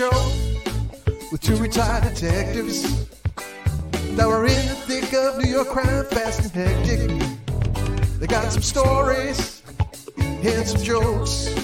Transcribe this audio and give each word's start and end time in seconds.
show 0.00 0.32
with 1.30 1.42
two 1.42 1.56
retired 1.56 2.02
detectives 2.04 3.06
that 4.16 4.26
were 4.26 4.46
in 4.46 4.66
the 4.68 4.74
thick 4.86 5.12
of 5.12 5.36
New 5.36 5.50
York 5.50 5.68
crime, 5.68 6.06
fast 6.06 6.40
and 6.40 6.52
hectic. 6.52 7.10
They 8.18 8.26
got 8.26 8.50
some 8.50 8.62
stories 8.62 9.62
and 10.16 10.66
some 10.66 10.82
jokes, 10.82 11.54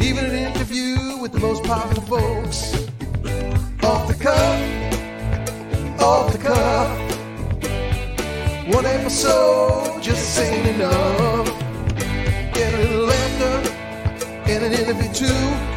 even 0.00 0.24
an 0.24 0.34
interview 0.34 1.18
with 1.20 1.32
the 1.32 1.40
most 1.40 1.64
popular 1.64 2.06
folks. 2.06 2.72
Off 3.82 4.08
the 4.08 4.16
cuff, 4.18 4.58
off 6.00 6.32
the 6.32 6.38
cuff. 6.38 6.88
One 8.74 8.86
episode 8.86 10.02
just 10.02 10.38
ain't 10.40 10.66
enough. 10.76 11.46
Get 12.54 12.72
a 12.72 12.78
little 12.78 13.04
laughter 13.04 13.70
and 14.50 14.64
an 14.64 14.72
interview 14.72 15.12
too. 15.12 15.69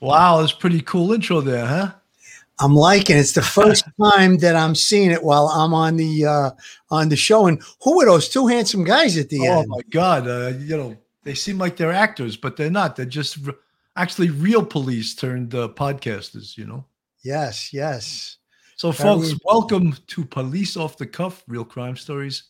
Wow, 0.00 0.40
that's 0.40 0.52
pretty 0.52 0.80
cool 0.80 1.12
intro 1.12 1.40
there, 1.40 1.66
huh? 1.66 1.97
I'm 2.60 2.74
liking 2.74 3.16
it. 3.16 3.20
It's 3.20 3.32
the 3.32 3.42
first 3.60 3.84
time 4.00 4.38
that 4.38 4.56
I'm 4.56 4.74
seeing 4.74 5.10
it 5.10 5.22
while 5.22 5.48
I'm 5.48 5.74
on 5.74 5.96
the 5.96 6.26
uh, 6.26 6.50
on 6.90 7.08
the 7.08 7.16
show. 7.16 7.46
And 7.46 7.62
who 7.82 8.00
are 8.00 8.06
those 8.06 8.28
two 8.28 8.46
handsome 8.46 8.84
guys 8.84 9.16
at 9.16 9.28
the 9.28 9.40
Oh 9.40 9.60
end? 9.60 9.66
Oh 9.70 9.76
my 9.76 9.82
God! 9.90 10.28
Uh, 10.28 10.52
you 10.58 10.76
know, 10.76 10.96
they 11.24 11.34
seem 11.34 11.58
like 11.58 11.76
they're 11.76 11.92
actors, 11.92 12.36
but 12.36 12.56
they're 12.56 12.70
not. 12.70 12.96
They're 12.96 13.06
just 13.06 13.38
r- 13.46 13.54
actually 13.96 14.30
real 14.30 14.64
police 14.64 15.14
turned 15.14 15.54
uh, 15.54 15.68
podcasters. 15.68 16.56
You 16.56 16.66
know. 16.66 16.84
Yes, 17.22 17.72
yes. 17.72 18.36
So, 18.76 18.92
folks, 18.92 19.34
welcome 19.44 19.96
to 20.06 20.24
Police 20.24 20.76
Off 20.76 20.96
the 20.96 21.06
Cuff, 21.06 21.42
Real 21.48 21.64
Crime 21.64 21.96
Stories. 21.96 22.44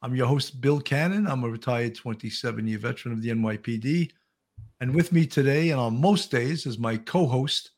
I'm 0.00 0.14
your 0.14 0.28
host, 0.28 0.60
Bill 0.60 0.80
Cannon. 0.80 1.26
I'm 1.26 1.42
a 1.42 1.48
retired 1.48 1.96
27 1.96 2.66
year 2.68 2.78
veteran 2.78 3.14
of 3.14 3.20
the 3.22 3.30
NYPD. 3.30 4.10
And 4.80 4.94
with 4.94 5.12
me 5.12 5.26
today, 5.26 5.70
and 5.70 5.80
on 5.80 6.00
most 6.00 6.30
days, 6.30 6.66
is 6.66 6.78
my 6.78 6.96
co 6.96 7.26
host, 7.26 7.70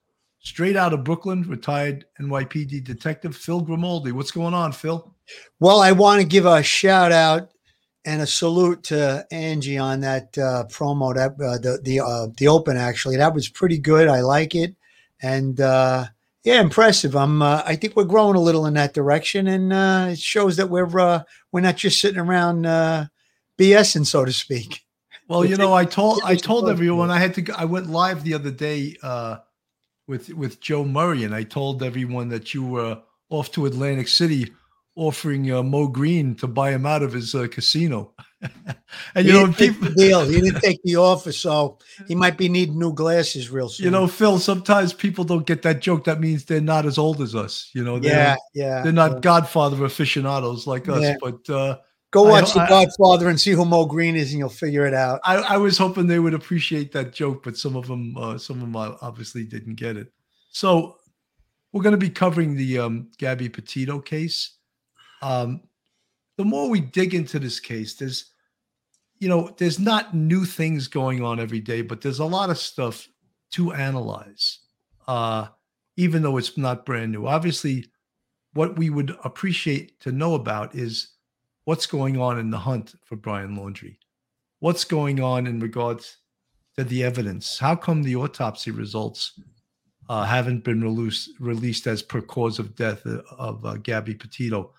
straight 0.44 0.76
out 0.76 0.92
of 0.92 1.02
Brooklyn, 1.04 1.42
retired 1.48 2.04
NYPD 2.20 2.84
detective 2.84 3.36
Phil 3.36 3.60
Grimaldi. 3.60 4.12
What's 4.12 4.30
going 4.30 4.54
on, 4.54 4.72
Phil? 4.72 5.12
Well, 5.58 5.80
I 5.80 5.92
want 5.92 6.20
to 6.20 6.26
give 6.26 6.46
a 6.46 6.62
shout 6.62 7.10
out 7.10 7.50
and 8.04 8.20
a 8.20 8.26
salute 8.26 8.82
to 8.84 9.26
Angie 9.32 9.78
on 9.78 10.00
that 10.00 10.36
uh, 10.36 10.64
promo 10.68 11.14
that 11.14 11.32
uh, 11.42 11.58
the 11.58 11.80
the 11.82 12.00
uh, 12.00 12.26
the 12.36 12.48
open 12.48 12.76
actually 12.76 13.16
that 13.16 13.34
was 13.34 13.48
pretty 13.48 13.78
good. 13.78 14.08
I 14.08 14.20
like 14.20 14.54
it, 14.54 14.76
and 15.22 15.58
uh, 15.60 16.04
yeah, 16.44 16.60
impressive. 16.60 17.16
I'm 17.16 17.40
uh, 17.40 17.62
I 17.64 17.74
think 17.76 17.96
we're 17.96 18.04
growing 18.04 18.36
a 18.36 18.40
little 18.40 18.66
in 18.66 18.74
that 18.74 18.92
direction, 18.92 19.46
and 19.46 19.72
uh, 19.72 20.08
it 20.10 20.18
shows 20.18 20.58
that 20.58 20.68
we're 20.68 20.98
uh, 21.00 21.22
we're 21.50 21.62
not 21.62 21.76
just 21.76 22.00
sitting 22.00 22.20
around 22.20 22.66
uh, 22.66 23.06
BSing, 23.58 24.06
so 24.06 24.26
to 24.26 24.32
speak. 24.32 24.82
Well, 25.26 25.42
you 25.46 25.56
know, 25.56 25.72
I 25.72 25.86
told 25.86 26.20
I 26.22 26.36
told 26.36 26.68
everyone 26.68 27.10
I 27.10 27.18
had 27.18 27.32
to. 27.34 27.42
go- 27.42 27.54
I 27.56 27.64
went 27.64 27.88
live 27.88 28.22
the 28.24 28.34
other 28.34 28.50
day 28.50 28.94
uh, 29.02 29.38
with 30.06 30.28
with 30.30 30.60
Joe 30.60 30.84
Murray, 30.84 31.24
and 31.24 31.34
I 31.34 31.42
told 31.42 31.82
everyone 31.82 32.28
that 32.28 32.54
you 32.54 32.64
were 32.64 33.00
off 33.30 33.50
to 33.52 33.66
Atlantic 33.66 34.08
City, 34.08 34.52
offering 34.96 35.50
uh, 35.50 35.62
Moe 35.62 35.88
Greene 35.88 36.34
to 36.36 36.46
buy 36.46 36.70
him 36.70 36.86
out 36.86 37.02
of 37.02 37.12
his 37.12 37.34
uh, 37.34 37.46
casino. 37.50 38.12
and 39.14 39.26
you 39.26 39.32
He 39.32 39.44
know, 39.44 39.52
people, 39.52 39.88
deal. 39.90 40.24
He 40.26 40.40
didn't 40.40 40.60
take 40.60 40.82
the 40.82 40.96
offer, 40.96 41.32
so 41.32 41.78
he 42.06 42.14
might 42.14 42.36
be 42.36 42.48
needing 42.48 42.78
new 42.78 42.92
glasses 42.92 43.50
real 43.50 43.68
soon. 43.68 43.84
you 43.84 43.90
know, 43.90 44.06
Phil. 44.06 44.38
Sometimes 44.38 44.92
people 44.92 45.24
don't 45.24 45.46
get 45.46 45.62
that 45.62 45.80
joke. 45.80 46.04
That 46.04 46.20
means 46.20 46.44
they're 46.44 46.60
not 46.60 46.84
as 46.84 46.98
old 46.98 47.22
as 47.22 47.34
us. 47.34 47.70
You 47.72 47.84
know, 47.84 47.98
they're, 47.98 48.12
yeah, 48.12 48.36
yeah. 48.54 48.82
they're 48.82 48.92
not 48.92 49.12
yeah. 49.12 49.20
Godfather 49.20 49.84
aficionados 49.84 50.66
like 50.66 50.88
us. 50.88 51.02
Yeah. 51.02 51.16
But 51.20 51.50
uh, 51.50 51.78
Go 52.14 52.22
watch 52.22 52.52
ho- 52.52 52.60
The 52.60 52.64
I- 52.64 52.68
Godfather 52.68 53.28
and 53.28 53.40
see 53.40 53.50
who 53.50 53.64
Moe 53.64 53.86
Greene 53.86 54.14
is, 54.14 54.30
and 54.30 54.38
you'll 54.38 54.48
figure 54.48 54.86
it 54.86 54.94
out. 54.94 55.20
I, 55.24 55.36
I 55.36 55.56
was 55.56 55.76
hoping 55.76 56.06
they 56.06 56.20
would 56.20 56.32
appreciate 56.32 56.92
that 56.92 57.12
joke, 57.12 57.42
but 57.42 57.56
some 57.58 57.74
of 57.74 57.88
them, 57.88 58.16
uh, 58.16 58.38
some 58.38 58.62
of 58.62 58.72
them 58.72 58.76
obviously 58.76 59.44
didn't 59.44 59.74
get 59.74 59.96
it. 59.96 60.12
So 60.50 60.98
we're 61.72 61.82
going 61.82 61.90
to 61.90 61.98
be 61.98 62.08
covering 62.08 62.54
the 62.54 62.78
um, 62.78 63.10
Gabby 63.18 63.48
Petito 63.48 63.98
case. 63.98 64.58
Um, 65.22 65.62
the 66.36 66.44
more 66.44 66.70
we 66.70 66.80
dig 66.80 67.14
into 67.14 67.40
this 67.40 67.58
case, 67.58 67.94
there's, 67.94 68.30
you 69.18 69.28
know, 69.28 69.52
there's 69.58 69.80
not 69.80 70.14
new 70.14 70.44
things 70.44 70.86
going 70.86 71.20
on 71.20 71.40
every 71.40 71.60
day, 71.60 71.82
but 71.82 72.00
there's 72.00 72.20
a 72.20 72.24
lot 72.24 72.48
of 72.48 72.58
stuff 72.58 73.08
to 73.52 73.72
analyze, 73.72 74.60
uh, 75.08 75.48
even 75.96 76.22
though 76.22 76.36
it's 76.36 76.56
not 76.56 76.86
brand 76.86 77.10
new. 77.10 77.26
Obviously, 77.26 77.86
what 78.52 78.78
we 78.78 78.88
would 78.88 79.16
appreciate 79.24 79.98
to 80.02 80.12
know 80.12 80.34
about 80.34 80.76
is 80.76 81.13
what's 81.64 81.86
going 81.86 82.20
on 82.20 82.38
in 82.38 82.50
the 82.50 82.58
hunt 82.58 82.94
for 83.04 83.16
Brian 83.16 83.56
Laundrie 83.56 83.96
what's 84.64 84.84
going 84.84 85.20
on 85.20 85.46
in 85.46 85.60
regards 85.60 86.16
to 86.74 86.84
the 86.84 87.04
evidence? 87.04 87.58
How 87.58 87.76
come 87.76 88.02
the 88.02 88.16
autopsy 88.16 88.70
results 88.70 89.38
uh, 90.08 90.24
haven't 90.24 90.64
been 90.64 90.80
released 90.80 91.28
released 91.38 91.86
as 91.86 92.02
per 92.02 92.22
cause 92.22 92.58
of 92.58 92.74
death 92.74 93.04
of, 93.04 93.26
of 93.36 93.66
uh, 93.66 93.74
Gabby 93.74 94.14
Petito? 94.14 94.72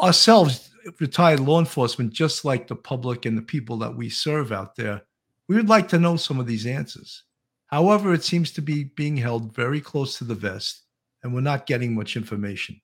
Ourselves, 0.00 0.70
retired 0.98 1.40
law 1.40 1.58
enforcement, 1.58 2.10
just 2.14 2.42
like 2.42 2.68
the 2.68 2.74
public 2.74 3.26
and 3.26 3.36
the 3.36 3.42
people 3.42 3.76
that 3.76 3.94
we 3.94 4.08
serve 4.08 4.50
out 4.50 4.76
there, 4.76 5.02
we 5.46 5.56
would 5.56 5.68
like 5.68 5.88
to 5.88 5.98
know 5.98 6.16
some 6.16 6.40
of 6.40 6.46
these 6.46 6.64
answers. 6.64 7.24
However, 7.66 8.14
it 8.14 8.24
seems 8.24 8.50
to 8.52 8.62
be 8.62 8.84
being 8.84 9.18
held 9.18 9.54
very 9.54 9.82
close 9.82 10.16
to 10.16 10.24
the 10.24 10.34
vest, 10.34 10.84
and 11.22 11.34
we're 11.34 11.42
not 11.42 11.66
getting 11.66 11.94
much 11.94 12.16
information. 12.16 12.80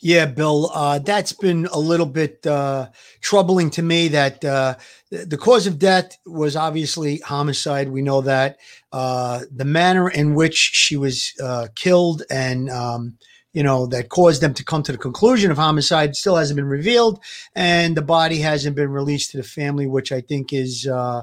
Yeah, 0.00 0.26
Bill, 0.26 0.70
uh, 0.72 0.98
that's 0.98 1.32
been 1.32 1.66
a 1.66 1.78
little 1.78 2.06
bit 2.06 2.46
uh, 2.46 2.88
troubling 3.20 3.70
to 3.70 3.82
me. 3.82 4.08
That 4.08 4.44
uh, 4.44 4.76
the 5.10 5.38
cause 5.38 5.66
of 5.66 5.78
death 5.78 6.18
was 6.26 6.56
obviously 6.56 7.18
homicide. 7.18 7.88
We 7.88 8.02
know 8.02 8.20
that 8.22 8.58
uh, 8.92 9.40
the 9.50 9.64
manner 9.64 10.08
in 10.08 10.34
which 10.34 10.56
she 10.56 10.96
was 10.96 11.32
uh, 11.42 11.68
killed 11.74 12.22
and 12.30 12.70
um, 12.70 13.18
you 13.52 13.62
know 13.62 13.86
that 13.86 14.08
caused 14.08 14.40
them 14.42 14.54
to 14.54 14.64
come 14.64 14.82
to 14.82 14.92
the 14.92 14.98
conclusion 14.98 15.50
of 15.50 15.58
homicide 15.58 16.16
still 16.16 16.36
hasn't 16.36 16.56
been 16.56 16.68
revealed, 16.68 17.22
and 17.54 17.96
the 17.96 18.02
body 18.02 18.38
hasn't 18.38 18.76
been 18.76 18.90
released 18.90 19.30
to 19.32 19.36
the 19.36 19.42
family, 19.42 19.86
which 19.86 20.10
I 20.12 20.20
think 20.20 20.52
is 20.52 20.86
uh, 20.86 21.22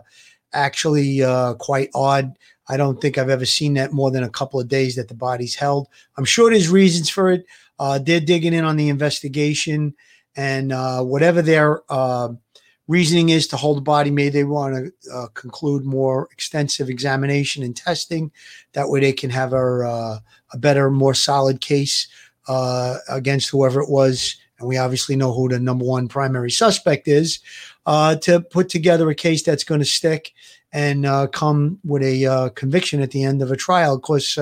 actually 0.53 1.23
uh, 1.23 1.55
quite 1.55 1.89
odd. 1.95 2.37
I 2.67 2.77
don't 2.77 3.01
think 3.01 3.17
I've 3.17 3.29
ever 3.29 3.45
seen 3.45 3.73
that 3.75 3.93
more 3.93 4.11
than 4.11 4.23
a 4.23 4.29
couple 4.29 4.59
of 4.59 4.67
days 4.67 4.95
that 4.95 5.07
the 5.07 5.15
body's 5.15 5.55
held. 5.55 5.87
I'm 6.17 6.25
sure 6.25 6.51
there's 6.51 6.69
reasons 6.69 7.09
for 7.09 7.31
it. 7.31 7.45
Uh, 7.79 7.97
they're 7.97 8.19
digging 8.19 8.53
in 8.53 8.65
on 8.65 8.75
the 8.75 8.89
investigation, 8.89 9.95
and 10.35 10.73
uh, 10.73 11.01
whatever 11.01 11.41
their 11.41 11.81
uh, 11.89 12.29
reasoning 12.87 13.29
is 13.29 13.47
to 13.47 13.57
hold 13.57 13.77
the 13.77 13.81
body, 13.81 14.11
maybe 14.11 14.29
they 14.29 14.43
want 14.43 14.75
to 14.75 15.11
uh, 15.11 15.27
conclude 15.33 15.85
more 15.85 16.27
extensive 16.31 16.89
examination 16.89 17.63
and 17.63 17.75
testing. 17.75 18.31
That 18.73 18.89
way, 18.89 18.99
they 18.99 19.13
can 19.13 19.29
have 19.29 19.53
a, 19.53 19.87
uh, 19.87 20.19
a 20.51 20.57
better, 20.57 20.91
more 20.91 21.13
solid 21.13 21.61
case 21.61 22.07
uh, 22.47 22.97
against 23.07 23.49
whoever 23.49 23.79
it 23.81 23.89
was. 23.89 24.35
And 24.59 24.67
we 24.67 24.77
obviously 24.77 25.15
know 25.15 25.33
who 25.33 25.47
the 25.47 25.59
number 25.59 25.85
one 25.85 26.09
primary 26.09 26.51
suspect 26.51 27.07
is 27.07 27.39
to 27.85 28.45
put 28.51 28.67
together 28.67 29.09
a 29.09 29.15
case 29.15 29.41
that's 29.41 29.63
going 29.63 29.79
to 29.79 29.85
stick 29.85 30.33
and 30.73 31.05
come 31.31 31.79
with 31.85 32.03
a 32.03 32.51
conviction 32.55 33.01
at 33.01 33.11
the 33.11 33.23
end 33.23 33.41
of 33.41 33.51
a 33.51 33.55
trial. 33.55 33.95
Of 33.95 34.01
course, 34.01 34.37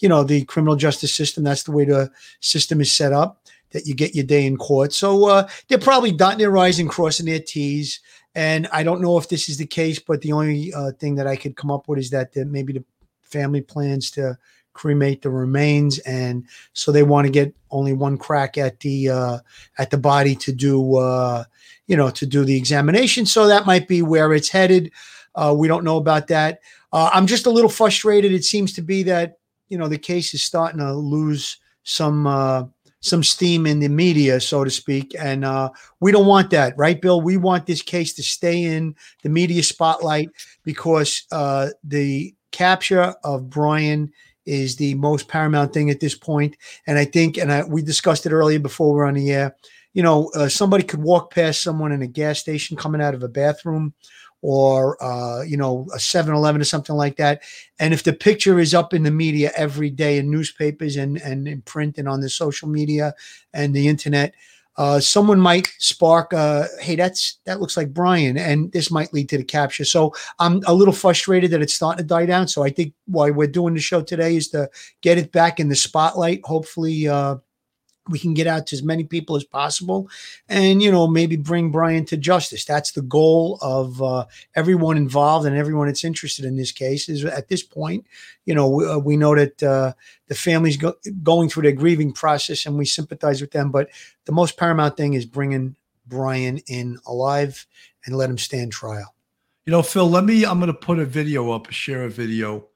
you 0.00 0.08
know, 0.08 0.24
the 0.24 0.44
criminal 0.44 0.76
justice 0.76 1.14
system, 1.14 1.44
that's 1.44 1.62
the 1.62 1.72
way 1.72 1.84
the 1.84 2.10
system 2.40 2.80
is 2.80 2.92
set 2.92 3.12
up, 3.12 3.42
that 3.70 3.86
you 3.86 3.94
get 3.94 4.14
your 4.14 4.24
day 4.24 4.46
in 4.46 4.56
court. 4.56 4.92
So 4.92 5.26
uh, 5.26 5.48
they're 5.68 5.78
probably 5.78 6.12
dotting 6.12 6.38
their 6.38 6.56
I's 6.56 6.78
and 6.78 6.90
crossing 6.90 7.26
their 7.26 7.40
T's. 7.40 8.00
And 8.34 8.68
I 8.72 8.82
don't 8.82 9.00
know 9.00 9.18
if 9.18 9.28
this 9.28 9.48
is 9.48 9.58
the 9.58 9.66
case, 9.66 9.98
but 9.98 10.20
the 10.20 10.32
only 10.32 10.72
uh, 10.72 10.92
thing 10.92 11.16
that 11.16 11.26
I 11.26 11.36
could 11.36 11.56
come 11.56 11.70
up 11.70 11.88
with 11.88 11.98
is 11.98 12.10
that 12.10 12.32
the, 12.32 12.44
maybe 12.44 12.72
the 12.72 12.84
family 13.22 13.60
plans 13.60 14.10
to 14.12 14.38
cremate 14.72 15.22
the 15.22 15.30
remains, 15.30 15.98
and 16.00 16.44
so 16.72 16.92
they 16.92 17.02
want 17.02 17.26
to 17.26 17.30
get 17.32 17.54
only 17.70 17.92
one 17.92 18.16
crack 18.16 18.56
at 18.56 18.78
the 18.80 19.08
uh, 19.08 19.38
at 19.78 19.90
the 19.90 19.98
body 19.98 20.34
to 20.36 20.52
do 20.52 20.96
uh, 20.96 21.44
you 21.86 21.96
know 21.96 22.08
to 22.10 22.24
do 22.24 22.44
the 22.44 22.56
examination. 22.56 23.26
So 23.26 23.48
that 23.48 23.66
might 23.66 23.88
be 23.88 24.02
where 24.02 24.32
it's 24.32 24.48
headed. 24.48 24.92
Uh, 25.34 25.54
we 25.56 25.68
don't 25.68 25.84
know 25.84 25.96
about 25.96 26.28
that. 26.28 26.60
Uh, 26.92 27.10
I'm 27.12 27.26
just 27.26 27.46
a 27.46 27.50
little 27.50 27.70
frustrated. 27.70 28.32
It 28.32 28.44
seems 28.44 28.72
to 28.74 28.82
be 28.82 29.02
that 29.04 29.39
you 29.70 29.78
know 29.78 29.88
the 29.88 29.98
case 29.98 30.34
is 30.34 30.42
starting 30.42 30.80
to 30.80 30.92
lose 30.92 31.56
some 31.84 32.26
uh, 32.26 32.64
some 33.00 33.22
steam 33.22 33.66
in 33.66 33.80
the 33.80 33.88
media, 33.88 34.38
so 34.40 34.62
to 34.62 34.70
speak, 34.70 35.14
and 35.18 35.44
uh, 35.44 35.70
we 36.00 36.12
don't 36.12 36.26
want 36.26 36.50
that, 36.50 36.76
right, 36.76 37.00
Bill? 37.00 37.22
We 37.22 37.38
want 37.38 37.64
this 37.64 37.80
case 37.80 38.12
to 38.14 38.22
stay 38.22 38.64
in 38.64 38.94
the 39.22 39.30
media 39.30 39.62
spotlight 39.62 40.28
because 40.64 41.22
uh, 41.32 41.68
the 41.82 42.34
capture 42.52 43.14
of 43.24 43.48
Brian 43.48 44.12
is 44.44 44.76
the 44.76 44.94
most 44.94 45.28
paramount 45.28 45.72
thing 45.72 45.90
at 45.90 46.00
this 46.00 46.14
point. 46.14 46.56
And 46.86 46.98
I 46.98 47.04
think, 47.04 47.38
and 47.38 47.52
I, 47.52 47.64
we 47.64 47.82
discussed 47.82 48.26
it 48.26 48.32
earlier 48.32 48.58
before 48.58 48.92
we're 48.92 49.06
on 49.06 49.14
the 49.14 49.30
air. 49.30 49.56
You 49.94 50.02
know, 50.02 50.30
uh, 50.34 50.48
somebody 50.48 50.84
could 50.84 51.02
walk 51.02 51.32
past 51.32 51.62
someone 51.62 51.92
in 51.92 52.02
a 52.02 52.06
gas 52.06 52.38
station 52.38 52.76
coming 52.76 53.00
out 53.00 53.14
of 53.14 53.22
a 53.22 53.28
bathroom 53.28 53.94
or 54.42 55.02
uh, 55.02 55.42
you 55.42 55.56
know 55.56 55.86
a 55.92 55.98
7-eleven 55.98 56.60
or 56.60 56.64
something 56.64 56.96
like 56.96 57.16
that. 57.16 57.42
And 57.78 57.92
if 57.92 58.02
the 58.02 58.12
picture 58.12 58.58
is 58.58 58.74
up 58.74 58.94
in 58.94 59.02
the 59.02 59.10
media 59.10 59.52
every 59.56 59.90
day 59.90 60.18
in 60.18 60.30
newspapers 60.30 60.96
and 60.96 61.18
and 61.18 61.46
in 61.48 61.62
print 61.62 61.98
and 61.98 62.08
on 62.08 62.20
the 62.20 62.28
social 62.28 62.68
media 62.68 63.14
and 63.52 63.74
the 63.74 63.88
internet 63.88 64.34
uh, 64.80 64.98
someone 64.98 65.38
might 65.38 65.68
spark 65.78 66.32
uh, 66.32 66.64
hey 66.80 66.96
that's 66.96 67.38
that 67.44 67.60
looks 67.60 67.76
like 67.76 67.92
brian 67.92 68.38
and 68.38 68.72
this 68.72 68.90
might 68.90 69.12
lead 69.12 69.28
to 69.28 69.36
the 69.36 69.44
capture. 69.44 69.84
So 69.84 70.14
i'm 70.38 70.62
a 70.66 70.72
little 70.72 70.94
frustrated 70.94 71.50
that 71.50 71.60
it's 71.60 71.74
starting 71.74 72.02
to 72.02 72.08
die 72.08 72.24
down. 72.24 72.48
So 72.48 72.62
i 72.62 72.70
think 72.70 72.94
why 73.06 73.30
we're 73.30 73.46
doing 73.46 73.74
the 73.74 73.80
show 73.80 74.00
today 74.00 74.36
is 74.36 74.48
to 74.48 74.70
get 75.02 75.18
it 75.18 75.32
back 75.32 75.60
in 75.60 75.68
the 75.68 75.76
spotlight 75.76 76.40
hopefully 76.44 77.08
uh, 77.08 77.36
we 78.10 78.18
can 78.18 78.34
get 78.34 78.46
out 78.46 78.66
to 78.66 78.76
as 78.76 78.82
many 78.82 79.04
people 79.04 79.36
as 79.36 79.44
possible 79.44 80.08
and 80.48 80.82
you 80.82 80.90
know 80.90 81.06
maybe 81.06 81.36
bring 81.36 81.70
brian 81.70 82.04
to 82.06 82.16
justice. 82.16 82.64
That's 82.64 82.92
the 82.92 83.02
goal 83.02 83.58
of 83.62 84.02
uh, 84.02 84.26
everyone 84.54 84.96
involved 84.96 85.46
and 85.46 85.56
everyone 85.56 85.86
that's 85.86 86.04
interested 86.04 86.44
in 86.44 86.56
this 86.56 86.72
case 86.72 87.08
is 87.08 87.24
at 87.24 87.48
this 87.48 87.62
point 87.62 88.06
you 88.44 88.54
know 88.54 88.68
we, 88.68 88.86
uh, 88.86 88.98
we 88.98 89.16
know 89.16 89.34
that 89.34 89.62
uh, 89.62 89.92
the 90.26 90.34
family's 90.34 90.76
go- 90.76 90.96
going 91.22 91.48
through 91.48 91.62
their 91.62 91.72
grieving 91.72 92.12
process 92.12 92.66
and 92.66 92.76
we 92.76 92.84
sympathize 92.84 93.40
with 93.40 93.52
them. 93.52 93.70
But 93.70 93.90
the 94.24 94.32
most 94.32 94.56
paramount 94.56 94.96
thing 94.96 95.14
is 95.14 95.26
bringing 95.26 95.76
brian 96.06 96.58
in 96.66 96.98
alive 97.06 97.66
and 98.04 98.16
let 98.16 98.30
him 98.30 98.38
stand 98.38 98.72
trial. 98.72 99.14
You 99.66 99.72
know 99.72 99.82
phil 99.82 100.08
let 100.08 100.24
me 100.24 100.44
i'm 100.44 100.58
going 100.58 100.72
to 100.72 100.78
put 100.78 100.98
a 100.98 101.04
video 101.04 101.50
up 101.52 101.70
share 101.70 102.04
a 102.04 102.10
video. 102.10 102.66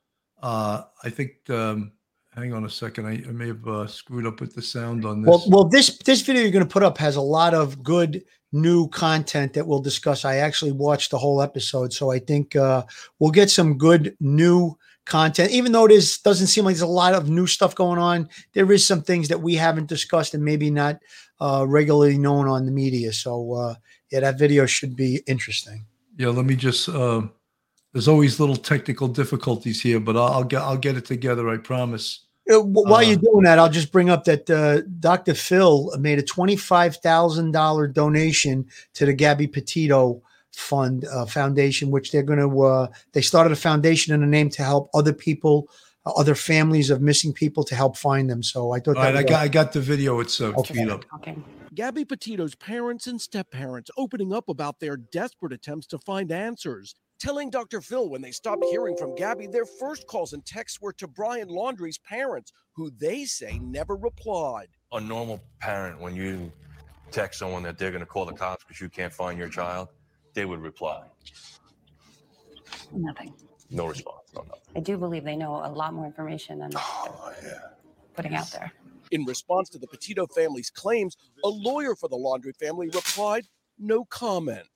Uh, 0.43 0.83
i 1.03 1.11
think 1.11 1.49
um, 1.49 1.93
hang 2.35 2.53
on 2.53 2.65
a 2.65 2.71
second. 2.71 3.07
I, 3.07 3.13
I 3.13 3.33
may 3.33 3.49
have 3.49 3.67
uh, 3.67 3.87
screwed 3.87 4.27
up 4.27 4.41
with 4.41 4.55
the 4.55 4.63
sound 4.63 5.05
on 5.05 5.23
this. 5.23 5.29
Well, 5.29 5.45
well, 5.49 5.65
this 5.65 5.99
this 5.99 6.23
video 6.23 6.43
you're 6.43 6.51
going 6.51 6.67
to 6.67 6.73
put 6.73 6.83
up 6.83 6.99
has 6.99 7.17
a 7.17 7.21
lot 7.21 7.55
of 7.55 7.83
good 7.83 8.25
new 8.53 8.89
content 8.89 9.53
that 9.55 9.67
we'll 9.67 9.81
discuss. 9.81 10.25
I 10.25 10.37
actually 10.37 10.73
watched 10.73 11.11
the 11.11 11.19
whole 11.19 11.43
episode, 11.43 11.93
so 11.93 12.11
I 12.11 12.19
think 12.19 12.57
uh, 12.57 12.85
we'll 13.19 13.31
get 13.31 13.51
some 13.51 13.79
good 13.79 14.17
new 14.21 14.77
content. 15.07 15.51
Even 15.51 15.73
though 15.73 15.89
this 15.89 16.19
doesn't 16.21 16.47
seem 16.49 16.65
like 16.65 16.75
there's 16.75 16.83
a 16.83 16.87
lot 16.87 17.15
of 17.15 17.29
new 17.29 17.47
stuff 17.47 17.75
going 17.75 17.99
on, 17.99 18.29
there 18.53 18.71
is 18.73 18.87
some 18.87 19.03
things 19.03 19.29
that 19.29 19.41
we 19.41 19.55
haven't 19.55 19.89
discussed 19.89 20.35
and 20.35 20.45
maybe 20.45 20.71
not 20.71 20.99
uh, 21.41 21.65
regularly 21.69 22.19
known 22.19 22.49
on 22.49 22.65
the 22.65 22.73
media. 22.73 23.13
So 23.13 23.53
uh, 23.55 23.75
yeah, 24.11 24.21
that 24.21 24.39
video 24.39 24.67
should 24.67 24.97
be 24.97 25.23
interesting. 25.27 25.85
Yeah, 26.17 26.29
let 26.29 26.45
me 26.45 26.57
just. 26.57 26.89
Uh, 26.89 27.23
there's 27.95 28.09
always 28.09 28.41
little 28.41 28.57
technical 28.57 29.07
difficulties 29.07 29.81
here, 29.81 30.01
but 30.01 30.17
I'll, 30.17 30.33
I'll 30.35 30.45
get 30.45 30.63
I'll 30.63 30.77
get 30.77 30.97
it 30.97 31.07
together. 31.07 31.49
I 31.49 31.57
promise. 31.57 32.21
While 32.47 32.97
uh, 32.97 33.01
you're 33.01 33.17
doing 33.17 33.45
that, 33.45 33.59
I'll 33.59 33.71
just 33.71 33.91
bring 33.91 34.11
up 34.11 34.25
that 34.25 34.51
uh, 34.51 34.83
Dr. 35.01 35.33
Phil 35.33 35.91
made 35.99 36.19
a 36.19 36.23
twenty-five 36.23 36.97
thousand 36.97 37.53
dollar 37.53 37.87
donation 37.87 38.67
to 38.95 39.07
the 39.07 39.15
Gabby 39.15 39.47
Petito 39.47 40.21
Fund 40.53 41.07
uh, 41.07 41.25
Foundation, 41.25 41.91
which 41.93 42.11
they're 42.11 42.25
going 42.25 42.41
to. 42.41 42.63
Uh, 42.63 42.89
they 43.13 43.23
started 43.23 43.53
a 43.53 43.57
foundation 43.57 44.13
in 44.13 44.25
a 44.25 44.27
name 44.27 44.51
to 44.51 44.65
help 44.65 44.91
other 44.93 45.13
people, 45.13 45.69
uh, 46.05 46.11
other 46.17 46.35
families 46.35 46.91
of 46.91 47.01
missing 47.01 47.33
people, 47.33 47.63
to 47.63 47.77
help 47.77 47.97
find 47.97 48.29
them. 48.29 48.43
So 48.43 48.73
I 48.73 48.81
thought. 48.81 48.97
All 48.97 49.05
right, 49.05 49.17
I 49.17 49.23
got 49.23 49.41
I 49.41 49.47
got 49.47 49.73
the 49.73 49.81
video. 49.81 50.19
It's 50.19 50.41
uh, 50.41 50.53
okay. 50.57 50.87
up. 50.89 51.05
Okay. 51.15 51.37
Gabby 51.73 52.05
Petito's 52.05 52.57
parents 52.57 53.07
and 53.07 53.21
step 53.21 53.53
parents 53.53 53.91
opening 53.97 54.33
up 54.33 54.49
about 54.49 54.81
their 54.81 54.97
desperate 54.97 55.53
attempts 55.53 55.87
to 55.89 55.99
find 55.99 56.31
answers 56.33 56.97
telling 57.25 57.49
Dr. 57.49 57.81
Phil 57.81 58.11
when 58.11 58.21
they 58.21 58.31
stopped 58.31 58.63
hearing 58.71 58.95
from 58.99 59.15
Gabby, 59.15 59.47
their 59.47 59.65
first 59.65 60.07
calls 60.07 60.35
and 60.35 60.45
texts 60.45 60.83
were 60.83 60.93
to 60.93 61.09
Brian 61.09 61.49
Laundrie's 61.49 61.97
parents, 61.97 62.53
who 62.75 62.91
they 62.91 63.25
say 63.25 63.59
never 63.61 63.97
replied. 63.97 64.69
A 64.93 65.01
normal 65.01 65.41
parent, 65.59 65.99
when 65.99 66.15
you 66.15 66.53
text 67.11 67.39
someone 67.39 67.63
that 67.63 67.79
they're 67.79 67.91
going 67.91 68.01
to 68.01 68.07
call 68.07 68.27
the 68.27 68.35
cops 68.35 68.63
because 68.65 68.79
you 68.79 68.91
can't 68.91 69.13
find 69.13 69.39
your 69.39 69.49
child, 69.49 69.89
they 70.35 70.45
would 70.45 70.61
reply. 70.61 71.05
Nothing. 72.93 73.33
No 73.71 73.87
response. 73.87 74.31
No. 74.35 74.45
I 74.77 74.81
do 74.81 74.99
believe 74.99 75.25
they 75.25 75.37
know 75.37 75.63
a 75.65 75.73
lot 75.73 75.95
more 75.95 76.05
information 76.05 76.59
than 76.59 76.73
oh, 76.77 77.33
yeah. 77.43 77.53
putting 78.15 78.35
out 78.35 78.51
there. 78.51 78.71
In 79.13 79.25
response 79.25 79.71
to 79.71 79.79
the 79.79 79.87
Petito 79.87 80.27
family's 80.27 80.69
claims, 80.69 81.17
a 81.43 81.49
lawyer 81.49 81.95
for 81.95 82.09
the 82.11 82.17
Laundrie 82.17 82.55
family 82.57 82.89
replied, 82.89 83.47
no 83.79 84.05
comment. 84.05 84.67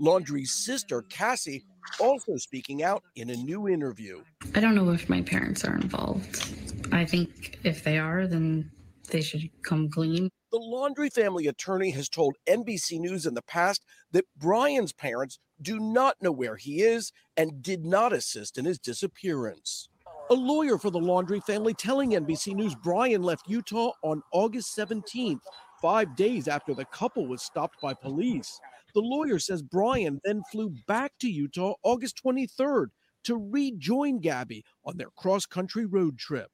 Laundrie's 0.00 0.52
sister, 0.52 1.02
Cassie, 1.02 1.64
also 2.00 2.36
speaking 2.36 2.82
out 2.82 3.02
in 3.16 3.30
a 3.30 3.36
new 3.36 3.68
interview. 3.68 4.22
I 4.54 4.60
don't 4.60 4.74
know 4.74 4.90
if 4.90 5.08
my 5.08 5.22
parents 5.22 5.64
are 5.64 5.74
involved. 5.74 6.52
I 6.92 7.04
think 7.04 7.58
if 7.64 7.84
they 7.84 7.98
are, 7.98 8.26
then 8.26 8.70
they 9.10 9.20
should 9.20 9.48
come 9.62 9.88
clean. 9.88 10.30
The 10.52 10.58
Laundrie 10.58 11.12
family 11.12 11.46
attorney 11.46 11.90
has 11.90 12.08
told 12.08 12.36
NBC 12.48 13.00
News 13.00 13.26
in 13.26 13.34
the 13.34 13.42
past 13.42 13.84
that 14.12 14.24
Brian's 14.36 14.92
parents 14.92 15.38
do 15.60 15.78
not 15.78 16.16
know 16.20 16.32
where 16.32 16.56
he 16.56 16.82
is 16.82 17.12
and 17.36 17.62
did 17.62 17.84
not 17.84 18.12
assist 18.12 18.58
in 18.58 18.64
his 18.64 18.78
disappearance. 18.78 19.88
A 20.30 20.34
lawyer 20.34 20.76
for 20.78 20.90
the 20.90 20.98
Laundrie 20.98 21.44
family 21.44 21.72
telling 21.74 22.10
NBC 22.10 22.54
News 22.54 22.74
Brian 22.74 23.22
left 23.22 23.48
Utah 23.48 23.92
on 24.02 24.22
August 24.32 24.76
17th, 24.76 25.40
five 25.80 26.16
days 26.16 26.48
after 26.48 26.74
the 26.74 26.84
couple 26.86 27.26
was 27.26 27.42
stopped 27.42 27.80
by 27.80 27.94
police. 27.94 28.60
The 28.96 29.02
lawyer 29.02 29.38
says 29.38 29.60
Brian 29.60 30.22
then 30.24 30.40
flew 30.50 30.70
back 30.86 31.12
to 31.20 31.28
Utah 31.28 31.74
August 31.82 32.18
23rd 32.24 32.86
to 33.24 33.36
rejoin 33.36 34.20
Gabby 34.20 34.64
on 34.86 34.96
their 34.96 35.10
cross 35.18 35.44
country 35.44 35.84
road 35.84 36.16
trip. 36.18 36.48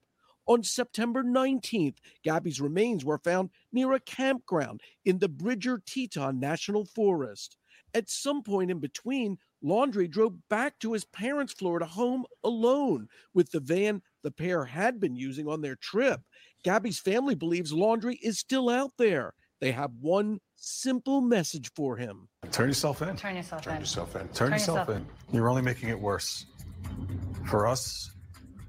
On 0.49 0.65
September 0.65 1.23
19th, 1.23 1.99
Gabby's 2.25 2.61
remains 2.61 3.05
were 3.05 3.19
found 3.19 3.51
near 3.73 3.93
a 3.93 4.01
campground 4.01 4.81
in 5.05 5.21
the 5.21 5.29
Bridger 5.29 5.81
Teton 5.87 6.41
National 6.41 6.85
Forest. 6.85 7.57
At 7.95 8.11
some 8.11 8.43
point 8.43 8.73
in 8.73 8.81
between, 8.81 9.39
Laundrie 9.63 10.11
drove 10.11 10.35
back 10.51 10.77
to 10.81 10.95
his 10.95 11.05
parents' 11.05 11.53
Florida 11.53 11.87
home 11.87 12.25
alone 12.43 13.07
with 13.35 13.53
the 13.53 13.61
van 13.61 14.03
the 14.25 14.33
pair 14.33 14.65
had 14.65 14.99
been 14.99 15.15
using 15.15 15.47
on 15.47 15.61
their 15.61 15.77
trip. 15.77 16.21
Gabby's 16.65 16.99
family 16.99 17.37
believes 17.37 17.73
Laundrie 17.73 18.19
is 18.21 18.41
still 18.41 18.69
out 18.69 18.91
there. 18.99 19.33
They 19.61 19.71
have 19.71 19.93
one 20.01 20.41
simple 20.63 21.21
message 21.21 21.71
for 21.75 21.97
him. 21.97 22.29
Turn 22.51 22.69
yourself 22.69 23.03
in. 23.03 23.17
Turn 23.17 23.37
yourself 23.37 23.63
Turn 23.63 23.75
in. 23.75 23.81
yourself 23.81 24.15
in. 24.15 24.21
Turn, 24.23 24.29
Turn 24.35 24.53
yourself, 24.53 24.89
yourself 24.89 24.97
in. 24.97 25.07
You're 25.37 25.49
only 25.49 25.63
making 25.63 25.89
it 25.89 26.01
worse 26.01 26.47
for 27.49 27.67
us 27.67 28.13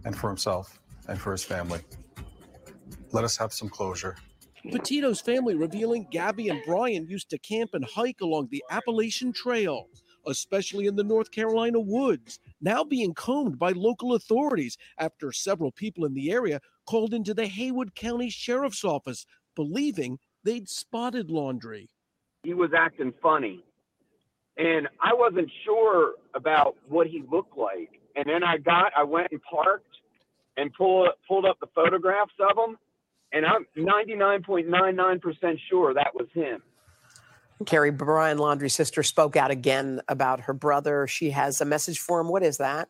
and 0.05 0.17
for 0.17 0.27
himself 0.27 0.79
and 1.07 1.19
for 1.19 1.31
his 1.31 1.43
family. 1.43 1.81
Let 3.12 3.23
us 3.23 3.38
have 3.38 3.53
some 3.53 3.69
closure. 3.69 4.15
Petito's 4.71 5.21
family 5.21 5.55
revealing 5.55 6.07
Gabby 6.09 6.50
and 6.50 6.62
Brian 6.65 7.07
used 7.07 7.29
to 7.29 7.38
camp 7.38 7.71
and 7.73 7.85
hike 7.85 8.21
along 8.21 8.47
the 8.50 8.63
Appalachian 8.71 9.33
Trail, 9.33 9.88
especially 10.25 10.88
in 10.88 10.95
the 10.95 11.03
North 11.03 11.31
Carolina 11.31 11.79
woods, 11.79 12.39
now 12.62 12.83
being 12.83 13.13
combed 13.13 13.59
by 13.59 13.71
local 13.71 14.15
authorities 14.15 14.77
after 14.97 15.31
several 15.31 15.71
people 15.71 16.05
in 16.05 16.13
the 16.13 16.31
area 16.31 16.62
called 16.88 17.13
into 17.13 17.33
the 17.33 17.45
Haywood 17.45 17.93
County 17.93 18.29
Sheriff's 18.29 18.85
Office, 18.85 19.25
believing 19.55 20.17
they'd 20.43 20.69
spotted 20.69 21.29
Laundrie. 21.29 21.88
He 22.43 22.53
was 22.53 22.71
acting 22.77 23.13
funny. 23.21 23.63
And 24.57 24.88
I 25.01 25.13
wasn't 25.13 25.50
sure 25.65 26.13
about 26.35 26.75
what 26.88 27.07
he 27.07 27.23
looked 27.31 27.57
like. 27.57 27.89
And 28.15 28.25
then 28.27 28.43
I 28.43 28.57
got, 28.57 28.91
I 28.95 29.03
went 29.03 29.29
and 29.31 29.41
parked 29.41 29.85
and 30.57 30.71
pull, 30.73 31.09
pulled 31.27 31.45
up 31.45 31.57
the 31.59 31.67
photographs 31.73 32.33
of 32.39 32.57
him. 32.57 32.77
And 33.31 33.45
I'm 33.45 33.65
99.99% 33.75 35.59
sure 35.69 35.93
that 35.95 36.13
was 36.13 36.27
him. 36.33 36.62
Kerry 37.65 37.91
Brian, 37.91 38.38
Laundrie's 38.38 38.75
sister 38.75 39.01
spoke 39.01 39.35
out 39.35 39.50
again 39.50 40.01
about 40.07 40.41
her 40.41 40.53
brother. 40.53 41.07
She 41.07 41.31
has 41.31 41.62
a 41.62 41.65
message 41.65 42.00
for 42.00 42.19
him. 42.19 42.27
What 42.27 42.43
is 42.43 42.57
that? 42.57 42.89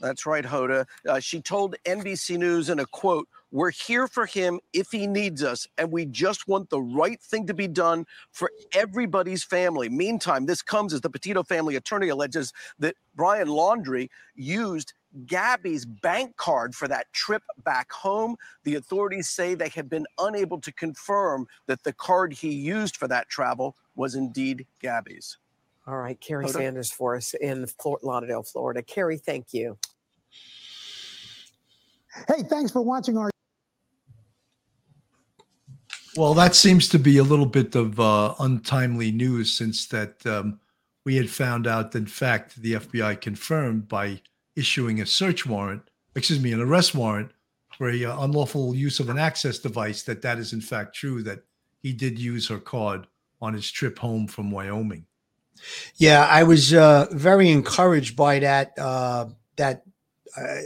That's 0.00 0.26
right, 0.26 0.44
Hoda. 0.44 0.86
Uh, 1.08 1.20
she 1.20 1.40
told 1.40 1.76
NBC 1.84 2.38
News 2.38 2.68
in 2.68 2.78
a 2.78 2.86
quote, 2.86 3.28
we're 3.50 3.70
here 3.70 4.08
for 4.08 4.26
him 4.26 4.60
if 4.72 4.90
he 4.90 5.06
needs 5.06 5.42
us, 5.42 5.66
and 5.78 5.92
we 5.92 6.06
just 6.06 6.48
want 6.48 6.70
the 6.70 6.80
right 6.80 7.20
thing 7.20 7.46
to 7.46 7.54
be 7.54 7.68
done 7.68 8.04
for 8.32 8.50
everybody's 8.74 9.44
family. 9.44 9.88
Meantime, 9.88 10.46
this 10.46 10.62
comes 10.62 10.92
as 10.92 11.00
the 11.00 11.10
Petito 11.10 11.42
family 11.42 11.76
attorney 11.76 12.08
alleges 12.08 12.52
that 12.78 12.96
Brian 13.14 13.48
Laundrie 13.48 14.08
used 14.34 14.92
Gabby's 15.24 15.86
bank 15.86 16.36
card 16.36 16.74
for 16.74 16.88
that 16.88 17.10
trip 17.12 17.42
back 17.64 17.90
home. 17.92 18.36
The 18.64 18.74
authorities 18.74 19.28
say 19.28 19.54
they 19.54 19.70
have 19.70 19.88
been 19.88 20.06
unable 20.18 20.60
to 20.60 20.72
confirm 20.72 21.46
that 21.66 21.82
the 21.84 21.92
card 21.92 22.32
he 22.32 22.52
used 22.52 22.96
for 22.96 23.08
that 23.08 23.28
travel 23.28 23.76
was 23.94 24.14
indeed 24.14 24.66
Gabby's. 24.82 25.38
All 25.86 25.96
right, 25.96 26.20
Kerry 26.20 26.48
Sanders 26.48 26.90
for 26.90 27.16
us 27.16 27.32
in 27.34 27.66
Fort 27.66 28.02
Lauderdale, 28.02 28.42
Florida. 28.42 28.82
Kerry, 28.82 29.16
thank 29.16 29.54
you. 29.54 29.78
Hey, 32.28 32.42
thanks 32.48 32.72
for 32.72 32.82
watching 32.82 33.16
our 33.16 33.30
well, 36.16 36.34
that 36.34 36.54
seems 36.54 36.88
to 36.88 36.98
be 36.98 37.18
a 37.18 37.22
little 37.22 37.46
bit 37.46 37.74
of 37.74 37.98
uh, 38.00 38.34
untimely 38.38 39.12
news 39.12 39.52
since 39.52 39.86
that 39.86 40.24
um, 40.26 40.60
we 41.04 41.16
had 41.16 41.30
found 41.30 41.66
out 41.66 41.94
in 41.94 42.06
fact, 42.06 42.56
the 42.56 42.74
FBI 42.74 43.20
confirmed 43.20 43.88
by 43.88 44.20
issuing 44.54 45.00
a 45.00 45.06
search 45.06 45.46
warrant 45.46 45.82
excuse 46.16 46.40
me, 46.40 46.52
an 46.52 46.60
arrest 46.60 46.94
warrant 46.94 47.30
for 47.76 47.90
a 47.90 48.04
uh, 48.04 48.24
unlawful 48.24 48.74
use 48.74 48.98
of 48.98 49.10
an 49.10 49.18
access 49.18 49.58
device, 49.58 50.02
that 50.04 50.22
that 50.22 50.38
is 50.38 50.52
in 50.52 50.60
fact 50.60 50.94
true. 50.94 51.22
That 51.22 51.40
he 51.82 51.92
did 51.92 52.18
use 52.18 52.48
her 52.48 52.58
card 52.58 53.06
on 53.40 53.54
his 53.54 53.70
trip 53.70 53.98
home 53.98 54.26
from 54.26 54.50
Wyoming. 54.50 55.06
Yeah, 55.96 56.26
I 56.26 56.42
was 56.42 56.72
uh, 56.72 57.06
very 57.12 57.50
encouraged 57.50 58.16
by 58.16 58.38
that 58.40 58.72
uh, 58.78 59.26
that 59.56 59.82
uh, 60.36 60.56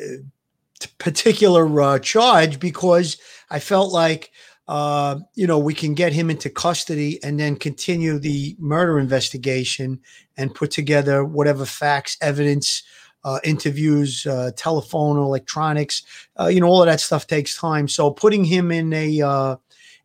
particular 0.99 1.81
uh, 1.81 1.99
charge 1.99 2.61
because 2.61 3.19
I 3.51 3.59
felt 3.59 3.93
like 3.93 4.31
uh, 4.71 5.19
you 5.35 5.49
know 5.49 5.59
we 5.59 5.75
can 5.75 5.95
get 5.95 6.13
him 6.13 6.31
into 6.31 6.49
custody 6.49 7.19
and 7.25 7.41
then 7.41 7.57
continue 7.57 8.21
the 8.21 8.55
murder 8.61 9.01
investigation 9.01 9.99
and 10.37 10.55
put 10.55 10.71
together 10.71 11.25
whatever 11.25 11.67
facts, 11.67 12.17
evidence, 12.21 12.85
uh, 13.25 13.41
interviews, 13.43 14.25
uh, 14.27 14.53
telephone, 14.57 15.17
electronics. 15.17 16.03
Uh, 16.39 16.47
you 16.47 16.61
know, 16.61 16.69
all 16.69 16.83
of 16.83 16.87
that 16.87 17.01
stuff 17.01 17.27
takes 17.27 17.59
time. 17.59 17.89
So 17.89 18.13
putting 18.13 18.45
him 18.45 18.71
in 18.71 18.93
a 18.93 19.21
uh, 19.21 19.57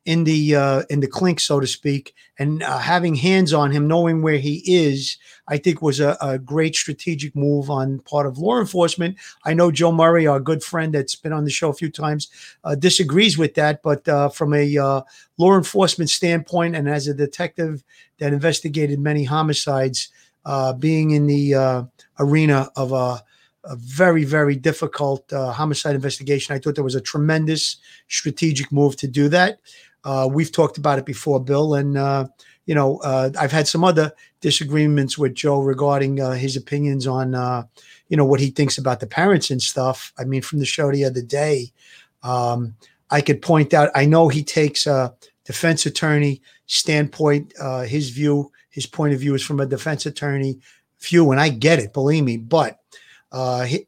in 0.06 0.24
the 0.24 0.56
uh, 0.56 0.84
in 0.90 1.00
the 1.00 1.08
clink, 1.08 1.40
so 1.40 1.60
to 1.60 1.66
speak, 1.66 2.14
and 2.38 2.62
uh, 2.62 2.78
having 2.78 3.16
hands 3.16 3.54
on 3.54 3.72
him, 3.72 3.88
knowing 3.88 4.22
where 4.22 4.38
he 4.38 4.62
is, 4.66 5.18
I 5.48 5.58
think 5.58 5.82
was 5.82 6.00
a, 6.00 6.16
a, 6.22 6.38
great 6.38 6.76
strategic 6.76 7.36
move 7.36 7.72
on 7.72 8.00
part 8.00 8.28
of 8.28 8.38
law 8.38 8.60
enforcement. 8.60 9.18
I 9.46 9.56
know 9.56 9.72
Joe 9.72 9.92
Murray, 9.92 10.28
our 10.28 10.40
good 10.40 10.64
friend 10.64 10.94
that's 10.94 11.16
been 11.16 11.34
on 11.34 11.44
the 11.44 11.50
show 11.50 11.70
a 11.70 11.74
few 11.74 11.90
times, 11.90 12.30
uh, 12.64 12.76
disagrees 12.76 13.38
with 13.38 13.56
that, 13.56 13.82
but 13.82 14.08
uh, 14.08 14.30
from 14.30 14.54
a 14.54 14.78
uh, 14.78 15.02
law 15.38 15.58
enforcement 15.58 16.12
standpoint, 16.12 16.76
and 16.76 16.88
as 16.88 17.08
a 17.08 17.14
detective 17.14 17.84
that 18.20 18.32
investigated 18.32 19.00
many 19.00 19.24
homicides, 19.24 20.10
uh, 20.46 20.72
being 20.74 21.12
in 21.12 21.26
the 21.26 21.88
arena 22.20 22.70
of 22.76 22.92
a 22.92 23.24
a 23.68 23.76
very, 23.76 24.24
very 24.24 24.56
difficult 24.56 25.32
uh, 25.34 25.52
homicide 25.52 25.96
investigation. 25.96 26.56
I 26.56 26.60
thought 26.60 26.76
there 26.76 26.84
was 26.84 26.96
a 26.96 27.02
tremendous 27.02 27.78
strategic 28.08 28.72
move 28.72 28.96
to 28.98 29.08
do 29.08 29.28
that. 29.30 29.60
Uh, 30.06 30.30
we've 30.32 30.52
talked 30.52 30.78
about 30.78 31.00
it 31.00 31.06
before, 31.06 31.44
Bill, 31.44 31.74
and 31.74 31.98
uh, 31.98 32.28
you 32.68 32.76
know 32.76 32.98
uh, 32.98 33.32
I've 33.40 33.52
had 33.52 33.68
some 33.68 33.84
other 33.84 34.14
disagreements 34.40 35.18
with 35.18 35.34
Joe 35.34 35.60
regarding 35.60 36.22
uh, 36.22 36.34
his 36.34 36.56
opinions 36.56 37.08
on 37.08 37.34
uh, 37.34 37.64
you 38.08 38.16
know 38.16 38.24
what 38.24 38.40
he 38.40 38.52
thinks 38.52 38.78
about 38.78 39.00
the 39.00 39.08
parents 39.08 39.50
and 39.50 39.62
stuff. 39.62 40.14
I 40.18 40.24
mean, 40.24 40.44
from 40.44 40.60
the 40.60 40.66
show 40.66 40.92
the 40.92 41.06
other 41.06 41.24
day, 41.24 41.74
um, 42.22 42.76
I 43.10 43.22
could 43.22 43.42
point 43.42 43.74
out. 43.74 43.90
I 43.96 44.06
know 44.06 44.28
he 44.28 44.44
takes 44.44 44.86
a 44.86 45.14
defense 45.44 45.88
attorney 45.88 46.42
standpoint. 46.68 47.54
His 47.88 48.12
view, 48.12 48.52
his 48.70 48.86
point 48.86 49.16
of 49.16 49.20
view, 49.20 49.34
is 49.34 49.44
from 49.44 49.60
a 49.60 49.66
defense 49.66 50.06
attorney 50.06 50.60
view, 51.00 51.32
and 51.32 51.42
I 51.42 51.50
get 51.50 51.80
it. 51.80 51.94
Believe 51.94 52.24
me, 52.24 52.38
but 52.38 52.80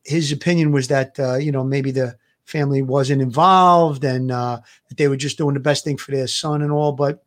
his 0.04 0.32
opinion 0.32 0.72
was 0.72 0.88
that 0.88 1.16
you 1.40 1.52
know 1.52 1.64
maybe 1.64 1.92
the 1.92 2.18
family 2.48 2.82
wasn't 2.82 3.22
involved 3.22 4.04
and 4.04 4.32
uh, 4.32 4.60
that 4.88 4.98
they 4.98 5.08
were 5.08 5.18
just 5.18 5.38
doing 5.38 5.54
the 5.54 5.60
best 5.60 5.84
thing 5.84 5.98
for 5.98 6.12
their 6.12 6.28
son 6.28 6.62
and 6.62 6.72
all. 6.72 6.94
But 6.94 7.24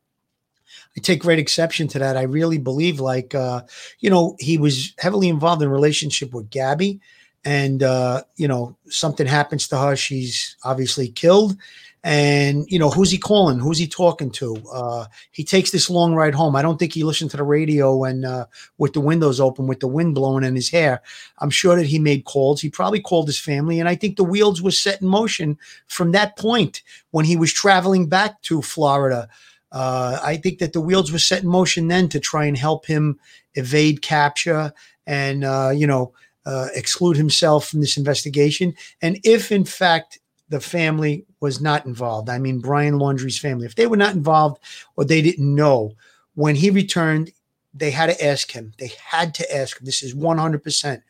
I 0.97 1.01
take 1.01 1.21
great 1.21 1.39
exception 1.39 1.87
to 1.89 1.99
that. 2.01 2.17
I 2.17 2.23
really 2.23 2.59
believe, 2.59 2.99
like, 2.99 3.35
uh, 3.35 3.63
you 4.01 4.11
know, 4.11 4.37
he 4.41 4.59
was 4.59 4.95
heavily 4.99 5.29
involved 5.29 5.63
in 5.63 5.69
relationship 5.69 6.33
with 6.33 6.51
Gabby, 6.51 7.01
and 7.45 7.83
uh, 7.83 8.23
you 8.37 8.49
know, 8.49 8.77
something 8.89 9.27
happens 9.27 9.69
to 9.69 9.79
her. 9.79 9.95
She's 9.95 10.57
obviously 10.65 11.09
killed, 11.09 11.57
and 12.03 12.65
you 12.69 12.79
know 12.79 12.91
who's 12.91 13.11
he 13.11 13.19
calling? 13.19 13.59
Who's 13.59 13.79
he 13.79 13.87
talking 13.87 14.31
to? 14.33 14.57
Uh, 14.73 15.07
he 15.31 15.45
takes 15.45 15.71
this 15.71 15.91
long 15.91 16.15
ride 16.15 16.35
home. 16.35 16.57
I 16.57 16.63
don't 16.63 16.79
think 16.79 16.95
he 16.95 17.05
listened 17.05 17.31
to 17.33 17.37
the 17.37 17.43
radio 17.43 18.05
and 18.05 18.25
uh, 18.25 18.47
with 18.79 18.95
the 18.95 19.01
windows 19.01 19.41
open 19.41 19.67
with 19.67 19.81
the 19.81 19.89
wind 19.89 20.15
blowing 20.15 20.45
in 20.45 20.55
his 20.55 20.71
hair. 20.71 21.03
I'm 21.39 21.51
sure 21.51 21.77
that 21.77 21.87
he 21.87 21.99
made 21.99 22.25
calls. 22.25 22.61
He 22.61 22.71
probably 22.71 23.01
called 23.01 23.27
his 23.27 23.39
family 23.39 23.81
and 23.81 23.89
i 23.89 23.95
think 23.95 24.17
the 24.17 24.25
wheels 24.25 24.63
were 24.63 24.71
set 24.71 25.03
in 25.03 25.09
motion 25.09 25.59
from 25.87 26.13
that 26.13 26.37
point 26.37 26.83
when 27.11 27.25
he 27.25 27.37
was 27.37 27.53
traveling 27.53 28.09
back 28.09 28.41
to 28.43 28.63
florida. 28.63 29.29
Uh, 29.73 30.19
i 30.23 30.37
think 30.37 30.59
that 30.59 30.73
the 30.73 30.81
wheels 30.81 31.13
were 31.13 31.19
set 31.19 31.43
in 31.43 31.49
motion 31.49 31.89
then 31.89 32.09
to 32.09 32.19
try 32.19 32.45
and 32.45 32.57
help 32.57 32.87
him 32.87 33.19
evade 33.55 34.03
capture 34.03 34.73
and 35.07 35.45
uh, 35.45 35.71
you 35.75 35.87
know 35.87 36.13
uh, 36.47 36.69
exclude 36.75 37.17
himself 37.17 37.69
from 37.69 37.81
this 37.81 37.97
investigation. 37.97 38.75
And 39.03 39.19
if 39.25 39.53
in 39.53 39.65
fact 39.65 40.19
the 40.49 40.61
family 40.61 41.27
was 41.41 41.61
not 41.61 41.87
involved. 41.87 42.29
I 42.29 42.39
mean, 42.39 42.61
Brian 42.61 42.99
Laundrie's 42.99 43.39
family, 43.39 43.67
if 43.67 43.75
they 43.75 43.87
were 43.87 43.97
not 43.97 44.15
involved 44.15 44.63
or 44.97 45.05
they 45.05 45.23
didn't 45.23 45.55
know, 45.55 45.95
when 46.35 46.55
he 46.55 46.71
returned, 46.71 47.33
they 47.73 47.91
had 47.91 48.07
to 48.07 48.25
ask 48.25 48.51
him. 48.51 48.73
They 48.79 48.93
had 49.03 49.35
to 49.35 49.57
ask 49.57 49.81
him. 49.81 49.87
This 49.87 50.03
is 50.03 50.15
100%. 50.15 51.03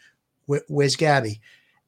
Where, 0.46 0.62
where's 0.68 0.96
Gabby? 0.96 1.40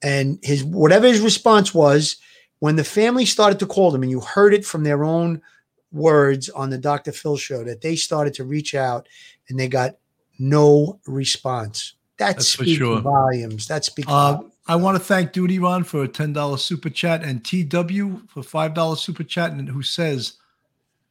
And 0.02 0.38
his 0.42 0.64
whatever 0.64 1.06
his 1.06 1.20
response 1.20 1.72
was, 1.72 2.16
when 2.58 2.76
the 2.76 2.84
family 2.84 3.24
started 3.24 3.58
to 3.60 3.66
call 3.66 3.90
them, 3.90 4.02
and 4.02 4.10
you 4.10 4.20
heard 4.20 4.54
it 4.54 4.64
from 4.64 4.84
their 4.84 5.04
own 5.04 5.42
words 5.90 6.48
on 6.48 6.70
the 6.70 6.78
Dr. 6.78 7.12
Phil 7.12 7.36
show, 7.36 7.64
that 7.64 7.80
they 7.80 7.96
started 7.96 8.34
to 8.34 8.44
reach 8.44 8.74
out 8.74 9.08
and 9.48 9.58
they 9.58 9.68
got 9.68 9.96
no 10.38 11.00
response. 11.06 11.94
That 12.18 12.36
That's 12.36 12.48
speaks 12.48 12.78
sure. 12.78 13.00
volumes. 13.00 13.68
That 13.68 13.84
speaks. 13.84 14.08
Uh, 14.08 14.34
volumes. 14.34 14.51
I 14.72 14.76
want 14.76 14.96
to 14.96 15.04
thank 15.04 15.32
Duty 15.32 15.58
Ron 15.58 15.84
for 15.84 16.02
a 16.02 16.08
$10 16.08 16.58
super 16.58 16.88
chat 16.88 17.22
and 17.22 17.44
TW 17.44 18.26
for 18.26 18.42
$5 18.42 18.96
super 18.96 19.22
chat, 19.22 19.52
and 19.52 19.68
who 19.68 19.82
says, 19.82 20.38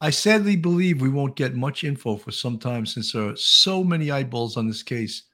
I 0.01 0.09
sadly 0.09 0.55
believe 0.55 0.99
we 0.99 1.09
won't 1.09 1.35
get 1.35 1.53
much 1.53 1.83
info 1.83 2.17
for 2.17 2.31
some 2.31 2.57
time 2.57 2.87
since 2.87 3.11
there 3.11 3.29
are 3.29 3.35
so 3.35 3.83
many 3.83 4.09
eyeballs 4.09 4.57
on 4.57 4.67
this 4.67 4.81
case. 4.81 5.25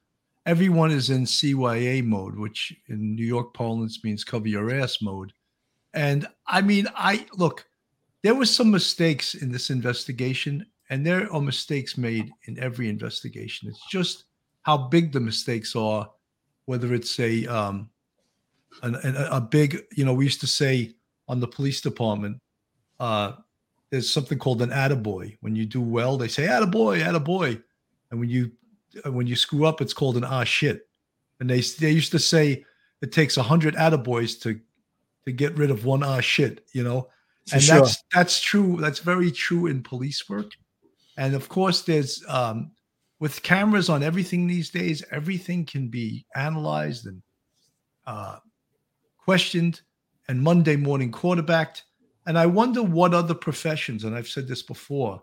Everyone 0.46 0.92
is 0.92 1.10
in 1.10 1.24
CYA 1.24 2.04
mode, 2.04 2.38
which 2.38 2.76
in 2.90 3.16
New 3.16 3.26
York 3.26 3.54
parlance 3.54 4.04
means 4.04 4.26
cover 4.26 4.50
your 4.50 4.76
ass 4.76 5.02
mode. 5.02 5.32
And 5.94 6.28
I 6.48 6.62
mean, 6.62 6.86
I 6.98 7.26
look, 7.38 7.66
there 8.24 8.36
were 8.36 8.46
some 8.46 8.70
mistakes 8.70 9.36
in 9.36 9.54
this 9.54 9.70
investigation, 9.70 10.66
and 10.90 11.06
there 11.06 11.32
are 11.32 11.42
mistakes 11.42 11.98
made 11.98 12.30
in 12.44 12.60
every 12.60 12.90
investigation. 12.90 13.70
It's 13.70 13.88
just 13.90 14.26
how 14.64 14.78
big 14.90 15.14
the 15.14 15.22
mistakes 15.22 15.78
are, 15.78 16.12
whether 16.66 16.94
it's 16.94 17.18
a 17.22 17.46
um, 17.48 17.90
an, 18.84 18.96
an, 18.96 19.16
a 19.16 19.42
big, 19.42 19.82
you 19.96 20.06
know, 20.06 20.14
we 20.14 20.26
used 20.26 20.42
to 20.42 20.48
say 20.48 20.94
on 21.28 21.40
the 21.40 21.48
police 21.48 21.82
department, 21.82 22.40
uh, 23.00 23.34
there's 23.92 24.10
something 24.10 24.38
called 24.38 24.62
an 24.62 24.70
attaboy. 24.70 25.38
When 25.42 25.56
you 25.56 25.66
do 25.66 25.82
well, 25.82 26.18
they 26.18 26.28
say 26.28 26.44
attaboy, 26.44 27.02
attaboy. 27.02 27.62
And 28.12 28.20
when 28.20 28.30
you 28.30 28.52
when 29.06 29.28
you 29.28 29.36
screw 29.36 29.66
up, 29.66 29.82
it's 29.82 29.94
called 29.94 30.18
an 30.18 30.24
ah 30.24 30.44
shit. 30.44 30.88
And 31.40 31.50
they 31.50 31.62
they 31.62 31.92
used 31.92 32.12
to 32.12 32.20
say 32.20 32.66
it 33.02 33.12
takes 33.12 33.38
a 33.38 33.44
hundred 33.44 33.76
attaboys 33.76 34.42
to 34.42 34.60
to 35.26 35.32
get 35.32 35.58
rid 35.58 35.72
of 35.72 35.86
one 35.86 36.04
ah 36.04 36.20
shit, 36.20 36.66
you 36.74 36.84
know. 36.84 37.10
For 37.48 37.56
and 37.56 37.64
sure. 37.64 37.76
that's 37.78 38.04
that's 38.14 38.42
true. 38.42 38.78
That's 38.80 39.00
very 39.00 39.32
true 39.32 39.68
in 39.68 39.84
police 39.84 40.28
work. 40.28 40.52
And 41.18 41.34
of 41.34 41.50
course, 41.50 41.82
there's 41.82 42.24
um, 42.28 42.72
with 43.20 43.42
cameras 43.42 43.90
on 43.90 44.04
everything 44.04 44.48
these 44.48 44.70
days, 44.70 45.04
everything 45.12 45.66
can 45.66 45.88
be 45.88 46.26
analyzed 46.36 47.08
and 47.08 47.22
uh, 48.06 48.38
questioned 49.28 49.82
and 50.30 50.42
Monday 50.42 50.78
morning 50.78 51.12
quarterbacked. 51.12 51.84
And 52.26 52.40
I 52.40 52.46
wonder 52.46 52.82
what 52.82 53.14
other 53.14 53.34
professions, 53.34 54.06
and 54.06 54.16
I've 54.16 54.30
said 54.30 54.48
this 54.48 54.62
before, 54.62 55.22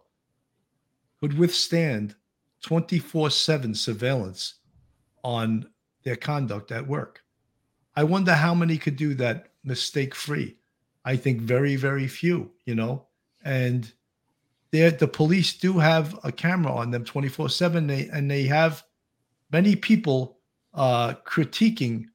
could 1.20 1.38
withstand 1.38 2.14
24 2.60 3.30
7 3.30 3.74
surveillance 3.74 4.56
on 5.22 5.66
their 6.02 6.16
conduct 6.16 6.70
at 6.70 6.86
work. 6.86 7.22
I 7.96 8.04
wonder 8.04 8.34
how 8.34 8.54
many 8.54 8.76
could 8.76 8.96
do 8.96 9.14
that 9.14 9.52
mistake 9.64 10.14
free. 10.14 10.58
I 11.06 11.16
think 11.16 11.40
very, 11.40 11.76
very 11.76 12.06
few, 12.06 12.50
you 12.66 12.74
know. 12.74 13.06
And 13.42 13.90
the 14.70 15.10
police 15.10 15.56
do 15.56 15.78
have 15.78 16.18
a 16.24 16.32
camera 16.32 16.74
on 16.74 16.90
them 16.90 17.04
24 17.04 17.48
7 17.48 17.88
and 17.88 18.30
they 18.30 18.42
have 18.42 18.82
many 19.50 19.76
people 19.76 20.40
uh, 20.74 21.14
critiquing 21.26 22.08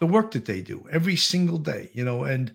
the 0.00 0.06
work 0.06 0.30
that 0.32 0.44
they 0.44 0.60
do 0.60 0.86
every 0.90 1.16
single 1.16 1.58
day, 1.58 1.90
you 1.92 2.04
know, 2.04 2.24
and 2.24 2.54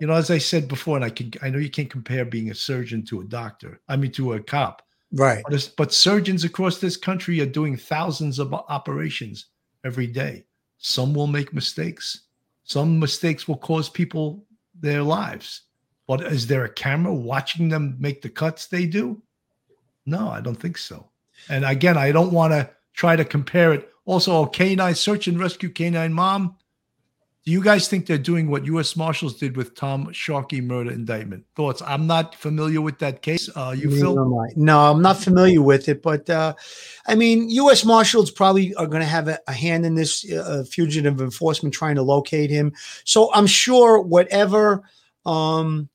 you 0.00 0.06
know, 0.06 0.14
as 0.14 0.30
I 0.30 0.38
said 0.38 0.68
before, 0.68 0.96
and 0.96 1.04
I 1.04 1.10
can 1.10 1.32
I 1.42 1.50
know 1.50 1.58
you 1.58 1.70
can't 1.70 1.90
compare 1.90 2.24
being 2.24 2.50
a 2.50 2.54
surgeon 2.54 3.04
to 3.06 3.20
a 3.20 3.24
doctor. 3.24 3.80
I 3.88 3.96
mean 3.96 4.12
to 4.12 4.34
a 4.34 4.40
cop. 4.40 4.82
Right. 5.12 5.42
But, 5.48 5.70
but 5.76 5.92
surgeons 5.92 6.44
across 6.44 6.78
this 6.78 6.96
country 6.96 7.40
are 7.40 7.46
doing 7.46 7.76
thousands 7.76 8.38
of 8.38 8.52
operations 8.52 9.46
every 9.84 10.06
day. 10.06 10.44
Some 10.78 11.14
will 11.14 11.26
make 11.26 11.54
mistakes. 11.54 12.24
Some 12.64 13.00
mistakes 13.00 13.48
will 13.48 13.56
cause 13.56 13.88
people 13.88 14.44
their 14.78 15.02
lives. 15.02 15.62
But 16.06 16.22
is 16.22 16.46
there 16.46 16.64
a 16.64 16.72
camera 16.72 17.12
watching 17.12 17.68
them 17.68 17.96
make 17.98 18.22
the 18.22 18.28
cuts 18.28 18.66
they 18.66 18.86
do? 18.86 19.20
No, 20.06 20.28
I 20.28 20.40
don't 20.40 20.54
think 20.54 20.78
so. 20.78 21.10
And 21.48 21.64
again, 21.64 21.96
I 21.96 22.12
don't 22.12 22.32
want 22.32 22.52
to 22.52 22.70
try 22.94 23.16
to 23.16 23.24
compare 23.24 23.72
it. 23.72 23.90
Also, 24.04 24.42
a 24.42 24.48
canine 24.48 24.94
search 24.94 25.28
and 25.28 25.38
rescue 25.38 25.68
canine 25.68 26.12
mom. 26.12 26.56
Do 27.48 27.52
you 27.52 27.62
guys 27.62 27.88
think 27.88 28.04
they're 28.04 28.18
doing 28.18 28.50
what 28.50 28.66
U.S. 28.66 28.94
Marshals 28.94 29.36
did 29.36 29.56
with 29.56 29.74
Tom 29.74 30.12
Sharkey 30.12 30.60
murder 30.60 30.90
indictment? 30.90 31.46
Thoughts? 31.56 31.80
I'm 31.80 32.06
not 32.06 32.34
familiar 32.34 32.82
with 32.82 32.98
that 32.98 33.22
case. 33.22 33.48
Uh, 33.56 33.74
you 33.74 33.90
Phil? 33.90 34.20
am 34.20 34.52
No, 34.62 34.80
I'm 34.80 35.00
not 35.00 35.16
familiar 35.16 35.62
with 35.62 35.88
it, 35.88 36.02
but 36.02 36.28
uh, 36.28 36.52
I 37.06 37.14
mean, 37.14 37.48
U.S. 37.48 37.86
Marshals 37.86 38.30
probably 38.30 38.74
are 38.74 38.86
going 38.86 39.00
to 39.00 39.08
have 39.08 39.28
a, 39.28 39.38
a 39.48 39.54
hand 39.54 39.86
in 39.86 39.94
this 39.94 40.30
uh, 40.30 40.62
fugitive 40.70 41.22
enforcement 41.22 41.74
trying 41.74 41.94
to 41.94 42.02
locate 42.02 42.50
him. 42.50 42.74
So 43.04 43.32
I'm 43.32 43.46
sure 43.46 43.98
whatever 43.98 44.82
um, 45.24 45.88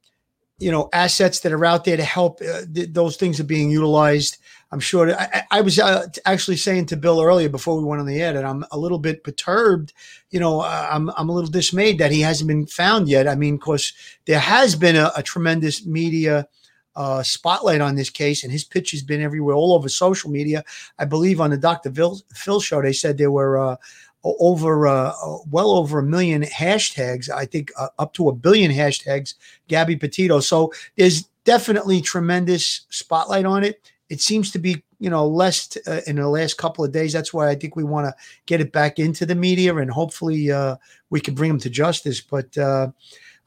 you 0.58 0.72
know 0.72 0.90
assets 0.92 1.42
that 1.42 1.52
are 1.52 1.66
out 1.66 1.86
there 1.86 1.98
to 1.98 2.04
help 2.04 2.42
uh, 2.42 2.62
th- 2.74 2.94
those 2.94 3.16
things 3.16 3.40
are 3.40 3.44
being 3.44 3.70
utilized. 3.70 4.40
I'm 4.74 4.80
sure. 4.80 5.14
I, 5.18 5.44
I- 5.52 5.62
was 5.62 5.78
uh, 5.80 6.08
actually 6.26 6.58
saying 6.58 6.88
to 6.88 6.98
Bill 6.98 7.22
earlier 7.22 7.48
before 7.48 7.78
we 7.78 7.86
went 7.86 8.02
on 8.02 8.08
the 8.08 8.20
air 8.22 8.34
that 8.34 8.44
I'm 8.44 8.66
a 8.72 8.78
little 8.78 8.98
bit 9.00 9.24
perturbed. 9.24 9.94
You 10.32 10.40
know, 10.40 10.62
uh, 10.62 10.88
I'm 10.92 11.12
I'm 11.16 11.30
a 11.30 11.34
little 11.34 11.50
dismayed 11.50 12.00
that 12.00 12.12
he 12.12 12.22
hasn't 12.22 12.48
been 12.48 12.66
found 12.66 13.08
yet. 13.08 13.28
I 13.28 13.36
mean, 13.36 13.54
of 13.54 13.60
course, 13.62 13.94
there 14.26 14.40
has 14.40 14.76
been 14.76 14.96
a, 14.96 15.12
a 15.16 15.22
tremendous 15.24 15.86
media 15.86 16.48
uh, 16.96 17.22
spotlight 17.24 17.82
on 17.82 17.96
this 17.96 18.10
case, 18.10 18.44
and 18.44 18.52
his 18.52 18.64
pitch 18.64 18.92
has 18.92 19.04
been 19.04 19.22
everywhere, 19.22 19.56
all 19.56 19.74
over 19.74 19.90
social 19.90 20.30
media. 20.32 20.64
I 21.00 21.06
believe 21.06 21.40
on 21.40 21.52
the 21.52 21.58
Dr. 21.58 21.92
Phil, 21.92 22.20
Phil 22.34 22.60
show, 22.60 22.82
they 22.82 22.94
said 22.94 23.18
there 23.18 23.32
were 23.32 23.58
uh, 23.60 23.76
over, 24.24 24.88
uh, 24.88 25.14
well 25.50 25.72
over 25.72 26.00
a 26.00 26.04
million 26.04 26.42
hashtags. 26.44 27.30
I 27.30 27.46
think 27.46 27.72
uh, 27.78 27.90
up 28.00 28.14
to 28.16 28.30
a 28.30 28.34
billion 28.34 28.72
hashtags. 28.72 29.36
Gabby 29.68 29.96
Petito. 29.96 30.40
So 30.40 30.74
there's 30.98 31.24
definitely 31.46 32.02
tremendous 32.02 32.86
spotlight 32.90 33.46
on 33.46 33.64
it. 33.64 33.93
It 34.10 34.22
seems 34.22 34.52
to 34.52 34.60
be, 34.60 34.84
you 35.00 35.10
know, 35.10 35.28
less 35.28 35.78
uh, 35.88 36.02
in 36.06 36.18
the 36.18 36.28
last 36.28 36.58
couple 36.58 36.84
of 36.84 36.92
days. 36.92 37.14
That's 37.14 37.34
why 37.34 37.50
I 37.50 37.56
think 37.56 37.76
we 37.76 37.84
want 37.84 38.06
to 38.08 38.16
get 38.46 38.62
it 38.62 38.72
back 38.72 39.00
into 39.00 39.26
the 39.26 39.36
media, 39.36 39.76
and 39.76 39.90
hopefully 39.90 40.52
uh, 40.52 40.76
we 41.10 41.20
can 41.20 41.34
bring 41.34 41.52
him 41.52 41.60
to 41.60 41.70
justice. 41.70 42.22
But 42.22 42.58
uh, 42.58 42.90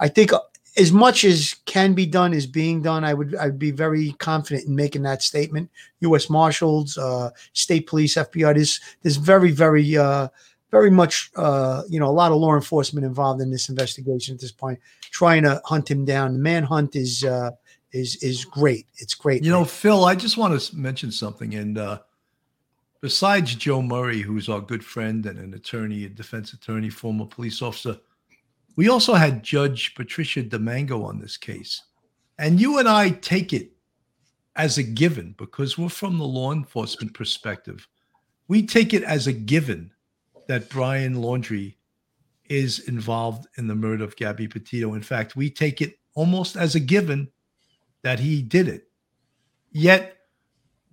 I 0.01 0.09
think 0.09 0.33
uh, 0.33 0.41
as 0.77 0.93
much 0.93 1.25
as 1.25 1.55
can 1.67 1.95
be 1.95 2.07
done 2.07 2.33
is 2.33 2.47
being 2.47 2.83
done. 2.83 3.05
I 3.05 3.15
would 3.15 3.35
I'd 3.37 3.59
be 3.59 3.71
very 3.71 4.13
confident 4.13 4.67
in 4.67 4.75
making 4.75 5.03
that 5.03 5.23
statement. 5.23 5.71
U.S. 6.01 6.29
Marshals, 6.29 6.99
uh, 6.99 7.31
state 7.53 7.87
police, 7.87 8.15
FBI. 8.15 8.55
There's 8.55 8.81
there's 9.03 9.17
very 9.17 9.53
very 9.53 9.97
uh, 9.97 10.29
very 10.71 10.91
much 10.91 11.31
you 11.37 12.01
know 12.01 12.09
a 12.09 12.17
lot 12.17 12.33
of 12.33 12.39
law 12.39 12.55
enforcement 12.55 13.07
involved 13.07 13.41
in 13.41 13.51
this 13.51 13.69
investigation 13.69 14.35
at 14.35 14.41
this 14.41 14.53
point, 14.53 14.81
trying 15.11 15.43
to 15.45 15.61
hunt 15.65 15.91
him 15.91 16.05
down. 16.05 16.33
The 16.33 16.39
manhunt 16.39 16.97
is 16.97 17.25
is 17.93 18.17
is 18.17 18.45
great. 18.45 18.87
It's 18.97 19.15
great. 19.15 19.45
You 19.45 19.51
know, 19.51 19.65
Phil, 19.65 20.05
I 20.05 20.15
just 20.15 20.37
want 20.37 20.61
to 20.61 20.77
mention 20.77 21.11
something. 21.11 21.55
And 21.55 21.79
uh, 21.79 22.01
besides 23.01 23.55
Joe 23.55 23.83
Murray, 23.83 24.21
who's 24.21 24.49
our 24.49 24.61
good 24.61 24.85
friend 24.85 25.25
and 25.27 25.39
an 25.39 25.55
attorney, 25.55 26.05
a 26.05 26.09
defense 26.09 26.53
attorney, 26.53 26.91
former 26.91 27.27
police 27.27 27.63
officer, 27.63 27.99
we 28.77 28.89
also 28.89 29.15
had 29.15 29.43
Judge 29.43 29.95
Patricia 29.95 30.43
DiMango 30.43 31.05
on 31.05 31.19
this 31.19 31.37
case. 31.37 31.83
And 32.39 32.61
you 32.61 32.79
and 32.79 32.89
I 32.89 33.11
take 33.11 33.53
it 33.53 33.73
as 34.57 34.79
a 34.79 34.83
given 34.83 35.35
because 35.39 35.79
we're 35.79 35.89
from 35.89 36.19
the 36.19 36.25
law 36.25 36.53
enforcement 36.53 37.15
perspective. 37.15 37.87
We 38.49 38.67
take 38.67 38.93
it 38.93 39.03
as 39.03 39.27
a 39.27 39.33
given 39.33 39.93
that 40.47 40.69
Brian 40.69 41.17
Laundrie 41.17 41.75
is 42.49 42.81
involved 42.89 43.47
in 43.57 43.67
the 43.67 43.75
murder 43.75 44.05
of 44.05 44.17
Gabby 44.17 44.47
Petito. 44.47 44.95
In 44.95 45.03
fact, 45.03 45.37
we 45.37 45.51
take 45.51 45.81
it 45.81 45.99
almost 46.15 46.57
as 46.57 46.75
a 46.75 46.81
given 46.81 47.29
that 48.07 48.21
he 48.21 48.41
did 48.41 48.69
it. 48.69 48.87
Yet, 49.73 50.19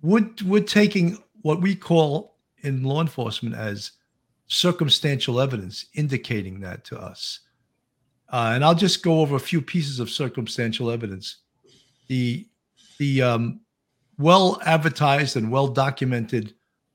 we're, 0.02 0.28
we're 0.44 0.64
taking 0.64 1.22
what 1.42 1.60
we 1.60 1.76
call 1.76 2.38
in 2.64 2.82
law 2.82 3.00
enforcement 3.00 3.54
as 3.54 3.92
circumstantial 4.48 5.40
evidence 5.40 5.86
indicating 5.94 6.58
that 6.58 6.84
to 6.86 6.98
us. 6.98 7.38
Uh, 8.30 8.50
and 8.52 8.64
I'll 8.64 8.74
just 8.74 9.04
go 9.04 9.20
over 9.20 9.36
a 9.36 9.40
few 9.40 9.62
pieces 9.62 10.00
of 10.00 10.10
circumstantial 10.10 10.90
evidence. 10.90 11.36
The 12.08 12.48
the 12.98 13.22
um, 13.22 13.60
well 14.18 14.60
advertised 14.66 15.36
and 15.36 15.52
well 15.52 15.68
documented 15.68 16.52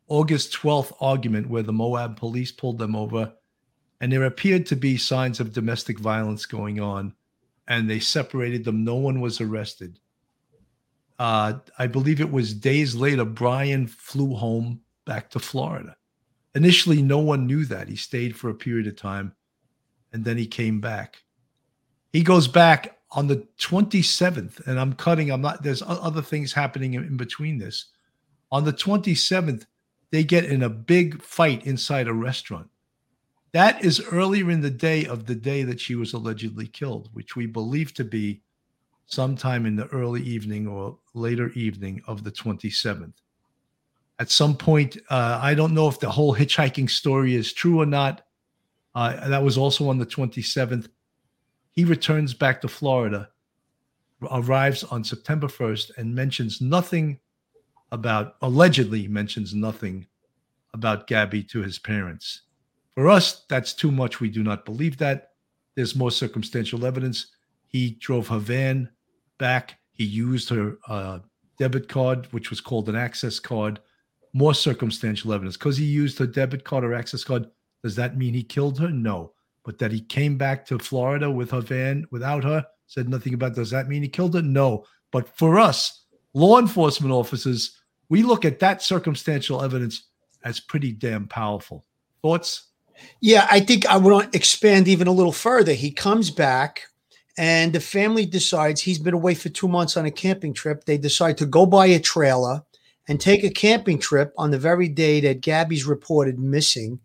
August 0.10 0.52
12th 0.52 0.92
argument 1.00 1.48
where 1.50 1.64
the 1.64 1.72
Moab 1.72 2.18
police 2.18 2.52
pulled 2.52 2.78
them 2.78 2.94
over, 2.94 3.32
and 4.02 4.12
there 4.12 4.26
appeared 4.26 4.66
to 4.66 4.76
be 4.76 4.98
signs 4.98 5.40
of 5.40 5.54
domestic 5.54 5.98
violence 5.98 6.46
going 6.46 6.82
on, 6.82 7.13
and 7.70 7.89
they 7.89 8.02
separated 8.02 8.65
them. 8.65 8.84
No 8.84 8.96
one 8.96 9.22
was 9.22 9.39
arrested. 9.39 9.98
Uh, 11.19 11.60
I 11.77 11.88
believe 11.88 12.21
it 12.21 12.32
was 12.32 12.53
days 12.53 12.95
later, 12.95 13.25
Brian 13.25 13.88
flew 13.88 14.34
home 14.36 14.79
back 15.05 15.29
to 15.32 15.39
Florida. 15.39 15.95
Initially, 16.55 17.01
no 17.01 17.19
one 17.19 17.45
knew 17.45 17.65
that. 17.65 17.89
He 17.89 17.95
stayed 17.97 18.36
for 18.36 18.49
a 18.49 18.55
period 18.55 18.88
of 18.88 18.95
time 18.95 19.34
and 20.13 20.23
then 20.23 20.38
he 20.38 20.47
came 20.47 20.79
back. 20.79 21.23
He 22.12 22.23
goes 22.23 22.47
back 22.47 22.97
on 23.12 23.27
the 23.27 23.47
27th, 23.60 24.65
and 24.67 24.79
I'm 24.79 24.93
cutting, 24.93 25.32
I'm 25.32 25.41
not, 25.41 25.63
there's 25.63 25.84
other 25.86 26.21
things 26.21 26.53
happening 26.53 26.93
in, 26.93 27.03
in 27.03 27.17
between 27.17 27.58
this. 27.58 27.86
On 28.51 28.63
the 28.63 28.73
27th, 28.73 29.65
they 30.12 30.23
get 30.23 30.45
in 30.45 30.63
a 30.63 30.69
big 30.69 31.21
fight 31.21 31.65
inside 31.65 32.08
a 32.08 32.13
restaurant. 32.13 32.67
That 33.51 33.84
is 33.84 34.01
earlier 34.12 34.49
in 34.51 34.62
the 34.62 34.69
day 34.69 35.05
of 35.05 35.25
the 35.25 35.36
day 35.36 35.63
that 35.63 35.79
she 35.79 35.95
was 35.95 36.13
allegedly 36.13 36.67
killed, 36.67 37.10
which 37.13 37.36
we 37.36 37.45
believe 37.45 37.93
to 37.95 38.03
be 38.03 38.41
sometime 39.10 39.65
in 39.65 39.76
the 39.76 39.88
early 39.88 40.22
evening 40.22 40.67
or 40.67 40.98
later 41.13 41.50
evening 41.50 42.02
of 42.08 42.24
the 42.24 42.32
27th. 42.32 43.13
At 44.19 44.30
some 44.30 44.56
point, 44.56 44.98
uh, 45.10 45.39
I 45.41 45.56
don't 45.56 45.74
know 45.74 45.88
if 45.88 46.00
the 46.00 46.10
whole 46.10 46.36
hitchhiking 46.36 46.89
story 46.89 47.36
is 47.36 47.52
true 47.52 47.82
or 47.82 47.86
not. 47.86 48.26
Uh, 48.93 49.28
that 49.30 49.43
was 49.43 49.58
also 49.58 49.89
on 49.89 49.98
the 49.98 50.06
27th. 50.06 50.88
He 51.72 51.86
returns 51.86 52.34
back 52.34 52.62
to 52.62 52.67
Florida, 52.67 53.30
arrives 54.30 54.84
on 54.84 55.04
September 55.04 55.48
1st, 55.48 55.98
and 55.98 56.13
mentions 56.13 56.62
nothing 56.62 57.19
about, 57.91 58.36
allegedly 58.41 59.08
mentions 59.08 59.56
nothing 59.56 60.06
about 60.74 61.08
Gabby 61.08 61.41
to 61.43 61.63
his 61.63 61.80
parents. 61.80 62.41
For 62.93 63.10
us, 63.10 63.45
that's 63.50 63.74
too 63.74 63.91
much. 63.91 64.19
We 64.19 64.30
do 64.30 64.43
not 64.43 64.65
believe 64.65 64.98
that. 64.98 65.32
There's 65.76 65.95
more 65.95 66.12
circumstantial 66.12 66.86
evidence. 66.86 67.28
He 67.67 67.91
drove 67.91 68.28
her 68.28 68.39
van 68.39 68.89
back. 69.39 69.80
He 69.91 70.04
used 70.04 70.49
her 70.49 70.78
uh, 70.88 71.19
debit 71.58 71.89
card, 71.89 72.28
which 72.32 72.52
was 72.52 72.62
called 72.62 72.88
an 72.88 72.95
access 72.95 73.39
card. 73.39 73.80
More 74.34 74.54
circumstantial 74.54 75.34
evidence. 75.34 75.58
Because 75.58 75.78
he 75.78 75.86
used 75.86 76.19
her 76.19 76.28
debit 76.28 76.63
card 76.63 76.84
or 76.84 76.93
access 76.93 77.23
card, 77.23 77.47
does 77.84 77.95
that 77.95 78.17
mean 78.17 78.36
he 78.36 78.43
killed 78.43 78.78
her? 78.80 78.89
No. 78.89 79.34
But 79.65 79.80
that 79.80 79.91
he 79.91 80.02
came 80.02 80.38
back 80.38 80.65
to 80.67 80.78
Florida 80.78 81.30
with 81.32 81.52
her 81.52 81.62
van 81.62 82.06
without 82.12 82.43
her, 82.43 82.65
said 82.86 83.10
nothing 83.10 83.34
about 83.34 83.56
does 83.56 83.71
that 83.71 83.89
mean 83.89 84.04
he 84.04 84.10
killed 84.10 84.36
her? 84.36 84.41
No. 84.41 84.86
But 85.12 85.36
for 85.36 85.60
us, 85.60 86.06
law 86.34 86.60
enforcement 86.60 87.12
officers, 87.12 87.78
we 88.10 88.23
look 88.23 88.45
at 88.45 88.60
that 88.60 88.82
circumstantial 88.82 89.63
evidence 89.63 90.10
as 90.43 90.60
pretty 90.60 90.91
damn 90.91 91.28
powerful. 91.28 91.86
Thoughts? 92.21 92.67
Yeah, 93.21 93.47
I 93.49 93.60
think 93.60 93.86
I 93.86 93.97
want 93.97 94.32
to 94.32 94.38
expand 94.38 94.88
even 94.88 95.08
a 95.08 95.12
little 95.12 95.32
further. 95.32 95.73
He 95.73 95.91
comes 95.91 96.30
back, 96.30 96.84
and 97.39 97.71
the 97.71 97.80
family 97.80 98.25
decides 98.25 98.82
he's 98.82 98.99
been 98.99 99.13
away 99.13 99.34
for 99.34 99.47
two 99.47 99.69
months 99.69 99.95
on 99.95 100.06
a 100.06 100.12
camping 100.12 100.54
trip. 100.54 100.84
They 100.84 100.97
decide 100.97 101.38
to 101.38 101.45
go 101.45 101.65
buy 101.65 101.86
a 101.86 101.97
trailer 101.97 102.63
and 103.08 103.17
take 103.17 103.45
a 103.45 103.49
camping 103.49 103.97
trip 103.97 104.34
on 104.38 104.52
the 104.52 104.60
very 104.60 104.89
day 104.89 105.21
that 105.21 105.39
Gabby's 105.39 105.86
reported 105.86 106.38
missing. 106.38 106.99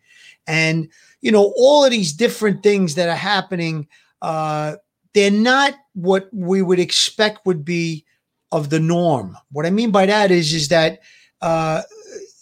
And, 0.49 0.89
you 1.21 1.31
know, 1.31 1.55
all 1.57 1.85
of 1.85 1.93
these 1.93 2.13
different 2.13 2.65
things 2.65 2.97
that 2.97 3.09
are 3.09 3.15
happening, 3.15 3.87
uh, 4.23 4.75
they're 5.15 5.31
not 5.31 5.75
what 5.93 6.29
we 6.33 6.63
would 6.63 6.81
expect 6.81 7.47
would 7.47 7.65
be 7.65 8.05
of 8.51 8.71
the 8.71 8.81
norm. 8.81 9.39
What 9.53 9.67
I 9.67 9.71
mean 9.71 9.93
by 9.93 10.07
that 10.07 10.33
is, 10.33 10.53
is 10.53 10.67
that 10.67 10.99
uh, 11.43 11.83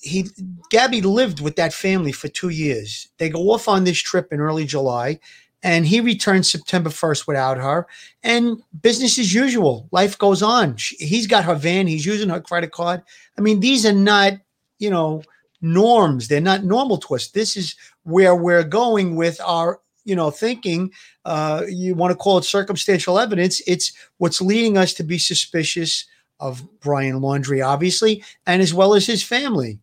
he 0.01 0.31
Gabby 0.71 1.03
lived 1.03 1.41
with 1.41 1.57
that 1.57 1.75
family 1.75 2.13
for 2.13 2.29
two 2.29 2.49
years. 2.49 3.09
They 3.19 3.29
go 3.29 3.51
off 3.51 3.69
on 3.69 3.85
this 3.85 3.99
trip 3.99 4.33
in 4.33 4.41
early 4.41 4.65
July, 4.65 5.21
and 5.63 5.87
he 5.87 6.01
returns 6.01 6.51
September 6.51 6.91
1st 6.91 7.27
without 7.27 7.57
her. 7.59 7.87
And 8.23 8.63
business 8.83 9.19
as 9.19 9.33
usual. 9.33 9.89
Life 9.93 10.19
goes 10.19 10.43
on. 10.43 10.77
She- 10.77 10.97
He's 11.05 11.27
got 11.27 11.45
her 11.45 11.55
van, 11.55 11.87
he's 11.87 12.07
using 12.07 12.29
her 12.31 12.41
credit 12.41 12.73
card. 12.73 13.03
I 13.39 13.41
mean, 13.41 13.61
these 13.61 13.87
are 13.87 13.93
not, 13.93 14.35
you 14.79 14.91
know, 14.91 15.23
norms. 15.61 16.29
They're 16.29 16.41
not 16.41 16.65
normal 16.65 16.99
to 16.99 17.15
us. 17.15 17.29
This 17.29 17.57
is 17.57 17.77
where 18.03 18.35
we're 18.35 18.65
going 18.65 19.15
with 19.17 19.41
our, 19.45 19.81
you 20.05 20.17
know, 20.17 20.31
thinking. 20.31 20.91
Uh, 21.25 21.63
you 21.69 21.95
want 21.95 22.11
to 22.11 22.17
call 22.17 22.39
it 22.39 22.45
circumstantial 22.45 23.19
evidence. 23.19 23.63
It's 23.67 23.93
what's 24.19 24.41
leading 24.43 24.77
us 24.77 24.93
to 24.95 25.05
be 25.05 25.19
suspicious 25.19 26.07
of 26.41 26.67
Brian 26.81 27.21
Laundrie, 27.21 27.65
obviously, 27.65 28.25
and 28.47 28.61
as 28.61 28.75
well 28.75 28.95
as 28.95 29.07
his 29.07 29.23
family. 29.23 29.79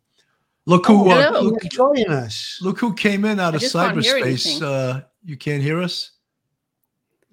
Look 0.66 0.86
who 0.88 1.10
Oh, 1.10 1.12
uh, 1.12 1.40
look, 1.40 1.64
us. 2.10 2.60
look 2.62 2.78
who 2.80 2.94
came 2.94 3.24
in 3.24 3.40
out 3.40 3.56
of 3.56 3.62
just 3.62 3.74
can't 3.74 3.98
hear 4.04 4.16
cyberspace. 4.22 4.62
Uh, 4.62 5.02
you 5.24 5.38
can't 5.38 5.62
hear 5.62 5.82
us. 5.82 6.12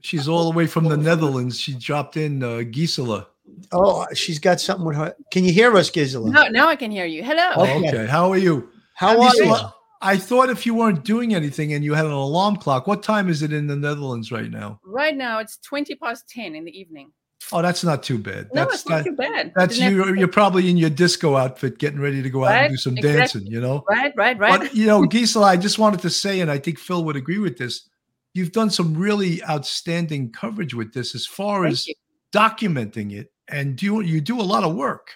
She's 0.01 0.29
all 0.29 0.51
the 0.51 0.57
way 0.57 0.67
from 0.67 0.85
the 0.85 0.97
Netherlands. 0.97 1.59
She 1.59 1.75
dropped 1.75 2.17
in 2.17 2.43
uh, 2.43 2.63
Gisela. 2.71 3.27
Oh, 3.73 4.07
she's 4.15 4.39
got 4.39 4.61
something 4.61 4.87
with 4.87 4.97
her. 4.97 5.17
Can 5.31 5.45
you 5.45 5.53
hear 5.53 5.77
us, 5.77 5.91
Gisela? 5.91 6.31
No, 6.31 6.49
now 6.49 6.69
I 6.69 6.77
can 6.77 6.91
hear 6.91 7.07
you. 7.07 7.25
Hello. 7.25 7.53
Oh, 7.57 7.85
okay. 7.85 8.07
How 8.07 8.31
are 8.31 8.39
you? 8.39 8.71
How 8.95 9.21
are 9.21 9.35
you? 9.35 9.57
I 10.03 10.17
thought 10.17 10.51
if 10.51 10.67
you 10.67 10.75
weren't 10.75 11.05
doing 11.05 11.35
anything 11.35 11.73
and 11.73 11.85
you 11.85 11.95
had 11.95 12.05
an 12.05 12.13
alarm 12.13 12.57
clock, 12.57 12.87
what 12.87 13.03
time 13.03 13.29
is 13.29 13.43
it 13.43 13.53
in 13.53 13.67
the 13.67 13.77
Netherlands 13.77 14.31
right 14.31 14.51
now? 14.51 14.79
Right 14.85 15.17
now, 15.17 15.39
it's 15.39 15.59
20 15.59 15.95
past 15.97 16.29
10 16.29 16.55
in 16.55 16.65
the 16.65 16.79
evening. 16.79 17.13
Oh, 17.53 17.63
that's 17.63 17.85
not 17.85 18.03
too 18.03 18.19
bad. 18.19 18.49
No, 18.53 18.63
that's 18.65 18.75
it's 18.75 18.89
not 18.89 19.05
too 19.05 19.15
bad. 19.15 19.53
That's 19.55 19.79
you. 19.79 20.15
You're 20.17 20.27
probably 20.27 20.69
in 20.69 20.77
your 20.77 20.91
disco 20.91 21.37
outfit, 21.37 21.79
getting 21.79 22.01
ready 22.01 22.21
to 22.23 22.29
go 22.31 22.45
out 22.45 22.49
Right, 22.51 22.65
and 22.65 22.73
do 22.73 22.77
some 22.77 22.97
exactly. 22.99 23.19
dancing. 23.19 23.47
You 23.47 23.61
know. 23.61 23.85
Right, 23.89 24.13
right, 24.17 24.37
right. 24.39 24.61
But 24.61 24.75
you 24.75 24.87
know, 24.87 25.05
Gisela, 25.07 25.47
I 25.47 25.57
just 25.57 25.79
wanted 25.79 26.01
to 26.01 26.11
say, 26.11 26.41
and 26.41 26.51
I 26.51 26.59
think 26.59 26.79
Phil 26.79 27.05
would 27.05 27.15
agree 27.17 27.39
with 27.39 27.57
this. 27.57 27.89
You've 28.35 28.53
done 28.53 28.71
some 28.71 28.95
really 28.95 29.43
outstanding 29.45 30.33
coverage 30.33 30.75
with 30.75 30.93
this, 30.93 31.15
as 31.15 31.25
far 31.25 31.63
Thank 31.63 31.73
as 31.73 31.87
you. 31.87 31.95
documenting 32.33 33.13
it, 33.13 33.33
and 33.49 33.81
you 33.81 34.01
you 34.01 34.21
do 34.21 34.41
a 34.41 34.43
lot 34.43 34.65
of 34.65 34.75
work. 34.75 35.13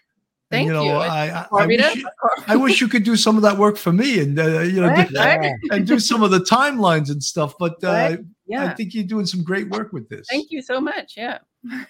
And, 0.52 0.58
Thank 0.58 0.66
you 0.68 0.72
know, 0.72 0.84
you. 0.84 0.90
I 0.92 1.26
I, 1.30 1.46
I, 1.52 1.66
wish 1.66 1.94
you, 1.96 2.08
I 2.48 2.56
wish 2.56 2.80
you 2.80 2.88
could 2.88 3.04
do 3.04 3.16
some 3.16 3.36
of 3.36 3.42
that 3.42 3.56
work 3.56 3.76
for 3.76 3.92
me, 3.92 4.20
and 4.20 4.38
uh, 4.38 4.60
you 4.60 4.80
know, 4.80 4.88
Right, 4.88 5.08
do- 5.08 5.14
right. 5.16 5.52
and 5.72 5.86
do 5.86 5.98
some 5.98 6.22
of 6.22 6.30
the 6.30 6.40
timelines 6.40 7.10
and 7.10 7.22
stuff. 7.22 7.54
But 7.58 7.82
uh, 7.82 8.16
Right, 8.48 8.58
I 8.58 8.74
think 8.74 8.94
you're 8.94 9.04
doing 9.04 9.26
some 9.26 9.42
great 9.42 9.68
work 9.68 9.92
with 9.92 10.08
this. 10.08 10.28
Thank 10.30 10.50
you 10.52 10.62
so 10.62 10.80
much. 10.80 11.14
Yeah. 11.16 11.38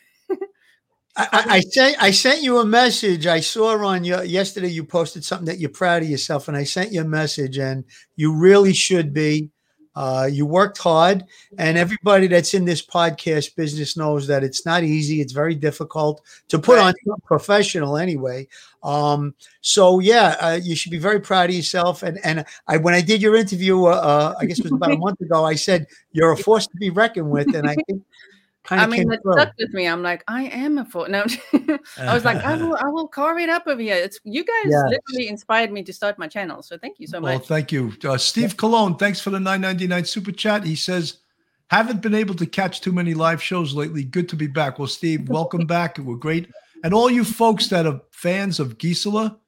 I, 1.17 1.29
I, 1.33 1.55
I 1.57 1.61
sent 1.61 2.03
I 2.03 2.11
sent 2.11 2.43
you 2.43 2.59
a 2.59 2.65
message. 2.65 3.27
I 3.27 3.41
saw 3.41 3.77
on 3.85 4.05
your 4.05 4.25
yesterday 4.25 4.69
you 4.69 4.85
posted 4.85 5.25
something 5.25 5.47
that 5.47 5.59
you're 5.59 5.71
proud 5.71 6.03
of 6.03 6.09
yourself, 6.09 6.49
and 6.49 6.57
I 6.57 6.65
sent 6.65 6.93
you 6.93 7.01
a 7.01 7.05
message, 7.05 7.59
and 7.59 7.85
you 8.17 8.35
really 8.35 8.73
should 8.73 9.13
be. 9.13 9.51
Uh, 9.97 10.29
you 10.31 10.47
worked 10.47 10.79
hard, 10.79 11.25
and 11.59 11.77
everybody 11.77 12.29
that's 12.29 12.55
in 12.55 12.65
this 12.65 12.81
podcast 12.81 13.57
business 13.57 13.97
knows 13.97 14.29
that 14.29 14.45
it's 14.45 14.65
not 14.65 14.85
easy. 14.85 15.21
It's 15.21 15.33
very 15.33 15.57
difficult 15.57 16.23
to 16.49 16.61
put 16.61 16.79
on 16.79 16.95
professional 17.25 17.97
anyway. 17.97 18.47
Um, 18.85 19.35
so 19.63 19.99
yeah, 19.99 20.37
uh, 20.41 20.61
you 20.63 20.77
should 20.77 20.93
be 20.93 20.99
very 20.99 21.21
proud 21.21 21.51
of 21.51 21.57
yourself. 21.57 22.05
And 22.05 22.19
and 22.25 22.45
I 22.69 22.77
when 22.77 22.95
I 22.95 23.01
did 23.01 23.21
your 23.21 23.35
interview, 23.35 23.87
uh, 23.87 23.91
uh, 23.91 24.35
I 24.39 24.47
guess 24.47 24.61
it 24.61 24.67
was 24.67 24.73
about 24.73 24.93
a 24.93 24.97
month 25.07 25.21
ago, 25.21 25.45
I 25.45 25.57
said 25.57 25.87
you're 26.13 26.31
a 26.33 26.37
force 26.37 26.69
to 26.69 26.77
be 26.77 26.91
reckoned 26.91 27.29
with, 27.29 27.53
and 27.55 27.69
I 27.69 27.75
think 27.89 28.03
kind 28.71 28.81
I 28.83 28.87
mean, 28.87 29.01
came 29.01 29.09
that 29.09 29.23
through. 29.23 29.33
stuck 29.35 29.53
with 29.59 29.73
me. 29.75 29.87
I'm 29.87 30.03
like, 30.03 30.23
I 30.29 30.45
am 30.45 30.79
a 30.79 30.85
fool. 30.85 31.07
No, 31.11 31.25
I 31.99 32.15
was 32.15 32.25
like, 32.25 32.39
I 32.45 32.55
will, 32.57 32.77
I 32.77 32.89
will 32.89 33.09
carve 33.09 33.39
it 33.39 33.49
up 33.49 33.65
over 33.67 33.81
here. 33.83 33.97
It's 33.97 34.19
you 34.25 34.45
guys 34.45 34.67
Yes. 34.73 34.83
literally 34.89 35.29
inspired 35.29 35.73
me 35.73 35.83
to 35.83 35.93
start 35.93 36.19
my 36.19 36.29
channel. 36.29 36.63
So 36.63 36.79
thank 36.79 36.99
you 37.01 37.07
so 37.07 37.21
much. 37.21 37.31
Well, 37.31 37.39
thank 37.41 37.73
you. 37.73 37.93
Uh, 38.05 38.17
Steve 38.17 38.57
Cologne, 38.57 38.97
thanks 38.97 39.21
for 39.21 39.31
the 39.31 39.41
999 39.41 40.05
super 40.05 40.33
chat. 40.33 40.65
He 40.65 40.77
says, 40.77 41.19
haven't 41.69 42.01
been 42.03 42.15
able 42.15 42.35
to 42.37 42.47
catch 42.47 42.81
too 42.81 42.93
many 42.93 43.15
live 43.15 43.43
shows 43.43 43.75
lately. 43.75 44.05
Good 44.05 44.29
to 44.31 44.37
be 44.37 44.47
back. 44.47 44.79
Well, 44.79 44.89
Steve, 44.89 45.29
welcome 45.39 45.67
back. 45.67 45.99
We're 45.99 46.17
great. 46.17 46.49
And 46.85 46.95
all 46.95 47.11
you 47.11 47.25
folks 47.25 47.69
that 47.69 47.87
are 47.87 48.01
fans 48.13 48.59
of 48.61 48.79
Gisela, 48.79 49.39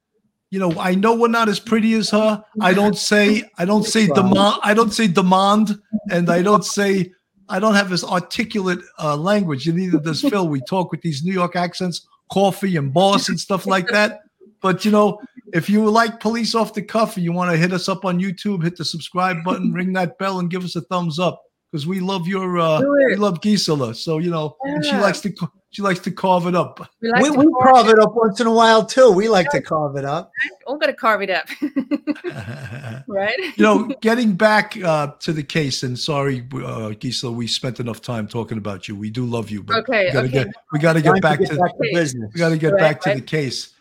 you 0.51 0.59
know, 0.59 0.73
I 0.79 0.95
know 0.95 1.15
we're 1.15 1.29
not 1.29 1.49
as 1.49 1.59
pretty 1.59 1.95
as 1.95 2.11
her. 2.11 2.45
I 2.61 2.75
don't 2.75 2.97
say, 2.99 3.43
I 3.57 3.65
don't 3.65 3.85
say 3.85 4.07
demand, 4.07 4.57
I 4.63 4.75
don't 4.75 4.93
say 4.93 5.07
demand, 5.07 5.79
and 6.11 6.29
I 6.29 6.43
don't 6.43 6.65
say, 6.65 7.11
I 7.49 7.59
don't 7.59 7.75
have 7.75 7.91
this 7.91 8.05
articulate 8.05 8.81
uh, 8.99 9.17
language, 9.17 9.67
and 9.69 9.77
neither 9.77 9.99
does 9.99 10.21
Phil. 10.21 10.49
We 10.49 10.61
talk 10.63 10.91
with 10.91 11.03
these 11.03 11.25
New 11.25 11.33
York 11.33 11.57
accents, 11.57 12.07
coffee 12.31 12.77
and 12.77 12.93
boss 12.93 13.29
and 13.29 13.39
stuff 13.39 13.67
like 13.67 13.89
that. 13.89 14.21
But 14.61 14.85
you 14.85 14.91
know, 14.91 15.21
if 15.53 15.69
you 15.69 15.89
like 15.91 16.21
police 16.21 16.55
off 16.55 16.73
the 16.73 16.83
cuff 16.83 17.17
and 17.17 17.25
you 17.25 17.33
want 17.33 17.51
to 17.51 17.57
hit 17.57 17.73
us 17.73 17.89
up 17.89 18.05
on 18.05 18.21
YouTube, 18.21 18.63
hit 18.63 18.77
the 18.77 18.85
subscribe 18.85 19.45
button, 19.45 19.73
ring 19.73 19.93
that 19.95 20.19
bell, 20.19 20.39
and 20.39 20.51
give 20.51 20.65
us 20.65 20.77
a 20.77 20.81
thumbs 20.83 21.19
up 21.19 21.43
because 21.71 21.87
we 21.87 22.01
love 22.01 22.29
your 22.29 22.59
uh, 22.59 22.81
we 22.81 23.17
love 23.17 23.41
Gisela. 23.41 23.95
So 23.95 24.19
you 24.19 24.31
know, 24.31 24.57
and 24.63 24.85
she 24.85 24.93
likes 24.93 25.21
to 25.21 25.33
she 25.73 25.81
likes 25.81 26.01
to 26.01 26.11
carve 26.11 26.47
it 26.47 26.55
up. 26.55 26.87
We 27.01 27.11
like 27.11 27.23
we, 27.23 27.31
we 27.31 27.51
carve 27.61 27.75
carve 27.75 27.89
it 27.89 27.99
up 27.99 28.15
once 28.15 28.41
in 28.41 28.47
a 28.47 28.53
while 28.53 28.85
too. 28.85 29.11
We 29.11 29.29
like 29.31 29.49
to 29.51 29.63
carve 29.63 29.97
it 29.97 30.05
up. 30.05 30.31
All 30.67 30.77
gonna 30.77 30.93
carve 30.93 31.23
it 31.23 31.31
up, 31.31 31.49
right? 33.09 33.35
You 33.57 33.65
know, 33.65 33.87
getting 34.03 34.35
back 34.35 34.77
uh, 34.77 35.13
to 35.21 35.33
the 35.33 35.43
case, 35.43 35.83
and 35.83 35.99
sorry, 35.99 36.47
uh, 36.55 36.91
Gisela, 36.91 37.33
we 37.33 37.47
spent 37.47 37.81
enough 37.81 38.03
time 38.03 38.29
talking 38.29 38.59
about 38.59 38.87
you. 38.87 38.95
We 38.95 39.11
do 39.11 39.25
love 39.25 39.51
you, 39.51 39.63
but 39.63 39.79
Okay, 39.79 40.07
we 40.07 40.13
gotta 40.13 40.29
okay. 40.29 40.45
get 40.45 40.55
we 40.73 40.79
got 40.79 40.93
to 40.93 41.03
Time 41.03 41.15
get 41.15 41.17
to 41.17 41.21
back 41.23 41.39
get 41.39 41.51
to 41.51 41.57
back 41.57 41.73
to 41.73 41.91
business. 41.95 42.31
We 42.35 42.39
got 42.39 42.51
to 42.51 42.59
get 42.59 42.73
Right, 42.75 42.81
back 42.81 43.01
to 43.03 43.11
right. 43.11 43.17
the 43.17 43.25
case. 43.25 43.73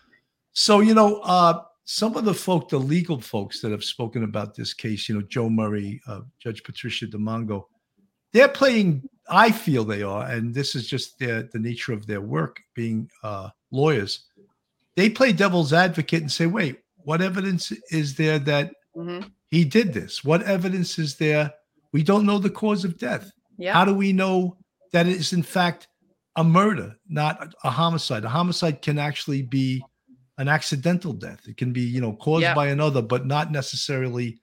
So 0.54 0.80
you 0.80 0.93
know, 0.93 1.17
uh, 1.17 1.62
some 1.84 2.15
of 2.15 2.23
the 2.23 2.34
folk, 2.34 2.69
the 2.69 2.80
legal 2.80 3.19
folks 3.19 3.60
that 3.60 3.71
have 3.71 3.84
spoken 3.84 4.23
about 4.23 4.56
this 4.56 4.73
case, 4.73 5.10
you 5.10 5.15
know, 5.15 5.21
Joe 5.23 5.49
Murray, 5.49 5.99
uh, 6.08 6.21
Judge 6.39 6.63
Patricia 6.63 7.06
DiMango, 7.06 7.65
they're 8.34 8.50
playing. 8.50 9.04
I 9.30 9.52
feel 9.52 9.86
they 9.86 10.04
are, 10.04 10.26
and 10.26 10.54
this 10.54 10.76
is 10.76 10.88
just 10.88 11.17
their, 11.20 11.44
the 11.44 11.60
nature 11.60 11.94
of 11.94 12.06
their 12.06 12.22
work, 12.22 12.60
being 12.76 13.10
uh, 13.24 13.50
lawyers. 13.72 14.26
They 14.98 15.10
play 15.10 15.32
devil's 15.32 15.72
advocate 15.74 16.22
and 16.22 16.32
say, 16.32 16.48
"Wait, 16.48 16.80
what 16.98 17.22
evidence 17.22 17.72
is 17.91 18.15
there 18.15 18.39
that 18.39 18.74
Mhm. 18.96 19.32
he 19.50 19.63
did 19.63 19.94
this? 19.94 20.24
What 20.24 20.44
evidence 20.44 21.00
is 21.00 21.15
there? 21.15 21.54
We 21.94 22.04
don't 22.04 22.26
know 22.26 22.39
the 22.39 22.50
cause 22.50 22.84
of 22.84 22.98
death. 22.98 23.32
Yeah. 23.58 23.74
How 23.74 23.86
do 23.86 23.94
we 23.94 24.12
know 24.12 24.58
that 24.91 25.08
it 25.08 25.15
is 25.15 25.32
in 25.34 25.44
fact 25.44 25.88
a 26.36 26.44
murder, 26.44 26.96
not 27.08 27.54
a 27.63 27.70
homicide? 27.70 28.26
A 28.26 28.30
homicide 28.30 28.82
can 28.82 28.98
actually 29.00 29.44
be 29.44 29.82
an 30.38 30.48
accidental 30.50 31.13
death. 31.13 31.48
It 31.48 31.56
can 31.58 31.72
be, 31.72 31.82
you 31.82 32.02
know, 32.02 32.13
caused 32.13 32.41
Yeah. 32.44 32.54
by 32.56 32.67
another, 32.67 33.02
but 33.02 33.26
not 33.26 33.52
necessarily 33.52 34.39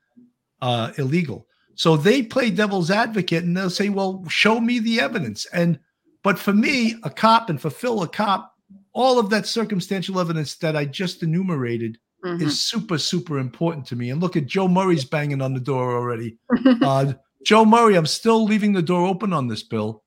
uh, 0.61 0.93
illegal. 0.99 1.47
So 1.79 1.97
they 1.97 2.23
play 2.25 2.51
devil's 2.51 2.91
advocate 2.91 3.45
and 3.45 3.57
they'll 3.57 3.71
say, 3.71 3.89
"Well, 3.89 4.25
show 4.29 4.61
me 4.61 4.81
the 4.81 5.01
evidence." 5.01 5.47
And 5.53 5.79
but 6.25 6.37
for 6.37 6.53
me, 6.53 6.97
a 7.05 7.11
cop, 7.11 7.49
and 7.49 7.61
for 7.61 7.71
Phil, 7.71 8.03
a 8.03 8.09
cop, 8.09 8.53
all 8.93 9.21
of 9.21 9.31
that 9.31 9.47
circumstantial 9.47 10.19
evidence 10.19 10.57
that 10.57 10.75
I 10.75 10.85
just 10.85 11.23
enumerated 11.23 11.97
Mhm. 12.25 12.43
is 12.43 12.59
super, 12.61 12.99
super 12.99 13.39
important 13.39 13.87
to 13.87 13.97
me. 13.97 14.11
And 14.11 14.21
look 14.21 14.37
at 14.37 14.47
Joe 14.47 14.67
Murray's 14.67 15.05
banging 15.05 15.41
on 15.41 15.55
the 15.55 15.61
door 15.61 15.97
already. 15.97 16.37
uh, 16.83 17.13
Joe 17.45 17.65
Murray, 17.65 17.95
I'm 17.95 18.07
still 18.07 18.45
leaving 18.45 18.73
the 18.73 18.83
door 18.83 19.07
open 19.07 19.33
on 19.33 19.47
this 19.47 19.63
bill. 19.63 20.03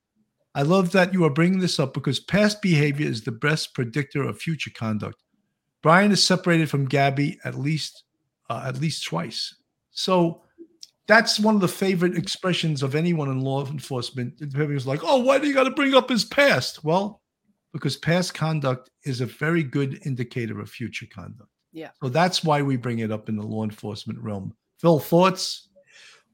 I 0.54 0.64
love 0.64 0.92
that 0.92 1.14
you 1.14 1.24
are 1.24 1.30
bringing 1.30 1.60
this 1.60 1.80
up 1.80 1.94
because 1.94 2.20
past 2.20 2.62
behavior 2.62 3.08
is 3.08 3.24
the 3.24 3.32
best 3.32 3.74
predictor 3.74 4.24
of 4.24 4.42
future 4.42 4.72
conduct. 4.72 5.24
Brian 5.82 6.12
is 6.12 6.22
separated 6.22 6.70
from 6.70 6.86
Gabby 6.90 7.40
at 7.46 7.56
least 7.58 8.04
uh, 8.50 8.64
at 8.66 8.82
least 8.82 9.06
twice. 9.06 9.56
So 9.92 10.42
that's 11.12 11.42
one 11.42 11.56
of 11.56 11.62
the 11.62 11.68
favorite 11.68 12.18
expressions 12.18 12.82
of 12.82 12.96
anyone 12.96 13.28
in 13.28 13.42
law 13.42 13.66
enforcement. 13.66 14.42
Everybody's 14.42 14.88
like, 14.88 15.02
"Oh, 15.04 15.18
why 15.18 15.40
do 15.40 15.48
you 15.48 15.54
got 15.54 15.66
to 15.66 15.72
bring 15.72 15.94
up 15.94 16.10
his 16.10 16.24
past?" 16.24 16.86
Well, 16.86 17.22
because 17.74 17.98
past 17.98 18.34
conduct 18.34 18.90
is 19.04 19.20
a 19.20 19.26
very 19.26 19.62
good 19.62 20.00
indicator 20.06 20.62
of 20.62 20.70
future 20.70 21.08
conduct. 21.14 21.50
Yeah. 21.74 21.90
So 22.02 22.08
that's 22.08 22.46
why 22.46 22.62
we 22.62 22.78
bring 22.78 23.00
it 23.00 23.12
up 23.12 23.28
in 23.28 23.36
the 23.36 23.46
law 23.46 23.66
enforcement 23.66 24.20
realm. 24.20 24.54
Phil, 24.80 25.00
thoughts? 25.00 25.68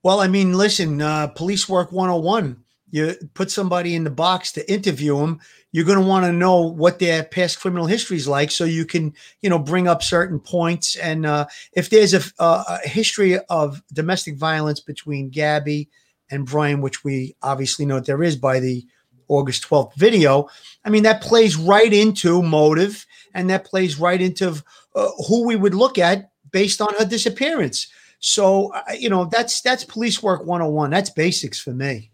Well, 0.04 0.20
I 0.20 0.28
mean, 0.28 0.54
listen, 0.54 1.02
uh, 1.02 1.28
police 1.28 1.68
work 1.68 1.92
101. 1.92 2.63
You 2.89 3.15
put 3.34 3.52
somebody 3.52 3.95
in 3.95 4.04
the 4.04 4.10
box 4.10 4.52
to 4.54 4.71
interview 4.71 5.17
them, 5.17 5.39
you're 5.71 5.86
going 5.86 6.00
to 6.00 6.06
want 6.06 6.26
to 6.26 6.32
know 6.32 6.62
what 6.62 7.00
their 7.00 7.23
past 7.23 7.60
criminal 7.60 7.86
history 7.86 8.17
is 8.17 8.28
like 8.28 8.50
so 8.50 8.63
you 8.63 8.86
can, 8.86 9.13
you 9.41 9.50
know, 9.50 9.60
bring 9.60 9.88
up 9.88 10.02
certain 10.02 10.39
points. 10.39 10.95
And 10.95 11.26
uh, 11.26 11.47
if 11.73 11.89
there's 11.89 12.13
a, 12.13 12.21
a, 12.39 12.80
history 12.88 13.38
of 13.50 13.84
domestic 13.91 14.38
violence 14.38 14.80
between 14.80 15.30
Gabby 15.30 15.89
and 16.32 16.45
Brian, 16.45 16.82
which 16.82 17.04
we 17.04 17.36
obviously 17.41 17.86
know 17.86 18.00
there 18.00 18.23
is 18.23 18.38
by 18.38 18.60
the 18.60 18.86
August 19.28 19.67
12th 19.67 19.93
video, 19.95 20.47
I 20.86 20.89
mean, 20.89 21.04
that 21.04 21.21
plays 21.21 21.58
right 21.58 21.91
into 21.93 22.41
motive 22.41 23.06
and 23.34 23.50
that 23.50 23.65
plays 23.65 24.00
right 24.00 24.21
into 24.21 24.63
uh, 24.95 25.10
who 25.28 25.45
we 25.45 25.58
would 25.58 25.76
look 25.76 25.97
at 25.97 26.32
based 26.52 26.82
on 26.82 26.93
her 26.97 27.06
disappearance. 27.06 27.88
So, 28.19 28.73
uh, 28.73 28.93
you 28.97 29.10
know, 29.10 29.26
that's 29.26 29.62
that's 29.62 29.84
police 29.84 30.23
work 30.23 30.45
101. 30.45 30.89
That's 30.89 31.10
basics 31.10 31.60
for 31.60 31.71
me. 31.73 32.12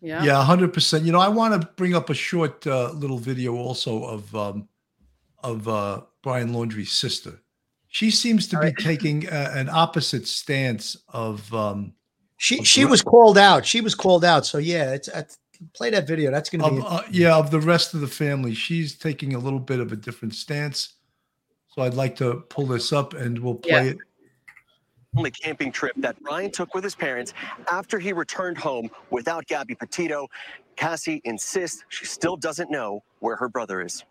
Yeah. 0.00 0.24
Yeah, 0.24 0.42
hundred 0.44 0.72
percent. 0.72 1.04
You 1.04 1.12
know, 1.12 1.20
I 1.20 1.28
want 1.28 1.60
to 1.60 1.68
bring 1.76 1.94
up 1.94 2.10
a 2.10 2.14
short 2.14 2.66
uh, 2.66 2.90
little 2.92 3.18
video 3.18 3.54
also 3.54 4.04
of 4.04 4.34
um, 4.34 4.68
of 5.42 5.68
uh, 5.68 6.02
Brian 6.22 6.52
Laundrie's 6.52 6.92
sister. 6.92 7.40
She 7.88 8.10
seems 8.10 8.46
to 8.48 8.58
be 8.60 8.72
taking 8.78 9.28
uh, 9.28 9.52
an 9.54 9.68
opposite 9.68 10.26
stance 10.26 10.96
of. 11.08 11.52
Um, 11.52 11.92
She 12.38 12.60
of 12.60 12.66
she 12.66 12.84
was 12.84 13.02
called 13.02 13.36
out. 13.36 13.66
She 13.66 13.80
was 13.80 13.94
called 13.94 14.24
out. 14.24 14.46
So 14.46 14.58
yeah, 14.58 14.92
it's, 14.94 15.08
it's 15.08 15.38
play 15.74 15.90
that 15.90 16.06
video. 16.06 16.30
That's 16.30 16.48
going 16.48 16.62
to 16.62 16.66
of, 16.68 16.76
be 16.76 16.82
uh, 16.86 17.02
yeah 17.10 17.36
of 17.36 17.50
the 17.50 17.60
rest 17.60 17.92
of 17.94 18.00
the 18.00 18.08
family. 18.08 18.54
She's 18.54 18.96
taking 18.96 19.34
a 19.34 19.38
little 19.38 19.58
bit 19.60 19.80
of 19.80 19.92
a 19.92 19.96
different 19.96 20.34
stance. 20.34 20.94
So 21.68 21.82
I'd 21.82 21.94
like 21.94 22.16
to 22.16 22.40
pull 22.48 22.66
this 22.66 22.92
up 22.92 23.12
and 23.14 23.38
we'll 23.38 23.54
play 23.54 23.70
Yeah. 23.72 23.90
it. 23.92 23.98
Only 25.16 25.30
camping 25.30 25.72
trip 25.72 25.92
that 25.96 26.20
Brian 26.22 26.50
took 26.50 26.74
with 26.74 26.84
his 26.84 26.94
parents 26.94 27.32
after 27.70 27.98
he 27.98 28.12
returned 28.12 28.58
home 28.58 28.90
without 29.10 29.46
Gabby 29.46 29.74
Petito. 29.74 30.28
Cassie 30.76 31.20
insists 31.24 31.84
she 31.88 32.06
still 32.06 32.36
doesn't 32.36 32.70
know 32.70 33.02
where 33.18 33.36
her 33.36 33.48
brother 33.48 33.80
is. 33.80 34.04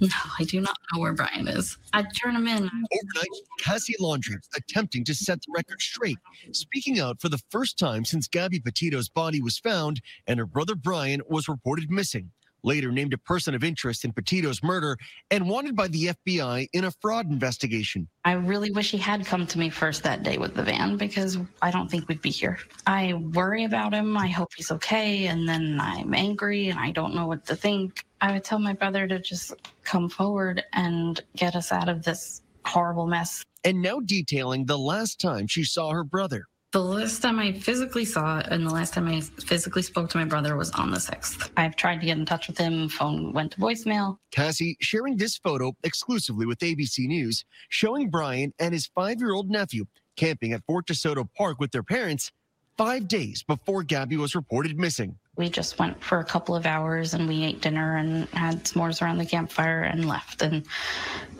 No, 0.00 0.08
I 0.38 0.44
do 0.44 0.60
not 0.60 0.76
know 0.92 1.00
where 1.00 1.14
Brian 1.14 1.48
is. 1.48 1.78
I'd 1.92 2.14
turn 2.14 2.36
him 2.36 2.46
in. 2.46 2.64
Overnight, 2.64 3.28
Cassie 3.60 3.96
Laundrie 4.00 4.36
attempting 4.54 5.04
to 5.04 5.14
set 5.14 5.40
the 5.40 5.52
record 5.54 5.80
straight, 5.80 6.18
speaking 6.52 7.00
out 7.00 7.20
for 7.20 7.28
the 7.28 7.40
first 7.50 7.78
time 7.78 8.04
since 8.04 8.28
Gabby 8.28 8.60
Petito's 8.60 9.08
body 9.08 9.40
was 9.40 9.58
found 9.58 10.00
and 10.26 10.38
her 10.38 10.46
brother 10.46 10.74
Brian 10.74 11.22
was 11.28 11.48
reported 11.48 11.90
missing. 11.90 12.30
Later 12.66 12.90
named 12.90 13.14
a 13.14 13.18
person 13.18 13.54
of 13.54 13.64
interest 13.64 14.04
in 14.04 14.12
Petito's 14.12 14.62
murder 14.62 14.98
and 15.30 15.48
wanted 15.48 15.76
by 15.76 15.88
the 15.88 16.10
FBI 16.26 16.68
in 16.72 16.84
a 16.84 16.90
fraud 17.00 17.30
investigation. 17.30 18.08
I 18.24 18.32
really 18.32 18.70
wish 18.72 18.90
he 18.90 18.98
had 18.98 19.24
come 19.24 19.46
to 19.46 19.58
me 19.58 19.70
first 19.70 20.02
that 20.02 20.22
day 20.22 20.36
with 20.36 20.54
the 20.54 20.62
van 20.62 20.96
because 20.96 21.38
I 21.62 21.70
don't 21.70 21.90
think 21.90 22.08
we'd 22.08 22.20
be 22.20 22.30
here. 22.30 22.58
I 22.86 23.14
worry 23.14 23.64
about 23.64 23.94
him. 23.94 24.16
I 24.16 24.26
hope 24.26 24.50
he's 24.56 24.70
okay. 24.72 25.26
And 25.26 25.48
then 25.48 25.78
I'm 25.80 26.12
angry 26.12 26.68
and 26.68 26.78
I 26.78 26.90
don't 26.90 27.14
know 27.14 27.26
what 27.26 27.46
to 27.46 27.56
think. 27.56 28.04
I 28.20 28.32
would 28.32 28.44
tell 28.44 28.58
my 28.58 28.72
brother 28.72 29.06
to 29.06 29.20
just 29.20 29.54
come 29.84 30.08
forward 30.08 30.64
and 30.72 31.22
get 31.36 31.54
us 31.54 31.70
out 31.70 31.88
of 31.88 32.02
this 32.02 32.42
horrible 32.64 33.06
mess. 33.06 33.44
And 33.64 33.80
now 33.80 34.00
detailing 34.00 34.66
the 34.66 34.78
last 34.78 35.20
time 35.20 35.46
she 35.46 35.64
saw 35.64 35.90
her 35.90 36.04
brother. 36.04 36.46
The 36.76 36.82
last 36.82 37.22
time 37.22 37.38
I 37.38 37.52
physically 37.52 38.04
saw 38.04 38.40
it 38.40 38.48
and 38.50 38.66
the 38.66 38.70
last 38.70 38.92
time 38.92 39.08
I 39.08 39.22
physically 39.22 39.80
spoke 39.80 40.10
to 40.10 40.18
my 40.18 40.26
brother 40.26 40.56
was 40.56 40.70
on 40.72 40.90
the 40.90 40.98
6th. 40.98 41.48
I've 41.56 41.74
tried 41.74 42.00
to 42.00 42.06
get 42.06 42.18
in 42.18 42.26
touch 42.26 42.48
with 42.48 42.58
him. 42.58 42.90
Phone 42.90 43.32
went 43.32 43.52
to 43.52 43.58
voicemail. 43.58 44.18
Cassie 44.30 44.76
sharing 44.82 45.16
this 45.16 45.38
photo 45.38 45.74
exclusively 45.84 46.44
with 46.44 46.58
ABC 46.58 47.06
News, 47.06 47.46
showing 47.70 48.10
Brian 48.10 48.52
and 48.58 48.74
his 48.74 48.88
five 48.88 49.20
year 49.20 49.32
old 49.32 49.48
nephew 49.48 49.86
camping 50.16 50.52
at 50.52 50.66
Fort 50.66 50.86
DeSoto 50.86 51.26
Park 51.34 51.60
with 51.60 51.72
their 51.72 51.82
parents 51.82 52.30
five 52.76 53.08
days 53.08 53.42
before 53.42 53.82
Gabby 53.82 54.18
was 54.18 54.34
reported 54.34 54.78
missing. 54.78 55.16
We 55.36 55.48
just 55.50 55.78
went 55.78 56.02
for 56.02 56.20
a 56.20 56.24
couple 56.24 56.54
of 56.54 56.66
hours 56.66 57.14
and 57.14 57.28
we 57.28 57.44
ate 57.44 57.60
dinner 57.60 57.96
and 57.96 58.28
had 58.30 58.64
s'mores 58.64 59.02
around 59.02 59.18
the 59.18 59.26
campfire 59.26 59.82
and 59.82 60.08
left. 60.08 60.42
And 60.42 60.64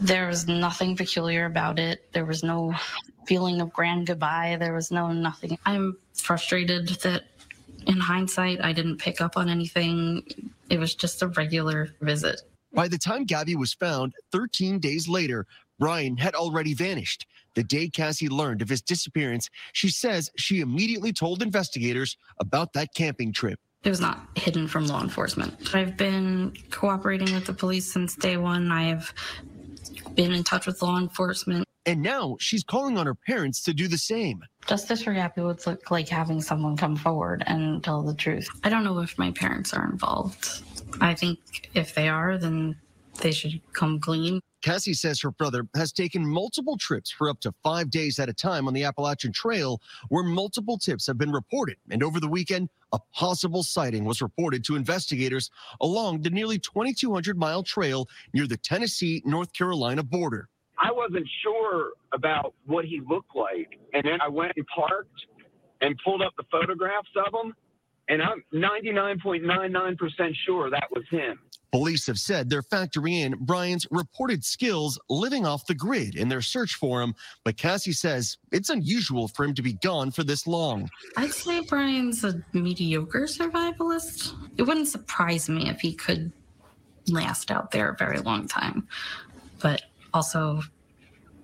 there 0.01 0.27
was 0.27 0.47
nothing 0.47 0.97
peculiar 0.97 1.47
about 1.47 1.79
it. 1.79 2.13
There 2.13 2.27
was 2.27 2.43
no 2.43 2.75
feeling 3.27 3.61
of 3.61 3.73
grand 3.73 4.07
goodbye. 4.07 4.57
There 4.61 4.75
was 4.75 4.91
no 4.91 5.13
nothing. 5.13 5.59
I'm 5.65 5.97
frustrated 6.15 6.89
that 7.01 7.25
in 7.87 7.99
hindsight, 7.99 8.63
I 8.63 8.73
didn't 8.73 8.99
pick 8.99 9.21
up 9.21 9.37
on 9.37 9.49
anything. 9.49 10.25
It 10.69 10.79
was 10.79 10.95
just 10.95 11.23
a 11.23 11.29
regular 11.29 11.95
visit. 12.01 12.43
By 12.73 12.89
the 12.89 12.99
time 12.99 13.25
Gabby 13.25 13.57
was 13.57 13.73
found 13.73 14.13
13 14.33 14.79
days 14.81 15.09
later, 15.09 15.47
Brian 15.79 16.17
had 16.17 16.35
already 16.35 16.75
vanished. 16.75 17.27
The 17.55 17.65
day 17.65 17.89
Cassie 17.89 18.29
learned 18.29 18.61
of 18.61 18.69
his 18.69 18.83
disappearance, 18.83 19.49
she 19.73 19.89
says 19.89 20.31
she 20.37 20.61
immediately 20.61 21.13
told 21.13 21.43
investigators 21.43 22.17
about 22.39 22.75
that 22.75 22.93
camping 22.95 23.33
trip. 23.33 23.59
It 23.87 23.91
was 23.91 24.01
not 24.01 24.27
hidden 24.35 24.67
from 24.67 24.89
law 24.89 25.01
enforcement. 25.01 25.73
I've 25.73 25.97
been 25.97 26.53
cooperating 26.73 27.33
with 27.33 27.47
the 27.47 27.53
police 27.53 27.91
since 27.93 28.17
day 28.17 28.37
one. 28.37 28.73
I 28.73 28.89
have 28.89 29.15
been 30.17 30.33
in 30.33 30.43
touch 30.43 30.67
with 30.67 30.83
law 30.83 30.99
enforcement. 30.99 31.65
And 31.87 32.03
now 32.03 32.37
she's 32.41 32.65
calling 32.65 32.99
on 32.99 33.07
her 33.07 33.15
parents 33.15 33.63
to 33.63 33.73
do 33.73 33.87
the 33.87 33.97
same. 33.97 34.43
Justice 34.67 35.05
for 35.05 35.15
Gabby 35.15 35.43
would 35.43 35.65
look 35.69 35.93
like 35.93 36.09
having 36.09 36.43
someone 36.43 36.77
come 36.77 36.97
forward 36.97 37.45
and 37.47 37.85
tell 37.85 38.03
the 38.03 38.15
truth. 38.15 38.49
I 38.65 38.71
don't 38.71 38.83
know 38.83 38.99
if 38.99 39.17
my 39.19 39.31
parents 39.31 39.73
are 39.73 39.89
involved. 39.89 40.65
I 41.01 41.15
think 41.15 41.71
if 41.75 41.95
they 41.95 42.09
are, 42.09 42.39
then 42.39 42.75
they 43.17 43.33
should 43.33 43.61
come 43.73 44.01
clean. 44.01 44.41
Cassie 44.63 44.95
says 44.95 45.21
her 45.21 45.31
brother 45.31 45.67
has 45.77 45.93
taken 45.93 46.27
multiple 46.27 46.77
trips 46.77 47.11
for 47.11 47.29
up 47.29 47.39
to 47.41 47.55
five 47.63 47.91
days 47.91 48.19
at 48.19 48.29
a 48.29 48.33
time 48.33 48.67
on 48.67 48.75
the 48.75 48.85
Appalachian 48.85 49.33
Trail, 49.33 49.81
where 50.09 50.25
multiple 50.25 50.77
tips 50.77 51.07
have 51.07 51.19
been 51.19 51.31
reported. 51.31 51.77
And 51.91 52.03
over 52.03 52.19
the 52.19 52.29
weekend, 52.29 52.69
a 52.93 52.99
possible 53.15 53.63
sighting 53.63 54.05
was 54.05 54.21
reported 54.21 54.65
to 54.65 54.77
investigators 54.77 55.51
along 55.81 56.23
the 56.23 56.31
nearly 56.31 56.59
2,200 56.59 57.39
mile 57.39 57.63
trail 57.63 58.09
near 58.33 58.47
the 58.47 58.57
Tennessee 58.57 59.23
North 59.25 59.53
Carolina 59.53 60.03
border. 60.03 60.49
I 60.79 60.91
wasn't 60.93 61.29
sure 61.43 61.93
about 62.13 62.55
what 62.67 62.85
he 62.85 63.01
looked 63.09 63.35
like. 63.35 63.79
And 63.95 64.05
then 64.05 64.21
I 64.21 64.29
went 64.29 64.53
and 64.57 64.67
parked 64.67 65.27
and 65.81 65.99
pulled 66.05 66.23
up 66.23 66.33
the 66.37 66.45
photographs 66.51 67.09
of 67.17 67.35
him. 67.35 67.55
And 68.09 68.23
I'm 68.23 68.45
99.99% 68.53 70.35
sure 70.45 70.71
that 70.71 70.89
was 70.93 71.05
him. 71.11 71.39
Police 71.73 72.07
have 72.07 72.19
said 72.19 72.49
they're 72.49 72.63
factoring 72.63 73.21
in 73.21 73.35
Brian's 73.41 73.87
reported 73.91 74.45
skills 74.45 74.99
living 75.11 75.45
off 75.45 75.67
the 75.67 75.75
grid 75.75 76.15
in 76.15 76.29
their 76.29 76.41
search 76.41 76.75
for 76.75 77.03
him, 77.03 77.15
but 77.45 77.57
Cassie 77.57 77.93
says 77.93 78.39
it's 78.53 78.71
unusual 78.71 79.29
for 79.29 79.45
him 79.45 79.55
to 79.55 79.63
be 79.63 79.75
gone 79.75 80.11
for 80.11 80.23
this 80.23 80.47
long. 80.47 80.89
I'd 81.17 81.33
say 81.33 81.61
Brian's 81.61 82.23
a 82.25 82.41
mediocre 82.53 83.27
survivalist. 83.27 84.33
It 84.57 84.63
wouldn't 84.63 84.89
surprise 84.89 85.49
me 85.49 85.69
if 85.69 85.81
he 85.81 85.93
could 85.93 86.33
last 87.09 87.51
out 87.51 87.73
there 87.73 87.91
a 87.91 87.97
very 87.97 88.21
long 88.21 88.47
time. 88.49 88.87
But 89.61 89.83
also, 90.15 90.63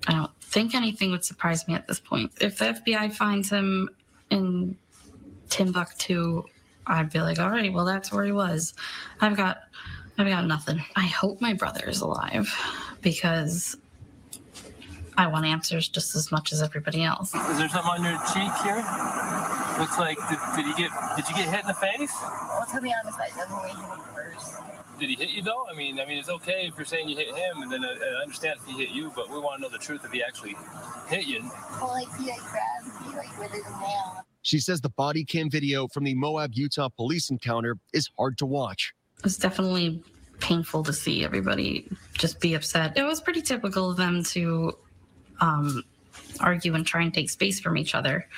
I 0.07 0.12
don't 0.12 0.31
think 0.40 0.75
anything 0.75 1.11
would 1.11 1.25
surprise 1.25 1.66
me 1.66 1.75
at 1.75 1.87
this 1.88 2.01
point. 2.01 2.33
If 2.40 2.59
the 2.59 2.66
FBI 2.66 3.12
finds 3.12 3.51
him 3.51 3.88
in 4.31 4.77
Timbuktu, 5.52 6.42
I'd 6.86 7.12
be 7.12 7.20
like, 7.20 7.38
all 7.38 7.50
right, 7.50 7.70
well, 7.70 7.84
that's 7.84 8.10
where 8.10 8.24
he 8.24 8.32
was. 8.32 8.72
I've 9.20 9.36
got, 9.36 9.58
I've 10.16 10.26
got 10.26 10.46
nothing. 10.46 10.82
I 10.96 11.04
hope 11.04 11.42
my 11.42 11.52
brother 11.52 11.84
is 11.86 12.00
alive 12.00 12.50
because 13.02 13.76
I 15.18 15.26
want 15.26 15.44
answers 15.44 15.88
just 15.88 16.16
as 16.16 16.32
much 16.32 16.54
as 16.54 16.62
everybody 16.62 17.04
else. 17.04 17.34
Is 17.34 17.58
there 17.58 17.68
something 17.68 17.90
on 17.90 18.02
your 18.02 18.18
cheek 18.32 18.50
here? 18.64 18.82
Looks 19.78 19.98
like 19.98 20.16
did, 20.30 20.38
did 20.56 20.66
you 20.66 20.74
get 20.74 20.90
did 21.16 21.28
you 21.28 21.34
get 21.34 21.50
hit 21.50 21.60
in 21.60 21.66
the 21.66 21.74
face? 21.74 22.16
Well, 22.22 22.66
to 22.72 22.80
be 22.80 22.94
honest, 22.98 23.18
I 23.20 23.28
definitely 23.28 23.68
hit 23.68 23.78
him 23.78 24.00
first. 24.14 24.54
Did 24.98 25.10
he 25.10 25.16
hit 25.16 25.30
you 25.30 25.42
though? 25.42 25.66
I 25.70 25.76
mean, 25.76 26.00
I 26.00 26.06
mean, 26.06 26.16
it's 26.16 26.30
okay 26.30 26.66
if 26.66 26.78
you're 26.78 26.86
saying 26.86 27.10
you 27.10 27.16
hit 27.16 27.28
him, 27.34 27.60
and 27.60 27.70
then 27.70 27.84
I, 27.84 27.92
I 27.92 28.22
understand 28.22 28.58
if 28.62 28.74
he 28.74 28.86
hit 28.86 28.94
you, 28.94 29.12
but 29.14 29.28
we 29.28 29.38
want 29.38 29.58
to 29.58 29.62
know 29.62 29.68
the 29.68 29.84
truth 29.84 30.02
if 30.02 30.12
he 30.12 30.22
actually 30.22 30.56
hit 31.08 31.26
you. 31.26 31.42
Well, 31.78 31.88
like 31.92 32.08
he 32.16 32.30
like 32.30 32.40
grabbed 32.40 33.06
me 33.06 33.16
like 33.18 33.38
with 33.38 33.50
his 33.50 33.64
nail. 33.64 34.24
She 34.42 34.59
says 34.59 34.81
the 34.81 34.90
body 34.90 35.24
cam 35.24 35.48
video 35.48 35.88
from 35.88 36.05
the 36.05 36.14
Moab, 36.14 36.52
Utah 36.55 36.88
police 36.88 37.31
encounter 37.31 37.78
is 37.92 38.11
hard 38.18 38.37
to 38.38 38.46
watch. 38.46 38.92
It's 39.24 39.37
definitely 39.37 40.02
painful 40.40 40.83
to 40.83 40.92
see 40.92 41.24
everybody 41.24 41.88
just 42.14 42.40
be 42.40 42.55
upset. 42.55 42.96
It 42.98 43.05
was 43.05 43.20
pretty 43.20 43.40
typical 43.42 43.90
of 43.90 43.96
them 43.96 44.24
to 44.24 44.76
um, 45.40 45.85
argue 46.40 46.74
and 46.74 46.85
try 46.85 47.02
and 47.02 47.14
take 47.14 47.31
space 47.31 47.61
from 47.61 47.78
each 47.78 47.94
other, 47.94 48.28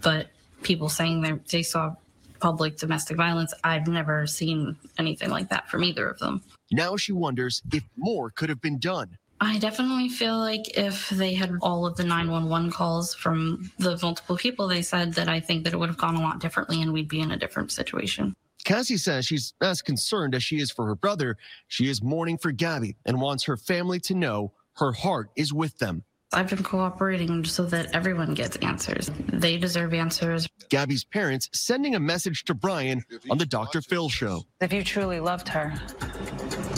but 0.00 0.28
people 0.62 0.88
saying 0.88 1.22
that 1.22 1.46
they 1.46 1.62
saw 1.62 1.94
public 2.40 2.76
domestic 2.76 3.16
violence, 3.16 3.54
I've 3.62 3.86
never 3.86 4.26
seen 4.26 4.76
anything 4.98 5.30
like 5.30 5.48
that 5.50 5.68
from 5.68 5.84
either 5.84 6.08
of 6.08 6.18
them. 6.18 6.42
Now 6.72 6.96
she 6.96 7.12
wonders 7.12 7.62
if 7.72 7.84
more 7.96 8.30
could 8.30 8.48
have 8.48 8.60
been 8.60 8.80
done. 8.80 9.16
I 9.42 9.58
definitely 9.58 10.08
feel 10.08 10.38
like 10.38 10.78
if 10.78 11.10
they 11.10 11.34
had 11.34 11.58
all 11.62 11.84
of 11.84 11.96
the 11.96 12.04
911 12.04 12.70
calls 12.70 13.12
from 13.12 13.72
the 13.76 13.98
multiple 14.00 14.36
people, 14.36 14.68
they 14.68 14.82
said 14.82 15.14
that 15.14 15.28
I 15.28 15.40
think 15.40 15.64
that 15.64 15.72
it 15.72 15.78
would 15.78 15.88
have 15.88 15.98
gone 15.98 16.14
a 16.14 16.20
lot 16.20 16.38
differently 16.38 16.80
and 16.80 16.92
we'd 16.92 17.08
be 17.08 17.18
in 17.18 17.32
a 17.32 17.36
different 17.36 17.72
situation. 17.72 18.34
Cassie 18.64 18.96
says 18.96 19.26
she's 19.26 19.52
as 19.60 19.82
concerned 19.82 20.36
as 20.36 20.44
she 20.44 20.60
is 20.60 20.70
for 20.70 20.86
her 20.86 20.94
brother. 20.94 21.38
She 21.66 21.88
is 21.88 22.04
mourning 22.04 22.38
for 22.38 22.52
Gabby 22.52 22.94
and 23.04 23.20
wants 23.20 23.42
her 23.42 23.56
family 23.56 23.98
to 24.00 24.14
know 24.14 24.52
her 24.76 24.92
heart 24.92 25.30
is 25.34 25.52
with 25.52 25.76
them. 25.78 26.04
I've 26.32 26.48
been 26.48 26.62
cooperating 26.62 27.44
so 27.44 27.64
that 27.64 27.92
everyone 27.96 28.34
gets 28.34 28.56
answers. 28.58 29.10
They 29.32 29.56
deserve 29.56 29.92
answers. 29.92 30.46
Gabby's 30.68 31.02
parents 31.02 31.50
sending 31.52 31.96
a 31.96 32.00
message 32.00 32.44
to 32.44 32.54
Brian 32.54 33.04
on 33.28 33.38
the 33.38 33.46
Dr. 33.46 33.82
Phil 33.82 34.08
show. 34.08 34.44
If 34.60 34.72
you 34.72 34.84
truly 34.84 35.18
loved 35.18 35.48
her, 35.48 35.74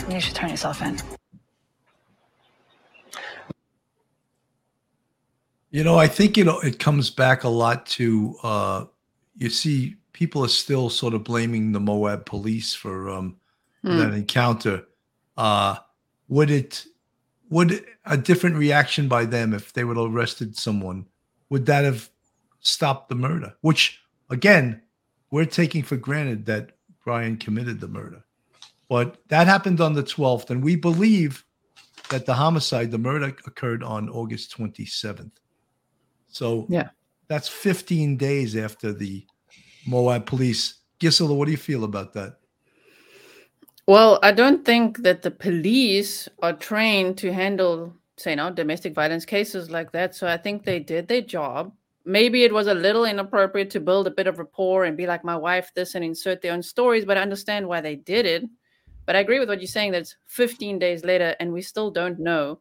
you 0.08 0.18
should 0.18 0.34
turn 0.34 0.48
yourself 0.48 0.80
in. 0.80 0.98
You 5.74 5.82
know, 5.82 5.98
I 5.98 6.06
think 6.06 6.36
you 6.36 6.44
know 6.44 6.60
it 6.60 6.78
comes 6.78 7.10
back 7.10 7.42
a 7.42 7.48
lot 7.48 7.84
to 7.98 8.36
uh 8.44 8.84
you 9.36 9.50
see 9.50 9.96
people 10.12 10.44
are 10.44 10.48
still 10.62 10.88
sort 10.88 11.14
of 11.14 11.24
blaming 11.24 11.72
the 11.72 11.80
Moab 11.80 12.26
police 12.26 12.72
for 12.74 13.10
um 13.10 13.36
Hmm. 13.82 13.98
that 13.98 14.14
encounter. 14.14 14.86
Uh 15.36 15.74
would 16.28 16.48
it 16.48 16.86
would 17.50 17.84
a 18.06 18.16
different 18.16 18.54
reaction 18.54 19.08
by 19.08 19.24
them 19.24 19.52
if 19.52 19.72
they 19.72 19.82
would 19.82 19.96
have 19.96 20.14
arrested 20.14 20.56
someone 20.56 21.06
would 21.50 21.66
that 21.66 21.82
have 21.82 22.08
stopped 22.60 23.08
the 23.08 23.16
murder? 23.16 23.52
Which 23.62 24.00
again, 24.30 24.80
we're 25.32 25.44
taking 25.44 25.82
for 25.82 25.96
granted 25.96 26.46
that 26.46 26.76
Brian 27.04 27.36
committed 27.36 27.80
the 27.80 27.88
murder. 27.88 28.22
But 28.88 29.18
that 29.26 29.48
happened 29.48 29.80
on 29.80 29.94
the 29.94 30.04
12th 30.04 30.50
and 30.50 30.62
we 30.62 30.76
believe 30.76 31.44
that 32.10 32.26
the 32.26 32.34
homicide, 32.34 32.92
the 32.92 32.98
murder 32.98 33.34
occurred 33.44 33.82
on 33.82 34.08
August 34.08 34.56
27th. 34.56 35.32
So 36.34 36.66
yeah, 36.68 36.88
that's 37.28 37.48
15 37.48 38.16
days 38.16 38.56
after 38.56 38.92
the 38.92 39.24
Moab 39.86 40.26
police. 40.26 40.80
Gisela, 40.98 41.32
what 41.32 41.44
do 41.44 41.52
you 41.52 41.56
feel 41.56 41.84
about 41.84 42.12
that? 42.14 42.38
Well, 43.86 44.18
I 44.22 44.32
don't 44.32 44.64
think 44.64 45.02
that 45.02 45.22
the 45.22 45.30
police 45.30 46.28
are 46.42 46.54
trained 46.54 47.18
to 47.18 47.32
handle, 47.32 47.94
say, 48.16 48.30
you 48.30 48.36
know, 48.36 48.50
domestic 48.50 48.94
violence 48.94 49.24
cases 49.24 49.70
like 49.70 49.92
that. 49.92 50.14
So 50.14 50.26
I 50.26 50.36
think 50.36 50.64
they 50.64 50.80
did 50.80 51.06
their 51.06 51.20
job. 51.20 51.72
Maybe 52.04 52.42
it 52.42 52.52
was 52.52 52.66
a 52.66 52.74
little 52.74 53.04
inappropriate 53.04 53.70
to 53.70 53.80
build 53.80 54.06
a 54.06 54.10
bit 54.10 54.26
of 54.26 54.38
rapport 54.38 54.84
and 54.84 54.96
be 54.96 55.06
like 55.06 55.22
my 55.22 55.36
wife 55.36 55.70
this 55.74 55.94
and 55.94 56.04
insert 56.04 56.42
their 56.42 56.52
own 56.52 56.62
stories, 56.62 57.04
but 57.04 57.16
I 57.16 57.22
understand 57.22 57.68
why 57.68 57.80
they 57.80 57.96
did 57.96 58.26
it. 58.26 58.44
But 59.06 59.16
I 59.16 59.20
agree 59.20 59.38
with 59.38 59.48
what 59.48 59.60
you're 59.60 59.68
saying 59.68 59.92
that 59.92 60.00
it's 60.00 60.16
15 60.26 60.78
days 60.78 61.04
later 61.04 61.36
and 61.38 61.52
we 61.52 61.62
still 61.62 61.90
don't 61.90 62.18
know 62.18 62.60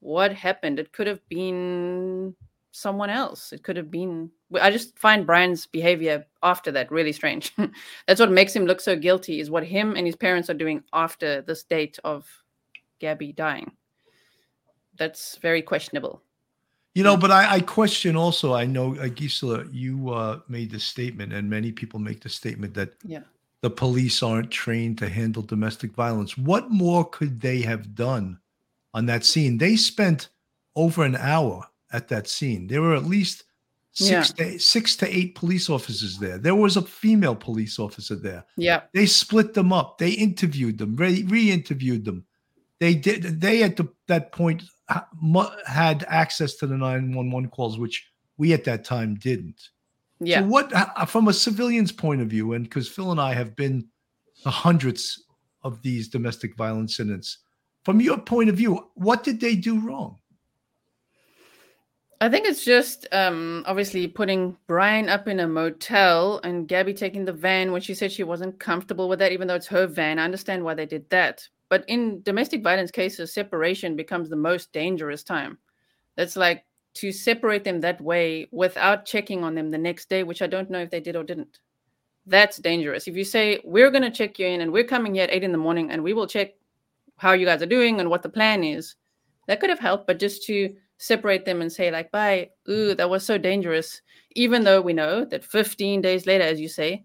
what 0.00 0.32
happened. 0.32 0.78
It 0.78 0.92
could 0.92 1.06
have 1.06 1.20
been 1.28 2.34
someone 2.74 3.08
else. 3.08 3.52
It 3.52 3.62
could 3.62 3.76
have 3.76 3.90
been. 3.90 4.30
I 4.60 4.70
just 4.70 4.98
find 4.98 5.26
Brian's 5.26 5.64
behavior 5.66 6.26
after 6.42 6.72
that 6.72 6.90
really 6.90 7.12
strange. 7.12 7.54
That's 8.06 8.20
what 8.20 8.32
makes 8.32 8.54
him 8.54 8.66
look 8.66 8.80
so 8.80 8.96
guilty. 8.96 9.40
Is 9.40 9.50
what 9.50 9.64
him 9.64 9.96
and 9.96 10.06
his 10.06 10.16
parents 10.16 10.50
are 10.50 10.54
doing 10.54 10.82
after 10.92 11.40
this 11.42 11.62
date 11.62 11.98
of 12.04 12.26
Gabby 12.98 13.32
dying. 13.32 13.72
That's 14.96 15.36
very 15.38 15.62
questionable. 15.62 16.22
You 16.94 17.02
know, 17.02 17.16
but 17.16 17.30
I, 17.32 17.54
I 17.54 17.60
question 17.60 18.14
also. 18.16 18.52
I 18.54 18.66
know, 18.66 18.96
uh, 18.96 19.08
Gisela, 19.08 19.64
you 19.72 20.10
uh, 20.10 20.40
made 20.48 20.70
the 20.70 20.78
statement, 20.78 21.32
and 21.32 21.50
many 21.50 21.72
people 21.72 21.98
make 21.98 22.20
the 22.20 22.28
statement 22.28 22.74
that 22.74 22.92
Yeah. 23.04 23.22
the 23.62 23.70
police 23.70 24.22
aren't 24.22 24.50
trained 24.52 24.98
to 24.98 25.08
handle 25.08 25.42
domestic 25.42 25.92
violence. 25.92 26.38
What 26.38 26.70
more 26.70 27.04
could 27.04 27.40
they 27.40 27.62
have 27.62 27.96
done 27.96 28.38
on 28.92 29.06
that 29.06 29.24
scene? 29.24 29.58
They 29.58 29.74
spent 29.74 30.28
over 30.76 31.02
an 31.04 31.16
hour 31.16 31.66
at 31.94 32.08
that 32.08 32.26
scene. 32.28 32.66
There 32.66 32.82
were 32.82 32.96
at 32.96 33.04
least 33.04 33.44
six 33.92 34.32
to 34.32 34.58
six 34.58 34.96
to 34.96 35.06
eight 35.06 35.34
police 35.36 35.70
officers 35.70 36.18
there. 36.18 36.38
There 36.38 36.56
was 36.56 36.76
a 36.76 36.82
female 36.82 37.36
police 37.36 37.78
officer 37.78 38.16
there. 38.16 38.44
Yeah. 38.56 38.82
They 38.92 39.06
split 39.06 39.54
them 39.54 39.72
up. 39.72 39.98
They 39.98 40.10
interviewed 40.10 40.78
them, 40.78 40.96
re- 40.96 41.22
re-interviewed 41.22 42.04
them. 42.04 42.24
They 42.80 42.94
did. 42.94 43.40
They 43.40 43.62
at 43.62 43.76
the, 43.76 43.88
that 44.08 44.32
point 44.32 44.64
had 45.66 46.04
access 46.08 46.56
to 46.56 46.66
the 46.66 46.76
nine 46.76 47.14
one 47.14 47.30
one 47.30 47.48
calls, 47.48 47.78
which 47.78 48.06
we 48.36 48.52
at 48.52 48.64
that 48.64 48.84
time 48.84 49.14
didn't. 49.14 49.70
Yeah. 50.20 50.40
So 50.40 50.46
what, 50.46 50.72
uh, 50.72 51.06
from 51.06 51.28
a 51.28 51.32
civilian's 51.32 51.92
point 51.92 52.20
of 52.20 52.28
view, 52.28 52.54
and 52.54 52.64
because 52.64 52.88
Phil 52.88 53.12
and 53.12 53.20
I 53.20 53.34
have 53.34 53.54
been 53.54 53.86
the 54.42 54.50
hundreds 54.50 55.24
of 55.62 55.80
these 55.82 56.08
domestic 56.08 56.56
violence 56.56 56.98
incidents, 56.98 57.38
from 57.84 58.00
your 58.00 58.18
point 58.18 58.48
of 58.50 58.56
view, 58.56 58.90
what 58.94 59.22
did 59.22 59.40
they 59.40 59.54
do 59.54 59.78
wrong? 59.78 60.18
I 62.20 62.28
think 62.28 62.46
it's 62.46 62.64
just 62.64 63.06
um, 63.12 63.64
obviously 63.66 64.06
putting 64.06 64.56
Brian 64.66 65.08
up 65.08 65.28
in 65.28 65.40
a 65.40 65.48
motel 65.48 66.40
and 66.44 66.68
Gabby 66.68 66.94
taking 66.94 67.24
the 67.24 67.32
van 67.32 67.72
when 67.72 67.82
she 67.82 67.94
said 67.94 68.12
she 68.12 68.24
wasn't 68.24 68.60
comfortable 68.60 69.08
with 69.08 69.18
that, 69.18 69.32
even 69.32 69.48
though 69.48 69.56
it's 69.56 69.66
her 69.66 69.86
van. 69.86 70.18
I 70.18 70.24
understand 70.24 70.64
why 70.64 70.74
they 70.74 70.86
did 70.86 71.08
that. 71.10 71.46
But 71.68 71.84
in 71.88 72.22
domestic 72.22 72.62
violence 72.62 72.90
cases, 72.90 73.32
separation 73.32 73.96
becomes 73.96 74.28
the 74.28 74.36
most 74.36 74.72
dangerous 74.72 75.22
time. 75.22 75.58
That's 76.16 76.36
like 76.36 76.64
to 76.94 77.10
separate 77.10 77.64
them 77.64 77.80
that 77.80 78.00
way 78.00 78.48
without 78.52 79.04
checking 79.04 79.42
on 79.42 79.54
them 79.54 79.70
the 79.70 79.78
next 79.78 80.08
day, 80.08 80.22
which 80.22 80.42
I 80.42 80.46
don't 80.46 80.70
know 80.70 80.80
if 80.80 80.90
they 80.90 81.00
did 81.00 81.16
or 81.16 81.24
didn't. 81.24 81.58
That's 82.26 82.58
dangerous. 82.58 83.08
If 83.08 83.16
you 83.16 83.24
say, 83.24 83.60
we're 83.64 83.90
going 83.90 84.04
to 84.04 84.10
check 84.10 84.38
you 84.38 84.46
in 84.46 84.60
and 84.60 84.72
we're 84.72 84.84
coming 84.84 85.14
here 85.14 85.24
at 85.24 85.30
eight 85.30 85.42
in 85.42 85.52
the 85.52 85.58
morning 85.58 85.90
and 85.90 86.02
we 86.02 86.12
will 86.12 86.26
check 86.26 86.52
how 87.16 87.32
you 87.32 87.44
guys 87.44 87.62
are 87.62 87.66
doing 87.66 88.00
and 88.00 88.08
what 88.08 88.22
the 88.22 88.28
plan 88.28 88.62
is, 88.64 88.94
that 89.46 89.60
could 89.60 89.70
have 89.70 89.80
helped. 89.80 90.06
But 90.06 90.20
just 90.20 90.44
to 90.44 90.74
separate 90.98 91.44
them 91.44 91.60
and 91.60 91.72
say, 91.72 91.90
like, 91.90 92.10
bye, 92.10 92.50
ooh, 92.68 92.94
that 92.94 93.10
was 93.10 93.24
so 93.24 93.38
dangerous. 93.38 94.00
Even 94.34 94.64
though 94.64 94.80
we 94.80 94.92
know 94.92 95.24
that 95.24 95.44
15 95.44 96.00
days 96.00 96.26
later, 96.26 96.44
as 96.44 96.60
you 96.60 96.68
say, 96.68 97.04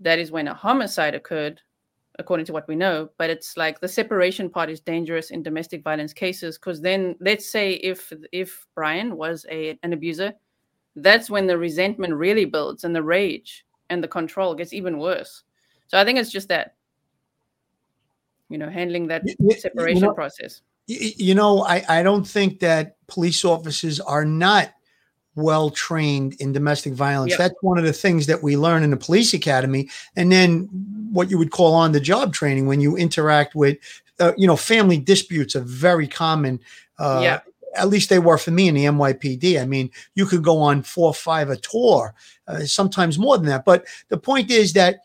that 0.00 0.18
is 0.18 0.30
when 0.30 0.48
a 0.48 0.54
homicide 0.54 1.14
occurred, 1.14 1.60
according 2.18 2.46
to 2.46 2.52
what 2.52 2.68
we 2.68 2.76
know. 2.76 3.10
But 3.18 3.30
it's 3.30 3.56
like 3.56 3.80
the 3.80 3.88
separation 3.88 4.48
part 4.48 4.70
is 4.70 4.80
dangerous 4.80 5.30
in 5.30 5.42
domestic 5.42 5.82
violence 5.82 6.12
cases 6.12 6.56
because 6.56 6.80
then 6.80 7.16
let's 7.20 7.50
say 7.50 7.72
if 7.72 8.12
if 8.32 8.66
Brian 8.74 9.16
was 9.16 9.44
a 9.50 9.78
an 9.82 9.92
abuser, 9.92 10.32
that's 10.96 11.30
when 11.30 11.46
the 11.46 11.58
resentment 11.58 12.14
really 12.14 12.44
builds 12.44 12.84
and 12.84 12.94
the 12.96 13.02
rage 13.02 13.66
and 13.90 14.02
the 14.02 14.08
control 14.08 14.54
gets 14.54 14.72
even 14.72 14.98
worse. 14.98 15.42
So 15.88 15.98
I 15.98 16.04
think 16.04 16.18
it's 16.18 16.30
just 16.30 16.48
that, 16.48 16.76
you 18.48 18.58
know, 18.58 18.70
handling 18.70 19.08
that 19.08 19.22
separation 19.58 20.02
know- 20.02 20.14
process. 20.14 20.62
You 20.86 21.34
know, 21.34 21.62
I, 21.62 21.84
I 21.88 22.02
don't 22.02 22.26
think 22.26 22.60
that 22.60 22.96
police 23.06 23.44
officers 23.44 24.00
are 24.00 24.24
not 24.24 24.72
well 25.36 25.70
trained 25.70 26.34
in 26.40 26.52
domestic 26.52 26.92
violence. 26.92 27.30
Yep. 27.30 27.38
That's 27.38 27.54
one 27.62 27.78
of 27.78 27.84
the 27.84 27.92
things 27.92 28.26
that 28.26 28.42
we 28.42 28.56
learn 28.56 28.82
in 28.82 28.90
the 28.90 28.96
police 28.96 29.32
academy. 29.32 29.88
And 30.16 30.30
then 30.32 30.68
what 31.12 31.30
you 31.30 31.38
would 31.38 31.52
call 31.52 31.74
on 31.74 31.92
the 31.92 32.00
job 32.00 32.32
training 32.32 32.66
when 32.66 32.80
you 32.80 32.96
interact 32.96 33.54
with, 33.54 33.78
uh, 34.18 34.32
you 34.36 34.46
know, 34.46 34.56
family 34.56 34.98
disputes 34.98 35.54
are 35.54 35.60
very 35.60 36.08
common. 36.08 36.60
Uh, 36.98 37.20
Yeah. 37.22 37.40
At 37.76 37.88
least 37.88 38.10
they 38.10 38.18
were 38.18 38.36
for 38.36 38.50
me 38.50 38.66
in 38.66 38.74
the 38.74 38.86
NYPD. 38.86 39.62
I 39.62 39.64
mean, 39.64 39.90
you 40.16 40.26
could 40.26 40.42
go 40.42 40.58
on 40.58 40.82
four 40.82 41.10
or 41.10 41.14
five 41.14 41.50
a 41.50 41.56
tour, 41.56 42.14
uh, 42.48 42.64
sometimes 42.64 43.16
more 43.16 43.38
than 43.38 43.46
that. 43.46 43.64
But 43.64 43.84
the 44.08 44.18
point 44.18 44.50
is 44.50 44.72
that 44.72 45.02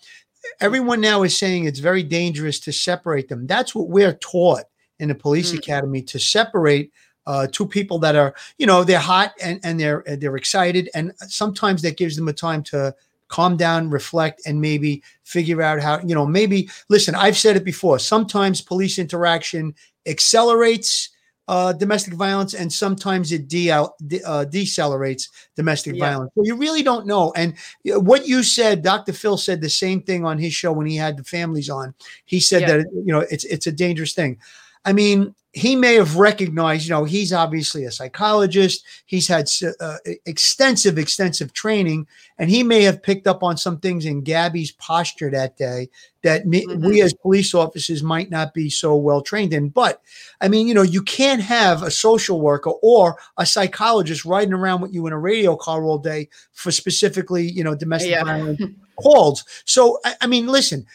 everyone 0.59 0.99
now 0.99 1.21
is 1.21 1.37
saying 1.37 1.65
it's 1.65 1.77
very 1.77 2.01
dangerous 2.01 2.59
to 2.61 2.73
separate 2.73 3.29
them. 3.29 3.45
That's 3.45 3.75
what 3.75 3.89
we're 3.89 4.13
taught 4.13 4.63
in 4.99 5.09
the 5.09 5.15
police 5.15 5.53
academy 5.53 6.01
to 6.01 6.19
separate 6.19 6.91
uh, 7.27 7.47
two 7.51 7.65
people 7.67 7.97
that 7.99 8.15
are, 8.15 8.35
you 8.57 8.67
know, 8.67 8.83
they're 8.83 8.99
hot 8.99 9.33
and, 9.41 9.59
and 9.63 9.79
they're 9.79 10.03
they're 10.19 10.35
excited, 10.37 10.89
and 10.93 11.11
sometimes 11.27 11.81
that 11.81 11.97
gives 11.97 12.15
them 12.15 12.27
a 12.27 12.33
time 12.33 12.61
to 12.63 12.93
calm 13.27 13.57
down, 13.57 13.89
reflect, 13.89 14.41
and 14.45 14.61
maybe 14.61 15.01
figure 15.23 15.61
out 15.61 15.81
how, 15.81 15.99
you 16.01 16.13
know, 16.13 16.25
maybe 16.27 16.69
listen. 16.89 17.15
I've 17.15 17.35
said 17.37 17.55
it 17.55 17.63
before. 17.63 17.97
Sometimes 17.99 18.61
police 18.61 18.99
interaction 18.99 19.73
accelerates. 20.05 21.09
Uh, 21.47 21.71
domestic 21.71 22.15
violence, 22.15 22.55
and 22.55 22.73
sometimes 22.73 23.31
it 23.31 23.47
de- 23.47 23.69
uh, 23.69 23.85
decelerates 24.01 25.29
domestic 25.55 25.93
Yeah. 25.93 26.09
violence. 26.09 26.31
So 26.33 26.41
you 26.43 26.55
really 26.55 26.81
don't 26.81 27.05
know. 27.05 27.33
And 27.35 27.53
what 27.83 28.27
you 28.27 28.41
said, 28.41 28.81
Dr. 28.81 29.13
Phil 29.13 29.37
said 29.37 29.61
the 29.61 29.69
same 29.69 30.01
thing 30.01 30.25
on 30.25 30.39
his 30.39 30.55
show 30.55 30.71
when 30.71 30.87
he 30.87 30.95
had 30.95 31.17
the 31.17 31.23
families 31.23 31.69
on. 31.69 31.93
He 32.25 32.39
said 32.39 32.61
Yeah. 32.61 32.77
that 32.77 32.87
you 32.93 33.13
know 33.13 33.19
it's 33.19 33.43
it's 33.43 33.67
a 33.67 33.71
dangerous 33.71 34.13
thing. 34.13 34.39
I 34.85 34.93
mean, 34.93 35.35
he 35.55 35.73
may 35.73 35.95
have 35.95 36.17
recognized, 36.17 36.85
you 36.85 36.91
know, 36.91 37.05
he's 37.05 37.31
obviously 37.31 37.85
a 37.85 37.91
psychologist. 37.91 38.83
He's 39.05 39.25
had 39.25 39.49
uh, 39.79 39.97
extensive, 40.25 40.97
extensive 40.97 41.53
training, 41.53 42.07
and 42.37 42.49
he 42.49 42.61
may 42.61 42.83
have 42.83 43.01
picked 43.01 43.25
up 43.25 43.41
on 43.41 43.55
some 43.55 43.79
things 43.79 44.05
in 44.05 44.21
Gabby's 44.21 44.73
posture 44.73 45.31
that 45.31 45.55
day 45.55 45.87
that 46.23 46.45
me, 46.45 46.67
we 46.67 47.01
as 47.01 47.13
police 47.13 47.53
officers 47.53 48.03
might 48.03 48.29
not 48.29 48.53
be 48.53 48.69
so 48.69 48.97
well 48.97 49.21
trained 49.21 49.53
in. 49.53 49.69
But 49.69 50.01
I 50.41 50.49
mean, 50.49 50.67
you 50.67 50.73
know, 50.73 50.81
you 50.81 51.01
can't 51.01 51.41
have 51.41 51.83
a 51.83 51.91
social 51.91 52.41
worker 52.41 52.71
or 52.81 53.17
a 53.37 53.45
psychologist 53.45 54.25
riding 54.25 54.53
around 54.53 54.81
with 54.81 54.93
you 54.93 55.07
in 55.07 55.13
a 55.13 55.19
radio 55.19 55.55
car 55.55 55.85
all 55.85 55.99
day 55.99 56.27
for 56.51 56.69
specifically, 56.69 57.49
you 57.49 57.63
know, 57.63 57.75
domestic 57.75 58.11
Yeah. 58.11 58.25
violence 58.25 58.61
calls. 58.97 59.45
So, 59.63 59.99
I, 60.03 60.15
I 60.19 60.27
mean, 60.27 60.47
listen, 60.47 60.85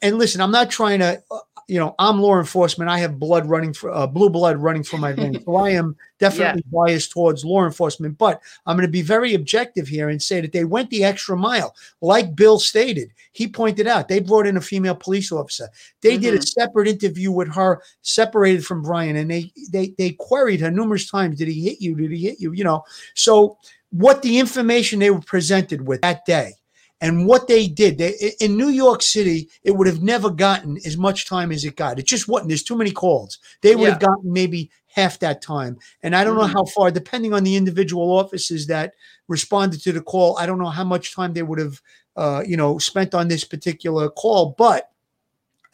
and 0.00 0.16
listen, 0.16 0.40
I'm 0.40 0.50
not 0.50 0.70
trying 0.70 1.00
to, 1.00 1.22
uh, 1.30 1.40
you 1.68 1.78
know, 1.78 1.94
I'm 1.98 2.20
law 2.20 2.38
enforcement. 2.38 2.90
I 2.90 2.98
have 2.98 3.18
blood 3.18 3.46
running 3.46 3.74
for 3.74 3.90
uh, 3.90 4.06
blue 4.06 4.30
blood 4.30 4.56
running 4.56 4.82
through 4.82 5.00
my 5.00 5.12
veins. 5.12 5.38
So 5.44 5.56
I 5.56 5.70
am 5.70 5.96
definitely 6.18 6.64
biased 6.72 7.12
towards 7.12 7.44
law 7.44 7.64
enforcement, 7.64 8.16
but 8.18 8.40
I'm 8.66 8.76
going 8.76 8.86
to 8.86 8.90
be 8.90 9.02
very 9.02 9.34
objective 9.34 9.86
here 9.86 10.08
and 10.08 10.20
say 10.20 10.40
that 10.40 10.52
they 10.52 10.64
went 10.64 10.88
the 10.90 11.04
extra 11.04 11.36
mile. 11.36 11.76
Like 12.00 12.34
Bill 12.34 12.58
stated, 12.58 13.12
he 13.32 13.46
pointed 13.46 13.86
out 13.86 14.08
they 14.08 14.20
brought 14.20 14.46
in 14.46 14.56
a 14.56 14.60
female 14.62 14.94
police 14.96 15.30
officer. 15.30 15.68
They 16.00 16.16
did 16.16 16.34
a 16.34 16.38
Mhm. 16.38 16.48
separate 16.48 16.88
interview 16.88 17.30
with 17.30 17.48
her, 17.54 17.82
separated 18.02 18.64
from 18.66 18.82
Brian, 18.82 19.16
and 19.16 19.30
they 19.30 19.52
they 19.70 19.94
they 19.98 20.10
queried 20.12 20.60
her 20.60 20.70
numerous 20.70 21.10
times. 21.10 21.38
Did 21.38 21.48
he 21.48 21.60
hit 21.62 21.80
you? 21.80 21.94
Did 21.94 22.10
he 22.10 22.18
hit 22.26 22.40
you? 22.40 22.52
You 22.52 22.64
know. 22.64 22.82
So 23.14 23.58
what 23.90 24.22
the 24.22 24.38
information 24.38 24.98
they 25.00 25.10
were 25.10 25.20
presented 25.20 25.86
with 25.86 26.00
that 26.02 26.24
day 26.26 26.54
and 27.00 27.26
what 27.26 27.46
they 27.48 27.68
did 27.68 27.98
they, 27.98 28.34
in 28.40 28.56
New 28.56 28.68
York 28.68 29.02
City, 29.02 29.48
it 29.62 29.72
would 29.72 29.86
have 29.86 30.02
never 30.02 30.30
gotten 30.30 30.78
as 30.84 30.96
much 30.96 31.26
time 31.28 31.52
as 31.52 31.64
it 31.64 31.76
got. 31.76 31.98
It 31.98 32.06
just 32.06 32.28
wasn't. 32.28 32.48
There's 32.48 32.62
too 32.62 32.76
many 32.76 32.90
calls. 32.90 33.38
They 33.62 33.76
would 33.76 33.88
have 33.88 34.00
gotten 34.00 34.32
maybe 34.32 34.70
half 34.88 35.18
that 35.20 35.40
time. 35.42 35.78
And 36.02 36.16
I 36.16 36.24
don't 36.24 36.36
know 36.36 36.42
Mhm. 36.46 36.52
how 36.52 36.64
far, 36.64 36.90
depending 36.90 37.32
on 37.32 37.44
the 37.44 37.54
individual 37.56 38.10
offices 38.10 38.66
that 38.66 38.94
responded 39.28 39.80
to 39.82 39.92
the 39.92 40.00
call, 40.00 40.36
I 40.38 40.46
don't 40.46 40.58
know 40.58 40.66
how 40.70 40.84
much 40.84 41.14
time 41.14 41.34
they 41.34 41.42
would 41.42 41.58
have, 41.60 41.80
uh, 42.16 42.42
you 42.46 42.56
know, 42.56 42.78
spent 42.78 43.14
on 43.14 43.28
this 43.28 43.44
particular 43.44 44.08
call. 44.10 44.54
But 44.58 44.90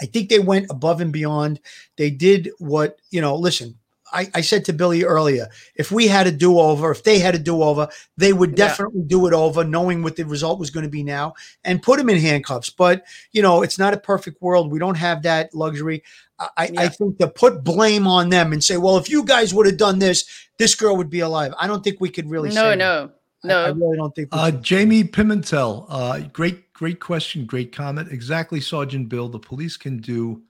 I 0.02 0.06
think 0.06 0.28
they 0.28 0.40
went 0.40 0.66
above 0.70 1.00
and 1.00 1.12
beyond. 1.12 1.60
They 1.96 2.10
did 2.10 2.50
what, 2.58 2.98
you 3.10 3.20
know, 3.20 3.36
listen, 3.36 3.78
I, 4.14 4.30
I 4.34 4.40
said 4.40 4.64
to 4.66 4.72
Billy 4.72 5.02
earlier, 5.04 5.48
if 5.74 5.90
we 5.92 6.06
had 6.06 6.26
a 6.26 6.32
do 6.32 6.58
over, 6.58 6.90
if 6.92 7.02
they 7.02 7.18
had 7.18 7.34
a 7.34 7.38
do 7.38 7.62
over, 7.62 7.88
they 8.16 8.32
would 8.32 8.50
Yeah. 8.50 8.68
definitely 8.68 9.02
do 9.06 9.26
it 9.26 9.34
over, 9.34 9.64
knowing 9.64 10.02
what 10.02 10.16
the 10.16 10.24
result 10.24 10.58
was 10.60 10.70
going 10.70 10.84
to 10.84 10.90
be 10.90 11.02
now 11.02 11.34
and 11.64 11.82
put 11.82 11.98
him 12.00 12.08
in 12.08 12.18
handcuffs. 12.18 12.70
But, 12.70 13.04
you 13.32 13.42
know, 13.42 13.62
it's 13.62 13.78
not 13.78 13.92
a 13.92 13.98
perfect 13.98 14.40
world. 14.40 14.70
We 14.72 14.78
don't 14.78 14.94
have 14.96 15.22
that 15.24 15.52
luxury. 15.54 16.02
I, 16.38 16.48
I- 16.56 16.70
I 16.84 16.88
think 16.88 17.18
to 17.18 17.28
put 17.28 17.64
blame 17.64 18.06
on 18.06 18.28
them 18.30 18.52
and 18.52 18.62
say, 18.62 18.76
well, 18.76 18.96
if 18.96 19.10
you 19.10 19.24
guys 19.24 19.52
would 19.52 19.66
have 19.66 19.76
done 19.78 19.98
this, 19.98 20.24
this 20.58 20.74
girl 20.74 20.96
would 20.96 21.10
be 21.10 21.20
alive. 21.20 21.52
I 21.58 21.66
don't 21.66 21.82
think 21.82 22.00
we 22.00 22.08
could 22.08 22.30
really 22.30 22.50
No, 22.50 22.54
say 22.54 22.68
that. 22.70 22.78
no, 22.78 23.10
I- 23.44 23.48
no. 23.48 23.64
I, 23.64 23.68
really 23.68 23.96
don't 23.96 24.14
think 24.14 24.32
we 24.32 24.38
Uh. 24.38 24.50
Jamie 24.52 25.04
Pimentel, 25.04 25.86
uh, 25.88 26.20
great, 26.32 26.72
great 26.72 27.00
question, 27.00 27.46
great 27.46 27.72
comment. 27.72 28.08
Exactly, 28.10 28.60
Sergeant 28.60 29.08
Bill. 29.08 29.28
The 29.28 29.38
police 29.40 29.76
can 29.76 29.98
do 29.98 30.42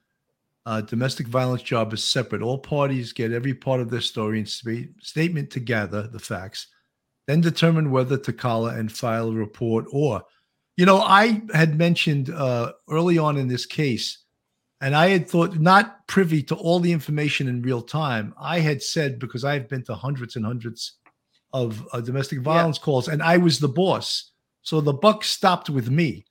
uh, 0.67 0.81
domestic 0.81 1.27
violence 1.27 1.63
job 1.63 1.93
is 1.93 2.03
separate. 2.05 2.43
All 2.43 2.59
parties 2.59 3.13
get 3.13 3.33
every 3.33 3.55
part 3.55 3.81
of 3.81 3.91
their 3.91 4.01
story 4.01 4.39
and 4.39 4.49
spa- 4.49 4.91
statement 5.01 5.51
to 5.51 5.61
gather 5.61 6.07
the 6.07 6.19
facts, 6.19 6.69
then 7.27 7.41
determine 7.41 7.91
whether 7.91 8.17
to 8.19 8.33
call 8.33 8.67
and 8.67 8.91
file 8.91 9.29
a 9.29 9.35
report. 9.35 9.87
Or, 9.93 10.23
you 10.77 10.87
know, 10.87 11.01
I 11.01 11.43
had 11.53 11.77
mentioned 11.77 12.31
uh, 12.31 12.73
early 12.91 13.19
on 13.19 13.37
in 13.37 13.49
this 13.49 13.67
case, 13.67 14.19
and 14.81 14.95
I 14.95 15.09
had 15.09 15.29
thought 15.29 15.59
not 15.59 16.07
privy 16.07 16.43
to 16.45 16.55
all 16.55 16.81
the 16.81 16.93
information 16.93 17.49
in 17.49 17.63
real 17.63 17.83
time. 17.83 18.35
I 18.41 18.61
had 18.61 18.83
said 18.83 19.19
because 19.19 19.45
I've 19.45 19.69
been 19.69 19.85
to 19.85 19.95
hundreds 19.95 20.37
and 20.37 20.45
hundreds 20.45 20.99
of 21.53 21.87
uh, 21.93 22.01
domestic 22.01 22.41
violence 22.41 22.79
calls, 22.79 23.09
and 23.09 23.23
I 23.23 23.37
was 23.37 23.61
the 23.61 23.69
boss. 23.69 24.33
So 24.63 24.81
the 24.81 24.93
buck 24.95 25.25
stopped 25.25 25.69
with 25.69 25.91
me. 25.91 26.25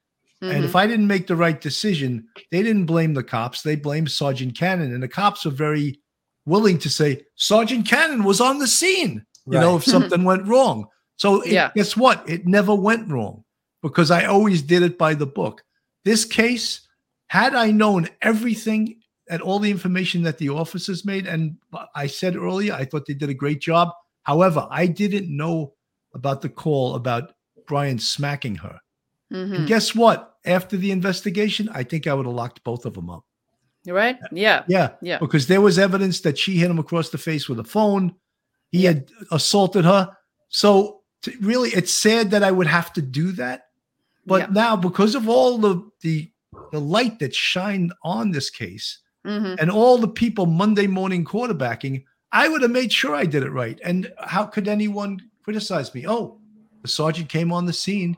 And 0.44 0.66
if 0.66 0.72
Mhm. 0.74 0.80
I 0.80 0.88
didn't 0.88 1.08
make 1.08 1.28
the 1.28 1.36
right 1.36 1.60
decision, 1.60 2.28
they 2.52 2.62
didn't 2.64 2.86
blame 2.86 3.14
the 3.14 3.24
cops. 3.24 3.62
They 3.62 3.76
blamed 3.76 4.12
Sergeant 4.12 4.58
Cannon. 4.58 4.94
And 4.94 5.02
the 5.02 5.08
cops 5.08 5.46
are 5.46 5.50
very 5.52 6.00
willing 6.46 6.78
to 6.80 6.90
say, 6.90 7.24
Sergeant 7.36 7.88
Cannon 7.88 8.24
was 8.24 8.42
on 8.42 8.60
the 8.60 8.68
scene, 8.68 9.26
you 9.48 9.60
know, 9.60 9.78
if 9.78 9.84
something 9.86 10.24
went 10.24 10.46
wrong. 10.48 10.88
So 11.18 11.42
it- 11.42 11.54
Yeah. 11.54 11.72
guess 11.76 11.96
what? 11.96 12.28
It 12.28 12.46
never 12.46 12.76
went 12.76 13.10
wrong 13.10 13.44
because 13.82 14.12
I 14.12 14.26
always 14.26 14.62
did 14.62 14.84
it 14.84 14.98
by 14.98 15.14
the 15.14 15.26
book. 15.28 15.64
This 16.04 16.26
case, 16.26 16.82
had 17.28 17.56
I 17.56 17.72
known 17.72 18.10
everything 18.22 19.00
and 19.30 19.42
all 19.42 19.60
the 19.60 19.72
information 19.72 20.24
that 20.24 20.38
the 20.38 20.50
officers 20.50 21.06
made, 21.06 21.26
and 21.28 21.56
I 21.96 22.08
said 22.08 22.36
earlier, 22.36 22.74
I 22.74 22.84
thought 22.84 23.06
they 23.06 23.14
did 23.14 23.30
a 23.30 23.34
great 23.34 23.62
job. 23.62 23.90
However, 24.24 24.68
I 24.70 24.88
didn't 24.88 25.30
know 25.36 25.74
about 26.14 26.42
the 26.42 26.50
call 26.50 26.96
about 26.96 27.34
Brian 27.66 27.98
smacking 28.00 28.56
her. 28.56 28.80
Mhm. 29.32 29.56
And 29.60 29.68
guess 29.68 29.96
what? 29.96 30.33
After 30.46 30.76
the 30.78 30.92
investigation, 30.92 31.70
I 31.74 31.84
think 31.84 32.06
I 32.08 32.14
would 32.14 32.26
have 32.26 32.36
locked 32.36 32.64
both 32.64 32.86
of 32.86 32.94
them 32.94 33.10
up. 33.10 33.24
Right? 33.88 34.18
Yeah. 34.32 34.64
Yeah. 34.68 34.92
Yeah. 35.02 35.20
Because 35.20 35.48
there 35.48 35.62
was 35.62 35.78
evidence 35.80 36.22
that 36.22 36.38
she 36.38 36.58
hit 36.58 36.70
him 36.72 36.80
across 36.80 37.10
the 37.10 37.18
face 37.18 37.48
with 37.50 37.60
a 37.60 37.64
phone. 37.64 38.16
He 38.72 38.86
had 38.86 39.10
assaulted 39.32 39.86
her. 39.86 40.10
So 40.50 41.02
t- 41.22 41.36
really, 41.42 41.70
it's 41.70 41.94
sad 41.94 42.32
that 42.32 42.44
I 42.44 42.52
would 42.52 42.68
have 42.68 42.94
to 42.94 43.02
do 43.02 43.32
that. 43.34 43.64
But 44.26 44.42
Yeah. 44.42 44.48
now, 44.54 44.76
because 44.76 45.16
of 45.16 45.28
all 45.30 45.58
the 45.58 45.90
the 46.02 46.30
the 46.72 46.80
light 46.80 47.20
that 47.20 47.34
shined 47.36 47.92
on 48.04 48.32
this 48.32 48.50
case 48.50 49.00
Mhm. 49.26 49.58
and 49.60 49.72
all 49.72 49.98
the 49.98 50.08
people 50.08 50.46
Monday 50.46 50.86
morning 50.88 51.26
quarterbacking, 51.26 52.04
I 52.32 52.48
would 52.48 52.62
have 52.62 52.72
made 52.72 52.92
sure 52.94 53.16
I 53.16 53.26
did 53.26 53.44
it 53.44 53.50
right. 53.52 53.80
And 53.84 54.12
how 54.20 54.46
could 54.46 54.68
anyone 54.68 55.20
criticize 55.44 55.94
me? 55.94 56.06
Oh, 56.08 56.40
the 56.84 56.88
sergeant 56.88 57.30
came 57.30 57.52
on 57.52 57.66
the 57.66 57.74
scene. 57.74 58.16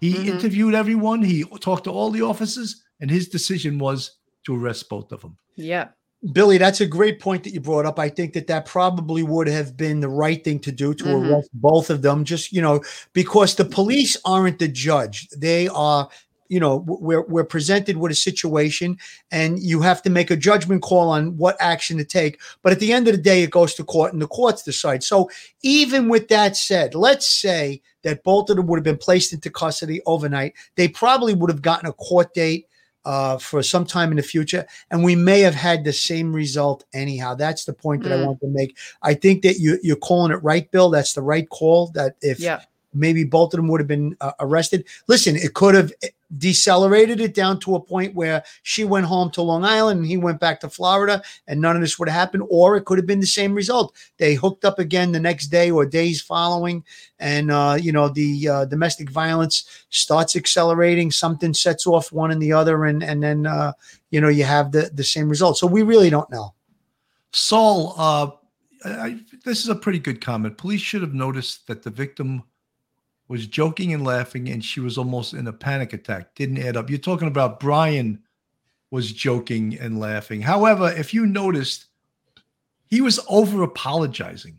He 0.00 0.14
Mhm. 0.14 0.26
interviewed 0.26 0.74
everyone. 0.74 1.22
He 1.22 1.44
talked 1.60 1.84
to 1.84 1.90
all 1.90 2.10
the 2.10 2.22
officers, 2.22 2.82
and 3.00 3.10
his 3.10 3.28
decision 3.28 3.78
was 3.78 4.12
to 4.44 4.54
arrest 4.54 4.88
both 4.88 5.12
of 5.12 5.22
them. 5.22 5.36
Yeah. 5.56 5.88
Billy, 6.32 6.56
that's 6.56 6.80
a 6.80 6.86
great 6.86 7.20
point 7.20 7.44
that 7.44 7.52
you 7.52 7.60
brought 7.60 7.84
up. 7.84 7.98
I 7.98 8.08
think 8.08 8.32
that 8.32 8.46
that 8.46 8.64
probably 8.64 9.22
would 9.22 9.46
have 9.46 9.76
been 9.76 10.00
the 10.00 10.08
right 10.08 10.42
thing 10.42 10.58
to 10.60 10.72
do 10.72 10.94
to 10.94 11.04
Mhm. 11.04 11.30
arrest 11.30 11.50
both 11.52 11.90
of 11.90 12.00
them, 12.00 12.24
just, 12.24 12.50
you 12.52 12.62
know, 12.62 12.82
because 13.12 13.54
the 13.54 13.64
police 13.64 14.16
aren't 14.24 14.58
the 14.58 14.68
judge. 14.68 15.28
They 15.36 15.68
are, 15.68 16.08
you 16.48 16.60
know, 16.60 16.84
we're, 16.86 17.22
we're 17.22 17.44
presented 17.44 17.96
with 17.96 18.12
a 18.12 18.14
situation 18.14 18.98
and 19.30 19.58
you 19.58 19.80
have 19.80 20.02
to 20.02 20.10
make 20.10 20.30
a 20.30 20.36
judgment 20.36 20.82
call 20.82 21.08
on 21.10 21.36
what 21.36 21.56
action 21.60 21.96
to 21.98 22.04
take. 22.04 22.40
But 22.62 22.72
at 22.72 22.80
the 22.80 22.92
end 22.92 23.08
of 23.08 23.16
the 23.16 23.22
day, 23.22 23.42
it 23.42 23.50
goes 23.50 23.74
to 23.74 23.84
court 23.84 24.12
and 24.12 24.20
the 24.20 24.26
courts 24.26 24.62
decide. 24.62 25.02
So 25.02 25.30
even 25.62 26.08
with 26.08 26.28
that 26.28 26.56
said, 26.56 26.94
let's 26.94 27.26
say 27.26 27.80
that 28.02 28.22
both 28.24 28.50
of 28.50 28.56
them 28.56 28.66
would 28.66 28.76
have 28.78 28.84
been 28.84 28.98
placed 28.98 29.32
into 29.32 29.50
custody 29.50 30.00
overnight. 30.06 30.54
They 30.76 30.88
probably 30.88 31.34
would 31.34 31.50
have 31.50 31.62
gotten 31.62 31.88
a 31.88 31.92
court 31.92 32.34
date 32.34 32.68
uh, 33.06 33.36
for 33.36 33.62
some 33.62 33.84
time 33.84 34.10
in 34.10 34.16
the 34.16 34.22
future, 34.22 34.66
and 34.90 35.04
we 35.04 35.14
may 35.14 35.40
have 35.40 35.54
had 35.54 35.84
the 35.84 35.92
same 35.92 36.32
result 36.32 36.84
anyhow. 36.94 37.34
That's 37.34 37.66
the 37.66 37.74
point 37.74 38.02
that 38.02 38.12
I 38.12 38.16
Mm. 38.16 38.24
want 38.24 38.40
to 38.40 38.46
make. 38.48 38.78
I 39.02 39.12
think 39.12 39.42
that 39.42 39.58
you 39.58 39.78
you're 39.82 39.96
calling 39.96 40.32
it 40.32 40.42
right, 40.42 40.70
Bill. 40.70 40.88
That's 40.88 41.12
the 41.12 41.20
right 41.20 41.46
call. 41.48 41.88
That 41.88 42.16
if 42.22 42.40
Yeah. 42.40 42.62
Maybe 42.94 43.24
both 43.24 43.52
of 43.52 43.58
them 43.58 43.68
would 43.68 43.80
have 43.80 43.88
been 43.88 44.16
uh, 44.20 44.32
arrested. 44.40 44.84
Listen, 45.08 45.36
it 45.36 45.54
could 45.54 45.74
have 45.74 45.92
decelerated 46.38 47.20
it 47.20 47.34
down 47.34 47.60
to 47.60 47.74
a 47.74 47.80
point 47.80 48.14
where 48.14 48.42
she 48.62 48.84
went 48.84 49.06
home 49.06 49.30
to 49.30 49.42
Long 49.42 49.64
Island 49.64 50.00
and 50.00 50.06
he 50.06 50.16
went 50.16 50.40
back 50.40 50.60
to 50.60 50.68
Florida, 50.68 51.22
and 51.46 51.60
none 51.60 51.76
of 51.76 51.82
this 51.82 51.98
would 51.98 52.08
have 52.08 52.18
happened. 52.18 52.44
Or 52.48 52.76
it 52.76 52.84
could 52.84 52.98
have 52.98 53.06
been 53.06 53.20
the 53.20 53.26
same 53.26 53.54
result. 53.54 53.94
They 54.16 54.34
hooked 54.34 54.64
up 54.64 54.78
again 54.78 55.12
the 55.12 55.20
next 55.20 55.48
day 55.48 55.70
or 55.70 55.86
days 55.86 56.20
following, 56.20 56.84
and 57.18 57.50
uh, 57.50 57.76
you 57.80 57.92
know 57.92 58.08
the 58.08 58.48
uh, 58.48 58.64
domestic 58.66 59.10
violence 59.10 59.86
starts 59.90 60.36
accelerating. 60.36 61.10
Something 61.10 61.54
sets 61.54 61.86
off 61.86 62.12
one 62.12 62.30
and 62.30 62.40
the 62.40 62.52
other, 62.52 62.84
and 62.84 63.02
and 63.02 63.22
then 63.22 63.46
uh, 63.46 63.72
you 64.10 64.20
know 64.20 64.28
you 64.28 64.44
have 64.44 64.72
the 64.72 64.90
the 64.94 65.04
same 65.04 65.28
result. 65.28 65.58
So 65.58 65.66
we 65.66 65.82
really 65.82 66.10
don't 66.10 66.30
know. 66.30 66.54
Saul, 67.32 67.94
uh, 67.98 68.30
I, 68.84 69.18
this 69.44 69.60
is 69.60 69.68
a 69.68 69.74
pretty 69.74 69.98
good 69.98 70.20
comment. 70.20 70.56
Police 70.56 70.80
should 70.80 71.02
have 71.02 71.14
noticed 71.14 71.66
that 71.66 71.82
the 71.82 71.90
victim 71.90 72.44
was 73.28 73.46
joking 73.46 73.94
and 73.94 74.04
laughing, 74.04 74.48
and 74.50 74.64
she 74.64 74.80
was 74.80 74.98
almost 74.98 75.32
in 75.34 75.46
a 75.46 75.52
panic 75.52 75.92
attack. 75.92 76.34
Didn't 76.34 76.58
add 76.58 76.76
up. 76.76 76.90
You're 76.90 76.98
talking 76.98 77.28
about 77.28 77.58
Brian 77.60 78.20
was 78.90 79.12
joking 79.12 79.76
and 79.80 79.98
laughing. 79.98 80.40
However, 80.40 80.92
if 80.96 81.12
you 81.14 81.26
noticed, 81.26 81.86
he 82.86 83.00
was 83.00 83.18
over 83.28 83.62
apologizing. 83.62 84.58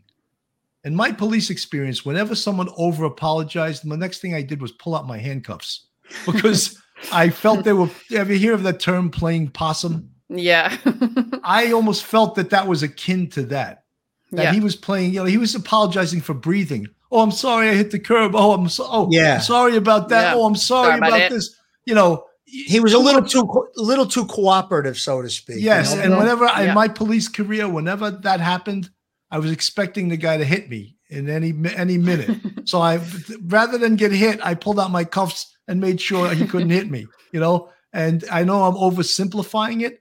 In 0.84 0.94
my 0.94 1.10
police 1.10 1.48
experience, 1.50 2.04
whenever 2.04 2.34
someone 2.34 2.68
over 2.76 3.04
apologized, 3.04 3.88
the 3.88 3.96
next 3.96 4.18
thing 4.20 4.34
I 4.34 4.42
did 4.42 4.60
was 4.60 4.72
pull 4.72 4.94
out 4.94 5.06
my 5.06 5.18
handcuffs 5.18 5.86
because 6.26 6.80
I 7.12 7.30
felt 7.30 7.64
they 7.64 7.72
were. 7.72 7.88
Ever 8.12 8.32
hear 8.32 8.52
of 8.52 8.62
that 8.64 8.80
term 8.80 9.10
playing 9.10 9.48
possum? 9.48 10.10
Yeah. 10.28 10.76
I 11.44 11.72
almost 11.72 12.04
felt 12.04 12.34
that 12.34 12.50
that 12.50 12.66
was 12.66 12.82
akin 12.82 13.28
to 13.30 13.42
that. 13.44 13.84
That 14.32 14.42
Yeah. 14.44 14.52
he 14.52 14.60
was 14.60 14.74
playing, 14.76 15.14
you 15.14 15.20
know, 15.20 15.24
he 15.24 15.38
was 15.38 15.54
apologizing 15.54 16.20
for 16.20 16.34
breathing. 16.34 16.88
Oh, 17.12 17.20
I'm 17.20 17.30
sorry, 17.30 17.68
I 17.68 17.74
hit 17.74 17.90
the 17.92 17.98
curb. 18.00 18.32
Oh, 18.34 18.52
I'm 18.52 18.68
so. 18.68 18.84
Oh, 18.88 19.08
Yeah. 19.10 19.38
sorry 19.38 19.76
about 19.76 20.08
that. 20.08 20.32
Yeah. 20.34 20.40
Oh, 20.40 20.46
I'm 20.46 20.56
sorry, 20.56 20.88
Sorry 20.88 20.98
about 20.98 21.08
about, 21.20 21.30
this. 21.30 21.54
You 21.84 21.94
know, 21.94 22.24
He 22.44 22.80
was 22.80 22.92
a 22.92 22.98
little 22.98 23.22
too 23.22 23.44
co- 23.46 23.68
little 23.76 24.06
too 24.06 24.24
cooperative, 24.26 24.98
so 24.98 25.20
to 25.22 25.28
speak. 25.30 25.56
you 25.56 25.62
yes. 25.64 25.94
know? 25.94 26.02
And 26.02 26.16
whenever 26.16 26.46
in 26.60 26.74
my 26.74 26.88
police 26.88 27.28
career, 27.28 27.68
whenever 27.68 28.10
that 28.10 28.40
happened, 28.40 28.88
I 29.30 29.38
was 29.38 29.50
expecting 29.50 30.08
the 30.08 30.16
guy 30.16 30.36
to 30.38 30.44
hit 30.44 30.68
me 30.70 30.96
in 31.10 31.28
any 31.28 31.52
any 31.76 31.98
minute. 31.98 32.38
so 32.64 32.80
I, 32.80 33.00
rather 33.46 33.78
than 33.78 33.96
get 33.96 34.12
hit, 34.12 34.38
I 34.44 34.54
pulled 34.54 34.78
out 34.80 34.90
my 34.90 35.04
cuffs 35.04 35.52
and 35.68 35.80
made 35.80 36.00
sure 36.00 36.30
he 36.34 36.46
couldn't 36.46 36.70
hit 36.70 36.88
me. 36.90 37.06
You 37.32 37.40
know, 37.40 37.70
and 37.92 38.24
I 38.30 38.44
know 38.44 38.62
I'm 38.64 38.74
oversimplifying 38.74 39.82
it, 39.82 40.00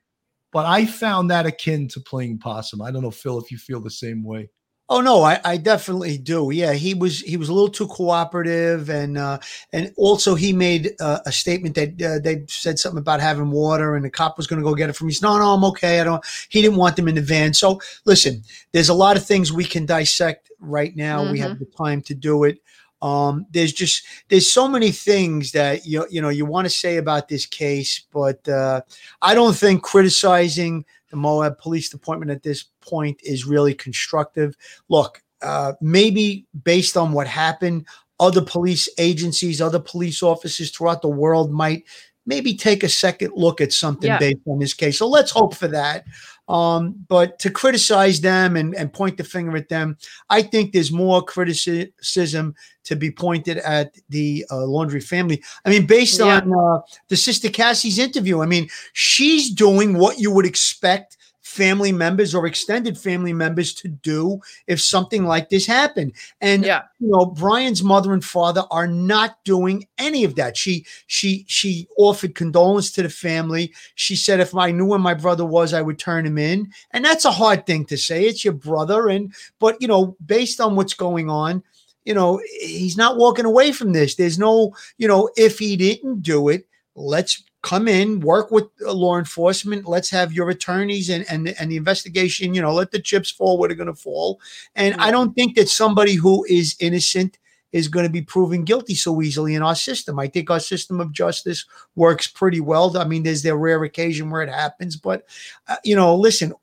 but 0.51 0.65
I 0.65 0.85
found 0.85 1.29
that 1.31 1.45
akin 1.45 1.87
to 1.89 1.99
playing 1.99 2.39
possum. 2.39 2.81
I 2.81 2.91
don't 2.91 3.01
know, 3.01 3.11
Phil, 3.11 3.39
if 3.39 3.51
you 3.51 3.57
feel 3.57 3.79
the 3.81 3.89
same 3.91 4.23
way. 4.23 4.49
Oh 4.87 5.01
no, 5.01 5.23
I, 5.23 5.39
I 5.43 5.57
definitely 5.57 6.19
do. 6.19 6.51
Yeah, 6.53 6.73
he 6.73 6.93
was 6.93 7.21
he 7.21 7.37
was 7.37 7.49
a 7.49 7.53
little 7.53 7.69
too 7.69 7.87
cooperative, 7.87 8.87
and 8.87 9.17
uh, 9.17 9.39
and 9.73 9.91
also 9.97 10.35
he 10.35 10.53
made 10.53 10.93
uh, 10.99 11.19
a 11.25 11.31
statement 11.31 11.73
that 11.73 12.01
uh, 12.01 12.19
they 12.19 12.43
said 12.47 12.77
something 12.77 12.99
about 12.99 13.19
having 13.19 13.49
water, 13.49 13.95
and 13.95 14.05
the 14.05 14.11
cop 14.11 14.37
was 14.37 14.45
going 14.45 14.59
to 14.59 14.63
go 14.63 14.75
get 14.75 14.89
it 14.89 14.93
from 14.93 15.07
me. 15.07 15.13
He 15.13 15.15
said, 15.15 15.25
No, 15.25 15.39
no, 15.39 15.53
I'm 15.55 15.63
okay. 15.65 15.99
I 16.01 16.03
don't. 16.03 16.23
He 16.49 16.61
didn't 16.61 16.77
want 16.77 16.97
them 16.97 17.07
in 17.07 17.15
the 17.15 17.21
van. 17.21 17.55
So 17.55 17.81
listen, 18.05 18.43
there's 18.73 18.89
a 18.89 18.93
lot 18.93 19.17
of 19.17 19.25
things 19.25 19.51
we 19.51 19.65
can 19.65 19.87
dissect 19.87 20.51
right 20.59 20.95
now. 20.95 21.31
We 21.31 21.39
have 21.39 21.57
the 21.57 21.65
time 21.65 22.01
to 22.03 22.13
do 22.13 22.43
it. 22.43 22.59
Um, 23.01 23.47
there's 23.51 23.73
just 23.73 24.05
there's 24.29 24.51
so 24.51 24.67
many 24.67 24.91
things 24.91 25.51
that 25.53 25.87
you 25.87 26.05
you 26.11 26.21
know 26.21 26.29
you 26.29 26.45
want 26.45 26.65
to 26.65 26.69
say 26.69 26.97
about 26.97 27.27
this 27.27 27.47
case, 27.47 28.05
but 28.13 28.47
uh, 28.47 28.81
I 29.21 29.33
don't 29.33 29.55
think 29.55 29.81
criticizing 29.81 30.85
the 31.15 31.21
Moab 31.21 31.57
Police 31.57 31.89
Department 31.89 32.29
at 32.29 32.43
this 32.43 32.65
point 32.81 33.19
is 33.23 33.45
really 33.45 33.73
constructive. 33.73 34.55
Look, 34.89 35.21
uh, 35.41 35.73
maybe 35.79 36.45
based 36.63 36.97
on 36.97 37.13
what 37.13 37.27
happened, 37.27 37.85
other 38.19 38.41
police 38.41 38.89
agencies, 38.97 39.61
other 39.61 39.79
police 39.79 40.21
officers 40.21 40.71
throughout 40.71 41.01
the 41.01 41.07
world 41.07 41.51
might 41.51 41.83
maybe 42.25 42.55
take 42.55 42.83
a 42.83 42.89
second 42.89 43.31
look 43.35 43.61
at 43.61 43.71
something 43.71 44.09
Yeah. 44.09 44.17
based 44.17 44.39
on 44.47 44.59
this 44.59 44.73
case. 44.73 44.97
So 44.97 45.07
let's 45.07 45.31
hope 45.31 45.55
for 45.55 45.67
that. 45.69 46.05
Um, 46.47 46.93
but 47.07 47.39
to 47.39 47.49
criticize 47.49 48.21
them 48.21 48.55
and, 48.55 48.75
and 48.75 48.93
point 48.93 49.17
the 49.17 49.23
finger 49.23 49.57
at 49.57 49.69
them, 49.69 49.97
I 50.29 50.43
think 50.43 50.71
there's 50.73 50.91
more 50.91 51.23
criticism 51.23 52.55
to 52.83 52.95
be 52.95 53.09
pointed 53.09 53.57
at 53.57 53.95
the 54.09 54.45
uh, 54.51 54.57
Laundrie 54.57 55.03
family. 55.03 55.43
I 55.65 55.69
mean, 55.69 55.87
based 55.87 56.19
Yeah. 56.19 56.41
on 56.41 56.53
uh, 56.53 56.81
the 57.07 57.17
sister 57.17 57.49
Cassie's 57.49 57.97
interview, 57.97 58.41
I 58.41 58.45
mean, 58.45 58.69
she's 58.93 59.49
doing 59.49 59.97
what 59.97 60.19
you 60.19 60.31
would 60.31 60.45
expect 60.45 61.17
family 61.55 61.91
members 61.93 62.35
or 62.35 62.45
extended 62.45 62.97
family 62.97 63.31
members 63.31 63.73
to 63.73 63.87
do 63.87 64.39
if 64.67 64.81
something 64.81 65.25
like 65.25 65.49
this 65.49 65.65
happened. 65.65 66.11
And 66.41 66.65
Yeah. 66.65 66.81
you 66.99 67.07
know, 67.09 67.25
Brian's 67.25 67.81
mother 67.81 68.11
and 68.13 68.23
father 68.23 68.63
are 68.71 68.87
not 68.87 69.41
doing 69.45 69.87
any 69.97 70.25
of 70.25 70.35
that. 70.35 70.57
She 70.57 70.85
she 71.07 71.45
she 71.47 71.87
offered 71.97 72.35
condolence 72.35 72.91
to 72.91 73.03
the 73.03 73.09
family. 73.09 73.73
She 73.95 74.15
said 74.17 74.39
if 74.41 74.53
I 74.53 74.71
knew 74.71 74.85
where 74.85 74.99
my 74.99 75.13
brother 75.13 75.45
was, 75.45 75.73
I 75.73 75.81
would 75.81 75.97
turn 75.97 76.25
him 76.25 76.37
in. 76.37 76.71
And 76.91 77.05
that's 77.05 77.25
a 77.25 77.31
hard 77.31 77.65
thing 77.65 77.85
to 77.85 77.97
say. 77.97 78.25
It's 78.25 78.43
your 78.43 78.53
brother 78.53 79.07
and 79.07 79.33
but 79.59 79.77
you 79.81 79.87
know, 79.87 80.17
based 80.25 80.59
on 80.59 80.75
what's 80.75 80.93
going 80.93 81.29
on, 81.29 81.63
you 82.03 82.13
know, 82.13 82.41
he's 82.59 82.97
not 82.97 83.17
walking 83.17 83.45
away 83.45 83.71
from 83.71 83.93
this. 83.93 84.15
There's 84.15 84.37
no, 84.37 84.75
you 84.97 85.07
know, 85.07 85.29
if 85.37 85.57
he 85.59 85.77
didn't 85.77 86.21
do 86.21 86.49
it, 86.49 86.67
let's 86.95 87.43
come 87.65 87.87
in, 87.87 88.19
work 88.19 88.51
with 88.51 88.65
uh, 88.85 88.93
law 88.93 89.17
enforcement. 89.17 89.87
Let's 89.87 90.11
have 90.11 90.31
your 90.31 90.49
attorneys 90.51 91.09
and 91.09 91.25
and 91.29 91.49
and 91.59 91.71
the 91.71 91.77
investigation. 91.77 92.53
You 92.53 92.61
know, 92.61 92.73
let 92.73 92.91
the 92.91 92.99
chips 92.99 93.31
fall 93.31 93.57
where 93.57 93.67
they're 93.67 93.75
going 93.75 93.87
to 93.87 93.95
fall. 93.95 94.39
And 94.75 94.93
I 94.95 95.09
don't 95.09 95.33
think 95.33 95.55
that 95.55 95.67
somebody 95.67 96.13
who 96.13 96.45
is 96.45 96.75
innocent 96.79 97.39
is 97.71 97.87
going 97.87 98.05
to 98.05 98.11
be 98.11 98.21
proven 98.21 98.63
guilty 98.63 98.93
so 98.93 99.19
easily 99.21 99.55
in 99.55 99.63
our 99.63 99.75
system. 99.75 100.19
I 100.19 100.27
think 100.27 100.49
our 100.49 100.59
system 100.59 101.01
of 101.01 101.11
justice 101.11 101.65
works 101.95 102.27
pretty 102.27 102.61
well. 102.61 102.95
I 102.97 103.03
mean, 103.03 103.23
there's 103.23 103.41
the 103.41 103.55
rare 103.57 103.83
occasion 103.83 104.29
where 104.29 104.43
it 104.43 104.49
happens, 104.49 104.95
but 104.95 105.25
uh, 105.67 105.77
you 105.83 105.95
know, 105.95 106.15
listen, 106.15 106.53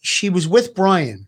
she 0.00 0.30
was 0.30 0.46
with 0.46 0.72
Brian. 0.74 1.26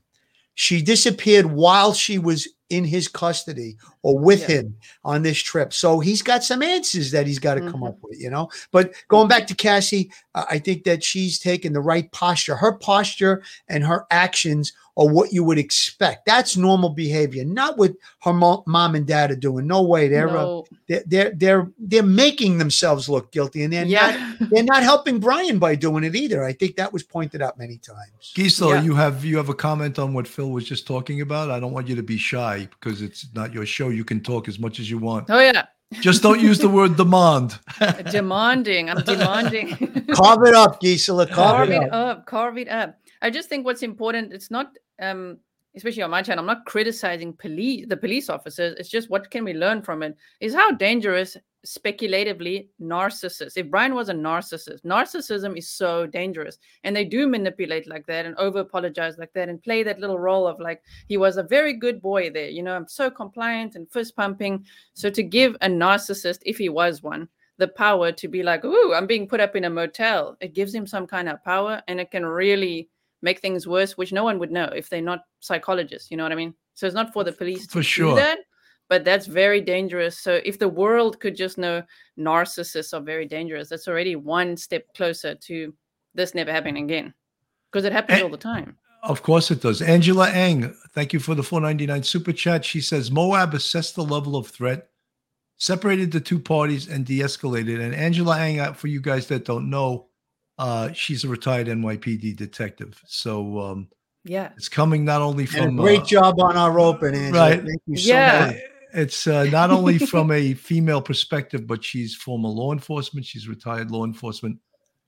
She 0.54 0.82
disappeared 0.82 1.46
while 1.46 1.94
she 1.94 2.18
was 2.18 2.48
in 2.70 2.84
his 2.84 3.08
custody 3.08 3.76
or 4.02 4.18
with 4.18 4.44
him 4.46 4.74
on 5.04 5.22
this 5.22 5.38
trip. 5.38 5.72
So 5.72 6.00
he's 6.00 6.22
got 6.22 6.42
some 6.42 6.62
answers 6.62 7.10
that 7.10 7.26
he's 7.26 7.38
got 7.38 7.54
to 7.54 7.70
come 7.70 7.82
up 7.82 7.98
with, 8.02 8.20
you 8.20 8.30
know. 8.30 8.48
But 8.70 8.92
going 9.08 9.28
back 9.28 9.46
to 9.48 9.54
Cassie, 9.54 10.10
uh, 10.34 10.44
I 10.48 10.58
think 10.58 10.84
that 10.84 11.04
she's 11.04 11.38
taken 11.38 11.72
the 11.72 11.80
right 11.80 12.10
posture. 12.12 12.56
Her 12.56 12.72
posture 12.72 13.42
and 13.68 13.84
her 13.84 14.06
actions 14.10 14.72
are 14.96 15.08
what 15.08 15.32
you 15.32 15.44
would 15.44 15.58
expect. 15.58 16.26
That's 16.26 16.56
normal 16.56 16.90
behavior, 16.90 17.44
not 17.44 17.78
what 17.78 17.92
her 18.22 18.32
mo- 18.32 18.62
mom 18.66 18.94
and 18.94 19.06
dad 19.06 19.30
are 19.30 19.36
doing. 19.36 19.66
No 19.66 19.82
way, 19.82 20.08
they're 20.08 20.28
uh, 20.28 20.62
they're, 20.88 21.02
they're 21.06 21.30
they're 21.34 21.70
they're 21.78 22.02
making 22.02 22.58
themselves 22.58 23.08
look 23.08 23.30
guilty, 23.32 23.62
and 23.62 23.72
they're 23.72 23.86
Yeah. 23.86 24.34
not 24.40 24.50
they're 24.50 24.64
not 24.64 24.82
helping 24.82 25.18
Brian 25.20 25.58
by 25.58 25.74
doing 25.74 26.04
it 26.04 26.14
either. 26.16 26.44
I 26.44 26.52
think 26.52 26.76
that 26.76 26.92
was 26.92 27.02
pointed 27.02 27.40
out 27.40 27.56
many 27.58 27.78
times. 27.78 28.32
Gisela, 28.34 28.82
you 28.82 28.94
have 28.94 29.24
you 29.24 29.36
have 29.36 29.48
a 29.48 29.54
comment 29.54 29.98
on 29.98 30.12
what 30.12 30.26
Phil 30.26 30.50
was 30.50 30.64
just 30.64 30.86
talking 30.86 31.20
about? 31.20 31.50
I 31.50 31.60
don't 31.60 31.72
want 31.72 31.88
you 31.88 31.96
to 31.96 32.02
be 32.02 32.18
shy 32.18 32.68
because 32.80 33.00
it's 33.00 33.28
not 33.34 33.52
your 33.54 33.64
show. 33.66 33.89
You 33.90 34.04
can 34.04 34.20
talk 34.20 34.48
as 34.48 34.58
much 34.58 34.80
as 34.80 34.90
you 34.90 34.98
want. 34.98 35.26
Oh 35.30 35.40
yeah. 35.40 35.66
Just 35.94 36.22
don't 36.22 36.40
use 36.40 36.58
the 36.58 36.68
word 36.78 36.96
demand. 36.96 37.58
demanding. 38.10 38.90
I'm 38.90 39.02
demanding. 39.02 39.76
Carve 40.12 40.46
it 40.46 40.54
up, 40.54 40.80
Gisela. 40.80 41.26
Carve, 41.26 41.36
carve 41.36 41.70
it 41.70 41.82
it 41.82 41.92
up. 41.92 42.18
up. 42.18 42.26
Carve 42.26 42.58
it 42.58 42.68
up. 42.68 42.96
I 43.22 43.30
just 43.30 43.48
think 43.48 43.64
what's 43.64 43.82
important. 43.82 44.32
It's 44.32 44.50
not, 44.50 44.72
um, 45.02 45.38
especially 45.74 46.02
on 46.02 46.10
my 46.10 46.22
channel. 46.22 46.42
I'm 46.42 46.46
not 46.46 46.64
criticizing 46.64 47.32
police, 47.32 47.86
the 47.88 47.96
police 47.96 48.30
officers. 48.30 48.76
It's 48.78 48.88
just 48.88 49.10
what 49.10 49.30
can 49.30 49.44
we 49.44 49.52
learn 49.52 49.82
from 49.82 50.02
it? 50.02 50.16
Is 50.40 50.54
how 50.54 50.70
dangerous 50.70 51.36
speculatively 51.64 52.70
narcissist. 52.80 53.56
If 53.56 53.70
Brian 53.70 53.94
was 53.94 54.08
a 54.08 54.14
narcissist, 54.14 54.82
narcissism 54.84 55.56
is 55.56 55.68
so 55.68 56.06
dangerous, 56.06 56.58
and 56.84 56.94
they 56.94 57.04
do 57.04 57.28
manipulate 57.28 57.86
like 57.88 58.06
that 58.06 58.26
and 58.26 58.34
over 58.36 58.60
apologize 58.60 59.18
like 59.18 59.32
that 59.34 59.48
and 59.48 59.62
play 59.62 59.82
that 59.82 60.00
little 60.00 60.18
role 60.18 60.46
of 60.46 60.60
like 60.60 60.82
he 61.06 61.16
was 61.16 61.36
a 61.36 61.42
very 61.42 61.72
good 61.74 62.00
boy 62.00 62.30
there. 62.30 62.48
You 62.48 62.62
know, 62.62 62.74
I'm 62.74 62.88
so 62.88 63.10
compliant 63.10 63.74
and 63.74 63.90
fist 63.90 64.16
pumping. 64.16 64.64
So 64.94 65.10
to 65.10 65.22
give 65.22 65.56
a 65.60 65.68
narcissist, 65.68 66.40
if 66.46 66.58
he 66.58 66.68
was 66.68 67.02
one, 67.02 67.28
the 67.58 67.68
power 67.68 68.10
to 68.10 68.28
be 68.28 68.42
like, 68.42 68.64
"Ooh, 68.64 68.94
I'm 68.94 69.06
being 69.06 69.28
put 69.28 69.40
up 69.40 69.54
in 69.54 69.64
a 69.64 69.70
motel," 69.70 70.36
it 70.40 70.54
gives 70.54 70.74
him 70.74 70.86
some 70.86 71.06
kind 71.06 71.28
of 71.28 71.44
power, 71.44 71.82
and 71.88 72.00
it 72.00 72.10
can 72.10 72.24
really 72.24 72.88
make 73.22 73.40
things 73.40 73.66
worse, 73.66 73.98
which 73.98 74.12
no 74.12 74.24
one 74.24 74.38
would 74.38 74.50
know 74.50 74.64
if 74.74 74.88
they're 74.88 75.02
not 75.02 75.24
psychologists. 75.40 76.10
You 76.10 76.16
know 76.16 76.22
what 76.22 76.32
I 76.32 76.36
mean? 76.36 76.54
So 76.74 76.86
it's 76.86 76.94
not 76.94 77.12
for 77.12 77.22
the 77.22 77.32
police 77.32 77.66
to 77.66 77.72
For 77.72 77.82
sure. 77.82 78.12
do 78.12 78.16
that, 78.16 78.38
but 78.90 79.04
that's 79.04 79.26
very 79.26 79.60
dangerous. 79.60 80.18
So 80.18 80.40
if 80.44 80.58
the 80.58 80.68
world 80.68 81.20
could 81.20 81.36
just 81.36 81.56
know 81.56 81.82
narcissists 82.18 82.92
are 82.92 83.00
very 83.00 83.24
dangerous, 83.24 83.68
that's 83.68 83.86
already 83.86 84.16
one 84.16 84.56
step 84.56 84.84
closer 84.96 85.36
to 85.36 85.72
this 86.12 86.34
never 86.34 86.50
happening 86.50 86.84
again, 86.84 87.14
because 87.70 87.84
it 87.86 87.92
happens 87.92 88.20
all 88.20 88.28
the 88.28 88.36
time. 88.36 88.76
Of 89.04 89.22
course 89.22 89.50
it 89.50 89.62
does. 89.62 89.80
Angela 89.80 90.28
Eng, 90.30 90.74
thank 90.92 91.12
you 91.14 91.20
for 91.20 91.34
the 91.34 91.42
499 91.42 92.02
super 92.02 92.32
chat. 92.32 92.64
She 92.64 92.80
says 92.80 93.10
Moab 93.10 93.54
assessed 93.54 93.94
the 93.94 94.04
level 94.04 94.36
of 94.36 94.48
threat, 94.48 94.90
separated 95.56 96.10
the 96.12 96.20
two 96.20 96.38
parties, 96.38 96.88
and 96.88 97.06
de-escalated. 97.06 97.80
And 97.80 97.94
Angela 97.94 98.38
Eng, 98.40 98.60
uh, 98.60 98.72
for 98.74 98.88
you 98.88 99.00
guys 99.00 99.26
that 99.28 99.44
don't 99.46 99.70
know, 99.70 100.08
uh, 100.58 100.92
she's 100.92 101.24
a 101.24 101.28
retired 101.28 101.68
NYPD 101.68 102.36
detective. 102.36 103.00
So 103.06 103.58
um, 103.60 103.88
Yeah. 104.24 104.50
it's 104.56 104.68
coming 104.68 105.04
not 105.04 105.22
only 105.22 105.44
And 105.44 105.50
from 105.52 105.78
a 105.78 105.82
great 105.82 106.02
uh, 106.02 106.06
job 106.06 106.40
on 106.40 106.56
our 106.56 106.78
open, 106.80 107.14
Angela. 107.14 107.50
Right. 107.50 107.60
Thank 107.64 107.82
you 107.86 107.96
so 107.96 108.14
Yeah. 108.14 108.46
much. 108.46 108.56
It's 108.92 109.26
uh, 109.26 109.44
not 109.44 109.70
only 109.70 109.98
from 109.98 110.30
a 110.30 110.54
female 110.54 111.02
perspective, 111.02 111.66
but 111.66 111.84
she's 111.84 112.14
former 112.14 112.48
law 112.48 112.72
enforcement. 112.72 113.26
She's 113.26 113.48
retired 113.48 113.90
law 113.90 114.04
enforcement. 114.04 114.58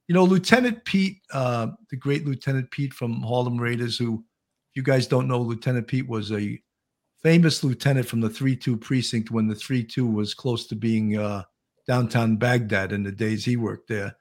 You 0.09 0.15
know, 0.15 0.25
Lieutenant 0.25 0.85
Pete, 0.85 1.19
uh, 1.33 1.69
the 1.91 1.97
great 1.97 2.27
Lieutenant 2.27 2.71
Pete 2.71 2.93
from 2.93 3.23
Harlem 3.23 3.59
Raiders, 3.59 3.97
who 3.97 4.25
if 4.73 4.77
you 4.77 4.83
guys 4.83 5.07
don't 5.07 5.29
know, 5.29 5.39
Lieutenant 5.39 5.87
Pete 5.87 6.09
was 6.09 6.33
a 6.33 6.59
famous 7.23 7.63
lieutenant 7.63 8.07
from 8.07 8.21
the 8.21 8.31
3 8.31 8.57
2 8.57 8.77
precinct 8.79 9.31
when 9.31 9.47
the 9.47 9.55
3 9.55 9.85
2 9.85 10.07
was 10.07 10.33
close 10.33 10.67
to 10.67 10.75
being 10.75 11.19
uh, 11.19 11.43
downtown 11.87 12.37
Baghdad 12.37 12.93
in 12.93 13.03
the 13.03 13.13
days 13.13 13.45
he 13.45 13.57
worked 13.57 13.89
there. 13.89 14.17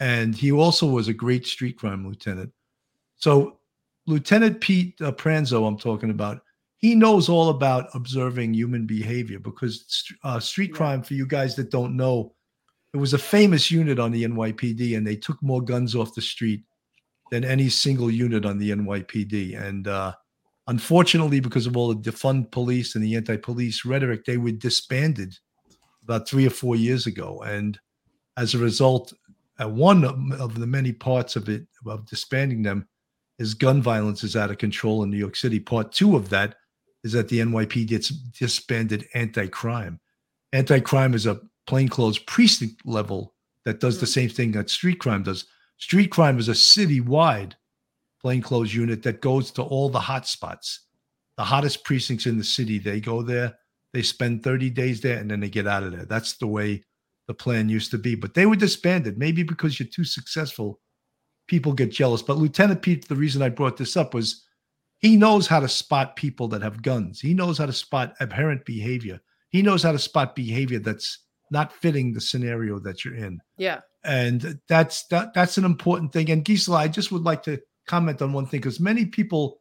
And 0.00 0.34
he 0.34 0.52
also 0.52 0.86
was 0.86 1.08
a 1.08 1.12
great 1.12 1.46
street 1.46 1.76
crime 1.76 2.06
lieutenant. 2.06 2.50
So, 3.16 3.58
Lieutenant 4.06 4.60
Pete 4.60 4.94
uh, 5.02 5.12
Pranzo, 5.12 5.68
I'm 5.68 5.76
talking 5.76 6.08
about, 6.08 6.40
he 6.80 6.94
knows 6.94 7.28
all 7.28 7.50
about 7.50 7.90
observing 7.94 8.54
human 8.54 8.86
behavior 8.86 9.38
because 9.38 10.04
uh, 10.24 10.40
street 10.40 10.72
crime, 10.72 11.02
for 11.02 11.14
you 11.14 11.26
guys 11.26 11.54
that 11.56 11.70
don't 11.70 11.96
know, 11.96 12.34
it 12.94 12.96
was 12.96 13.12
a 13.12 13.18
famous 13.18 13.70
unit 13.70 13.98
on 13.98 14.10
the 14.10 14.24
NYPD 14.24 14.96
and 14.96 15.06
they 15.06 15.16
took 15.16 15.40
more 15.42 15.62
guns 15.62 15.94
off 15.94 16.14
the 16.14 16.22
street 16.22 16.62
than 17.30 17.44
any 17.44 17.68
single 17.68 18.10
unit 18.10 18.46
on 18.46 18.58
the 18.58 18.70
NYPD. 18.70 19.62
And 19.62 19.88
uh, 19.88 20.14
unfortunately, 20.68 21.38
because 21.38 21.66
of 21.66 21.76
all 21.76 21.94
the 21.94 22.10
defund 22.10 22.50
police 22.50 22.94
and 22.94 23.04
the 23.04 23.14
anti 23.14 23.36
police 23.36 23.84
rhetoric, 23.84 24.24
they 24.24 24.38
were 24.38 24.50
disbanded 24.50 25.38
about 26.02 26.26
three 26.26 26.46
or 26.46 26.50
four 26.50 26.76
years 26.76 27.06
ago. 27.06 27.42
And 27.42 27.78
as 28.38 28.54
a 28.54 28.58
result, 28.58 29.12
uh, 29.62 29.68
one 29.68 30.04
of 30.04 30.40
of 30.40 30.58
the 30.58 30.66
many 30.66 30.92
parts 30.92 31.36
of 31.36 31.48
it, 31.48 31.66
of 31.86 32.06
disbanding 32.06 32.62
them, 32.62 32.88
is 33.38 33.52
gun 33.54 33.82
violence 33.82 34.24
is 34.24 34.34
out 34.34 34.50
of 34.50 34.58
control 34.58 35.02
in 35.02 35.10
New 35.10 35.18
York 35.18 35.36
City. 35.36 35.60
Part 35.60 35.92
two 35.92 36.16
of 36.16 36.30
that 36.30 36.56
is 37.04 37.12
that 37.12 37.28
the 37.28 37.40
NYPD 37.40 37.86
gets 37.86 38.08
disbanded 38.08 39.06
anti-crime. 39.14 40.00
Anti-crime 40.52 41.14
is 41.14 41.26
a 41.26 41.40
plainclothes 41.66 42.18
precinct 42.18 42.84
level 42.84 43.34
that 43.64 43.80
does 43.80 44.00
the 44.00 44.06
hmm. 44.06 44.10
same 44.10 44.28
thing 44.28 44.52
that 44.52 44.70
street 44.70 44.98
crime 44.98 45.22
does. 45.22 45.46
Street 45.78 46.10
crime 46.10 46.38
is 46.38 46.48
a 46.48 46.54
city-wide 46.54 47.56
plainclothes 48.20 48.74
unit 48.74 49.02
that 49.02 49.22
goes 49.22 49.50
to 49.52 49.62
all 49.62 49.88
the 49.88 50.00
hot 50.00 50.26
spots, 50.26 50.86
the 51.36 51.44
hottest 51.44 51.84
precincts 51.84 52.26
in 52.26 52.36
the 52.36 52.44
city. 52.44 52.78
They 52.78 53.00
go 53.00 53.22
there, 53.22 53.56
they 53.94 54.02
spend 54.02 54.42
30 54.42 54.70
days 54.70 55.00
there, 55.00 55.18
and 55.18 55.30
then 55.30 55.40
they 55.40 55.48
get 55.48 55.66
out 55.66 55.82
of 55.82 55.92
there. 55.92 56.04
That's 56.04 56.34
the 56.34 56.46
way 56.46 56.84
the 57.28 57.34
plan 57.34 57.70
used 57.70 57.90
to 57.92 57.98
be. 57.98 58.14
But 58.14 58.34
they 58.34 58.44
were 58.44 58.56
disbanded, 58.56 59.16
maybe 59.16 59.42
because 59.42 59.78
you're 59.78 59.88
too 59.88 60.04
successful 60.04 60.80
people 61.50 61.72
get 61.72 61.90
jealous. 61.90 62.22
But 62.22 62.38
Lieutenant 62.38 62.80
Pete, 62.80 63.08
the 63.08 63.16
reason 63.16 63.42
I 63.42 63.48
brought 63.48 63.76
this 63.76 63.96
up 63.96 64.14
was 64.14 64.44
he 65.00 65.16
knows 65.16 65.46
how 65.46 65.60
to 65.60 65.68
spot 65.68 66.16
people 66.16 66.48
that 66.48 66.62
have 66.62 66.82
guns. 66.82 67.20
He 67.20 67.34
knows 67.34 67.58
how 67.58 67.66
to 67.66 67.72
spot 67.72 68.14
aberrant 68.20 68.64
behavior. 68.64 69.20
He 69.48 69.62
knows 69.62 69.82
how 69.82 69.92
to 69.92 69.98
spot 69.98 70.36
behavior 70.36 70.78
that's 70.78 71.18
not 71.50 71.72
fitting 71.72 72.12
the 72.12 72.20
scenario 72.20 72.78
that 72.78 73.04
you're 73.04 73.16
in. 73.16 73.40
Yeah. 73.56 73.80
And 74.04 74.60
that's 74.68 75.06
that 75.08 75.34
that's 75.34 75.58
an 75.58 75.64
important 75.64 76.12
thing. 76.12 76.30
And 76.30 76.44
Gisela, 76.44 76.78
I 76.78 76.88
just 76.88 77.10
would 77.12 77.24
like 77.24 77.42
to 77.44 77.60
comment 77.86 78.22
on 78.22 78.32
one 78.32 78.46
thing 78.46 78.60
because 78.60 78.78
many 78.80 79.04
people 79.04 79.60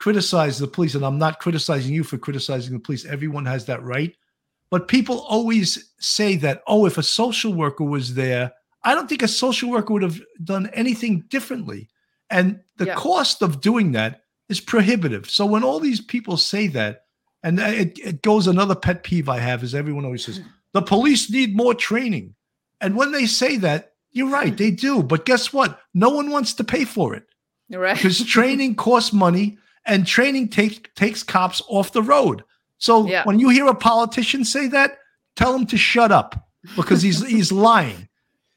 criticize 0.00 0.58
the 0.58 0.66
police, 0.66 0.94
and 0.94 1.04
I'm 1.04 1.18
not 1.18 1.38
criticizing 1.38 1.94
you 1.94 2.02
for 2.02 2.18
criticizing 2.18 2.72
the 2.72 2.80
police. 2.80 3.04
Everyone 3.04 3.44
has 3.46 3.66
that 3.66 3.82
right. 3.82 4.14
But 4.70 4.88
people 4.88 5.20
always 5.28 5.92
say 6.00 6.34
that, 6.36 6.62
oh, 6.66 6.86
if 6.86 6.98
a 6.98 7.02
social 7.02 7.52
worker 7.52 7.84
was 7.84 8.14
there, 8.14 8.52
I 8.84 8.94
don't 8.94 9.08
think 9.08 9.22
a 9.22 9.28
social 9.28 9.70
worker 9.70 9.92
would 9.92 10.02
have 10.02 10.20
done 10.42 10.70
anything 10.72 11.24
differently. 11.28 11.88
And 12.30 12.60
the 12.78 12.86
Yeah. 12.86 12.94
cost 12.94 13.42
of 13.42 13.60
doing 13.60 13.92
that 13.92 14.21
is 14.52 14.60
prohibitive. 14.60 15.28
So 15.28 15.44
when 15.46 15.64
all 15.64 15.80
these 15.80 16.00
people 16.00 16.36
say 16.36 16.68
that, 16.68 17.04
and 17.42 17.58
it, 17.58 17.98
it 17.98 18.22
goes 18.22 18.46
another 18.46 18.76
pet 18.76 19.02
peeve 19.02 19.28
I 19.28 19.38
have 19.40 19.64
is 19.64 19.74
everyone 19.74 20.04
always 20.04 20.24
says, 20.24 20.40
the 20.72 20.82
police 20.82 21.28
need 21.30 21.56
more 21.56 21.74
training. 21.74 22.34
And 22.80 22.96
when 22.96 23.10
they 23.12 23.26
say 23.26 23.56
that, 23.58 23.94
you're 24.12 24.30
right, 24.30 24.56
they 24.56 24.70
do. 24.70 25.02
But 25.02 25.24
guess 25.24 25.52
what? 25.52 25.80
No 25.94 26.10
one 26.10 26.30
wants 26.30 26.54
to 26.54 26.64
pay 26.64 26.84
for 26.84 27.14
it 27.14 27.24
Right. 27.70 27.96
because 27.96 28.24
training 28.36 28.76
costs 28.76 29.12
money 29.12 29.58
and 29.86 30.06
training 30.06 30.48
takes 30.50 30.78
takes 30.94 31.22
cops 31.24 31.62
off 31.68 31.92
the 31.92 32.02
road. 32.02 32.44
So 32.78 33.06
Yeah. 33.08 33.24
when 33.24 33.40
you 33.40 33.48
hear 33.48 33.66
a 33.66 33.74
politician 33.74 34.44
say 34.44 34.68
that, 34.68 34.98
tell 35.34 35.54
him 35.54 35.66
to 35.66 35.76
shut 35.78 36.12
up 36.12 36.48
because 36.76 37.00
he's 37.02 37.26
he's 37.36 37.50
lying. 37.50 38.08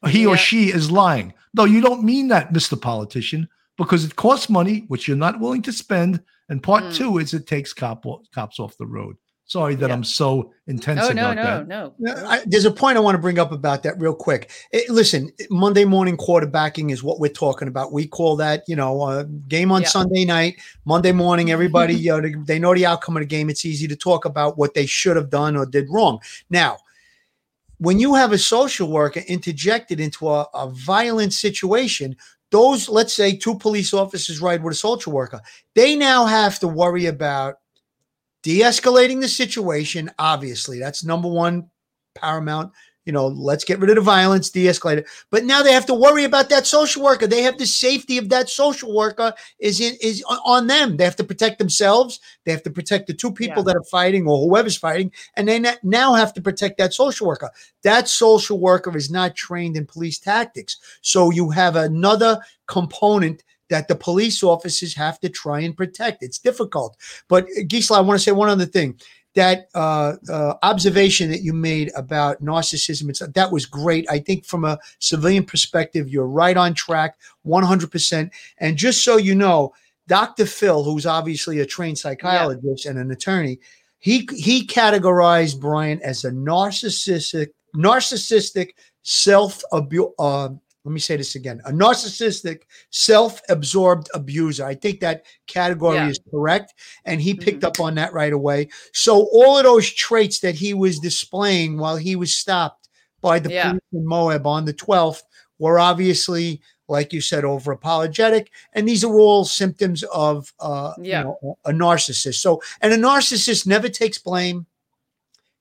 He 0.08 0.26
or 0.26 0.36
she 0.36 0.68
is 0.70 0.90
lying. 0.90 1.32
No, 1.54 1.64
you 1.64 1.80
don't 1.80 2.04
mean 2.04 2.28
that, 2.28 2.52
Mr. 2.52 2.80
Politician, 2.80 3.48
because 3.76 4.04
it 4.04 4.16
costs 4.16 4.48
money, 4.48 4.84
which 4.88 5.06
you're 5.08 5.16
not 5.16 5.40
willing 5.40 5.62
to 5.62 5.72
spend. 5.72 6.22
And 6.48 6.62
part 6.62 6.84
Mm. 6.84 6.94
two 6.94 7.18
is 7.18 7.34
it 7.34 7.46
takes 7.46 7.72
cop 7.72 8.04
cops 8.34 8.58
off 8.60 8.76
the 8.78 8.86
road. 8.86 9.16
Sorry 9.48 9.76
that 9.76 9.92
I'm 9.92 10.02
so 10.02 10.52
intense 10.66 11.08
about 11.08 11.14
that 11.14 11.18
Oh 11.18 11.34
no, 11.34 11.40
about 11.40 11.68
no, 11.68 11.94
that. 11.98 12.00
no. 12.00 12.22
Yeah, 12.22 12.28
I, 12.28 12.42
there's 12.46 12.64
a 12.64 12.70
point 12.70 12.96
I 12.96 13.00
want 13.00 13.14
to 13.14 13.20
bring 13.20 13.38
up 13.38 13.52
about 13.52 13.84
that 13.84 13.94
real 14.00 14.12
quick. 14.14 14.50
Eh, 14.72 14.82
listen, 14.88 15.30
Monday 15.50 15.84
morning 15.84 16.16
quarterbacking 16.16 16.90
is 16.90 17.04
what 17.04 17.20
we're 17.20 17.30
talking 17.32 17.68
about. 17.68 17.92
We 17.92 18.08
call 18.08 18.34
that, 18.36 18.64
you 18.66 18.74
know, 18.74 19.02
uh, 19.02 19.22
game 19.46 19.70
on 19.70 19.82
Yeah. 19.82 19.88
Sunday 19.88 20.24
night, 20.24 20.56
Monday 20.84 21.12
morning. 21.12 21.50
Everybody, 21.52 21.94
you 21.94 22.10
know, 22.10 22.20
they, 22.22 22.34
they 22.44 22.58
know 22.58 22.74
the 22.74 22.86
outcome 22.86 23.16
of 23.16 23.20
the 23.20 23.26
game. 23.26 23.48
It's 23.48 23.64
easy 23.64 23.86
to 23.86 23.94
talk 23.94 24.24
about 24.24 24.58
what 24.58 24.74
they 24.74 24.84
should 24.86 25.14
have 25.14 25.30
done 25.30 25.56
or 25.56 25.64
did 25.64 25.86
wrong. 25.90 26.18
Now, 26.50 26.78
when 27.78 28.00
you 28.00 28.14
have 28.14 28.32
a 28.32 28.38
social 28.38 28.90
worker 28.90 29.20
interjected 29.28 30.00
into 30.00 30.28
a, 30.28 30.46
a 30.54 30.70
violent 30.70 31.32
situation, 31.34 32.16
those, 32.50 32.88
let's 32.88 33.12
say, 33.12 33.36
two 33.36 33.58
police 33.58 33.92
officers 33.92 34.40
ride 34.40 34.62
with 34.62 34.72
a 34.72 34.76
social 34.76 35.12
worker, 35.12 35.40
they 35.74 35.96
now 35.96 36.24
have 36.26 36.58
to 36.60 36.68
worry 36.68 37.06
about 37.06 37.56
de-escalating 38.42 39.20
the 39.20 39.28
situation 39.28 40.10
obviously. 40.18 40.78
That's 40.78 41.04
number 41.04 41.28
one 41.28 41.70
paramount 42.14 42.72
you 43.06 43.12
know, 43.12 43.28
let's 43.28 43.64
get 43.64 43.78
rid 43.78 43.88
of 43.88 43.94
the 43.94 44.02
violence, 44.02 44.50
de-escalate 44.50 44.98
it. 44.98 45.06
But 45.30 45.44
now 45.44 45.62
they 45.62 45.72
have 45.72 45.86
to 45.86 45.94
worry 45.94 46.24
about 46.24 46.48
that 46.50 46.66
social 46.66 47.02
worker. 47.02 47.26
They 47.26 47.42
have 47.42 47.56
the 47.56 47.64
safety 47.66 48.18
of 48.18 48.28
that 48.30 48.50
social 48.50 48.94
worker 48.94 49.32
is 49.60 49.80
in, 49.80 49.96
is 50.02 50.22
on- 50.28 50.66
them. 50.66 50.96
They 50.96 51.04
have 51.04 51.16
to 51.16 51.24
protect 51.24 51.60
themselves. 51.60 52.18
They 52.44 52.50
have 52.50 52.64
to 52.64 52.70
protect 52.70 53.06
the 53.06 53.14
two 53.14 53.30
people 53.30 53.62
that 53.62 53.76
are 53.76 53.84
fighting 53.84 54.26
or 54.26 54.38
whoever's 54.38 54.76
fighting, 54.76 55.12
and 55.36 55.46
they 55.46 55.64
now 55.84 56.14
have 56.14 56.34
to 56.34 56.42
protect 56.42 56.76
that 56.78 56.92
social 56.92 57.28
worker. 57.28 57.50
That 57.82 58.08
social 58.08 58.58
worker 58.58 58.96
is 58.96 59.10
not 59.10 59.36
trained 59.36 59.76
in 59.76 59.86
police 59.86 60.18
tactics, 60.18 60.78
so 61.02 61.30
you 61.30 61.50
have 61.50 61.76
another 61.76 62.40
component 62.66 63.44
that 63.68 63.88
the 63.88 63.94
police 63.94 64.42
officers 64.42 64.94
have 64.94 65.18
to 65.20 65.28
try 65.28 65.60
and 65.60 65.76
protect. 65.76 66.22
It's 66.22 66.38
difficult. 66.38 66.96
But 67.28 67.46
Gisela, 67.66 67.98
I 67.98 68.02
want 68.02 68.18
to 68.18 68.24
say 68.24 68.32
one 68.32 68.48
other 68.48 68.66
thing. 68.66 68.98
That 69.36 69.68
uh, 69.74 70.14
uh, 70.28 70.54
observation 70.62 71.30
that 71.30 71.42
you 71.42 71.52
made 71.52 71.92
about 71.94 72.42
narcissism, 72.42 73.08
it's, 73.10 73.20
that 73.20 73.52
was 73.52 73.66
great. 73.66 74.06
I 74.10 74.18
think 74.18 74.44
from 74.44 74.64
a 74.64 74.78
civilian 74.98 75.44
perspective, 75.44 76.08
you're 76.08 76.26
right 76.26 76.56
on 76.56 76.74
track, 76.74 77.16
100%. 77.46 78.30
And 78.58 78.76
just 78.76 79.04
so 79.04 79.18
you 79.18 79.34
know, 79.34 79.72
Dr. 80.08 80.46
Phil, 80.46 80.82
who's 80.82 81.06
obviously 81.06 81.60
a 81.60 81.66
trained 81.66 81.98
psychologist 81.98 82.86
and 82.86 82.98
an 82.98 83.10
attorney, 83.10 83.60
he 83.98 84.28
he 84.36 84.66
categorized 84.66 85.60
Brian 85.60 86.00
as 86.02 86.24
a 86.24 86.30
narcissistic, 86.30 87.48
narcissistic 87.74 88.70
self. 89.02 89.62
Uh, 89.72 90.48
let 90.86 90.92
me 90.92 91.00
say 91.00 91.16
this 91.16 91.34
again: 91.34 91.60
a 91.66 91.72
narcissistic, 91.72 92.62
self-absorbed 92.90 94.08
abuser. 94.14 94.64
I 94.64 94.76
think 94.76 95.00
that 95.00 95.26
category 95.48 95.96
Yeah. 95.96 96.08
is 96.10 96.20
correct, 96.30 96.74
and 97.04 97.20
he 97.20 97.34
picked 97.34 97.64
up 97.64 97.80
on 97.80 97.96
that 97.96 98.12
right 98.12 98.32
away. 98.32 98.68
So 98.92 99.28
all 99.32 99.58
of 99.58 99.64
those 99.64 99.90
traits 99.92 100.38
that 100.40 100.54
he 100.54 100.74
was 100.74 101.00
displaying 101.00 101.76
while 101.78 101.96
he 101.96 102.14
was 102.14 102.32
stopped 102.34 102.88
by 103.20 103.40
the 103.40 103.50
Yeah. 103.50 103.70
police 103.70 103.82
in 103.92 104.06
Moab 104.06 104.46
on 104.46 104.64
the 104.64 104.72
12th 104.72 105.24
were 105.58 105.80
obviously, 105.80 106.60
like 106.88 107.12
you 107.12 107.20
said, 107.20 107.44
over 107.44 107.72
apologetic. 107.72 108.52
And 108.72 108.86
these 108.86 109.02
are 109.02 109.18
all 109.18 109.44
symptoms 109.44 110.04
of 110.04 110.52
uh, 110.60 110.92
Yeah. 111.00 111.18
you 111.20 111.24
know, 111.42 111.58
a 111.64 111.72
narcissist. 111.72 112.36
So, 112.36 112.62
and 112.80 112.92
a 112.92 112.96
narcissist 112.96 113.66
never 113.66 113.88
takes 113.88 114.18
blame. 114.18 114.66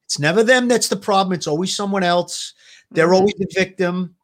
It's 0.03 0.19
never 0.19 0.43
them 0.43 0.67
that's 0.67 0.89
the 0.89 0.97
problem. 0.97 1.33
It's 1.33 1.47
always 1.47 1.75
someone 1.75 2.03
else. 2.03 2.53
They're 2.91 3.07
Mhm. 3.09 3.15
always 3.15 3.33
the 3.39 3.47
victim. 3.55 4.14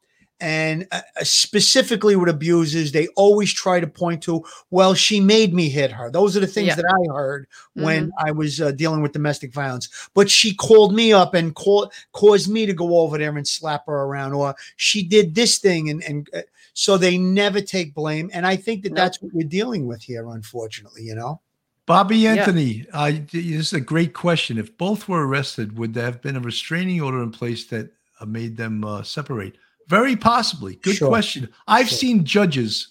And 0.42 0.88
uh, 0.90 1.02
uh, 1.16 1.22
specifically 1.22 2.16
with 2.16 2.28
abusers, 2.28 2.90
they 2.90 3.06
always 3.14 3.52
try 3.52 3.78
to 3.78 3.86
point 3.86 4.24
to, 4.24 4.44
well, 4.70 4.92
she 4.92 5.20
made 5.20 5.54
me 5.54 5.68
hit 5.68 5.92
her. 5.92 6.10
Those 6.10 6.36
are 6.36 6.40
the 6.40 6.48
things 6.48 6.66
Yeah. 6.66 6.74
that 6.74 6.86
I 6.86 7.14
heard 7.14 7.46
when 7.74 8.10
I 8.18 8.32
was 8.32 8.60
uh, 8.60 8.72
dealing 8.72 9.02
with 9.02 9.12
domestic 9.12 9.54
violence. 9.54 9.88
But 10.14 10.28
she 10.28 10.52
called 10.52 10.96
me 10.96 11.12
up 11.12 11.34
and 11.34 11.54
called, 11.54 11.92
caused 12.12 12.50
me 12.50 12.66
to 12.66 12.72
go 12.72 12.98
over 12.98 13.18
there 13.18 13.36
and 13.36 13.46
slap 13.46 13.86
her 13.86 14.02
around, 14.02 14.32
or 14.32 14.56
she 14.74 15.04
did 15.04 15.36
this 15.36 15.58
thing. 15.58 15.90
And, 15.90 16.02
and 16.02 16.28
uh, 16.34 16.40
so 16.74 16.96
they 16.96 17.18
never 17.18 17.60
take 17.60 17.94
blame. 17.94 18.28
And 18.32 18.44
I 18.44 18.56
think 18.56 18.82
that 18.82 18.96
that's 18.96 19.22
what 19.22 19.32
we're 19.32 19.46
dealing 19.46 19.86
with 19.86 20.02
here, 20.02 20.28
unfortunately, 20.28 21.04
you 21.04 21.14
know? 21.14 21.40
Bobby 21.86 22.26
Anthony, 22.26 22.84
uh, 22.92 23.12
this 23.30 23.44
is 23.44 23.72
a 23.72 23.80
great 23.80 24.12
question. 24.12 24.58
If 24.58 24.76
both 24.76 25.08
were 25.08 25.24
arrested, 25.24 25.78
would 25.78 25.94
there 25.94 26.04
have 26.04 26.20
been 26.20 26.36
a 26.36 26.40
restraining 26.40 27.00
order 27.00 27.22
in 27.22 27.30
place 27.30 27.66
that 27.66 27.92
uh, 28.18 28.26
made 28.26 28.56
them 28.56 28.84
uh, 28.84 29.04
separate? 29.04 29.56
Very 29.88 30.16
possibly. 30.16 30.76
Good 30.76 30.96
Sure. 30.96 31.08
question. 31.08 31.48
I've 31.66 31.88
Sure. 31.88 31.98
seen 31.98 32.24
judges 32.24 32.88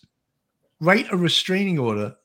write 0.79 1.07
a 1.11 1.17
restraining 1.17 1.79
order 1.79 2.15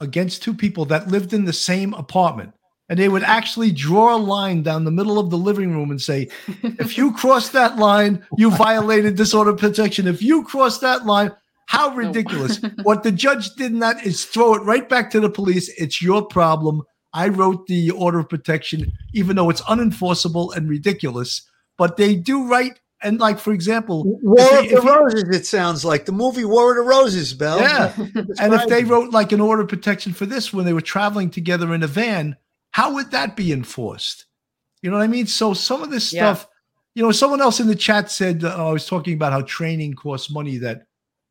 against 0.00 0.42
two 0.42 0.54
people 0.54 0.84
that 0.86 1.08
lived 1.08 1.32
in 1.32 1.44
the 1.44 1.52
same 1.52 1.94
apartment. 1.94 2.52
And 2.88 2.98
they 2.98 3.08
would 3.08 3.22
actually 3.22 3.70
draw 3.72 4.14
a 4.14 4.18
line 4.18 4.62
down 4.62 4.84
the 4.84 4.90
middle 4.90 5.18
of 5.18 5.30
the 5.30 5.38
living 5.38 5.72
room 5.72 5.90
and 5.90 6.02
say, 6.02 6.28
if 6.62 6.98
you 6.98 7.12
cross 7.12 7.48
that 7.50 7.78
line, 7.78 8.26
you 8.36 8.50
violated 8.50 9.16
this 9.16 9.32
order 9.32 9.50
of 9.50 9.58
protection. 9.58 10.06
If 10.06 10.20
you 10.20 10.42
cross 10.44 10.78
that 10.78 11.06
line, 11.06 11.30
how 11.66 11.94
ridiculous. 11.94 12.60
what 12.82 13.02
the 13.02 13.12
judge 13.12 13.54
did 13.54 13.72
in 13.72 13.78
that 13.78 14.04
is 14.04 14.24
throw 14.26 14.54
it 14.54 14.62
right 14.64 14.86
back 14.88 15.10
to 15.12 15.20
the 15.20 15.30
police. 15.30 15.70
It's 15.78 16.02
your 16.02 16.22
problem. 16.26 16.82
I 17.14 17.28
wrote 17.28 17.66
the 17.66 17.90
order 17.92 18.18
of 18.18 18.28
protection, 18.28 18.92
even 19.14 19.36
though 19.36 19.48
it's 19.48 19.62
unenforceable 19.62 20.54
and 20.54 20.68
ridiculous. 20.68 21.48
But 21.78 21.96
they 21.96 22.14
do 22.14 22.46
write, 22.46 22.80
and 23.02 23.18
like 23.20 23.38
for 23.38 23.52
example, 23.52 24.04
War 24.22 24.36
if 24.38 24.52
of 24.52 24.68
the 24.70 24.76
if 24.76 24.84
you- 24.84 24.90
Roses, 24.96 25.36
it 25.36 25.46
sounds 25.46 25.84
like 25.84 26.04
the 26.06 26.12
movie 26.12 26.44
War 26.44 26.70
of 26.70 26.76
the 26.76 26.82
Roses, 26.88 27.34
Bell. 27.34 27.60
yeah. 27.60 27.92
and 28.40 28.54
if 28.54 28.66
they 28.68 28.84
wrote 28.84 29.10
like 29.12 29.32
an 29.32 29.40
order 29.40 29.62
of 29.62 29.68
protection 29.68 30.12
for 30.12 30.26
this 30.26 30.52
when 30.52 30.64
they 30.64 30.72
were 30.72 30.80
traveling 30.80 31.30
together 31.30 31.72
in 31.74 31.82
a 31.82 31.86
van, 31.86 32.36
how 32.70 32.94
would 32.94 33.10
that 33.10 33.36
be 33.36 33.52
enforced? 33.52 34.26
You 34.82 34.90
know 34.90 34.96
what 34.96 35.04
I 35.04 35.08
mean? 35.08 35.26
So 35.26 35.54
some 35.54 35.82
of 35.82 35.90
this 35.90 36.12
Yeah. 36.12 36.34
stuff, 36.34 36.48
you 36.94 37.02
know, 37.02 37.12
someone 37.12 37.40
else 37.40 37.60
in 37.60 37.68
the 37.68 37.74
chat 37.76 38.10
said, 38.10 38.44
uh, 38.44 38.68
I 38.68 38.72
was 38.72 38.86
talking 38.86 39.14
about 39.14 39.32
how 39.32 39.42
training 39.42 39.94
costs 39.94 40.30
money, 40.30 40.58
that 40.58 40.86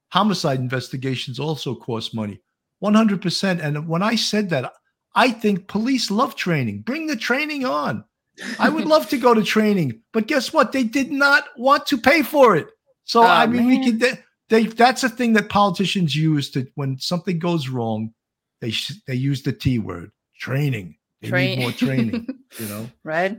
homicide 0.09 0.59
investigations 0.59 1.39
also 1.39 1.75
cost 1.75 2.13
money. 2.15 2.39
100%. 2.83 3.61
And 3.61 3.87
when 3.87 4.01
I 4.03 4.15
said 4.15 4.49
that, 4.49 4.73
I 5.13 5.29
think 5.31 5.67
police 5.67 6.09
love 6.09 6.35
training. 6.35 6.81
Bring 6.81 7.07
the 7.07 7.15
training 7.15 7.65
on. 7.65 8.03
I 8.59 8.69
would 8.69 8.85
love 8.85 9.07
to 9.09 9.17
go 9.17 9.33
to 9.33 9.43
training, 9.43 10.01
but 10.13 10.27
guess 10.27 10.51
what? 10.53 10.71
They 10.71 10.83
did 10.83 11.11
not 11.11 11.43
want 11.57 11.85
to 11.87 11.97
pay 11.97 12.21
for 12.23 12.55
it. 12.55 12.67
So 13.05 13.21
Oh, 13.21 13.27
I 13.27 13.45
mean, 13.47 13.65
we 13.67 13.77
man. 13.79 13.83
could. 13.85 13.99
They, 13.99 14.13
they 14.49 14.63
that's 14.65 15.03
a 15.03 15.09
thing 15.09 15.33
that 15.33 15.49
politicians 15.49 16.15
use 16.15 16.49
to 16.51 16.67
when 16.75 16.97
something 16.99 17.39
goes 17.39 17.69
wrong, 17.69 18.13
they 18.61 18.71
sh- 18.71 18.93
they 19.07 19.15
use 19.15 19.43
the 19.43 19.53
T 19.53 19.79
word 19.79 20.11
training. 20.39 20.95
They 21.21 21.29
Train- 21.29 21.59
need 21.59 21.63
more 21.63 21.71
training. 21.85 22.27
you 22.59 22.65
know. 22.67 22.89
right? 23.03 23.37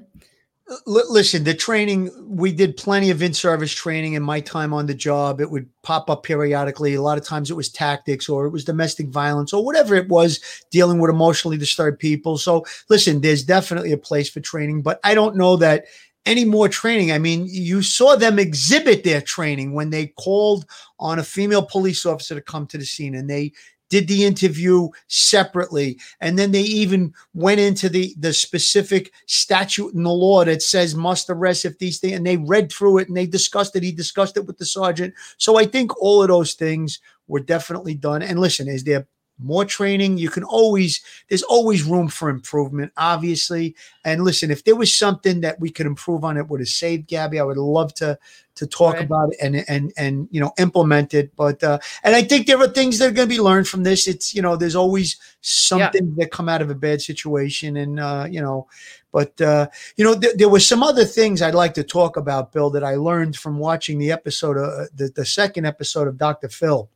Listen, 0.86 1.44
the 1.44 1.54
training, 1.54 2.10
we 2.26 2.52
did 2.52 2.76
plenty 2.76 3.10
of 3.10 3.22
in 3.22 3.34
service 3.34 3.72
training 3.72 4.14
in 4.14 4.22
my 4.22 4.40
time 4.40 4.72
on 4.72 4.86
the 4.86 4.94
job. 4.94 5.40
It 5.40 5.50
would 5.50 5.68
pop 5.82 6.08
up 6.08 6.22
periodically. 6.22 6.94
A 6.94 7.02
lot 7.02 7.18
of 7.18 7.24
times 7.24 7.50
it 7.50 7.56
was 7.56 7.68
tactics 7.68 8.28
or 8.28 8.46
it 8.46 8.50
was 8.50 8.64
domestic 8.64 9.08
violence 9.08 9.52
or 9.52 9.64
whatever 9.64 9.94
it 9.94 10.08
was 10.08 10.40
dealing 10.70 10.98
with 10.98 11.10
emotionally 11.10 11.58
disturbed 11.58 11.98
people. 11.98 12.38
So, 12.38 12.64
listen, 12.88 13.20
there's 13.20 13.42
definitely 13.42 13.92
a 13.92 13.98
place 13.98 14.30
for 14.30 14.40
training, 14.40 14.82
but 14.82 15.00
I 15.04 15.14
don't 15.14 15.36
know 15.36 15.56
that 15.56 15.86
any 16.24 16.44
more 16.44 16.68
training. 16.68 17.12
I 17.12 17.18
mean, 17.18 17.46
you 17.48 17.82
saw 17.82 18.16
them 18.16 18.38
exhibit 18.38 19.04
their 19.04 19.20
training 19.20 19.72
when 19.72 19.90
they 19.90 20.08
called 20.08 20.66
on 20.98 21.18
a 21.18 21.24
female 21.24 21.64
police 21.64 22.06
officer 22.06 22.34
to 22.34 22.40
come 22.40 22.66
to 22.68 22.78
the 22.78 22.86
scene 22.86 23.16
and 23.16 23.28
they 23.28 23.52
did 23.92 24.08
the 24.08 24.24
interview 24.24 24.88
separately. 25.08 25.98
And 26.22 26.38
then 26.38 26.50
they 26.50 26.62
even 26.62 27.12
went 27.34 27.60
into 27.60 27.90
the 27.90 28.14
the 28.18 28.32
specific 28.32 29.12
statute 29.26 29.92
in 29.92 30.02
the 30.02 30.10
law 30.10 30.46
that 30.46 30.62
says 30.62 30.94
must 30.94 31.28
arrest 31.28 31.66
if 31.66 31.78
these 31.78 31.98
things 31.98 32.16
and 32.16 32.26
they 32.26 32.38
read 32.38 32.72
through 32.72 32.98
it 32.98 33.08
and 33.08 33.16
they 33.16 33.26
discussed 33.26 33.76
it. 33.76 33.82
He 33.82 33.92
discussed 33.92 34.38
it 34.38 34.46
with 34.46 34.56
the 34.56 34.64
sergeant. 34.64 35.12
So 35.36 35.58
i 35.58 35.66
think 35.66 35.94
all 36.00 36.22
of 36.22 36.28
those 36.28 36.54
things 36.54 37.00
were 37.28 37.40
definitely 37.40 37.94
done. 37.94 38.22
And 38.22 38.38
listen 38.38 38.66
is 38.66 38.82
there 38.82 39.06
more 39.44 39.64
training. 39.64 40.18
You 40.18 40.30
can 40.30 40.44
always 40.44 41.00
there's 41.28 41.42
always 41.42 41.82
room 41.84 42.08
for 42.08 42.28
improvement 42.30 42.92
obviously. 42.96 43.74
And 44.04 44.24
listen 44.24 44.50
if 44.50 44.64
there 44.64 44.76
was 44.76 44.94
something 44.94 45.40
that 45.42 45.60
we 45.60 45.70
could 45.70 45.86
improve 45.86 46.24
on 46.24 46.36
it 46.36 46.48
would 46.48 46.60
have 46.60 46.68
saved 46.68 47.06
gabby. 47.08 47.38
I 47.40 47.44
would 47.44 47.56
love 47.56 47.94
to 47.94 48.18
to 48.54 48.66
talk 48.66 48.94
Right. 48.96 49.04
about 49.04 49.32
it 49.32 49.38
and 49.40 49.64
and 49.68 49.92
and 49.96 50.28
you 50.30 50.40
know 50.40 50.52
implement 50.58 51.14
it. 51.14 51.34
But 51.36 51.62
uh 51.62 51.78
and 52.04 52.14
i 52.14 52.22
think 52.22 52.46
there 52.46 52.58
are 52.60 52.68
things 52.68 52.98
that 52.98 53.08
are 53.08 53.12
going 53.12 53.28
to 53.28 53.34
be 53.34 53.40
learned 53.40 53.68
from 53.68 53.82
this. 53.82 54.06
It's 54.06 54.34
you 54.34 54.42
know 54.42 54.56
there's 54.56 54.76
always 54.76 55.16
something 55.40 56.14
that 56.16 56.30
come 56.30 56.48
out 56.48 56.62
of 56.62 56.70
a 56.70 56.74
bad 56.74 57.00
situation 57.00 57.76
and 57.76 57.98
uh 57.98 58.26
you 58.30 58.40
know 58.40 58.66
but 59.12 59.38
uh 59.40 59.66
you 59.96 60.04
know 60.04 60.18
th- 60.18 60.36
there 60.36 60.48
were 60.48 60.60
some 60.60 60.82
other 60.82 61.04
things 61.04 61.42
i'd 61.42 61.54
like 61.54 61.74
to 61.74 61.82
talk 61.82 62.16
about 62.16 62.52
bill 62.52 62.70
that 62.70 62.84
i 62.84 62.94
learned 62.94 63.36
from 63.36 63.58
watching 63.58 63.98
the 63.98 64.10
episode 64.12 64.56
uh, 64.56 64.86
the, 64.94 65.10
the 65.16 65.26
second 65.26 65.66
episode 65.66 66.06
of 66.08 66.16
dr 66.16 66.48
phil. 66.48 66.88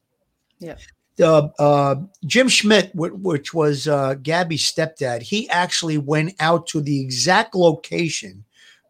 Yeah. 0.58 0.76
Uh, 1.20 1.48
uh, 1.58 1.96
Jim 2.24 2.48
Schmidt, 2.48 2.90
wh- 2.92 3.22
which 3.22 3.54
was 3.54 3.88
uh, 3.88 4.14
Gabby's 4.14 4.70
stepdad, 4.70 5.22
he 5.22 5.48
actually 5.50 5.98
went 5.98 6.34
out 6.40 6.66
to 6.68 6.80
the 6.80 7.00
exact 7.00 7.54
location 7.54 8.44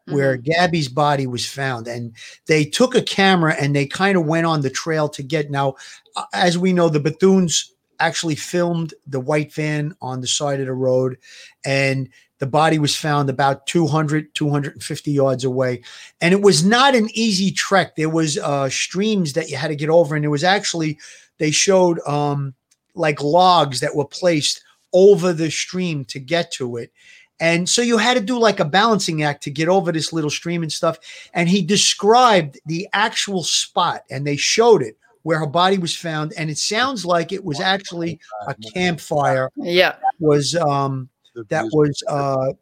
where 0.08 0.36
Gabby's 0.36 0.88
body 0.88 1.26
was 1.26 1.46
found, 1.48 1.88
and 1.88 2.12
they 2.46 2.64
took 2.64 2.94
a 2.94 3.02
camera 3.02 3.56
and 3.58 3.74
they 3.74 3.86
kind 3.86 4.16
of 4.16 4.24
went 4.24 4.46
on 4.46 4.60
the 4.60 4.70
trail 4.70 5.08
to 5.08 5.22
get. 5.22 5.50
Now, 5.50 5.74
uh, 6.14 6.24
as 6.32 6.56
we 6.56 6.72
know, 6.72 6.88
the 6.88 7.00
Bethunes 7.00 7.70
actually 7.98 8.36
filmed 8.36 8.94
the 9.06 9.20
white 9.20 9.52
van 9.52 9.96
on 10.00 10.20
the 10.20 10.26
side 10.26 10.60
of 10.60 10.66
the 10.66 10.72
road, 10.74 11.16
and 11.64 12.08
the 12.38 12.46
body 12.46 12.78
was 12.78 12.94
found 12.94 13.30
about 13.30 13.66
200 13.66 14.34
250 14.34 15.10
yards 15.10 15.44
away. 15.44 15.82
And 16.20 16.32
it 16.34 16.42
was 16.42 16.64
not 16.64 16.94
an 16.94 17.08
easy 17.14 17.50
trek. 17.50 17.96
There 17.96 18.10
was 18.10 18.36
uh 18.38 18.68
streams 18.68 19.32
that 19.32 19.48
you 19.48 19.56
had 19.56 19.68
to 19.68 19.76
get 19.76 19.88
over 19.88 20.14
and 20.14 20.24
it 20.24 20.28
was 20.28 20.44
actually 20.44 20.98
they 21.38 21.50
showed 21.50 22.00
um 22.06 22.54
like 22.94 23.22
logs 23.22 23.80
that 23.80 23.94
were 23.94 24.06
placed 24.06 24.62
over 24.92 25.32
the 25.32 25.50
stream 25.50 26.04
to 26.04 26.18
get 26.18 26.50
to 26.50 26.76
it 26.76 26.90
and 27.38 27.68
so 27.68 27.82
you 27.82 27.98
had 27.98 28.14
to 28.14 28.20
do 28.20 28.38
like 28.38 28.60
a 28.60 28.64
balancing 28.64 29.22
act 29.22 29.42
to 29.42 29.50
get 29.50 29.68
over 29.68 29.92
this 29.92 30.12
little 30.12 30.30
stream 30.30 30.62
and 30.62 30.72
stuff 30.72 30.98
and 31.34 31.48
he 31.48 31.60
described 31.62 32.58
the 32.66 32.88
actual 32.92 33.42
spot 33.42 34.02
and 34.10 34.26
they 34.26 34.36
showed 34.36 34.82
it 34.82 34.96
where 35.22 35.38
her 35.38 35.46
body 35.46 35.76
was 35.76 35.94
found 35.94 36.32
and 36.36 36.48
it 36.48 36.56
sounds 36.56 37.04
like 37.04 37.32
it 37.32 37.44
was 37.44 37.60
actually 37.60 38.18
a 38.48 38.54
campfire 38.72 39.50
Yeah. 39.56 39.96
was 40.20 40.54
um 40.54 41.08
that 41.48 41.64
was 41.72 42.02
uh 42.08 42.52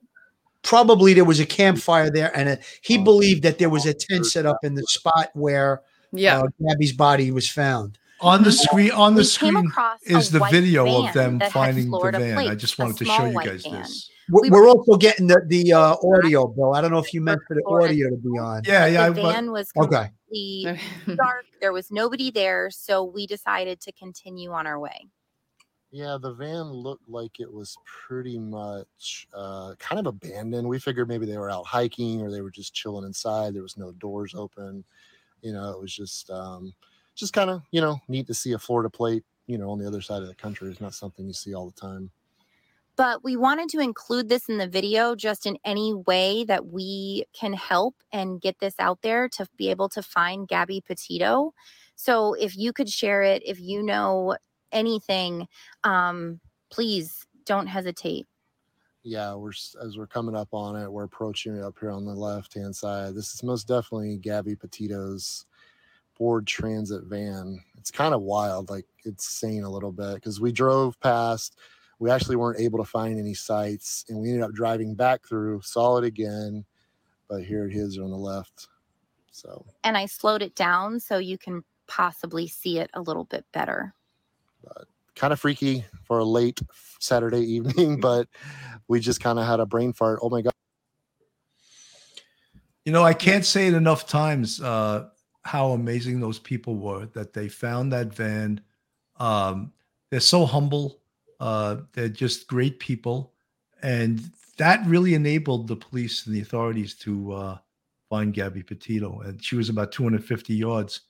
probably 0.64 1.14
there 1.14 1.24
was 1.24 1.38
a 1.38 1.46
campfire 1.46 2.10
there, 2.10 2.36
and 2.36 2.48
a, 2.48 2.58
he 2.80 2.98
believed 2.98 3.42
that 3.44 3.58
there 3.58 3.70
was 3.70 3.86
a 3.86 3.94
tent 3.94 4.26
set 4.26 4.46
up 4.46 4.58
in 4.64 4.74
the 4.74 4.82
spot 4.88 5.30
where 5.34 5.82
yeah. 6.10 6.40
uh, 6.40 6.48
Gabby's 6.66 6.92
body 6.92 7.30
was 7.30 7.48
found. 7.48 7.98
On 8.24 8.42
the 8.42 8.52
screen, 8.52 8.90
on 8.92 9.14
the 9.14 9.20
We 9.20 9.24
screen 9.24 9.70
is 10.04 10.30
the 10.30 10.40
video 10.50 11.04
of 11.04 11.12
them 11.12 11.40
finding 11.50 11.84
the 11.84 11.90
Florida 11.90 12.18
van. 12.18 12.38
I 12.38 12.54
just 12.54 12.78
wanted 12.78 12.96
to 12.96 13.04
show 13.04 13.26
you 13.26 13.34
guys 13.34 13.64
van. 13.64 13.82
this. 13.82 14.10
We're, 14.30 14.48
we're 14.50 14.68
also 14.68 14.96
getting 14.96 15.26
the 15.26 15.42
the 15.46 15.74
uh, 15.74 15.96
audio, 16.02 16.46
Bill. 16.46 16.74
I 16.74 16.80
don't 16.80 16.90
know 16.90 16.98
if 16.98 17.12
you 17.12 17.20
meant 17.20 17.40
for 17.46 17.54
the 17.54 17.62
audio 17.66 18.08
to 18.08 18.16
be 18.16 18.30
on. 18.38 18.62
Yeah, 18.64 18.86
yeah. 18.86 19.10
the 19.10 19.20
van 19.20 19.50
was 19.52 19.70
Okay. 19.76 20.08
completely 20.26 20.80
dark. 21.16 21.44
There 21.60 21.74
was 21.74 21.90
nobody 21.90 22.30
there, 22.30 22.70
so 22.70 23.04
we 23.04 23.26
decided 23.26 23.80
to 23.82 23.92
continue 23.92 24.52
on 24.52 24.66
our 24.66 24.78
way. 24.78 25.06
Yeah, 25.90 26.16
the 26.20 26.32
van 26.32 26.72
looked 26.72 27.08
like 27.08 27.38
it 27.38 27.52
was 27.52 27.76
pretty 27.84 28.38
much 28.38 29.28
uh, 29.34 29.74
kind 29.78 30.00
of 30.00 30.06
abandoned. 30.06 30.66
We 30.66 30.78
figured 30.78 31.08
maybe 31.08 31.26
they 31.26 31.38
were 31.38 31.50
out 31.50 31.66
hiking 31.66 32.22
or 32.22 32.30
they 32.30 32.40
were 32.40 32.50
just 32.50 32.74
chilling 32.74 33.04
inside. 33.04 33.54
There 33.54 33.62
was 33.62 33.76
no 33.76 33.92
doors 33.92 34.34
open. 34.34 34.82
You 35.42 35.52
know, 35.52 35.70
it 35.70 35.80
was 35.80 35.94
just 35.94 36.30
um, 36.30 36.72
just 37.14 37.32
kind 37.32 37.50
of 37.50 37.62
you 37.70 37.80
know 37.80 38.00
neat 38.08 38.26
to 38.26 38.34
see 38.34 38.52
a 38.52 38.58
Florida 38.58 38.90
plate. 38.90 39.24
You 39.46 39.58
know, 39.58 39.70
on 39.70 39.78
the 39.78 39.86
other 39.86 40.00
side 40.00 40.22
of 40.22 40.28
the 40.28 40.34
country 40.34 40.70
is 40.70 40.80
not 40.80 40.94
something 40.94 41.26
you 41.26 41.34
see 41.34 41.54
all 41.54 41.66
the 41.66 41.80
time. 41.80 42.10
But 42.96 43.24
we 43.24 43.36
wanted 43.36 43.68
to 43.70 43.80
include 43.80 44.28
this 44.28 44.48
in 44.48 44.58
the 44.58 44.68
video 44.68 45.16
just 45.16 45.46
in 45.46 45.58
any 45.64 45.92
way 45.92 46.44
that 46.44 46.66
we 46.66 47.24
can 47.32 47.52
help 47.52 47.96
and 48.12 48.40
get 48.40 48.60
this 48.60 48.74
out 48.78 49.02
there 49.02 49.28
to 49.30 49.46
be 49.56 49.70
able 49.70 49.88
to 49.90 50.02
find 50.02 50.46
Gabby 50.46 50.80
Petito. 50.80 51.54
So 51.96 52.34
if 52.34 52.56
you 52.56 52.72
could 52.72 52.88
share 52.88 53.22
it, 53.22 53.42
if 53.44 53.60
you 53.60 53.82
know 53.82 54.36
anything, 54.70 55.48
um, 55.82 56.40
please 56.70 57.26
don't 57.44 57.66
hesitate. 57.66 58.26
Yeah, 59.02 59.34
we're 59.34 59.52
as 59.82 59.98
we're 59.98 60.06
coming 60.06 60.34
up 60.34 60.48
on 60.52 60.76
it, 60.76 60.90
we're 60.90 61.04
approaching 61.04 61.56
it 61.56 61.62
up 61.62 61.76
here 61.78 61.90
on 61.90 62.06
the 62.06 62.14
left 62.14 62.54
hand 62.54 62.74
side. 62.74 63.14
This 63.14 63.34
is 63.34 63.42
most 63.42 63.68
definitely 63.68 64.16
Gabby 64.16 64.56
Petito's 64.56 65.44
Ford 66.14 66.46
Transit 66.46 67.04
van. 67.04 67.60
It's 67.78 67.90
kind 67.90 68.14
of 68.14 68.22
wild, 68.22 68.70
like 68.70 68.86
it's 69.04 69.28
saying 69.28 69.64
a 69.64 69.70
little 69.70 69.92
bit 69.92 70.14
because 70.14 70.40
we 70.40 70.52
drove 70.52 70.98
past. 71.00 71.58
We 71.98 72.10
actually 72.10 72.36
weren't 72.36 72.60
able 72.60 72.78
to 72.78 72.84
find 72.84 73.18
any 73.18 73.34
sites, 73.34 74.04
and 74.08 74.18
we 74.18 74.28
ended 74.28 74.42
up 74.42 74.52
driving 74.52 74.94
back 74.94 75.26
through, 75.26 75.60
saw 75.62 75.98
it 75.98 76.04
again, 76.04 76.64
but 77.28 77.44
here 77.44 77.66
it 77.66 77.74
is 77.74 77.98
on 77.98 78.10
the 78.10 78.16
left. 78.16 78.68
So 79.30 79.66
And 79.82 79.96
I 79.96 80.06
slowed 80.06 80.42
it 80.42 80.54
down 80.54 81.00
so 81.00 81.18
you 81.18 81.38
can 81.38 81.64
possibly 81.86 82.46
see 82.46 82.78
it 82.78 82.90
a 82.94 83.00
little 83.00 83.24
bit 83.24 83.44
better. 83.52 83.94
kind 85.16 85.32
of 85.32 85.40
freaky 85.40 85.84
for 86.04 86.18
a 86.18 86.24
late 86.24 86.60
Saturday 87.00 87.40
evening, 87.54 88.00
but 88.00 88.28
we 88.88 89.00
just 89.00 89.20
kind 89.20 89.38
of 89.38 89.46
had 89.46 89.60
a 89.60 89.66
brain 89.66 89.92
fart. 89.92 90.20
Oh 90.22 90.30
my 90.30 90.42
god! 90.42 90.52
You 92.84 92.92
know, 92.92 93.02
I 93.02 93.14
can't 93.14 93.44
say 93.44 93.66
it 93.66 93.74
enough 93.74 94.06
times 94.06 94.60
uh, 94.60 95.08
how 95.44 95.72
amazing 95.72 96.20
those 96.20 96.38
people 96.38 96.76
were 96.76 97.06
that 97.14 97.32
they 97.32 97.48
found 97.48 97.92
that 97.92 98.14
van. 98.14 98.60
Um, 99.16 99.72
they're 100.10 100.20
so 100.20 100.46
humble. 100.46 101.00
Uh, 101.40 101.78
they're 101.92 102.08
just 102.08 102.46
great 102.46 102.78
people. 102.78 103.32
And 103.82 104.30
that 104.56 104.84
really 104.86 105.14
enabled 105.14 105.68
the 105.68 105.76
police 105.76 106.26
and 106.26 106.34
the 106.34 106.40
authorities 106.40 106.94
to 106.94 107.32
uh, 107.32 107.58
find 108.08 108.32
Gabby 108.32 108.62
Petito. 108.62 109.20
And 109.20 109.42
she 109.44 109.56
was 109.56 109.68
about 109.68 109.92
250 109.92 110.54
yards 110.54 111.00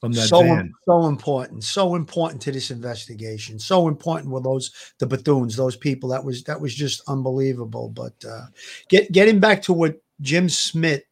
from 0.00 0.12
that 0.12 0.28
so 0.28 0.42
van. 0.42 0.72
so 0.84 1.06
important, 1.06 1.64
so 1.64 1.94
important 1.94 2.42
to 2.42 2.52
this 2.52 2.70
investigation. 2.70 3.58
So 3.58 3.88
important 3.88 4.30
were 4.30 4.42
those 4.42 4.70
the 4.98 5.06
Bethunes, 5.06 5.56
those 5.56 5.76
people. 5.76 6.08
That 6.10 6.24
was 6.24 6.42
that 6.44 6.60
was 6.60 6.74
just 6.74 7.02
unbelievable. 7.08 7.88
But 7.88 8.12
uh, 8.28 8.46
get 8.88 9.12
getting 9.12 9.40
back 9.40 9.62
to 9.62 9.72
what 9.72 10.02
Jim 10.20 10.48
Smith, 10.48 11.04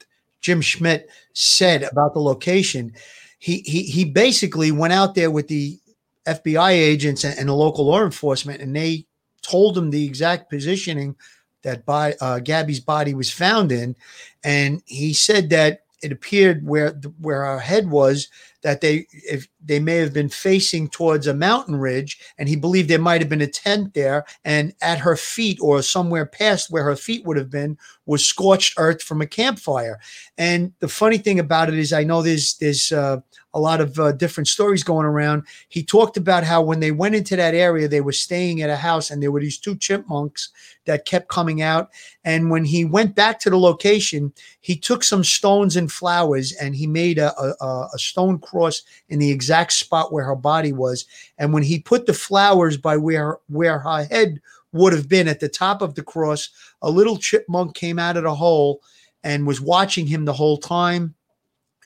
Jim 0.42 0.60
Schmidt 0.60 1.08
said 1.32 1.84
about 1.84 2.12
the 2.12 2.20
location, 2.20 2.92
he 3.38 3.58
he 3.60 3.84
he 3.84 4.04
basically 4.04 4.70
went 4.70 4.92
out 4.92 5.14
there 5.14 5.30
with 5.30 5.48
the 5.48 5.78
FBI 6.26 6.70
agents 6.70 7.24
and, 7.24 7.38
and 7.38 7.48
the 7.48 7.54
local 7.54 7.86
law 7.86 8.04
enforcement, 8.04 8.60
and 8.60 8.76
they 8.76 9.06
told 9.40 9.76
him 9.76 9.90
the 9.90 10.04
exact 10.04 10.50
positioning 10.50 11.16
that 11.62 11.86
by 11.86 12.14
uh, 12.20 12.40
Gabby's 12.40 12.80
body 12.80 13.14
was 13.14 13.30
found 13.30 13.72
in, 13.72 13.96
and 14.44 14.82
he 14.86 15.12
said 15.12 15.50
that 15.50 15.84
it 16.02 16.12
appeared 16.12 16.66
where 16.66 16.90
where 17.20 17.44
her 17.44 17.60
head 17.60 17.88
was 17.90 18.28
that 18.62 18.80
they 18.80 19.06
if 19.10 19.46
they 19.64 19.78
may 19.78 19.96
have 19.96 20.12
been 20.12 20.28
facing 20.28 20.88
towards 20.88 21.26
a 21.26 21.34
mountain 21.34 21.76
ridge 21.76 22.20
and 22.38 22.48
he 22.48 22.56
believed 22.56 22.88
there 22.88 22.98
might 22.98 23.20
have 23.20 23.28
been 23.28 23.40
a 23.40 23.46
tent 23.46 23.94
there 23.94 24.24
and 24.44 24.74
at 24.80 24.98
her 24.98 25.16
feet 25.16 25.58
or 25.60 25.82
somewhere 25.82 26.26
past 26.26 26.70
where 26.70 26.84
her 26.84 26.96
feet 26.96 27.24
would 27.24 27.36
have 27.36 27.50
been 27.50 27.76
was 28.06 28.24
scorched 28.26 28.74
earth 28.78 29.02
from 29.02 29.20
a 29.20 29.26
campfire. 29.26 30.00
And 30.38 30.72
the 30.80 30.88
funny 30.88 31.18
thing 31.18 31.38
about 31.38 31.68
it 31.68 31.78
is 31.78 31.92
i 31.92 32.04
know 32.04 32.22
there's 32.22 32.54
there's 32.58 32.92
uh, 32.92 33.18
a 33.54 33.60
lot 33.60 33.80
of 33.80 33.98
uh, 33.98 34.12
different 34.12 34.48
stories 34.48 34.82
going 34.82 35.06
around 35.06 35.44
he 35.68 35.82
talked 35.82 36.16
about 36.16 36.44
how 36.44 36.62
when 36.62 36.80
they 36.80 36.92
went 36.92 37.14
into 37.14 37.36
that 37.36 37.54
area 37.54 37.88
they 37.88 38.00
were 38.00 38.12
staying 38.12 38.62
at 38.62 38.70
a 38.70 38.76
house 38.76 39.10
and 39.10 39.22
there 39.22 39.32
were 39.32 39.40
these 39.40 39.58
two 39.58 39.76
chipmunks 39.76 40.50
that 40.84 41.04
kept 41.04 41.28
coming 41.28 41.62
out 41.62 41.90
and 42.24 42.50
when 42.50 42.64
he 42.64 42.84
went 42.84 43.14
back 43.14 43.38
to 43.38 43.50
the 43.50 43.58
location 43.58 44.32
he 44.60 44.76
took 44.76 45.02
some 45.02 45.24
stones 45.24 45.76
and 45.76 45.90
flowers 45.90 46.52
and 46.52 46.74
he 46.74 46.86
made 46.86 47.18
a, 47.18 47.32
a, 47.40 47.88
a 47.94 47.98
stone 47.98 48.38
cross 48.38 48.82
in 49.08 49.18
the 49.18 49.30
exact 49.30 49.72
spot 49.72 50.12
where 50.12 50.24
her 50.24 50.36
body 50.36 50.72
was. 50.72 51.04
And 51.38 51.52
when 51.52 51.62
he 51.62 51.78
put 51.80 52.06
the 52.06 52.14
flowers 52.14 52.76
by 52.76 52.96
where 52.96 53.38
where 53.48 53.78
her 53.80 54.04
head 54.04 54.40
would 54.72 54.92
have 54.92 55.08
been 55.08 55.28
at 55.28 55.40
the 55.40 55.48
top 55.48 55.82
of 55.82 55.94
the 55.94 56.02
cross, 56.02 56.48
a 56.80 56.90
little 56.90 57.18
chipmunk 57.18 57.74
came 57.74 57.98
out 57.98 58.16
of 58.16 58.22
the 58.24 58.34
hole 58.34 58.80
and 59.24 59.46
was 59.46 59.60
watching 59.60 60.06
him 60.06 60.24
the 60.24 60.32
whole 60.32 60.56
time. 60.58 61.14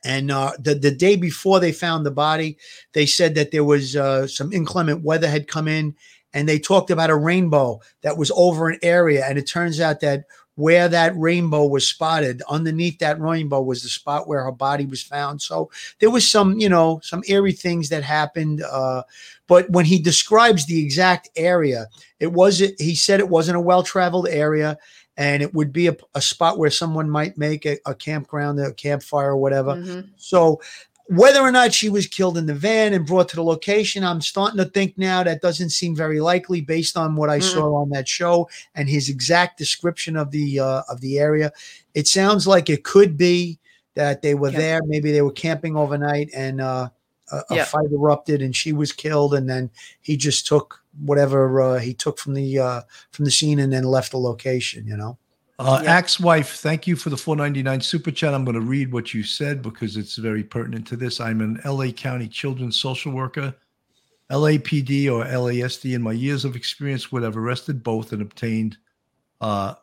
And 0.07 0.31
uh, 0.31 0.53
the 0.59 0.75
the 0.77 0.93
day 0.93 1.17
before 1.17 1.59
they 1.59 1.73
found 1.73 2.07
the 2.07 2.13
body, 2.13 2.59
they 2.93 3.07
said 3.07 3.35
that 3.35 3.51
there 3.51 3.65
was 3.65 3.97
uh, 3.97 4.29
some 4.29 4.53
inclement 4.53 5.03
weather 5.03 5.29
had 5.29 5.49
come 5.49 5.67
in, 5.67 5.97
and 6.33 6.49
they 6.49 6.61
talked 6.61 6.91
about 6.91 7.11
a 7.11 7.17
rainbow 7.17 7.81
that 8.03 8.17
was 8.17 8.31
over 8.37 8.69
an 8.69 8.79
area. 8.83 9.27
And 9.27 9.37
it 9.37 9.49
turns 9.49 9.81
out 9.81 10.01
that 10.01 10.25
where 10.55 10.89
that 10.89 11.13
rainbow 11.17 11.67
was 11.67 11.87
spotted, 11.87 12.41
underneath 12.49 12.99
that 13.01 13.21
rainbow 13.21 13.61
was 13.61 13.83
the 13.83 13.89
spot 13.89 14.27
where 14.27 14.43
her 14.45 14.53
body 14.53 14.87
was 14.87 15.03
found. 15.03 15.43
So 15.43 15.71
there 15.99 16.11
was 16.11 16.31
some, 16.31 16.59
you 16.59 16.69
know, 16.69 17.01
some 17.03 17.23
eerie 17.29 17.53
things 17.53 17.89
that 17.91 18.03
happened. 18.03 18.63
Uh, 18.63 19.03
but 19.49 19.69
when 19.71 19.85
he 19.85 19.99
describes 19.99 20.65
the 20.65 20.83
exact 20.83 21.29
area, 21.37 21.89
it 22.21 22.33
was 22.33 22.59
he 22.79 22.95
said 22.95 23.21
it 23.21 23.29
wasn't 23.29 23.59
a 23.59 23.61
well-traveled 23.61 24.29
area, 24.29 24.79
and 25.17 25.43
it 25.43 25.55
would 25.55 25.73
be 25.73 25.87
a, 25.89 25.97
a 26.15 26.21
spot 26.21 26.59
where 26.59 26.71
someone 26.71 27.09
might 27.09 27.39
make 27.39 27.65
a, 27.67 27.79
a 27.87 27.95
campground, 27.95 28.61
a 28.61 28.73
campfire, 28.73 29.31
or 29.31 29.37
whatever. 29.37 29.75
Mhm. 29.77 30.09
So 30.17 30.61
whether 31.09 31.41
or 31.41 31.53
not 31.53 31.73
she 31.73 31.89
was 31.89 32.09
killed 32.09 32.37
in 32.37 32.47
the 32.47 32.55
van 32.55 32.93
and 32.93 33.07
brought 33.07 33.29
to 33.29 33.37
the 33.37 33.43
location, 33.45 34.03
I'm 34.03 34.21
starting 34.21 34.57
to 34.59 34.65
think 34.65 34.99
now 34.99 35.23
that 35.23 35.41
doesn't 35.41 35.71
seem 35.71 35.95
very 35.95 36.21
likely 36.21 36.61
based 36.61 36.97
on 36.97 37.15
what 37.15 37.31
I 37.31 37.39
Mm-mm. 37.39 37.53
saw 37.55 37.77
on 37.77 37.91
that 37.91 38.09
show 38.09 38.49
and 38.75 38.89
his 38.89 39.09
exact 39.09 39.57
description 39.57 40.17
of 40.17 40.33
the 40.33 40.59
uh, 40.61 40.83
of 40.89 41.01
the 41.01 41.19
area. 41.21 41.53
It 41.95 42.09
sounds 42.09 42.47
like 42.47 42.69
it 42.69 42.83
could 42.83 43.17
be 43.17 43.61
that 43.95 44.21
they 44.21 44.35
were 44.35 44.51
Yeah. 44.51 44.59
there, 44.59 44.81
maybe 44.85 45.13
they 45.13 45.23
were 45.23 45.33
camping 45.33 45.77
overnight 45.77 46.29
and 46.35 46.61
uh, 46.61 46.89
a, 47.31 47.37
a 47.51 47.55
Yeah. 47.55 47.65
fight 47.65 47.91
erupted 47.93 48.43
and 48.43 48.55
she 48.55 48.73
was 48.73 48.93
killed, 48.93 49.33
and 49.35 49.49
then 49.49 49.71
he 50.01 50.17
just 50.17 50.47
took 50.47 50.83
whatever 51.01 51.61
uh, 51.61 51.79
he 51.79 51.95
took 51.95 52.19
from 52.19 52.35
the 52.35 52.59
uh, 52.59 52.81
from 53.11 53.25
the 53.25 53.31
scene 53.31 53.59
and 53.59 53.73
then 53.73 53.85
left 53.85 54.13
the 54.13 54.19
location. 54.19 54.87
You 54.87 54.97
know. 54.97 55.19
Uh, 55.59 55.81
Yeah. 55.83 55.95
Axe 55.95 56.21
wife, 56.21 56.57
thank 56.57 56.87
you 56.87 56.97
for 56.97 57.09
the 57.09 57.17
499 57.17 57.81
super 57.81 58.11
chat. 58.11 58.35
I'm 58.35 58.45
going 58.45 58.57
to 58.57 58.61
read 58.61 58.93
what 58.93 59.15
you 59.15 59.23
said 59.23 59.63
because 59.63 59.97
it's 59.97 60.17
very 60.17 60.45
pertinent 60.45 60.87
to 60.89 60.97
this. 60.97 61.19
I'm 61.19 61.41
an 61.41 61.61
LA 61.65 61.93
County 61.93 62.29
children's 62.29 62.79
social 62.79 63.11
worker, 63.11 63.55
LAPD 64.31 65.11
or 65.11 65.25
LASD. 65.25 65.95
In 65.95 66.03
my 66.03 66.13
years 66.13 66.45
of 66.45 66.57
experience, 66.57 67.11
would 67.11 67.23
have 67.23 67.39
arrested 67.39 67.83
both 67.83 68.13
and 68.13 68.21
obtained, 68.21 68.77
uh, 69.41 69.75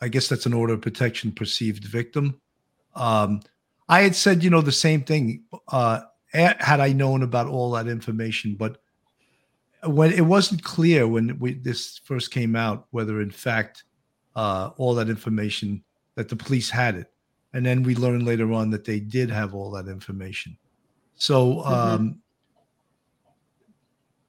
I 0.00 0.08
guess 0.08 0.26
that's 0.26 0.46
an 0.46 0.54
order 0.54 0.74
of 0.74 0.80
protection 0.80 1.30
perceived 1.30 1.84
victim. 1.84 2.40
Um, 2.96 3.42
I 3.88 4.02
had 4.02 4.16
said, 4.16 4.42
you 4.42 4.50
know, 4.50 4.60
the 4.60 4.72
same 4.72 5.02
thing 5.02 5.44
uh, 5.68 6.00
had 6.32 6.80
I 6.80 6.92
known 6.92 7.22
about 7.22 7.46
all 7.46 7.70
that 7.72 7.86
information, 7.86 8.56
but 8.56 8.81
when 9.84 10.12
it 10.12 10.20
wasn't 10.20 10.62
clear 10.62 11.08
when 11.08 11.38
we, 11.38 11.54
this 11.54 11.98
first 12.04 12.30
came 12.30 12.54
out 12.54 12.86
whether 12.90 13.20
in 13.20 13.30
fact 13.30 13.84
uh, 14.36 14.70
all 14.76 14.94
that 14.94 15.08
information 15.08 15.82
that 16.14 16.28
the 16.28 16.36
police 16.36 16.70
had 16.70 16.94
it, 16.94 17.10
and 17.52 17.64
then 17.64 17.82
we 17.82 17.94
learned 17.94 18.24
later 18.24 18.52
on 18.52 18.70
that 18.70 18.84
they 18.84 19.00
did 19.00 19.30
have 19.30 19.54
all 19.54 19.70
that 19.72 19.88
information. 19.88 20.56
So, 21.16 21.64
um, 21.64 22.18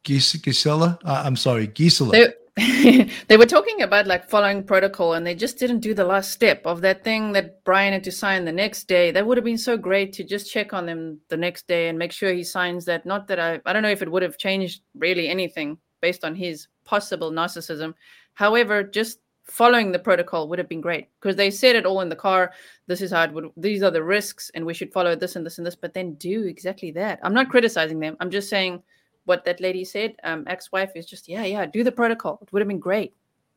Gis- 0.03 0.33
Gisela, 0.33 0.99
uh, 1.05 1.23
I'm 1.25 1.35
sorry, 1.35 1.67
Gisela. 1.67 2.11
they 3.27 3.37
were 3.37 3.47
talking 3.47 3.81
about 3.81 4.05
like 4.05 4.29
following 4.29 4.63
protocol 4.63 5.13
and 5.13 5.25
they 5.25 5.33
just 5.33 5.57
didn't 5.57 5.79
do 5.79 5.95
the 5.95 6.03
last 6.03 6.29
step 6.31 6.61
of 6.65 6.81
that 6.81 7.03
thing 7.03 7.31
that 7.31 7.63
Brian 7.63 7.93
had 7.93 8.03
to 8.03 8.11
sign 8.11 8.45
the 8.45 8.51
next 8.51 8.87
day. 8.87 9.09
That 9.09 9.25
would 9.25 9.37
have 9.37 9.45
been 9.45 9.57
so 9.57 9.75
great 9.75 10.13
to 10.13 10.23
just 10.23 10.51
check 10.51 10.71
on 10.71 10.85
them 10.85 11.19
the 11.29 11.37
next 11.37 11.67
day 11.67 11.89
and 11.89 11.97
make 11.97 12.11
sure 12.11 12.31
he 12.31 12.43
signs 12.43 12.85
that. 12.85 13.07
Not 13.07 13.27
that 13.27 13.39
I, 13.39 13.59
I 13.65 13.73
don't 13.73 13.81
know 13.81 13.89
if 13.89 14.03
it 14.03 14.11
would 14.11 14.21
have 14.21 14.37
changed 14.37 14.83
really 14.95 15.29
anything 15.29 15.79
based 15.99 16.23
on 16.23 16.35
his 16.35 16.67
possible 16.85 17.31
narcissism. 17.31 17.95
However, 18.35 18.83
just 18.83 19.19
following 19.45 19.91
the 19.91 19.99
protocol 19.99 20.47
would 20.47 20.59
have 20.59 20.69
been 20.69 20.81
great 20.81 21.07
because 21.19 21.35
they 21.35 21.49
said 21.49 21.75
it 21.75 21.87
all 21.87 22.01
in 22.01 22.09
the 22.09 22.15
car. 22.15 22.51
This 22.85 23.01
is 23.01 23.11
how 23.11 23.23
it 23.23 23.33
would. 23.33 23.49
These 23.57 23.81
are 23.81 23.91
the 23.91 24.03
risks, 24.03 24.51
and 24.53 24.63
we 24.63 24.75
should 24.75 24.93
follow 24.93 25.15
this 25.15 25.35
and 25.35 25.45
this 25.45 25.57
and 25.57 25.65
this. 25.65 25.75
But 25.75 25.95
then 25.95 26.13
do 26.15 26.43
exactly 26.43 26.91
that. 26.91 27.19
I'm 27.23 27.33
not 27.33 27.49
criticizing 27.49 27.99
them. 27.99 28.15
I'm 28.19 28.29
just 28.29 28.49
saying 28.49 28.83
what 29.25 29.45
that 29.45 29.59
lady 29.61 29.85
said. 29.85 30.15
Um, 30.23 30.43
ex-wife 30.47 30.91
is 30.95 31.05
just 31.05 31.27
yeah, 31.29 31.43
yeah. 31.45 31.65
Do 31.65 31.83
the 31.83 31.91
protocol. 31.91 32.39
It 32.41 32.51
would 32.51 32.61
have 32.61 32.67
been 32.67 32.79
great, 32.79 33.13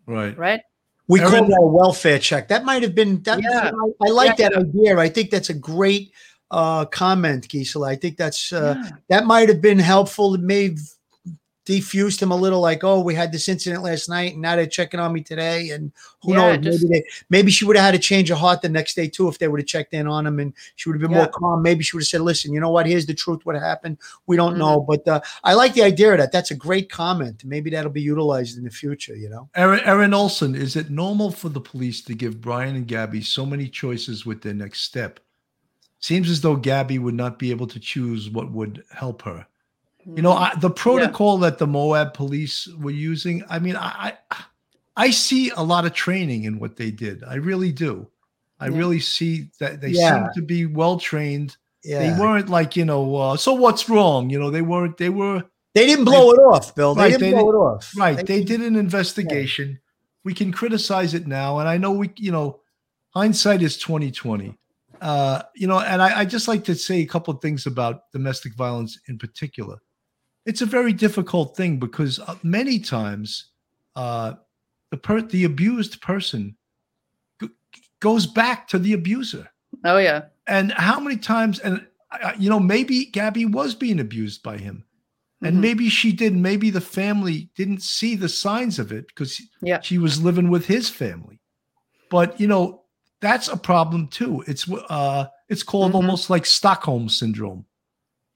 Right. 0.06 0.36
right? 0.36 0.60
We 1.08 1.20
call 1.20 1.34
Aaron- 1.34 1.50
that 1.50 1.60
a 1.60 1.66
welfare 1.66 2.18
check. 2.18 2.48
That 2.48 2.64
might 2.64 2.82
have 2.82 2.94
been 2.94 3.22
that. 3.22 3.40
Yeah. 3.42 3.70
I, 3.72 4.06
I 4.06 4.10
like 4.10 4.38
Yeah, 4.38 4.48
that 4.48 4.58
idea. 4.58 4.98
I 4.98 5.08
think 5.08 5.30
that's 5.30 5.50
a 5.50 5.54
great 5.54 6.12
uh, 6.50 6.84
comment, 6.86 7.48
Gisela. 7.48 7.88
I 7.90 7.96
think 7.96 8.16
that's 8.16 8.52
uh, 8.52 8.82
that 9.08 9.24
might 9.26 9.48
have 9.48 9.60
been 9.60 9.78
helpful. 9.78 10.34
It 10.34 10.40
may 10.40 10.64
have 10.70 10.78
defused 11.66 12.22
him 12.22 12.30
a 12.30 12.36
little. 12.36 12.60
Like, 12.60 12.84
oh, 12.84 13.00
we 13.00 13.14
had 13.14 13.32
this 13.32 13.48
incident 13.48 13.82
last 13.82 14.08
night, 14.08 14.32
and 14.32 14.40
now 14.42 14.56
they're 14.56 14.66
checking 14.66 15.00
on 15.00 15.12
me 15.12 15.20
today, 15.20 15.70
and 15.70 15.92
who 16.22 16.32
Yeah, 16.32 16.56
knows? 16.56 16.64
just- 16.64 16.82
maybe 16.84 16.94
they, 17.00 17.06
maybe 17.28 17.50
she 17.50 17.64
would 17.64 17.76
have 17.76 17.84
had 17.84 17.94
a 17.94 17.98
change 17.98 18.30
of 18.30 18.38
heart 18.38 18.62
the 18.62 18.68
next 18.68 18.94
day 18.94 19.08
too 19.08 19.28
if 19.28 19.38
they 19.38 19.48
would 19.48 19.60
have 19.60 19.66
checked 19.66 19.92
in 19.92 20.06
on 20.06 20.26
him, 20.26 20.38
and 20.38 20.52
she 20.76 20.88
would 20.88 20.94
have 20.94 21.02
been 21.02 21.10
Yeah. 21.10 21.24
more 21.24 21.28
calm. 21.28 21.62
Maybe 21.62 21.82
she 21.82 21.96
would 21.96 22.02
have 22.02 22.08
said, 22.08 22.20
"Listen, 22.22 22.54
you 22.54 22.60
know 22.60 22.70
what? 22.70 22.86
Here's 22.86 23.04
the 23.06 23.14
truth. 23.14 23.44
What 23.44 23.56
happened? 23.56 23.98
We 24.26 24.36
don't 24.36 24.52
Mm-hmm. 24.52 24.58
know." 24.60 24.80
But 24.80 25.06
uh, 25.08 25.20
I 25.44 25.54
like 25.54 25.74
the 25.74 25.82
idea 25.82 26.12
of 26.12 26.18
that. 26.18 26.32
That's 26.32 26.52
a 26.52 26.54
great 26.54 26.88
comment. 26.90 27.44
Maybe 27.44 27.68
that'll 27.70 27.90
be 27.90 28.00
utilized 28.02 28.56
in 28.56 28.64
the 28.64 28.70
future. 28.70 29.16
You 29.16 29.28
know. 29.28 29.48
Aaron, 29.56 29.80
Aaron 29.84 30.14
Olson, 30.14 30.54
is 30.54 30.76
it 30.76 30.88
normal 30.90 31.30
for 31.30 31.48
the 31.48 31.60
police 31.60 32.00
to 32.02 32.14
give 32.14 32.40
Brian 32.40 32.76
and 32.76 32.86
Gabby 32.86 33.20
so 33.22 33.44
many 33.44 33.68
choices 33.68 34.24
with 34.24 34.40
their 34.42 34.54
next 34.54 34.82
step? 34.82 35.20
Seems 35.98 36.30
as 36.30 36.40
though 36.42 36.56
Gabby 36.56 36.98
would 36.98 37.14
not 37.14 37.38
be 37.38 37.50
able 37.50 37.66
to 37.66 37.80
choose 37.80 38.30
what 38.30 38.52
would 38.52 38.84
help 38.92 39.22
her. 39.22 39.46
You 40.14 40.22
know, 40.22 40.32
I, 40.32 40.54
the 40.60 40.70
protocol 40.70 41.38
that 41.38 41.58
the 41.58 41.66
Moab 41.66 42.14
police 42.14 42.68
were 42.78 42.92
using, 42.92 43.42
I 43.50 43.58
mean, 43.58 43.74
I, 43.76 44.12
I 44.30 44.44
I 44.98 45.10
see 45.10 45.50
a 45.50 45.62
lot 45.62 45.84
of 45.84 45.92
training 45.94 46.44
in 46.44 46.58
what 46.58 46.76
they 46.76 46.90
did. 46.90 47.22
I 47.24 47.34
really 47.34 47.72
do. 47.72 48.06
I 48.60 48.68
Yeah. 48.68 48.78
really 48.78 49.00
see 49.00 49.50
that 49.58 49.80
they 49.80 49.88
Yeah. 49.88 50.26
seem 50.26 50.34
to 50.36 50.42
be 50.46 50.64
well 50.64 50.98
trained. 50.98 51.56
Yeah. 51.84 51.98
They 52.14 52.18
weren't 52.20 52.48
like, 52.48 52.76
you 52.76 52.84
know, 52.84 53.14
uh, 53.16 53.36
so 53.36 53.52
what's 53.52 53.88
wrong? 53.88 54.30
You 54.30 54.38
know, 54.38 54.50
they 54.50 54.62
weren't, 54.62 54.96
they 54.96 55.10
were 55.10 55.44
They 55.74 55.84
didn't 55.86 56.06
blow 56.06 56.30
it 56.30 56.38
off, 56.38 56.74
Bill. 56.74 56.94
They 56.94 57.10
didn't 57.10 57.32
blow 57.32 57.52
did- 57.52 57.56
it 57.58 57.60
off. 57.60 57.92
Right. 57.96 58.16
They- 58.16 58.22
They, 58.40 58.44
did 58.44 58.60
an 58.62 58.76
investigation. 58.76 59.80
We 60.24 60.32
can 60.34 60.50
criticize 60.52 61.12
it 61.14 61.26
now. 61.26 61.58
And 61.58 61.68
I 61.68 61.76
know 61.76 61.90
we, 61.92 62.10
you 62.16 62.32
know, 62.32 62.60
hindsight 63.10 63.60
is 63.60 63.76
2020. 63.76 64.56
Uh, 65.02 65.42
you 65.54 65.66
know, 65.66 65.78
and 65.80 66.00
I, 66.00 66.20
I 66.20 66.24
just 66.24 66.48
like 66.48 66.64
to 66.64 66.74
say 66.74 67.00
a 67.00 67.06
couple 67.06 67.34
of 67.34 67.42
things 67.42 67.66
about 67.66 68.10
domestic 68.12 68.54
violence 68.54 68.98
in 69.08 69.18
particular. 69.18 69.76
It's 70.46 70.62
a 70.62 70.66
very 70.66 70.92
difficult 70.92 71.56
thing 71.56 71.78
because 71.78 72.18
uh, 72.20 72.36
many 72.42 72.78
times 72.78 73.46
uh, 73.96 74.34
the 74.90 74.96
per- 74.96 75.22
the 75.22 75.44
abused 75.44 76.00
person 76.00 76.56
g- 77.40 77.48
goes 78.00 78.26
back 78.26 78.68
to 78.68 78.78
the 78.78 78.92
abuser. 78.92 79.50
Oh 79.84 79.98
yeah. 79.98 80.26
And 80.46 80.72
how 80.72 81.00
many 81.00 81.16
times, 81.16 81.58
and 81.58 81.84
I- 82.12 82.34
you 82.38 82.48
know, 82.48 82.60
maybe 82.60 83.06
Gabby 83.06 83.44
was 83.44 83.74
being 83.74 83.98
abused 84.00 84.42
by 84.42 84.56
him, 84.58 84.84
and 85.42 85.56
Mhm. 85.56 85.60
maybe 85.60 85.88
she 85.88 86.12
did. 86.12 86.34
Maybe 86.36 86.70
the 86.70 86.80
family 86.80 87.50
didn't 87.56 87.82
see 87.82 88.14
the 88.14 88.28
signs 88.28 88.78
of 88.78 88.92
it 88.92 89.08
because 89.08 89.40
Yeah. 89.62 89.80
she 89.80 89.98
was 89.98 90.22
living 90.22 90.48
with 90.48 90.66
his 90.66 90.88
family. 90.88 91.40
But 92.08 92.38
you 92.40 92.46
know, 92.46 92.82
that's 93.20 93.48
a 93.48 93.56
problem 93.56 94.06
too. 94.08 94.44
It's 94.46 94.70
uh, 94.70 95.26
it's 95.48 95.64
called 95.64 95.88
Mm-hmm. 95.88 95.96
almost 95.96 96.30
like 96.30 96.46
Stockholm 96.46 97.08
syndrome. 97.08 97.66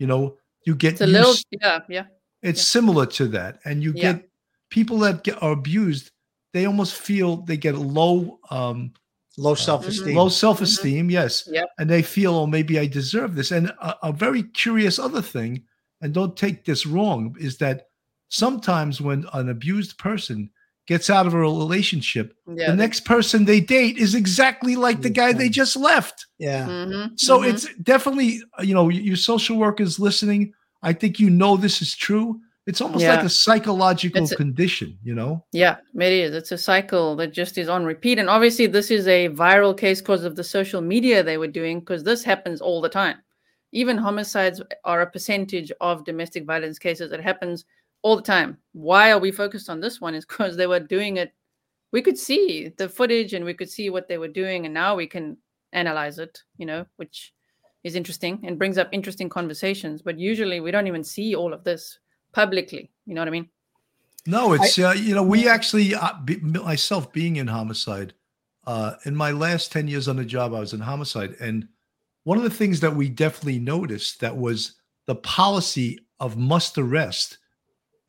You 0.01 0.07
know, 0.09 0.37
you 0.67 0.75
get 0.75 0.93
It's 0.95 1.01
a 1.03 1.07
little 1.07 1.31
used- 1.31 1.47
yeah, 1.51 1.79
yeah. 1.89 2.05
it's 2.43 2.63
similar 2.63 3.07
to 3.07 3.29
that 3.29 3.59
and 3.65 3.83
you 3.83 3.93
Yeah. 3.95 4.13
get 4.15 4.29
people 4.71 4.99
that 5.01 5.25
get 5.25 5.43
are 5.43 5.53
abused 5.53 6.11
they 6.53 6.67
almost 6.67 6.95
feel 6.95 7.39
they 7.43 7.57
get 7.57 7.77
low 7.77 8.39
um 8.51 8.93
low 9.39 9.55
self-esteem 9.55 10.17
low 10.17 10.29
self-esteem 10.29 11.11
yes 11.11 11.43
Mm-hmm. 11.45 11.55
Yep. 11.55 11.69
and 11.79 11.91
they 11.91 12.03
feel 12.03 12.35
oh 12.35 12.47
maybe 12.47 12.79
i 12.79 12.87
deserve 12.87 13.35
this 13.35 13.51
and 13.53 13.69
a, 13.69 13.97
a 14.09 14.13
very 14.13 14.43
curious 14.43 14.99
other 14.99 15.23
thing 15.23 15.63
and 16.03 16.13
don't 16.15 16.37
take 16.37 16.65
this 16.65 16.85
wrong 16.87 17.35
is 17.41 17.57
that 17.59 17.87
sometimes 18.29 19.01
when 19.01 19.25
an 19.35 19.49
abused 19.49 19.99
person 19.99 20.51
gets 20.91 21.09
out 21.09 21.27
of 21.29 21.35
a 21.35 21.39
relationship 21.39 22.27
Yeah, 22.59 22.71
the 22.73 22.77
next 22.85 23.01
person 23.15 23.39
they 23.45 23.61
date 23.61 23.97
is 24.05 24.13
exactly 24.23 24.75
like 24.87 24.99
the 25.03 25.15
guy 25.21 25.31
they 25.33 25.49
just 25.63 25.77
left 25.77 26.17
Yeah. 26.39 26.67
Mm-hmm. 26.67 27.15
so 27.27 27.33
it's 27.51 27.65
definitely, 27.93 28.31
you 28.69 28.75
know, 28.77 28.87
your 28.89 29.03
you 29.09 29.17
social 29.17 29.57
workers 29.67 29.93
listening. 30.09 30.43
I 30.91 30.93
think 31.01 31.13
you 31.23 31.31
know 31.41 31.53
this 31.57 31.77
is 31.85 31.91
true. 32.07 32.27
It's 32.67 32.81
almost 32.85 33.05
like 33.15 33.25
a 33.25 33.29
psychological 33.45 34.25
a- 34.25 34.37
condition, 34.43 34.89
you 35.09 35.15
know? 35.19 35.33
Yeah, 35.63 35.77
it 36.09 36.13
is. 36.25 36.35
It's 36.41 36.53
a 36.53 36.59
cycle 36.73 37.07
that 37.17 37.31
just 37.41 37.55
is 37.63 37.69
on 37.69 37.83
repeat. 37.93 38.19
And 38.21 38.29
obviously, 38.37 38.67
this 38.67 38.91
is 38.91 39.05
a 39.09 39.29
viral 39.45 39.75
case 39.85 40.01
because 40.03 40.25
of 40.25 40.35
the 40.37 40.45
social 40.45 40.83
media 40.95 41.23
they 41.23 41.39
were 41.43 41.53
doing, 41.61 41.81
because 41.81 42.03
this 42.05 42.23
happens 42.33 42.61
all 42.61 42.81
the 42.81 42.95
time. 43.03 43.17
Even 43.73 43.97
homicides 44.07 44.59
are 44.85 45.01
a 45.03 45.11
percentage 45.11 45.71
of 45.81 46.05
domestic 46.11 46.43
violence 46.53 46.79
cases. 46.87 47.13
It 47.13 47.23
happens 47.31 47.65
all 48.03 48.17
the 48.17 48.23
time. 48.23 48.59
Why 48.73 49.11
are 49.11 49.19
we 49.19 49.33
focused 49.33 49.69
on 49.69 49.81
this 49.81 50.01
one? 50.01 50.15
Is 50.15 50.25
because 50.29 50.57
they 50.57 50.67
were 50.67 50.81
doing 50.81 51.17
it. 51.17 51.33
We 51.93 52.03
could 52.03 52.19
see 52.19 52.73
the 52.77 52.89
footage 52.89 53.35
and 53.35 53.45
we 53.45 53.55
could 53.55 53.71
see 53.71 53.91
what 53.91 54.09
they 54.09 54.19
were 54.19 54.29
doing. 54.29 54.65
And 54.65 54.75
now 54.75 54.95
we 54.95 55.07
can 55.07 55.37
analyze 55.73 56.19
it, 56.19 56.39
you 56.57 56.67
know, 56.67 56.87
which 56.97 57.33
is 57.83 57.97
interesting 57.97 58.41
and 58.45 58.59
brings 58.59 58.79
up 58.79 58.89
interesting 58.93 59.29
conversations. 59.29 60.03
But 60.03 60.19
usually, 60.19 60.61
we 60.61 60.71
don't 60.71 60.87
even 60.87 61.05
see 61.05 61.35
all 61.35 61.53
of 61.53 61.65
this 61.65 61.99
publicly. 62.33 62.91
You 63.07 63.15
know 63.15 63.21
what 63.23 63.29
I 63.29 63.33
mean? 63.33 63.49
No, 64.27 64.53
it's, 64.53 64.79
uh, 64.79 64.95
you 64.97 65.15
know, 65.15 65.23
we 65.23 65.49
actually, 65.49 65.95
uh, 65.95 66.13
be, 66.25 66.37
myself 66.37 67.11
being 67.13 67.37
in 67.37 67.47
homicide, 67.47 68.13
uh, 68.67 68.95
in 69.07 69.17
my 69.17 69.31
last 69.31 69.73
10 69.73 69.89
years 69.89 70.09
on 70.09 70.17
the 70.17 70.25
job, 70.25 70.53
I 70.53 70.61
was 70.61 70.75
in 70.75 70.81
homicide. 70.81 71.37
And 71.41 71.67
one 72.25 72.37
of 72.37 72.45
the 72.45 72.51
things 72.51 72.81
that 72.81 72.95
we 72.95 73.09
definitely 73.09 73.59
noticed 73.59 74.21
that 74.21 74.37
was 74.37 74.75
the 75.07 75.15
policy 75.15 75.99
of 76.21 76.37
must 76.37 76.77
arrest 76.77 77.39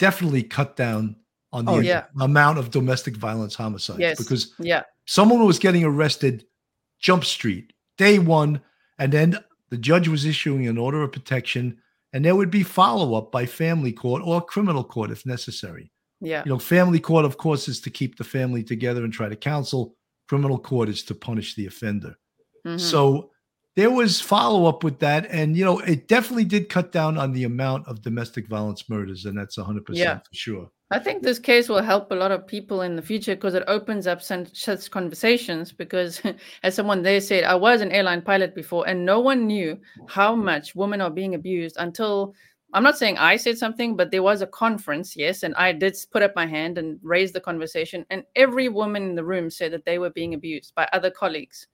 definitely 0.02 0.41
cut 0.41 0.76
down 0.76 1.16
on 1.54 1.66
the 1.66 1.72
Oh, 1.72 1.80
yeah. 1.80 2.06
amount 2.20 2.58
of 2.58 2.72
domestic 2.72 3.16
violence 3.16 3.54
homicides 3.56 3.99
Yes. 3.99 4.18
because 4.18 4.54
yeah. 4.60 4.82
someone 5.06 5.45
was 5.45 5.60
getting 5.60 5.84
arrested 5.84 6.45
jump 6.99 7.24
street 7.24 7.72
day 7.97 8.18
one 8.20 8.60
and 8.99 9.12
then 9.12 9.38
the 9.70 9.78
judge 9.78 10.08
was 10.08 10.26
issuing 10.26 10.68
an 10.68 10.78
order 10.78 11.04
of 11.04 11.12
protection 11.12 11.78
and 12.14 12.26
there 12.26 12.36
would 12.36 12.49
be 12.52 12.64
follow-up 12.64 13.32
by 13.32 13.45
family 13.45 13.91
court 13.93 14.22
or 14.26 14.41
criminal 14.41 14.84
court 14.84 15.12
if 15.12 15.26
necessary 15.26 15.91
Yeah. 16.20 16.41
you 16.45 16.49
know 16.52 16.60
family 16.60 16.99
court 16.99 17.26
of 17.26 17.38
course 17.38 17.68
is 17.68 17.80
to 17.82 17.89
keep 17.91 18.18
the 18.18 18.24
family 18.24 18.64
together 18.64 19.04
and 19.04 19.14
try 19.14 19.30
to 19.30 19.36
counsel 19.36 19.95
criminal 20.30 20.58
court 20.60 20.89
is 20.89 21.04
to 21.04 21.14
punish 21.16 21.54
the 21.56 21.68
offender 21.68 22.16
Mhm. 22.66 22.80
so 22.80 23.31
there 23.76 23.92
was 23.92 24.20
follow-up 24.20 24.84
with 24.84 25.00
that 25.00 25.26
and 25.30 25.56
you 25.56 25.64
know 25.64 25.80
it 25.80 26.08
definitely 26.08 26.46
did 26.46 26.70
cut 26.70 26.92
down 26.92 27.18
on 27.18 27.32
the 27.32 27.46
amount 27.46 27.88
of 27.88 28.02
domestic 28.02 28.48
violence 28.48 28.90
murders 28.90 29.26
and 29.26 29.38
that's 29.38 29.58
100% 29.58 29.82
Yeah. 29.92 30.18
for 30.20 30.34
sure 30.34 30.72
I 30.94 31.00
think 31.00 31.24
this 31.24 31.40
case 31.40 31.70
will 31.70 31.82
help 31.82 32.12
a 32.12 32.16
lot 32.16 32.32
of 32.32 32.46
people 32.46 32.82
in 32.82 32.98
the 32.98 33.02
future 33.02 33.34
because 33.34 33.54
it 33.54 33.64
opens 33.68 34.08
up 34.08 34.22
such 34.22 34.92
conversations. 34.92 35.72
Because, 35.72 36.22
as 36.64 36.76
someone 36.76 37.02
there 37.02 37.22
said, 37.22 37.46
I 37.46 37.56
was 37.56 37.80
an 37.80 37.94
airline 37.94 38.22
pilot 38.22 38.54
before, 38.54 38.86
and 38.86 39.06
no 39.06 39.22
one 39.22 39.48
knew 39.48 39.80
how 40.10 40.36
much 40.36 40.76
women 40.76 41.00
are 41.00 41.10
being 41.10 41.34
abused 41.34 41.78
until 41.80 42.36
I'm 42.74 42.84
not 42.84 42.98
saying 42.98 43.18
I 43.18 43.38
said 43.38 43.58
something, 43.58 43.96
but 43.96 44.12
there 44.12 44.22
was 44.24 44.42
a 44.42 44.48
conference, 44.48 45.16
yes, 45.16 45.44
and 45.44 45.56
I 45.56 45.72
did 45.72 45.96
put 46.12 46.24
up 46.24 46.36
my 46.36 46.46
hand 46.46 46.78
and 46.78 47.00
raise 47.04 47.32
the 47.32 47.40
conversation, 47.40 48.06
and 48.10 48.24
every 48.36 48.68
woman 48.68 49.04
in 49.04 49.16
the 49.16 49.24
room 49.24 49.50
said 49.50 49.72
that 49.72 49.86
they 49.86 49.98
were 49.98 50.10
being 50.10 50.34
abused 50.34 50.74
by 50.76 50.90
other 50.92 51.10
colleagues. 51.10 51.68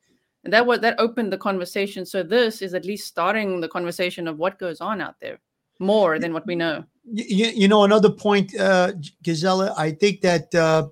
And 0.48 0.54
that 0.54 0.66
was 0.66 0.80
that 0.80 0.96
opened 0.98 1.34
the 1.34 1.38
conversation. 1.38 2.06
So 2.06 2.24
this 2.24 2.62
is 2.62 2.74
at 2.74 2.86
least 2.86 3.06
starting 3.06 3.60
the 3.60 3.68
conversation 3.68 4.30
of 4.30 4.38
what 4.38 4.58
goes 4.58 4.80
on 4.80 5.02
out 5.02 5.16
there 5.20 5.40
more 5.78 6.20
than 6.20 6.32
what 6.32 6.48
we 6.48 6.56
know. 6.56 6.86
you, 7.04 7.48
you 7.48 7.68
know 7.68 7.84
another 7.84 8.10
point 8.10 8.56
uh 8.58 8.94
Gisela 9.26 9.74
I 9.78 9.92
think 9.92 10.22
that 10.22 10.56
uh 10.56 10.88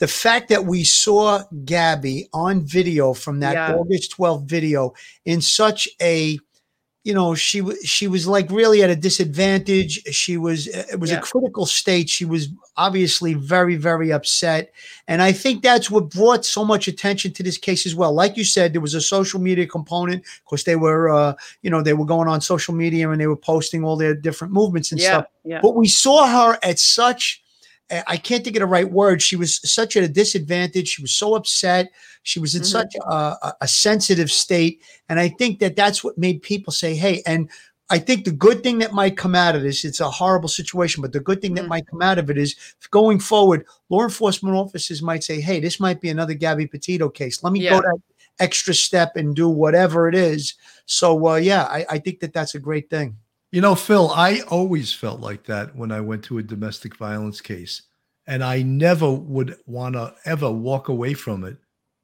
the 0.00 0.06
fact 0.06 0.50
that 0.50 0.66
we 0.66 0.84
saw 0.84 1.42
Gabby 1.64 2.28
on 2.34 2.60
video 2.78 3.14
from 3.14 3.40
that 3.40 3.54
Yeah. 3.54 3.74
August 3.74 4.16
12th 4.18 4.44
video 4.56 4.92
in 5.24 5.40
such 5.40 5.88
a 6.02 6.38
you 7.02 7.14
know 7.14 7.34
she 7.34 7.60
was 7.62 7.78
she 7.82 8.06
was 8.08 8.26
like 8.26 8.50
really 8.50 8.82
at 8.82 8.90
a 8.90 8.96
disadvantage. 8.96 10.02
She 10.14 10.36
was 10.36 10.66
it 10.66 11.00
was 11.00 11.10
Yeah. 11.10 11.18
a 11.18 11.22
critical 11.22 11.64
state. 11.66 12.08
She 12.10 12.24
was 12.24 12.48
obviously 12.76 13.34
very 13.34 13.76
very 13.76 14.12
upset. 14.12 14.72
And 15.08 15.22
i 15.22 15.32
think 15.32 15.62
that's 15.62 15.90
what 15.90 16.10
brought 16.10 16.44
so 16.44 16.64
much 16.64 16.88
attention 16.88 17.32
to 17.32 17.42
this 17.42 17.58
case 17.58 17.86
as 17.86 17.94
well. 17.94 18.12
Like 18.12 18.36
you 18.36 18.44
said 18.44 18.72
there 18.72 18.80
was 18.82 18.94
a 18.94 19.00
social 19.00 19.40
media 19.40 19.66
component. 19.66 20.20
Of 20.24 20.44
course 20.44 20.64
they 20.64 20.76
were 20.76 21.08
uh 21.10 21.34
you 21.62 21.70
know 21.70 21.82
they 21.82 21.94
were 21.94 22.06
going 22.06 22.28
on 22.28 22.40
social 22.40 22.74
media 22.74 23.10
and 23.10 23.20
they 23.20 23.26
were 23.26 23.36
posting 23.36 23.84
all 23.84 23.96
their 23.96 24.14
different 24.14 24.52
movements 24.52 24.92
and 24.92 25.00
Yeah, 25.00 25.06
stuff. 25.08 25.26
yeah. 25.44 25.60
but 25.62 25.74
we 25.76 25.88
saw 25.88 26.26
her 26.26 26.58
at 26.62 26.78
such 26.78 27.42
uh, 27.42 27.49
I 28.06 28.16
can't 28.16 28.44
think 28.44 28.56
of 28.56 28.60
the 28.60 28.66
right 28.66 28.90
word. 28.90 29.22
She 29.22 29.36
was 29.36 29.60
such 29.70 29.96
at 29.96 30.04
a 30.04 30.08
disadvantage. 30.08 30.88
She 30.88 31.02
was 31.02 31.12
so 31.12 31.34
upset. 31.34 31.90
She 32.22 32.38
was 32.38 32.54
in 32.54 32.62
Mhm. 32.62 32.66
such 32.66 32.94
a, 33.06 33.54
a, 33.60 33.68
sensitive 33.68 34.30
state, 34.30 34.82
and 35.08 35.18
I 35.18 35.28
think 35.28 35.58
that 35.60 35.74
that's 35.76 36.04
what 36.04 36.18
made 36.18 36.42
people 36.42 36.72
say, 36.72 36.94
"Hey." 36.94 37.22
And 37.26 37.48
I 37.88 37.98
think 37.98 38.24
the 38.24 38.30
good 38.30 38.62
thing 38.62 38.78
that 38.78 38.92
might 38.92 39.16
come 39.16 39.34
out 39.34 39.56
of 39.56 39.62
this, 39.62 39.84
it's 39.84 39.98
a 39.98 40.08
horrible 40.10 40.48
situation, 40.48 41.02
but 41.02 41.12
the 41.12 41.18
good 41.18 41.42
thing 41.42 41.54
that 41.54 41.66
might 41.66 41.88
come 41.88 42.02
out 42.02 42.18
of 42.18 42.30
it 42.30 42.38
is 42.38 42.54
going 42.90 43.18
forward, 43.18 43.66
law 43.88 44.04
enforcement 44.04 44.54
officers 44.54 45.02
might 45.02 45.24
say, 45.24 45.40
hey, 45.40 45.58
this 45.58 45.80
might 45.80 46.00
be 46.00 46.08
another 46.08 46.34
Gabby 46.34 46.68
Petito 46.68 47.08
case. 47.08 47.42
Let 47.42 47.52
me 47.52 47.60
Yeah. 47.64 47.70
go 47.70 47.80
that 47.80 47.98
extra 48.38 48.74
step 48.74 49.16
and 49.16 49.34
do 49.34 49.48
whatever 49.48 50.08
it 50.08 50.14
is. 50.14 50.54
So, 50.86 51.30
uh, 51.30 51.34
yeah, 51.36 51.64
I, 51.64 51.84
I 51.90 51.98
think 51.98 52.20
that 52.20 52.32
that's 52.32 52.54
a 52.54 52.60
great 52.60 52.88
thing. 52.90 53.16
You 53.52 53.60
know, 53.60 53.74
Phil, 53.74 54.10
I 54.10 54.40
always 54.42 54.92
felt 54.92 55.20
like 55.20 55.44
that 55.44 55.74
when 55.74 55.90
I 55.90 56.00
went 56.00 56.22
to 56.24 56.38
a 56.38 56.42
domestic 56.42 56.96
violence 56.96 57.40
case. 57.40 57.82
And 58.26 58.44
I 58.44 58.62
never 58.62 59.10
would 59.10 59.56
want 59.66 59.94
to 59.96 60.14
ever 60.24 60.50
walk 60.50 60.88
away 60.88 61.14
from 61.14 61.42
it 61.42 61.56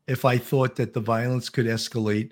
if 0.09 0.25
I 0.25 0.39
thought 0.39 0.75
that 0.77 0.93
the 0.93 1.01
violence 1.01 1.49
could 1.49 1.67
escalate. 1.67 2.31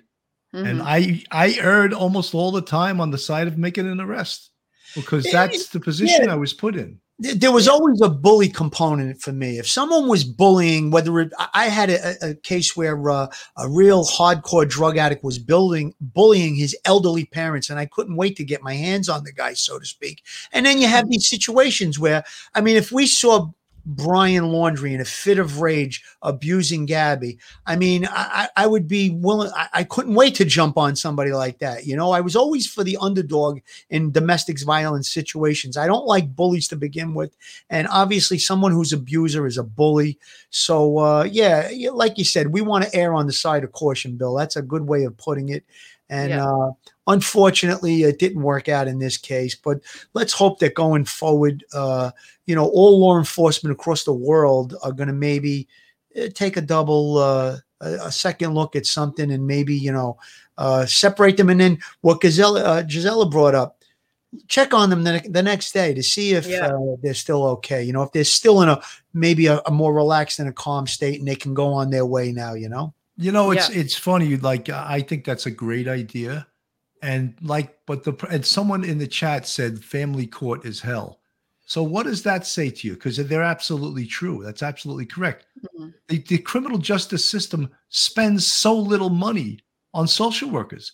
And 0.53 0.79
Mhm. 0.79 0.85
I 0.85 1.23
I 1.31 1.53
erred 1.59 1.93
almost 1.93 2.33
all 2.33 2.51
the 2.51 2.61
time 2.61 2.99
on 2.99 3.11
the 3.11 3.17
side 3.17 3.47
of 3.47 3.57
making 3.57 3.87
an 3.87 4.01
arrest 4.01 4.51
because 4.95 5.25
that's 5.31 5.67
the 5.69 5.79
position 5.79 6.25
yeah. 6.25 6.33
I 6.33 6.35
was 6.35 6.53
put 6.53 6.75
in. 6.75 6.99
Th- 7.21 7.35
There 7.35 7.51
was 7.51 7.67
always 7.67 8.01
a 8.01 8.09
bully 8.09 8.49
component 8.49 9.21
for 9.21 9.31
me. 9.31 9.57
If 9.57 9.67
someone 9.69 10.07
was 10.09 10.23
bullying, 10.23 10.91
whether 10.91 11.19
it, 11.21 11.31
I- 11.39 11.49
I 11.53 11.65
had 11.67 11.89
a, 11.89 12.29
a 12.31 12.35
case 12.35 12.75
where 12.75 13.09
uh, 13.09 13.27
a 13.57 13.69
real 13.69 14.03
hardcore 14.05 14.67
drug 14.67 14.97
addict 14.97 15.23
was 15.23 15.39
building 15.39 15.93
bullying 16.01 16.55
his 16.55 16.75
elderly 16.85 17.25
parents, 17.25 17.69
and 17.69 17.79
I 17.79 17.85
couldn't 17.85 18.17
wait 18.17 18.35
to 18.37 18.43
get 18.43 18.61
my 18.63 18.73
hands 18.73 19.07
on 19.09 19.23
the 19.23 19.31
guy, 19.31 19.53
so 19.53 19.79
to 19.79 19.85
speak. 19.85 20.23
And 20.51 20.65
then 20.65 20.77
you 20.79 20.87
have 20.87 21.09
these 21.09 21.29
situations 21.29 21.97
where, 21.99 22.23
I 22.53 22.61
mean, 22.61 22.75
if 22.75 22.91
we 22.91 23.07
saw 23.07 23.49
Brian 23.85 24.45
Laundrie 24.45 24.93
in 24.93 25.01
a 25.01 25.05
fit 25.05 25.37
of 25.37 25.61
rage 25.61 26.03
abusing 26.21 26.85
Gabby, 26.85 27.37
I 27.65 27.75
mean, 27.75 28.07
I, 28.09 28.49
I 28.55 28.67
would 28.67 28.87
be 28.87 29.11
willing. 29.11 29.51
I, 29.55 29.67
I 29.73 29.83
couldn't 29.83 30.15
wait 30.15 30.35
to 30.35 30.45
jump 30.45 30.77
on 30.77 30.95
somebody 30.95 31.31
like 31.31 31.59
that. 31.59 31.85
You 31.85 31.95
know, 31.95 32.11
I 32.11 32.21
was 32.21 32.35
always 32.35 32.65
for 32.65 32.83
the 32.83 32.97
underdog 32.99 33.59
in 33.89 34.11
domestic 34.11 34.63
violence 34.63 35.09
situations. 35.09 35.77
I 35.77 35.87
don't 35.87 36.07
like 36.07 36.35
bullies 36.35 36.67
to 36.69 36.75
begin 36.75 37.13
with, 37.13 37.35
and 37.69 37.87
obviously, 37.89 38.39
someone 38.39 38.71
who's 38.71 38.93
abuser 38.93 39.45
is 39.45 39.57
a 39.57 39.63
bully. 39.63 40.17
So, 40.49 40.97
uh, 40.97 41.23
yeah, 41.29 41.69
like 41.93 42.17
you 42.17 42.25
said, 42.25 42.47
we 42.47 42.61
want 42.61 42.85
to 42.85 42.95
err 42.95 43.13
on 43.13 43.27
the 43.27 43.33
side 43.33 43.63
of 43.63 43.71
caution, 43.71 44.17
Bill. 44.17 44.33
That's 44.33 44.55
a 44.55 44.61
good 44.61 44.87
way 44.87 45.03
of 45.03 45.17
putting 45.17 45.49
it. 45.49 45.63
And 46.09 46.29
Yeah. 46.29 46.47
uh, 46.47 46.71
unfortunately, 47.07 48.03
it 48.03 48.19
didn't 48.19 48.43
work 48.43 48.69
out 48.69 48.87
in 48.87 48.99
this 48.99 49.17
case. 49.17 49.55
But 49.55 49.79
let's 50.13 50.33
hope 50.33 50.59
that 50.59 50.75
going 50.75 51.05
forward, 51.05 51.63
uh, 51.73 52.11
you 52.45 52.55
know, 52.55 52.67
all 52.67 52.99
law 52.99 53.17
enforcement 53.17 53.73
across 53.73 54.03
the 54.03 54.13
world 54.13 54.75
are 54.83 54.91
going 54.91 55.07
to 55.07 55.13
maybe 55.13 55.67
uh, 56.19 56.27
take 56.33 56.57
a 56.57 56.61
double, 56.61 57.17
uh, 57.17 57.57
a, 57.81 58.11
second 58.11 58.53
look 58.53 58.75
at 58.75 58.85
something, 58.85 59.31
and 59.31 59.45
maybe 59.45 59.75
you 59.75 59.91
know, 59.91 60.17
uh, 60.57 60.85
separate 60.85 61.37
them. 61.37 61.49
And 61.49 61.59
then 61.59 61.79
what 62.01 62.21
Gisela, 62.21 62.63
uh, 62.63 62.83
Gisela 62.83 63.29
brought 63.29 63.55
up, 63.55 63.83
check 64.47 64.73
on 64.73 64.89
them 64.89 65.03
the, 65.03 65.21
the 65.29 65.43
next 65.43 65.73
day 65.73 65.93
to 65.93 66.03
see 66.03 66.33
if 66.33 66.47
Yeah. 66.47 66.67
uh, 66.67 66.95
they're 67.01 67.13
still 67.13 67.43
okay. 67.45 67.83
You 67.83 67.93
know, 67.93 68.03
if 68.03 68.11
they're 68.11 68.23
still 68.23 68.61
in 68.61 68.69
a 68.69 68.81
maybe 69.13 69.47
a, 69.47 69.61
a 69.65 69.71
more 69.71 69.93
relaxed 69.93 70.39
and 70.39 70.49
a 70.49 70.53
calm 70.53 70.87
state, 70.87 71.19
and 71.19 71.27
they 71.27 71.35
can 71.35 71.53
go 71.53 71.73
on 71.73 71.89
their 71.89 72.05
way 72.05 72.31
now. 72.31 72.53
You 72.53 72.69
know. 72.69 72.93
You 73.17 73.31
know, 73.31 73.51
it's 73.51 73.69
Yeah. 73.69 73.79
it's 73.81 73.95
funny. 73.95 74.35
Like 74.37 74.69
I 74.69 75.01
think 75.01 75.25
that's 75.25 75.45
a 75.45 75.51
great 75.51 75.87
idea, 75.87 76.47
and 77.01 77.35
like, 77.41 77.77
but 77.85 78.03
the 78.03 78.13
and 78.29 78.45
someone 78.45 78.83
in 78.83 78.97
the 78.97 79.07
chat 79.07 79.47
said 79.47 79.83
family 79.83 80.27
court 80.27 80.65
is 80.65 80.81
hell. 80.81 81.19
So 81.67 81.81
what 81.81 82.05
does 82.05 82.21
that 82.23 82.45
say 82.45 82.69
to 82.69 82.87
you? 82.87 82.93
Because 82.93 83.17
they're 83.17 83.41
absolutely 83.41 84.05
true. 84.05 84.43
That's 84.43 84.61
absolutely 84.61 85.07
correct. 85.07 85.47
The, 86.07 86.19
the 86.19 86.37
criminal 86.37 86.77
justice 86.77 87.27
system 87.27 87.71
spends 87.89 88.45
so 88.45 88.77
little 88.77 89.09
money 89.09 89.59
on 89.91 90.07
social 90.07 90.51
workers. 90.51 90.91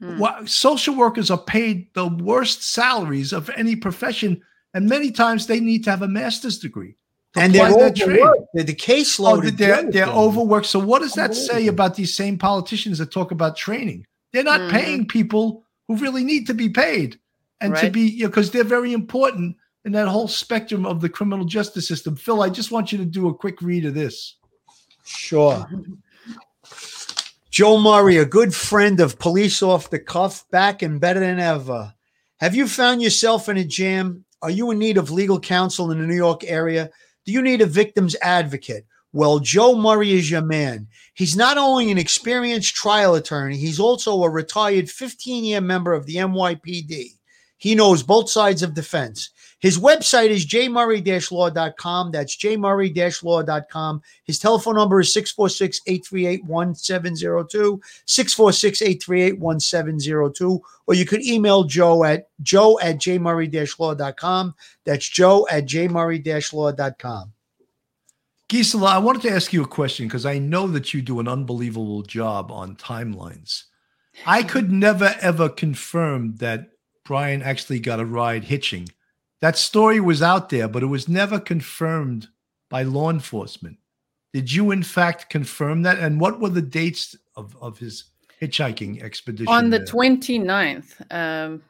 Hmm. 0.00 0.18
Wha- 0.18 0.44
social 0.46 0.94
workers 0.94 1.30
are 1.30 1.36
paid 1.36 1.92
the 1.92 2.06
worst 2.08 2.62
salaries 2.62 3.32
of 3.34 3.50
any 3.56 3.76
profession, 3.76 4.40
and 4.72 4.88
many 4.88 5.10
times 5.10 5.46
they 5.46 5.60
need 5.60 5.84
to 5.84 5.90
have 5.90 6.02
a 6.02 6.08
master's 6.08 6.58
degree. 6.58 6.96
To 7.36 7.42
And 7.42 7.54
they're 7.54 7.68
apply 7.68 7.84
overworked. 8.02 8.46
The, 8.54 8.62
the 8.64 8.74
caseload. 8.74 9.46
Oh, 9.46 9.50
they're 9.50 9.90
they're 9.90 10.06
overworked. 10.06 10.66
So 10.66 10.78
what 10.78 11.02
does 11.02 11.12
that 11.14 11.34
say 11.34 11.68
about 11.68 11.94
these 11.94 12.14
same 12.16 12.36
politicians 12.38 12.98
that 12.98 13.10
talk 13.12 13.30
about 13.30 13.56
training? 13.56 14.06
They're 14.32 14.42
not 14.42 14.60
Mhm. 14.60 14.70
paying 14.70 15.06
people 15.06 15.64
who 15.88 15.96
really 15.96 16.24
need 16.24 16.46
to 16.48 16.54
be 16.54 16.68
paid 16.68 17.18
and 17.60 17.74
to 17.76 17.82
Right. 17.82 17.92
be 17.92 18.00
you 18.08 18.24
know 18.24 18.28
because 18.28 18.50
they're 18.50 18.64
very 18.64 18.92
important 18.92 19.56
in 19.84 19.92
that 19.92 20.08
whole 20.08 20.28
spectrum 20.28 20.84
of 20.84 21.00
the 21.00 21.08
criminal 21.08 21.44
justice 21.44 21.86
system. 21.86 22.16
Phil, 22.16 22.42
I 22.42 22.48
just 22.50 22.72
want 22.72 22.90
you 22.90 22.98
to 22.98 23.04
do 23.04 23.28
a 23.28 23.34
quick 23.34 23.62
read 23.62 23.84
of 23.84 23.94
this. 23.94 24.34
Sure. 25.04 25.64
Joe 27.50 27.78
Murray, 27.78 28.18
a 28.18 28.24
good 28.26 28.54
friend 28.54 29.00
of 29.00 29.18
police 29.18 29.62
off 29.62 29.88
the 29.88 29.98
cuff, 29.98 30.44
back 30.50 30.82
and 30.82 31.00
better 31.00 31.20
than 31.20 31.38
ever. 31.38 31.94
Have 32.38 32.54
you 32.54 32.66
found 32.68 33.00
yourself 33.00 33.48
in 33.48 33.56
a 33.56 33.64
jam? 33.64 34.24
Are 34.42 34.50
you 34.50 34.70
in 34.70 34.78
need 34.78 34.98
of 34.98 35.10
legal 35.10 35.40
counsel 35.40 35.90
in 35.90 35.98
the 35.98 36.06
New 36.06 36.16
York 36.16 36.42
area? 36.44 36.90
Do 37.26 37.32
you 37.32 37.42
need 37.42 37.60
a 37.60 37.66
victim's 37.66 38.14
advocate? 38.22 38.86
Well, 39.12 39.40
Joe 39.40 39.76
Murray 39.76 40.12
is 40.12 40.30
your 40.30 40.42
man. 40.42 40.86
He's 41.14 41.36
not 41.36 41.58
only 41.58 41.90
an 41.90 41.98
experienced 41.98 42.74
trial 42.76 43.14
attorney, 43.16 43.56
he's 43.56 43.80
also 43.80 44.22
a 44.22 44.30
retired 44.30 44.88
15 44.88 45.44
year 45.44 45.60
member 45.60 45.92
of 45.92 46.06
the 46.06 46.16
NYPD. 46.16 47.16
He 47.58 47.74
knows 47.74 48.02
both 48.02 48.30
sides 48.30 48.62
of 48.62 48.74
defense. 48.74 49.30
His 49.58 49.78
website 49.78 50.28
is 50.28 50.46
jmurray-law.com. 50.46 52.10
That's 52.10 52.36
jmurray-law.com. 52.36 54.02
His 54.24 54.38
telephone 54.38 54.74
number 54.74 55.00
is 55.00 55.14
646-838-1702, 55.14 57.80
646-838-1702. 58.06 60.60
Or 60.86 60.94
you 60.94 61.06
could 61.06 61.24
email 61.24 61.64
Joe 61.64 62.04
at 62.04 62.28
joe 62.42 62.78
at 62.80 62.98
jmurray-law.com. 62.98 64.54
That's 64.84 65.08
joe 65.08 65.46
at 65.50 65.64
jmurray-law.com. 65.66 67.32
Gisela, 68.48 68.90
I 68.90 68.98
wanted 68.98 69.22
to 69.22 69.32
ask 69.32 69.52
you 69.52 69.64
a 69.64 69.66
question 69.66 70.06
because 70.06 70.24
I 70.24 70.38
know 70.38 70.68
that 70.68 70.94
you 70.94 71.02
do 71.02 71.18
an 71.18 71.26
unbelievable 71.26 72.02
job 72.02 72.52
on 72.52 72.76
timelines. 72.76 73.64
I 74.24 74.44
could 74.44 74.70
never 74.70 75.16
ever 75.20 75.48
confirm 75.48 76.36
that 76.36 76.68
Brian 77.04 77.42
actually 77.42 77.80
got 77.80 77.98
a 77.98 78.04
ride 78.04 78.44
hitching. 78.44 78.88
That 79.40 79.58
story 79.58 80.00
was 80.00 80.22
out 80.22 80.48
there, 80.48 80.68
but 80.68 80.82
it 80.82 80.86
was 80.86 81.08
never 81.08 81.38
confirmed 81.38 82.28
by 82.70 82.82
law 82.82 83.10
enforcement. 83.10 83.78
Did 84.32 84.52
you, 84.52 84.70
in 84.70 84.82
fact, 84.82 85.30
confirm 85.30 85.82
that? 85.82 85.98
And 85.98 86.20
what 86.20 86.40
were 86.40 86.50
the 86.50 86.62
dates 86.62 87.16
of, 87.36 87.56
of 87.60 87.78
his 87.78 88.04
hitchhiking 88.40 89.02
expedition? 89.02 89.52
On 89.52 89.70
the 89.70 89.78
there? 89.78 89.86
29th, 89.86 91.12
um, 91.14 91.62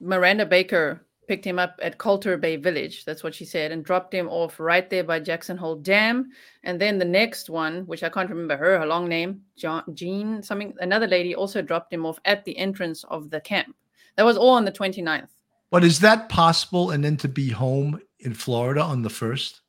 Miranda 0.00 0.46
Baker 0.46 1.04
picked 1.28 1.44
him 1.44 1.58
up 1.58 1.78
at 1.82 1.98
Colter 1.98 2.36
Bay 2.36 2.56
Village. 2.56 3.04
That's 3.04 3.22
what 3.22 3.34
she 3.34 3.44
said, 3.44 3.70
and 3.70 3.84
dropped 3.84 4.12
him 4.12 4.28
off 4.28 4.58
right 4.58 4.88
there 4.88 5.04
by 5.04 5.20
Jackson 5.20 5.56
Hole 5.56 5.76
Dam. 5.76 6.30
And 6.64 6.80
then 6.80 6.98
the 6.98 7.04
next 7.04 7.50
one, 7.50 7.86
which 7.86 8.02
I 8.02 8.08
can't 8.08 8.30
remember 8.30 8.56
her, 8.56 8.78
her 8.78 8.86
long 8.86 9.08
name, 9.08 9.42
John, 9.56 9.84
Jean, 9.94 10.42
something, 10.42 10.74
another 10.80 11.06
lady 11.06 11.34
also 11.34 11.60
dropped 11.60 11.92
him 11.92 12.06
off 12.06 12.18
at 12.24 12.44
the 12.44 12.56
entrance 12.56 13.04
of 13.04 13.30
the 13.30 13.40
camp. 13.40 13.76
That 14.16 14.24
was 14.24 14.36
all 14.36 14.50
on 14.50 14.64
the 14.64 14.72
29th. 14.72 15.28
But 15.70 15.84
is 15.84 16.00
that 16.00 16.28
possible? 16.28 16.90
And 16.90 17.04
then 17.04 17.16
to 17.18 17.28
be 17.28 17.50
home 17.50 18.00
in 18.20 18.34
Florida 18.34 18.82
on 18.82 19.02
the 19.02 19.10
first? 19.10 19.60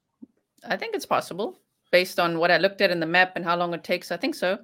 I 0.67 0.75
think 0.77 0.95
it's 0.95 1.05
possible 1.05 1.59
based 1.91 2.19
on 2.19 2.37
what 2.39 2.51
I 2.51 2.57
looked 2.57 2.81
at 2.81 2.91
in 2.91 2.99
the 2.99 3.05
map 3.05 3.33
and 3.35 3.43
how 3.43 3.55
long 3.57 3.73
it 3.73 3.83
takes. 3.83 4.11
I 4.11 4.17
think 4.17 4.35
so. 4.35 4.53
A 4.53 4.59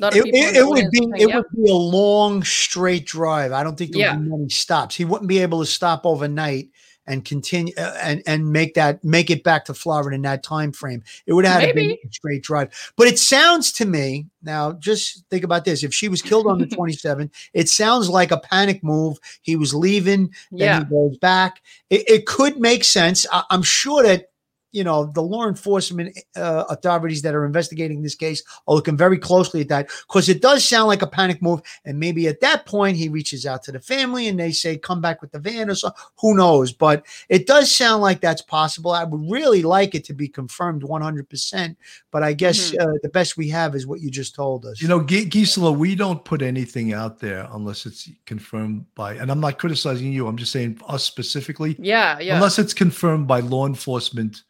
lot 0.00 0.16
of 0.16 0.24
It, 0.24 0.34
it- 0.34 0.56
it 0.56 0.66
would 0.66 0.90
be 0.90 0.98
saying, 0.98 1.12
it 1.16 1.28
"Yep." 1.28 1.34
would 1.52 1.64
be 1.64 1.70
a 1.70 1.74
long 1.74 2.42
straight 2.42 3.04
drive. 3.06 3.52
I 3.52 3.62
don't 3.62 3.76
think 3.76 3.92
there 3.92 4.00
Yeah. 4.02 4.16
would 4.16 4.24
be 4.24 4.30
many 4.30 4.48
stops. 4.48 4.94
He 4.94 5.04
wouldn't 5.04 5.28
be 5.28 5.38
able 5.40 5.60
to 5.60 5.66
stop 5.66 6.06
overnight 6.06 6.70
and 7.06 7.24
continue 7.24 7.72
uh, 7.76 7.96
and 8.02 8.22
and 8.26 8.52
make 8.52 8.74
that 8.74 9.02
make 9.04 9.30
it 9.30 9.42
back 9.42 9.64
to 9.66 9.74
Florida 9.74 10.14
in 10.14 10.22
that 10.22 10.42
time 10.42 10.72
frame. 10.72 11.02
It 11.26 11.32
would 11.32 11.44
have 11.44 11.62
to 11.68 11.74
be 11.74 11.98
a 12.04 12.12
straight 12.12 12.42
drive. 12.42 12.92
But 12.96 13.08
it 13.08 13.18
sounds 13.18 13.72
to 13.72 13.84
me 13.86 14.26
now. 14.42 14.72
Just 14.72 15.24
think 15.30 15.44
about 15.44 15.64
this: 15.64 15.82
if 15.82 15.92
she 15.92 16.08
was 16.08 16.22
killed 16.22 16.46
on 16.46 16.58
the 16.58 16.66
twenty 16.76 16.92
seventh, 16.92 17.32
it 17.52 17.68
sounds 17.68 18.08
like 18.08 18.30
a 18.30 18.38
panic 18.38 18.82
move. 18.84 19.18
He 19.42 19.56
was 19.56 19.74
leaving, 19.74 20.28
then 20.50 20.58
Yeah. 20.58 20.78
he 20.80 20.84
goes 20.84 21.16
back. 21.18 21.62
It, 21.90 22.08
it 22.08 22.26
could 22.26 22.58
make 22.58 22.84
sense. 22.84 23.26
I, 23.32 23.44
I'm 23.50 23.62
sure 23.62 24.02
that 24.04 24.29
you 24.72 24.84
know 24.84 25.06
the 25.06 25.22
law 25.22 25.46
enforcement 25.48 26.16
uh, 26.36 26.64
authorities 26.68 27.22
that 27.22 27.34
are 27.34 27.44
investigating 27.44 28.02
this 28.02 28.14
case 28.14 28.42
are 28.68 28.74
looking 28.74 28.96
very 28.96 29.18
closely 29.18 29.60
at 29.62 29.68
that 29.68 29.88
because 30.06 30.28
it 30.28 30.40
does 30.40 30.64
sound 30.66 30.86
like 30.88 31.02
a 31.02 31.06
panic 31.06 31.42
move 31.42 31.60
and 31.84 31.98
maybe 31.98 32.28
at 32.28 32.40
that 32.40 32.66
point 32.66 32.96
he 32.96 33.08
reaches 33.08 33.46
out 33.46 33.62
to 33.62 33.72
the 33.72 33.80
family 33.80 34.28
and 34.28 34.38
they 34.38 34.52
say 34.52 34.76
come 34.76 35.00
back 35.00 35.20
with 35.20 35.32
the 35.32 35.38
van 35.38 35.68
or 35.70 35.74
so 35.74 35.90
who 36.20 36.36
knows 36.36 36.72
but 36.72 37.04
it 37.28 37.46
does 37.46 37.74
sound 37.74 38.00
like 38.02 38.20
that's 38.20 38.42
possible 38.42 38.92
i 38.92 39.02
would 39.04 39.30
really 39.30 39.62
like 39.62 39.94
it 39.94 40.04
to 40.04 40.12
be 40.12 40.28
confirmed 40.28 40.82
100% 40.82 41.76
but 42.10 42.22
i 42.22 42.32
guess 42.32 42.70
Mhm. 42.70 42.80
uh, 42.80 42.98
the 43.02 43.08
best 43.08 43.36
we 43.36 43.48
have 43.48 43.74
is 43.74 43.86
what 43.86 44.00
you 44.00 44.10
just 44.10 44.34
told 44.34 44.64
us 44.66 44.80
You 44.80 44.88
know, 44.88 45.02
Gi- 45.02 45.26
Gisela, 45.26 45.72
we 45.72 45.94
don't 45.94 46.24
put 46.24 46.42
anything 46.42 46.92
out 46.92 47.18
there 47.18 47.48
unless 47.52 47.86
it's 47.86 48.08
confirmed 48.26 48.84
by, 48.94 49.14
and 49.14 49.30
I'm 49.30 49.40
not 49.40 49.58
criticizing 49.58 50.12
you, 50.12 50.26
I'm 50.26 50.36
just 50.36 50.52
saying 50.52 50.80
us 50.86 51.04
specifically. 51.04 51.76
Yeah, 51.78 52.18
yeah. 52.20 52.34
Unless 52.36 52.58
it's 52.58 52.74
confirmed 52.74 53.26
by 53.26 53.40
law 53.40 53.66
enforcement 53.66 54.42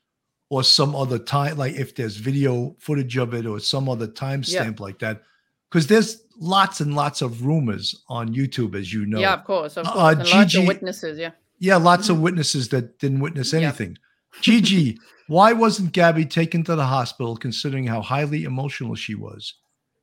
or 0.50 0.62
some 0.62 0.94
other 0.94 1.18
time, 1.18 1.56
like 1.56 1.74
if 1.76 1.94
there's 1.94 2.16
video 2.16 2.74
footage 2.78 3.16
of 3.16 3.32
it 3.32 3.46
or 3.46 3.58
some 3.60 3.88
other 3.88 4.06
timestamp 4.08 4.80
like 4.80 4.98
that. 4.98 5.22
Because 5.70 5.86
there's 5.86 6.24
lots 6.38 6.80
and 6.80 6.94
lots 6.94 7.22
of 7.22 7.46
rumors 7.46 8.02
on 8.08 8.34
YouTube, 8.34 8.74
as 8.74 8.92
you 8.92 9.06
know. 9.06 9.20
Yeah, 9.20 9.34
of 9.34 9.44
course, 9.44 9.76
of 9.76 9.86
Uh, 9.86 9.92
course. 9.92 10.14
and 10.18 10.28
lots 10.28 10.54
of 10.56 10.66
witnesses. 10.66 11.18
Yeah. 11.18 11.30
Yeah, 11.60 11.76
lots 11.76 12.08
of 12.08 12.20
witnesses 12.20 12.68
that 12.70 12.98
didn't 12.98 13.20
witness 13.20 13.54
anything. 13.54 13.96
Gigi, 14.40 14.98
why 15.28 15.52
wasn't 15.52 15.92
Gabby 15.92 16.26
taken 16.26 16.64
to 16.64 16.74
the 16.74 16.86
hospital 16.86 17.36
considering 17.36 17.86
how 17.86 18.02
highly 18.02 18.42
emotional 18.44 18.96
she 18.96 19.14
was? 19.14 19.54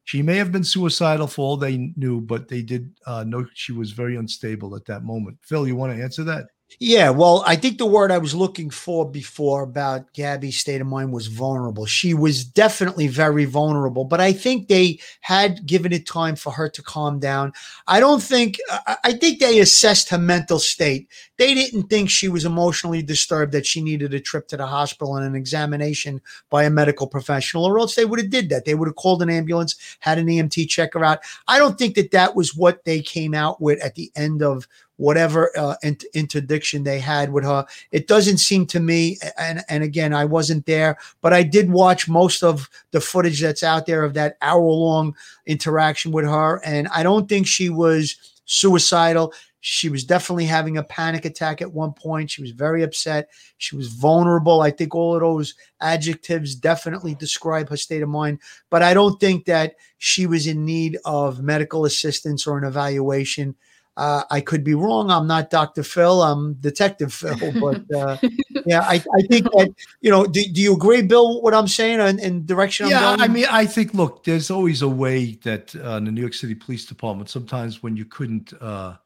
She 0.06 0.22
may 0.22 0.38
have 0.38 0.54
been 0.54 0.64
suicidal 0.64 1.28
for 1.28 1.42
all 1.42 1.58
they 1.58 1.92
knew, 1.98 2.22
but 2.22 2.48
they 2.48 2.62
did 2.62 2.94
uh, 3.06 3.26
know 3.26 3.46
she 3.54 3.74
was 3.74 3.92
very 3.92 4.16
unstable 4.16 4.74
at 4.78 4.86
that 4.86 5.04
moment. 5.04 5.40
Phil, 5.42 5.68
you 5.68 5.76
want 5.76 5.94
to 5.98 6.02
answer 6.02 6.24
that? 6.24 6.46
Yeah, 6.80 7.10
well, 7.12 7.44
I 7.48 7.56
think 7.56 7.78
the 7.78 7.86
word 7.86 8.12
I 8.12 8.18
was 8.18 8.36
looking 8.36 8.70
for 8.70 9.10
before 9.10 9.64
about 9.64 10.14
Gabby's 10.14 10.60
state 10.60 10.82
of 10.82 10.86
mind 10.86 11.14
was 11.14 11.28
vulnerable. 11.28 11.86
She 11.86 12.14
was 12.14 12.44
definitely 12.44 13.08
very 13.08 13.46
vulnerable, 13.46 14.04
but 14.04 14.20
I 14.20 14.34
think 14.34 14.68
they 14.68 15.00
had 15.22 15.66
given 15.66 15.94
it 15.94 16.06
time 16.06 16.36
for 16.36 16.52
her 16.52 16.68
to 16.70 16.84
calm 16.84 17.20
down. 17.20 17.54
I 17.88 18.02
don't 18.02 18.22
think, 18.22 18.60
I 19.04 19.14
think 19.14 19.40
they 19.40 19.60
assessed 19.60 20.10
her 20.10 20.18
mental 20.18 20.60
state. 20.60 21.08
They 21.38 21.54
didn't 21.54 21.84
think 21.84 22.10
she 22.10 22.28
was 22.28 22.44
emotionally 22.44 23.02
disturbed 23.02 23.54
that 23.54 23.66
she 23.66 23.82
needed 23.82 24.14
a 24.14 24.20
trip 24.20 24.48
to 24.50 24.58
the 24.58 24.68
hospital 24.68 25.16
and 25.16 25.26
an 25.26 25.36
examination 25.36 26.22
by 26.50 26.66
a 26.66 26.70
medical 26.70 27.08
professional, 27.08 27.66
or 27.66 27.80
else 27.80 27.96
they 27.96 28.06
would 28.06 28.20
have 28.20 28.30
did 28.30 28.50
that. 28.50 28.66
They 28.66 28.76
would 28.76 28.90
have 28.90 28.98
called 28.98 29.24
an 29.24 29.30
ambulance, 29.30 29.76
had 30.00 30.20
an 30.20 30.28
EMT 30.28 30.68
check 30.68 30.94
her 30.94 31.06
out. 31.06 31.20
I 31.48 31.60
don't 31.60 31.78
think 31.80 31.96
that 31.96 32.12
that 32.12 32.36
was 32.36 32.56
what 32.56 32.84
they 32.84 33.02
came 33.02 33.34
out 33.34 33.62
with 33.62 33.82
at 33.82 33.96
the 33.96 34.12
end 34.16 34.44
of 34.44 34.68
whatever 34.98 35.52
uh, 35.58 35.76
int- 35.84 36.06
interdiction 36.14 36.84
they 36.84 37.00
had 37.00 37.32
with 37.32 37.44
her. 37.44 37.66
It 37.92 38.08
doesn't 38.08 38.38
seem 38.40 38.66
to 38.68 38.80
me, 38.80 39.18
and 39.38 39.64
and 39.70 39.84
again, 39.84 40.14
I 40.14 40.26
wasn't 40.26 40.66
there, 40.66 40.98
but 41.22 41.34
I 41.34 41.44
did 41.44 41.72
watch 41.72 42.10
most 42.10 42.44
of 42.44 42.70
the 42.92 43.02
footage 43.02 43.42
that's 43.42 43.64
out 43.64 43.86
there 43.86 44.04
of 44.04 44.14
that 44.16 44.38
hour 44.42 44.62
long 44.62 45.16
interaction 45.46 46.12
with 46.12 46.26
her, 46.26 46.62
and 46.66 46.88
I 46.90 47.04
don't 47.04 47.30
think 47.30 47.48
she 47.48 47.70
was 47.70 48.16
suicidal. 48.46 49.34
She 49.60 49.90
was 49.90 50.06
definitely 50.06 50.46
having 50.46 50.78
a 50.78 50.84
panic 50.84 51.26
attack 51.26 51.62
at 51.62 51.74
one 51.74 51.92
point. 51.92 52.30
She 52.32 52.42
was 52.42 52.52
very 52.52 52.84
upset. 52.84 53.30
She 53.58 53.76
was 53.76 53.88
vulnerable. 53.88 54.62
I 54.62 54.72
think 54.72 54.96
all 54.96 55.16
of 55.16 55.22
those 55.22 55.56
adjectives 55.82 56.56
definitely 56.56 57.16
describe 57.16 57.68
her 57.70 57.76
state 57.76 58.04
of 58.04 58.08
mind. 58.08 58.40
But 58.70 58.84
I 58.84 58.94
don't 58.94 59.20
think 59.20 59.46
that 59.46 59.76
she 59.98 60.26
was 60.26 60.48
in 60.48 60.64
need 60.64 60.98
of 61.04 61.42
medical 61.42 61.86
assistance 61.86 62.48
or 62.48 62.58
an 62.58 62.64
evaluation. 62.64 63.56
Uh, 63.98 64.24
I 64.30 64.42
could 64.42 64.64
be 64.64 64.76
wrong. 64.76 65.10
I'm 65.10 65.26
not 65.28 65.50
Dr. 65.50 65.82
Phil. 65.82 66.22
I'm 66.22 66.54
Detective 66.54 67.12
Phil. 67.12 67.36
But 67.60 67.82
uh, 67.94 68.18
yeah, 68.66 68.82
I, 68.82 68.96
I 68.96 69.22
think 69.28 69.46
that, 69.52 69.74
you 70.02 70.12
know, 70.12 70.26
do, 70.26 70.44
do 70.44 70.62
you 70.62 70.74
agree, 70.74 71.02
Bill, 71.02 71.42
what 71.42 71.54
I'm 71.54 71.68
saying 71.68 72.00
and, 72.00 72.20
and 72.20 72.46
direction 72.46 72.90
yeah? 72.90 73.18
I 73.20 73.28
mean, 73.28 73.48
I 73.50 73.66
think, 73.66 73.96
look, 73.96 74.24
there's 74.24 74.52
always 74.52 74.84
a 74.84 74.88
way 74.88 75.40
that 75.44 75.76
uh, 75.76 76.00
the 76.00 76.12
New 76.12 76.22
York 76.22 76.36
City 76.36 76.54
Police 76.54 76.86
Department, 76.86 77.30
sometimes 77.30 77.82
when 77.82 77.98
you 77.98 78.06
couldn't 78.06 78.54
uh, 78.62 78.98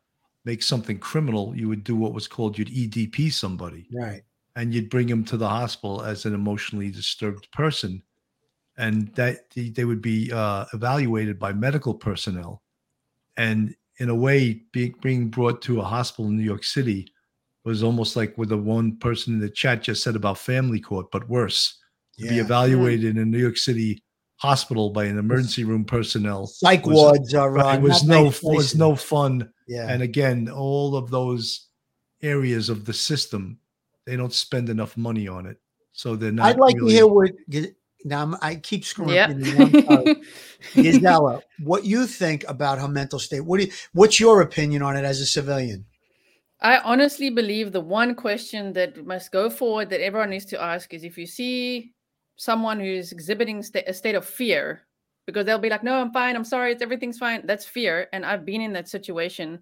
make 0.44 0.62
something 0.62 1.00
criminal, 1.00 1.56
you 1.56 1.70
would 1.70 1.86
do 1.86 1.96
what 1.96 2.14
was 2.14 2.28
called 2.28 2.58
you'd 2.58 2.68
EDP 2.68 3.32
somebody. 3.32 3.88
Right. 3.94 4.24
and 4.56 4.74
you'd 4.74 4.90
bring 4.90 5.08
him 5.08 5.24
to 5.24 5.38
the 5.38 5.48
hospital 5.48 6.02
as 6.02 6.26
an 6.26 6.34
emotionally 6.34 6.92
disturbed 6.92 7.50
person 7.52 8.04
and 8.78 9.08
that 9.16 9.50
they, 9.52 9.70
they 9.70 9.86
would 9.86 10.02
be 10.02 10.32
uh, 10.34 10.66
evaluated 10.74 11.40
by 11.40 11.54
medical 11.54 11.94
personnel 11.94 12.62
and 13.38 13.74
in 14.02 14.10
a 14.10 14.16
way 14.16 14.40
being, 14.72 14.96
being 15.02 15.28
brought 15.30 15.62
to 15.62 15.80
a 15.80 15.84
hospital 15.96 16.26
in 16.30 16.36
new 16.38 16.44
york 16.54 16.64
city 16.64 17.02
was 17.64 17.84
almost 17.84 18.16
like 18.16 18.36
what 18.38 18.50
the 18.50 18.58
one 18.58 18.88
person 18.98 19.36
in 19.36 19.40
the 19.40 19.50
chat 19.62 19.84
just 19.84 20.02
said 20.04 20.16
about 20.16 20.38
family 20.38 20.80
court 20.80 21.06
but 21.12 21.30
worse 21.30 21.78
to 22.18 22.28
be 22.28 22.36
Yeah. 22.36 22.42
evaluated 22.48 23.06
in 23.12 23.18
a 23.20 23.26
new 23.26 23.38
york 23.48 23.58
city 23.58 24.02
hospital 24.38 24.90
by 24.90 25.06
an 25.06 25.20
emergency 25.20 25.64
room 25.64 25.86
personnel 25.86 26.48
Psych 26.48 26.84
was- 26.86 26.96
wards 26.96 27.34
are, 27.36 27.56
uh, 27.60 27.64
right, 27.64 27.82
was 27.82 28.04
no 28.04 28.24
nice 28.26 28.42
was 28.42 28.76
no 28.76 28.96
fun 28.96 29.34
Yeah. 29.68 29.88
and 29.92 30.02
again 30.02 30.50
all 30.50 30.96
of 30.96 31.12
those 31.18 31.68
areas 32.24 32.70
of 32.70 32.86
the 32.86 32.94
system 32.94 33.60
they 34.06 34.16
don't 34.16 34.34
spend 34.34 34.68
enough 34.70 34.98
money 34.98 35.28
on 35.28 35.46
it 35.46 35.58
so 35.94 36.16
they're 36.16 36.32
not 36.32 36.48
I'd 36.48 36.60
like 36.60 36.76
really- 36.76 36.92
to 36.94 36.96
hear 36.98 37.08
what. 37.08 37.32
Now 38.04 38.22
I'm, 38.24 38.36
I 38.42 38.56
keep 38.56 38.84
screwing 38.86 39.16
Yeah. 39.16 39.26
up. 39.26 39.30
your 39.30 39.40
name, 39.40 39.62
I'm 39.76 39.86
sorry. 39.86 40.22
Gisela, 40.74 41.42
what 41.60 41.86
you 41.86 42.08
think 42.08 42.44
about 42.48 42.80
her 42.80 42.88
mental 42.88 43.20
state? 43.20 43.42
What 43.42 43.60
do 43.60 43.66
you, 43.66 43.72
what's 43.94 44.20
your 44.20 44.42
opinion 44.42 44.82
on 44.82 44.96
it 44.98 45.06
as 45.06 45.22
a 45.22 45.26
civilian? 45.26 45.86
I 46.62 46.78
honestly 46.80 47.30
believe 47.30 47.72
the 47.72 47.82
one 47.82 48.14
question 48.16 48.74
that 48.74 49.06
must 49.06 49.32
go 49.32 49.50
forward 49.50 49.90
that 49.90 50.02
everyone 50.04 50.30
needs 50.30 50.46
to 50.46 50.62
ask 50.62 50.94
is 50.94 51.04
if 51.04 51.18
you 51.18 51.26
see 51.26 51.94
someone 52.36 52.80
who's 52.80 53.12
exhibiting 53.12 53.64
sta- 53.64 53.84
a 53.88 53.94
state 53.94 54.16
of 54.16 54.26
fear, 54.26 54.82
because 55.26 55.46
they'll 55.46 55.58
be 55.60 55.70
like, 55.70 55.84
"No, 55.84 56.00
I'm 56.00 56.12
fine. 56.12 56.36
I'm 56.36 56.44
sorry. 56.44 56.72
It's 56.72 56.82
everything's 56.82 57.18
fine." 57.18 57.46
That's 57.46 57.66
fear, 57.66 58.08
and 58.14 58.26
I've 58.26 58.46
been 58.46 58.62
in 58.62 58.74
that 58.74 58.90
situation. 58.90 59.60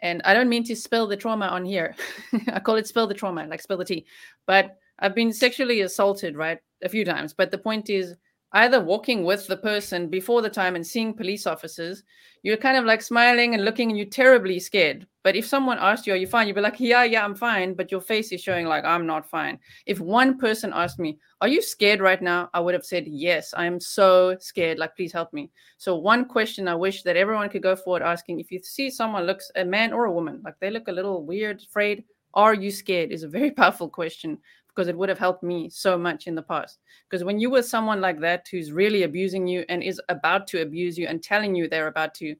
And 0.00 0.20
I 0.24 0.34
don't 0.34 0.48
mean 0.48 0.62
to 0.64 0.76
spill 0.76 1.06
the 1.06 1.16
trauma 1.16 1.46
on 1.46 1.64
here. 1.64 1.96
I 2.48 2.60
call 2.60 2.76
it 2.76 2.86
spill 2.86 3.06
the 3.06 3.14
trauma, 3.14 3.46
like 3.46 3.62
spill 3.62 3.78
the 3.78 3.84
tea. 3.84 4.06
But 4.46 4.76
I've 4.98 5.14
been 5.14 5.32
sexually 5.32 5.82
assaulted, 5.82 6.36
right, 6.36 6.58
a 6.82 6.88
few 6.88 7.04
times. 7.04 7.34
But 7.34 7.50
the 7.50 7.58
point 7.58 7.90
is, 7.90 8.16
either 8.52 8.80
walking 8.80 9.24
with 9.24 9.46
the 9.46 9.56
person 9.56 10.08
before 10.08 10.40
the 10.40 10.48
time 10.48 10.76
and 10.76 10.86
seeing 10.86 11.12
police 11.12 11.46
officers, 11.46 12.02
you're 12.42 12.56
kind 12.56 12.76
of 12.76 12.84
like 12.84 13.02
smiling 13.02 13.54
and 13.54 13.64
looking 13.64 13.90
and 13.90 13.98
you're 13.98 14.06
terribly 14.06 14.58
scared. 14.58 15.06
But 15.24 15.34
if 15.34 15.44
someone 15.44 15.78
asked 15.78 16.06
you, 16.06 16.12
Are 16.12 16.16
you 16.16 16.28
fine? 16.28 16.46
You'd 16.46 16.54
be 16.54 16.60
like, 16.60 16.78
Yeah, 16.78 17.02
yeah, 17.02 17.24
I'm 17.24 17.34
fine. 17.34 17.74
But 17.74 17.90
your 17.90 18.00
face 18.00 18.30
is 18.30 18.40
showing 18.40 18.66
like, 18.66 18.84
I'm 18.84 19.06
not 19.06 19.28
fine. 19.28 19.58
If 19.84 20.00
one 20.00 20.38
person 20.38 20.72
asked 20.72 21.00
me, 21.00 21.18
Are 21.40 21.48
you 21.48 21.60
scared 21.60 22.00
right 22.00 22.22
now? 22.22 22.48
I 22.54 22.60
would 22.60 22.74
have 22.74 22.84
said, 22.84 23.08
Yes, 23.08 23.52
I 23.56 23.66
am 23.66 23.80
so 23.80 24.36
scared. 24.38 24.78
Like, 24.78 24.94
please 24.94 25.12
help 25.12 25.32
me. 25.32 25.50
So, 25.76 25.96
one 25.96 26.24
question 26.24 26.68
I 26.68 26.76
wish 26.76 27.02
that 27.02 27.16
everyone 27.16 27.48
could 27.48 27.62
go 27.62 27.74
forward 27.74 28.02
asking 28.02 28.38
if 28.38 28.52
you 28.52 28.60
see 28.62 28.88
someone 28.88 29.24
looks, 29.24 29.50
a 29.56 29.64
man 29.64 29.92
or 29.92 30.04
a 30.04 30.12
woman, 30.12 30.40
like 30.44 30.54
they 30.60 30.70
look 30.70 30.86
a 30.86 30.92
little 30.92 31.24
weird, 31.24 31.60
afraid, 31.60 32.04
are 32.34 32.54
you 32.54 32.70
scared? 32.70 33.10
is 33.10 33.24
a 33.24 33.28
very 33.28 33.50
powerful 33.60 33.88
question 33.88 34.38
because 34.76 34.88
it 34.88 34.96
would 34.96 35.08
have 35.08 35.18
helped 35.18 35.42
me 35.42 35.70
so 35.70 35.96
much 35.96 36.26
in 36.26 36.34
the 36.34 36.42
past. 36.42 36.78
Because 37.08 37.24
when 37.24 37.40
you 37.40 37.48
were 37.48 37.62
someone 37.62 38.02
like 38.02 38.20
that 38.20 38.46
who's 38.50 38.72
really 38.72 39.04
abusing 39.04 39.46
you 39.46 39.64
and 39.70 39.82
is 39.82 40.00
about 40.10 40.46
to 40.48 40.60
abuse 40.60 40.98
you 40.98 41.06
and 41.06 41.22
telling 41.22 41.54
you 41.54 41.66
they're 41.66 41.86
about 41.86 42.12
to, 42.16 42.36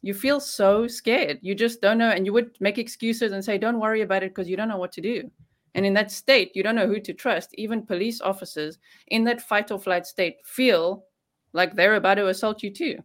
you 0.00 0.14
feel 0.14 0.40
so 0.40 0.86
scared. 0.86 1.38
You 1.42 1.54
just 1.54 1.82
don't 1.82 1.98
know. 1.98 2.08
And 2.08 2.24
you 2.24 2.32
would 2.32 2.56
make 2.60 2.78
excuses 2.78 3.32
and 3.32 3.44
say, 3.44 3.58
don't 3.58 3.78
worry 3.78 4.00
about 4.00 4.22
it 4.22 4.34
because 4.34 4.48
you 4.48 4.56
don't 4.56 4.68
know 4.68 4.78
what 4.78 4.92
to 4.92 5.02
do. 5.02 5.30
And 5.74 5.84
in 5.84 5.92
that 5.94 6.10
state, 6.10 6.52
you 6.54 6.62
don't 6.62 6.74
know 6.74 6.86
who 6.86 6.98
to 7.00 7.12
trust. 7.12 7.50
Even 7.54 7.86
police 7.86 8.22
officers 8.22 8.78
in 9.08 9.24
that 9.24 9.42
fight 9.42 9.70
or 9.70 9.78
flight 9.78 10.06
state 10.06 10.36
feel 10.44 11.04
like 11.52 11.74
they're 11.74 11.96
about 11.96 12.14
to 12.14 12.28
assault 12.28 12.62
you 12.62 12.70
too. 12.72 12.96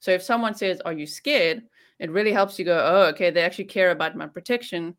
So 0.00 0.10
if 0.10 0.22
someone 0.22 0.54
says, 0.54 0.80
Are 0.84 0.92
you 0.92 1.06
scared? 1.06 1.62
It 2.00 2.10
really 2.10 2.32
helps 2.32 2.58
you 2.58 2.64
go, 2.64 2.82
Oh, 2.82 3.02
okay, 3.10 3.30
they 3.30 3.42
actually 3.42 3.66
care 3.66 3.90
about 3.90 4.16
my 4.16 4.26
protection. 4.26 4.96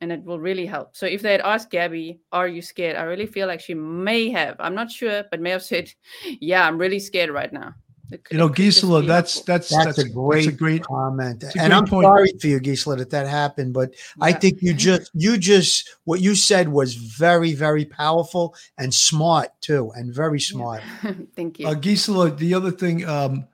And 0.00 0.12
it 0.12 0.22
will 0.24 0.38
really 0.40 0.66
help. 0.66 0.96
So 0.96 1.06
if 1.06 1.22
they 1.22 1.32
had 1.32 1.40
asked 1.40 1.70
Gabby, 1.70 2.20
Are 2.32 2.48
you 2.48 2.60
scared? 2.62 2.96
I 2.96 3.04
really 3.04 3.26
feel 3.26 3.46
like 3.46 3.60
she 3.60 3.74
may 3.74 4.30
have, 4.30 4.56
I'm 4.58 4.74
not 4.74 4.90
sure, 4.90 5.24
but 5.30 5.40
may 5.40 5.50
have 5.50 5.62
said, 5.62 5.90
Yeah, 6.40 6.66
I'm 6.66 6.78
really 6.78 6.98
scared 7.00 7.30
right 7.30 7.52
now. 7.52 7.74
Could- 8.10 8.32
you 8.32 8.38
know 8.38 8.46
it 8.46 8.54
could 8.54 8.64
just 8.66 8.80
gisela 8.82 9.02
that's 9.02 9.40
that's 9.40 9.70
That's, 9.70 9.84
that's 9.86 9.98
a 9.98 10.08
great, 10.08 10.44
that's 10.44 10.54
a 10.54 10.58
great 10.58 10.84
comment, 10.84 11.42
a 11.42 11.46
and 11.46 11.54
great 11.54 11.72
I'm 11.72 11.86
point. 11.86 12.04
sorry 12.04 12.32
for 12.38 12.46
you, 12.48 12.60
Gisela, 12.60 12.96
that 12.96 13.10
that 13.10 13.26
happened. 13.26 13.72
But 13.72 13.94
I 14.20 14.32
think 14.32 14.60
you 14.60 14.74
just, 14.74 15.10
you 15.14 15.38
just, 15.38 15.96
what 16.04 16.20
you 16.20 16.34
said 16.34 16.68
was 16.68 16.94
very, 16.94 17.54
very 17.54 17.84
powerful 17.86 18.54
and 18.78 18.92
smart 18.92 19.48
too, 19.62 19.90
and 19.96 20.14
very 20.14 20.38
smart. 20.38 20.82
Thank 21.34 21.58
you. 21.58 21.66
Uh, 21.66 21.74
Gisela, 21.74 22.30
the 22.30 22.52
other 22.54 22.70
thing, 22.70 23.06
um, 23.08 23.46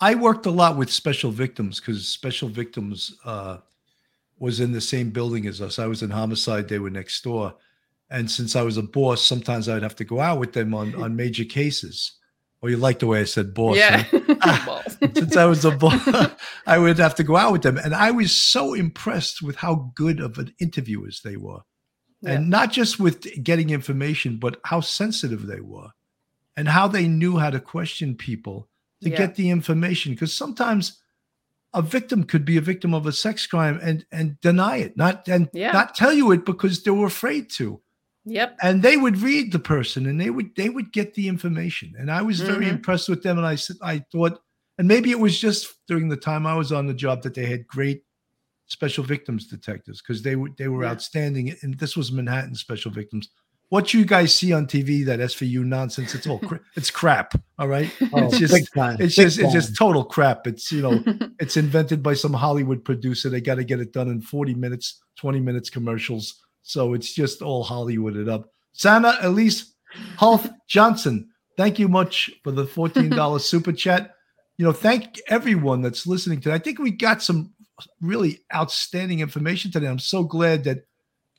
I 0.00 0.14
worked 0.14 0.46
a 0.46 0.50
lot 0.50 0.76
with 0.78 0.90
special 0.90 1.30
victims 1.30 1.78
because 1.78 2.08
special 2.08 2.48
victims 2.48 3.18
uh, 3.26 3.58
was 4.40 4.58
in 4.58 4.72
the 4.72 4.80
same 4.80 5.10
building 5.10 5.46
as 5.46 5.60
us. 5.60 5.78
I 5.78 5.86
was 5.86 6.02
in 6.02 6.10
homicide; 6.10 6.66
they 6.68 6.80
were 6.80 6.90
next 6.90 7.22
door, 7.22 7.54
and 8.10 8.28
since 8.28 8.56
I 8.56 8.62
was 8.62 8.76
a 8.76 8.82
boss, 8.82 9.24
sometimes 9.24 9.68
I'd 9.68 9.84
have 9.84 9.94
to 9.96 10.04
go 10.04 10.18
out 10.18 10.40
with 10.40 10.52
them 10.54 10.74
on 10.74 10.94
on 11.02 11.14
major 11.14 11.44
cases. 11.44 12.16
Or 12.62 12.68
you 12.68 12.76
like 12.76 12.98
the 12.98 13.06
way 13.06 13.20
I 13.20 13.24
said 13.24 13.54
boss? 13.54 13.76
yeah. 13.76 14.02
huh? 14.10 14.20
Ah, 14.42 14.82
since 15.14 15.36
I 15.36 15.46
was 15.46 15.64
a 15.64 15.70
boss, 15.70 16.06
I 16.66 16.76
would 16.78 16.98
have 16.98 17.14
to 17.16 17.22
go 17.24 17.36
out 17.36 17.52
with 17.52 17.62
them, 17.62 17.76
and 17.78 17.94
I 17.94 18.10
was 18.10 18.34
so 18.34 18.74
impressed 18.74 19.40
with 19.42 19.56
how 19.56 19.92
good 19.94 20.20
of 20.20 20.36
an 20.38 20.52
interviewers 20.60 21.20
they 21.22 21.36
were, 21.36 21.60
and 22.24 22.50
not 22.50 22.70
just 22.72 22.98
with 23.00 23.26
getting 23.42 23.70
information, 23.70 24.36
but 24.38 24.60
how 24.64 24.80
sensitive 24.80 25.46
they 25.46 25.60
were, 25.60 25.88
and 26.56 26.68
how 26.68 26.86
they 26.88 27.06
knew 27.08 27.38
how 27.38 27.50
to 27.50 27.60
question 27.60 28.14
people 28.14 28.68
to 29.02 29.08
Yeah. 29.10 29.16
get 29.16 29.34
the 29.36 29.48
information. 29.50 30.12
Because 30.12 30.32
sometimes 30.34 30.99
a 31.74 31.82
victim 31.82 32.24
could 32.24 32.44
be 32.44 32.56
a 32.56 32.60
victim 32.60 32.92
of 32.94 33.06
a 33.06 33.12
sex 33.12 33.46
crime 33.46 33.78
and 33.82 34.04
and 34.12 34.40
deny 34.40 34.76
it, 34.78 34.96
not 34.96 35.28
and 35.28 35.48
Yeah. 35.52 35.72
not 35.72 35.94
tell 35.94 36.12
you 36.12 36.32
it 36.32 36.44
because 36.44 36.82
they 36.82 36.90
were 36.90 37.06
afraid 37.06 37.48
to 37.50 37.80
Yep. 38.24 38.58
and 38.62 38.82
they 38.82 38.96
would 38.96 39.18
read 39.18 39.52
the 39.52 39.58
person 39.58 40.06
and 40.06 40.20
they 40.20 40.30
would 40.30 40.54
they 40.56 40.68
would 40.68 40.92
get 40.92 41.14
the 41.14 41.26
information 41.28 41.94
and 41.98 42.10
i 42.10 42.20
was 42.22 42.40
very 42.40 42.66
Mhm. 42.66 42.70
impressed 42.76 43.08
with 43.08 43.22
them 43.22 43.38
and 43.38 43.46
i 43.46 43.54
said 43.54 43.76
i 43.82 44.00
thought 44.12 44.38
and 44.78 44.86
maybe 44.88 45.10
it 45.10 45.18
was 45.20 45.40
just 45.40 45.68
during 45.88 46.08
the 46.08 46.16
time 46.16 46.46
i 46.46 46.54
was 46.54 46.70
on 46.72 46.86
the 46.86 46.94
job 46.94 47.22
that 47.22 47.34
they 47.34 47.46
had 47.46 47.66
great 47.66 48.02
special 48.66 49.02
victims 49.04 49.46
detectives 49.46 50.02
because 50.02 50.22
they 50.22 50.36
were 50.36 50.50
they 50.58 50.68
were 50.68 50.84
Yeah. 50.84 50.90
outstanding 50.90 51.54
and 51.62 51.78
this 51.78 51.96
was 51.96 52.12
manhattan 52.12 52.54
special 52.54 52.90
victims 52.90 53.28
what 53.70 53.94
you 53.94 54.04
guys 54.04 54.34
see 54.34 54.52
on 54.52 54.66
TV, 54.66 55.04
that 55.06 55.20
SVU 55.20 55.64
nonsense, 55.64 56.14
it's 56.14 56.26
all 56.26 56.40
cra- 56.40 56.60
it's 56.76 56.90
crap. 56.90 57.34
All 57.58 57.68
right, 57.68 57.90
Oh, 58.12 58.26
it's 58.26 58.38
just 58.38 58.74
time, 58.74 58.96
it's 59.00 59.14
just 59.14 59.38
it's 59.38 59.52
just 59.52 59.76
total 59.76 60.04
crap. 60.04 60.46
It's 60.46 60.70
you 60.70 60.82
know 60.82 61.02
it's 61.40 61.56
invented 61.56 62.02
by 62.02 62.14
some 62.14 62.32
Hollywood 62.32 62.84
producer. 62.84 63.30
They 63.30 63.40
got 63.40 63.54
to 63.54 63.64
get 63.64 63.80
it 63.80 63.92
done 63.92 64.08
in 64.08 64.20
forty 64.20 64.54
minutes, 64.54 65.00
twenty 65.16 65.40
minutes 65.40 65.70
commercials. 65.70 66.40
So 66.62 66.94
it's 66.94 67.14
just 67.14 67.42
all 67.42 67.64
Hollywooded 67.64 68.28
up. 68.30 68.50
Santa 68.72 69.16
Elise 69.22 69.72
Hulf 70.18 70.48
Johnson, 70.68 71.30
thank 71.56 71.78
you 71.78 71.88
much 71.88 72.30
for 72.44 72.50
the 72.50 72.66
fourteen 72.66 73.08
dollars 73.10 73.44
super 73.48 73.72
chat. 73.72 74.14
You 74.58 74.66
know, 74.66 74.72
thank 74.72 75.20
everyone 75.28 75.80
that's 75.80 76.06
listening 76.06 76.40
today. 76.40 76.54
I 76.54 76.58
think 76.58 76.78
we 76.78 76.90
got 76.90 77.22
some 77.22 77.54
really 78.02 78.40
outstanding 78.54 79.20
information 79.20 79.70
today. 79.70 79.86
I'm 79.86 79.98
so 79.98 80.22
glad 80.22 80.64
that 80.64 80.84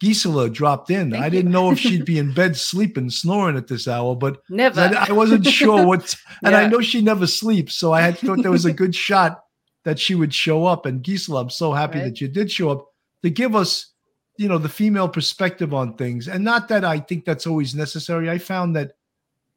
Gisela 0.02 0.50
dropped 0.50 0.90
in. 0.90 1.14
I 1.16 1.30
didn't 1.30 1.52
know 1.52 1.72
if 1.72 1.80
she'd 1.80 2.06
be 2.06 2.18
in 2.18 2.34
bed 2.42 2.58
sleeping, 2.58 3.10
snoring 3.12 3.56
at 3.56 3.68
this 3.68 3.88
hour, 3.88 4.16
but 4.16 4.42
Never. 4.50 4.82
I, 4.82 5.08
I 5.10 5.12
wasn't 5.12 5.46
sure 5.46 5.86
what. 5.86 6.16
And 6.44 6.56
I 6.56 6.68
know 6.68 6.82
she 6.82 7.02
never 7.02 7.28
sleeps, 7.28 7.76
so 7.76 7.94
I 7.94 8.02
had 8.02 8.18
thought 8.18 8.42
there 8.42 8.52
was 8.52 8.66
a 8.66 8.74
good 8.74 8.96
shot 9.08 9.44
that 9.86 10.00
she 10.00 10.16
would 10.16 10.34
show 10.34 10.66
up. 10.66 10.86
And 10.88 11.04
Gisela, 11.04 11.42
I'm 11.44 11.50
so 11.52 11.72
happy 11.74 12.00
Right. 12.00 12.06
that 12.06 12.20
you 12.22 12.28
did 12.28 12.52
show 12.52 12.70
up 12.72 12.88
to 13.24 13.30
give 13.30 13.56
us, 13.56 13.94
you 14.38 14.48
know, 14.50 14.58
the 14.58 14.70
female 14.70 15.08
perspective 15.08 15.72
on 15.74 15.96
things. 15.98 16.28
And 16.28 16.44
not 16.44 16.68
that 16.70 16.84
I 16.84 17.00
think 17.00 17.26
that's 17.26 17.46
always 17.46 17.76
necessary. 17.76 18.28
I 18.30 18.40
found 18.40 18.76
that, 18.76 18.94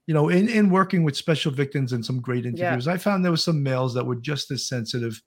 you 0.07 0.13
know, 0.13 0.29
in 0.29 0.51
in 0.51 0.69
working 0.69 1.05
with 1.05 1.17
special 1.17 1.53
victims 1.53 1.93
and 1.95 2.05
some 2.05 2.21
great 2.21 2.45
Yeah. 2.45 2.51
interviews, 2.51 2.87
I 2.87 2.99
found 2.99 3.25
there 3.25 3.33
were 3.33 3.39
some 3.39 3.63
males 3.63 3.95
that 3.95 4.05
were 4.05 4.17
just 4.17 4.51
as 4.51 4.69
sensitive 4.69 5.23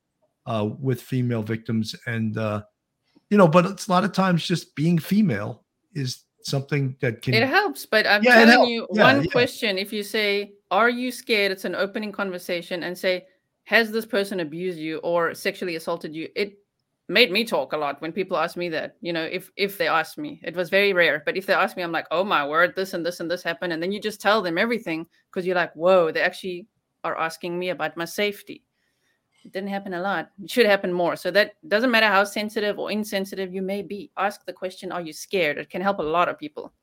uh, 0.45 0.69
with 0.79 1.01
female 1.01 1.41
victims, 1.43 1.95
and 2.05 2.37
uh, 2.37 2.61
you 3.29 3.37
know, 3.37 3.47
but 3.47 3.65
it's 3.65 3.87
a 3.87 3.91
lot 3.91 4.03
of 4.03 4.11
times 4.13 4.45
just 4.47 4.75
being 4.75 4.97
female 4.97 5.63
is 5.93 6.23
something 6.41 6.95
that 7.01 7.21
can 7.21 7.33
It 7.33 7.47
helps, 7.47 7.85
but 7.85 8.07
I'm 8.07 8.23
Yeah, 8.23 8.45
telling 8.45 8.69
you 8.69 8.87
Yeah, 8.93 9.03
one 9.03 9.23
yeah. 9.23 9.31
question. 9.31 9.77
If 9.77 9.91
you 9.91 10.03
say, 10.03 10.53
Are 10.71 10.89
you 10.89 11.11
scared? 11.11 11.51
It's 11.51 11.65
an 11.65 11.75
opening 11.75 12.11
conversation 12.11 12.83
and 12.83 12.97
say, 12.97 13.25
Has 13.65 13.91
this 13.91 14.05
person 14.05 14.39
abused 14.39 14.79
you 14.79 14.97
or 14.99 15.33
sexually 15.33 15.75
assaulted 15.75 16.15
you? 16.15 16.29
It 16.35 16.59
made 17.09 17.31
me 17.31 17.45
talk 17.45 17.73
a 17.73 17.77
lot 17.77 18.01
when 18.01 18.11
people 18.11 18.37
ask 18.37 18.55
me 18.57 18.69
that. 18.69 18.95
You 19.01 19.11
know, 19.13 19.23
if 19.23 19.51
if 19.57 19.77
they 19.77 19.87
ask 19.87 20.17
me, 20.17 20.39
it 20.43 20.55
was 20.55 20.69
very 20.69 20.93
rare. 20.93 21.21
But 21.25 21.35
if 21.37 21.45
they 21.45 21.53
ask 21.53 21.75
me, 21.75 21.83
I'm 21.83 21.91
like, 21.91 22.07
Oh 22.11 22.23
my 22.23 22.47
word, 22.47 22.75
this 22.75 22.93
and 22.93 23.05
this 23.05 23.19
and 23.19 23.29
this 23.29 23.43
happened. 23.43 23.73
And 23.73 23.83
then 23.83 23.91
you 23.91 23.99
just 23.99 24.21
tell 24.21 24.41
them 24.41 24.57
everything 24.57 25.05
because 25.29 25.45
you're 25.45 25.55
like, 25.55 25.73
Whoa, 25.75 26.11
they 26.11 26.21
actually 26.21 26.67
are 27.03 27.17
asking 27.17 27.59
me 27.59 27.69
about 27.69 27.97
my 27.97 28.05
safety. 28.05 28.63
It 29.43 29.51
didn't 29.51 29.69
happen 29.69 29.93
a 29.93 30.01
lot. 30.01 30.29
It 30.43 30.51
should 30.51 30.65
happen 30.65 30.91
more. 30.91 31.15
So 31.15 31.31
that 31.31 31.53
doesn't 31.67 31.91
matter 31.91 32.07
how 32.07 32.23
sensitive 32.23 32.79
or 32.79 32.91
insensitive 32.91 33.53
you 33.53 33.61
may 33.61 33.81
be. 33.81 34.11
Ask 34.17 34.45
the 34.45 34.53
question, 34.53 34.91
Are 34.91 35.01
you 35.01 35.13
scared? 35.13 35.57
It 35.57 35.69
can 35.69 35.81
help 35.81 35.99
a 35.99 36.03
lot 36.03 36.27
of 36.27 36.37
people. 36.37 36.73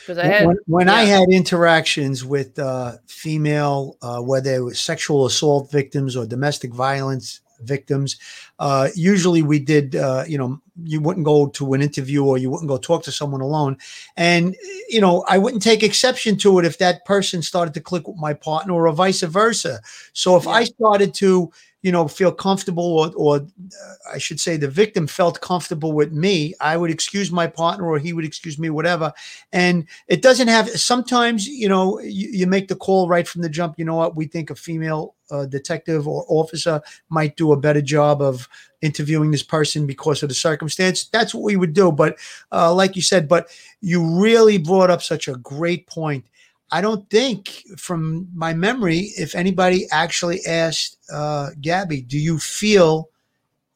Because 0.00 0.18
I 0.18 0.26
had 0.26 0.46
when, 0.46 0.56
when 0.66 0.88
I 0.88 1.02
had 1.02 1.28
interactions 1.30 2.24
with 2.24 2.58
uh, 2.58 2.96
female, 3.06 3.96
uh, 4.02 4.20
whether 4.20 4.54
it 4.54 4.60
was 4.60 4.80
sexual 4.80 5.26
assault 5.26 5.70
victims 5.70 6.16
or 6.16 6.26
domestic 6.26 6.74
violence 6.74 7.40
victims, 7.60 8.16
uh, 8.58 8.88
usually 8.94 9.42
we 9.42 9.58
did, 9.58 9.94
uh, 9.94 10.24
you 10.26 10.36
know, 10.36 10.60
you 10.82 11.00
wouldn't 11.00 11.24
go 11.24 11.46
to 11.46 11.74
an 11.74 11.82
interview 11.82 12.24
or 12.24 12.36
you 12.36 12.50
wouldn't 12.50 12.68
go 12.68 12.76
talk 12.76 13.04
to 13.04 13.12
someone 13.12 13.40
alone. 13.40 13.78
And, 14.16 14.56
you 14.88 15.00
know, 15.00 15.24
I 15.28 15.38
wouldn't 15.38 15.62
take 15.62 15.82
exception 15.82 16.36
to 16.38 16.58
it 16.58 16.64
if 16.64 16.78
that 16.78 17.04
person 17.04 17.40
started 17.42 17.74
to 17.74 17.80
click 17.80 18.08
with 18.08 18.16
my 18.16 18.34
partner 18.34 18.74
or 18.74 18.92
vice 18.92 19.22
versa. 19.22 19.80
So 20.12 20.36
if 20.36 20.48
I 20.48 20.64
started 20.64 21.14
to, 21.14 21.52
you 21.82 21.90
know, 21.90 22.06
feel 22.06 22.32
comfortable 22.32 22.84
or, 22.98 23.12
or 23.16 23.36
uh, 23.36 23.94
I 24.14 24.18
should 24.18 24.38
say 24.38 24.56
the 24.56 24.68
victim 24.68 25.06
felt 25.08 25.40
comfortable 25.40 25.92
with 25.92 26.12
me, 26.12 26.54
I 26.60 26.76
would 26.76 26.90
excuse 26.90 27.32
my 27.32 27.48
partner 27.48 27.88
or 27.88 27.98
he 27.98 28.12
would 28.12 28.24
excuse 28.24 28.58
me, 28.58 28.70
whatever. 28.70 29.12
And 29.52 29.86
it 30.06 30.22
doesn't 30.22 30.48
have, 30.48 30.70
sometimes, 30.70 31.46
you 31.46 31.68
know, 31.68 31.98
you, 32.00 32.28
you 32.30 32.46
make 32.46 32.68
the 32.68 32.76
call 32.76 33.08
right 33.08 33.26
from 33.26 33.42
the 33.42 33.48
jump. 33.48 33.74
You 33.78 33.84
know 33.84 33.96
what? 33.96 34.14
We 34.14 34.26
think 34.26 34.50
a 34.50 34.54
female 34.54 35.16
uh, 35.32 35.46
detective 35.46 36.06
or 36.06 36.24
officer 36.28 36.80
might 37.08 37.36
do 37.36 37.52
a 37.52 37.56
better 37.56 37.82
job 37.82 38.22
of 38.22 38.48
interviewing 38.80 39.32
this 39.32 39.42
person 39.42 39.86
because 39.86 40.22
of 40.22 40.28
the 40.28 40.34
circumstance. 40.34 41.04
That's 41.06 41.34
what 41.34 41.42
we 41.42 41.56
would 41.56 41.72
do. 41.72 41.90
But 41.90 42.18
uh, 42.52 42.72
like 42.72 42.94
you 42.94 43.02
said, 43.02 43.28
but 43.28 43.48
you 43.80 44.04
really 44.20 44.58
brought 44.58 44.90
up 44.90 45.02
such 45.02 45.26
a 45.26 45.34
great 45.34 45.86
point. 45.88 46.24
I 46.72 46.80
don't 46.80 47.08
think, 47.10 47.64
from 47.76 48.28
my 48.34 48.54
memory, 48.54 49.10
if 49.18 49.34
anybody 49.34 49.86
actually 49.92 50.40
asked 50.46 50.96
uh, 51.12 51.50
Gabby, 51.60 52.00
"Do 52.00 52.18
you 52.18 52.38
feel? 52.38 53.10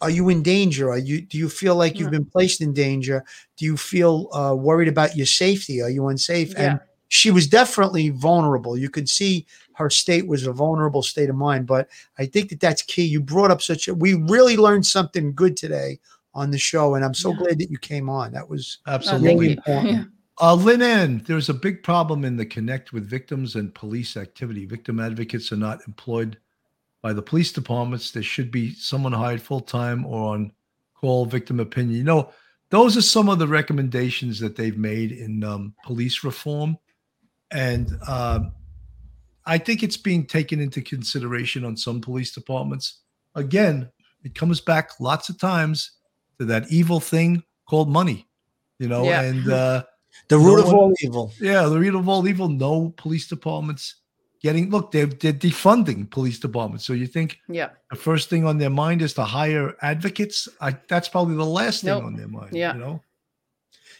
Are 0.01 0.11
you 0.11 0.31
in 0.31 0.43
danger? 0.43 0.91
Are 0.91 0.99
you? 0.99 1.21
Do 1.21 1.37
you 1.37 1.51
feel 1.51 1.77
like 1.77 1.99
you've 1.99 2.11
been 2.11 2.25
placed 2.25 2.63
in 2.63 2.73
danger? 2.73 3.23
Do 3.59 3.67
you 3.67 3.77
feel 3.77 4.29
uh, 4.33 4.55
worried 4.57 4.89
about 4.89 5.15
your 5.15 5.27
safety? 5.27 5.83
Are 5.83 5.91
you 5.91 6.09
unsafe?" 6.09 6.55
And 6.57 6.81
she 7.09 7.31
was 7.31 7.47
definitely 7.47 8.09
vulnerable. 8.09 8.79
You 8.79 8.89
could 8.89 9.11
see 9.11 9.47
her 9.75 9.91
state 9.91 10.27
was 10.27 10.47
a 10.47 10.53
vulnerable 10.53 11.03
state 11.03 11.29
of 11.29 11.37
mind. 11.37 11.67
But 11.67 11.89
I 12.19 12.25
think 12.25 12.49
that 12.49 12.61
that's 12.61 12.81
key. 12.81 13.05
You 13.05 13.21
brought 13.21 13.51
up 13.51 13.61
such 13.61 13.89
a. 13.89 13.95
We 13.95 14.15
really 14.15 14.57
learned 14.57 14.87
something 14.87 15.35
good 15.35 15.55
today 15.55 16.01
on 16.35 16.51
the 16.51 16.59
show, 16.59 16.95
and 16.95 17.05
I'm 17.05 17.15
so 17.15 17.35
glad 17.35 17.59
that 17.59 17.71
you 17.71 17.79
came 17.79 18.09
on. 18.09 18.33
That 18.33 18.49
was 18.49 18.79
Absolutely. 18.87 19.35
really 19.35 19.53
important. 19.53 20.09
Uh, 20.39 20.55
Lynn 20.55 20.83
Ann, 20.83 21.23
there's 21.27 21.49
a 21.49 21.55
big 21.55 21.83
problem 21.83 22.25
in 22.25 22.37
the 22.37 22.45
connect 22.45 22.93
with 22.93 23.09
victims 23.09 23.55
and 23.55 23.75
police 23.75 24.17
activity. 24.17 24.67
Victim 24.67 25.01
advocates 25.01 25.51
are 25.51 25.57
not 25.57 25.87
employed 25.87 26.39
by 27.03 27.13
the 27.13 27.23
police 27.23 27.53
departments. 27.53 28.11
There 28.11 28.23
should 28.23 28.51
be 28.51 28.75
someone 28.75 29.13
hired 29.13 29.41
full 29.41 29.61
time 29.61 30.05
or 30.05 30.35
on 30.35 30.53
call 30.95 31.25
victim 31.25 31.59
opinion. 31.59 31.97
You 31.97 32.05
know, 32.05 32.33
those 32.71 32.97
are 32.97 33.03
some 33.03 33.29
of 33.29 33.39
the 33.39 33.47
recommendations 33.49 34.39
that 34.41 34.57
they've 34.57 34.77
made 34.77 35.13
in 35.13 35.43
um, 35.43 35.75
police 35.85 36.23
reform. 36.23 36.77
And 37.51 37.91
um, 38.07 38.53
I 39.47 39.57
think 39.57 39.83
it's 39.83 39.97
being 39.97 40.27
taken 40.27 40.61
into 40.61 40.83
consideration 40.83 41.65
on 41.65 41.77
some 41.77 42.01
police 42.01 42.33
departments. 42.33 43.01
Again, 43.37 43.89
it 44.25 44.35
comes 44.35 44.61
back 44.61 44.91
lots 45.01 45.29
of 45.29 45.39
times 45.39 45.93
to 46.39 46.45
that 46.47 46.71
evil 46.71 47.01
thing 47.01 47.43
called 47.67 47.89
money, 47.89 48.27
you 48.79 48.89
know, 48.89 49.05
Yeah. 49.05 49.23
and 49.23 49.49
uh, 49.53 49.85
The 50.29 50.39
root 50.39 50.59
no 50.61 50.67
of 50.67 50.75
all 50.75 50.95
evil. 51.03 51.33
Yeah, 51.41 51.63
the 51.67 51.79
root 51.79 51.95
of 51.95 52.09
all 52.09 52.27
evil. 52.27 52.49
No 52.49 52.93
police 52.97 53.29
departments 53.29 53.97
getting 54.43 54.71
look. 54.71 54.91
They're 54.93 55.07
they're 55.07 55.33
defunding 55.33 56.11
police 56.11 56.39
departments. 56.39 56.85
So 56.85 56.93
you 56.93 57.07
think 57.07 57.39
Yeah. 57.49 57.71
the 57.91 57.97
first 57.97 58.29
thing 58.29 58.45
on 58.45 58.59
their 58.59 58.71
mind 58.71 59.03
is 59.03 59.15
to 59.15 59.25
hire 59.25 59.75
advocates? 59.83 60.49
I, 60.61 60.77
that's 60.89 61.09
probably 61.09 61.37
the 61.37 61.45
last 61.45 61.83
thing 61.83 61.91
Nope. 61.91 62.05
on 62.05 62.17
their 62.17 62.29
mind. 62.29 62.55
Yeah. 62.57 62.75
You 62.75 62.81
know. 62.81 63.03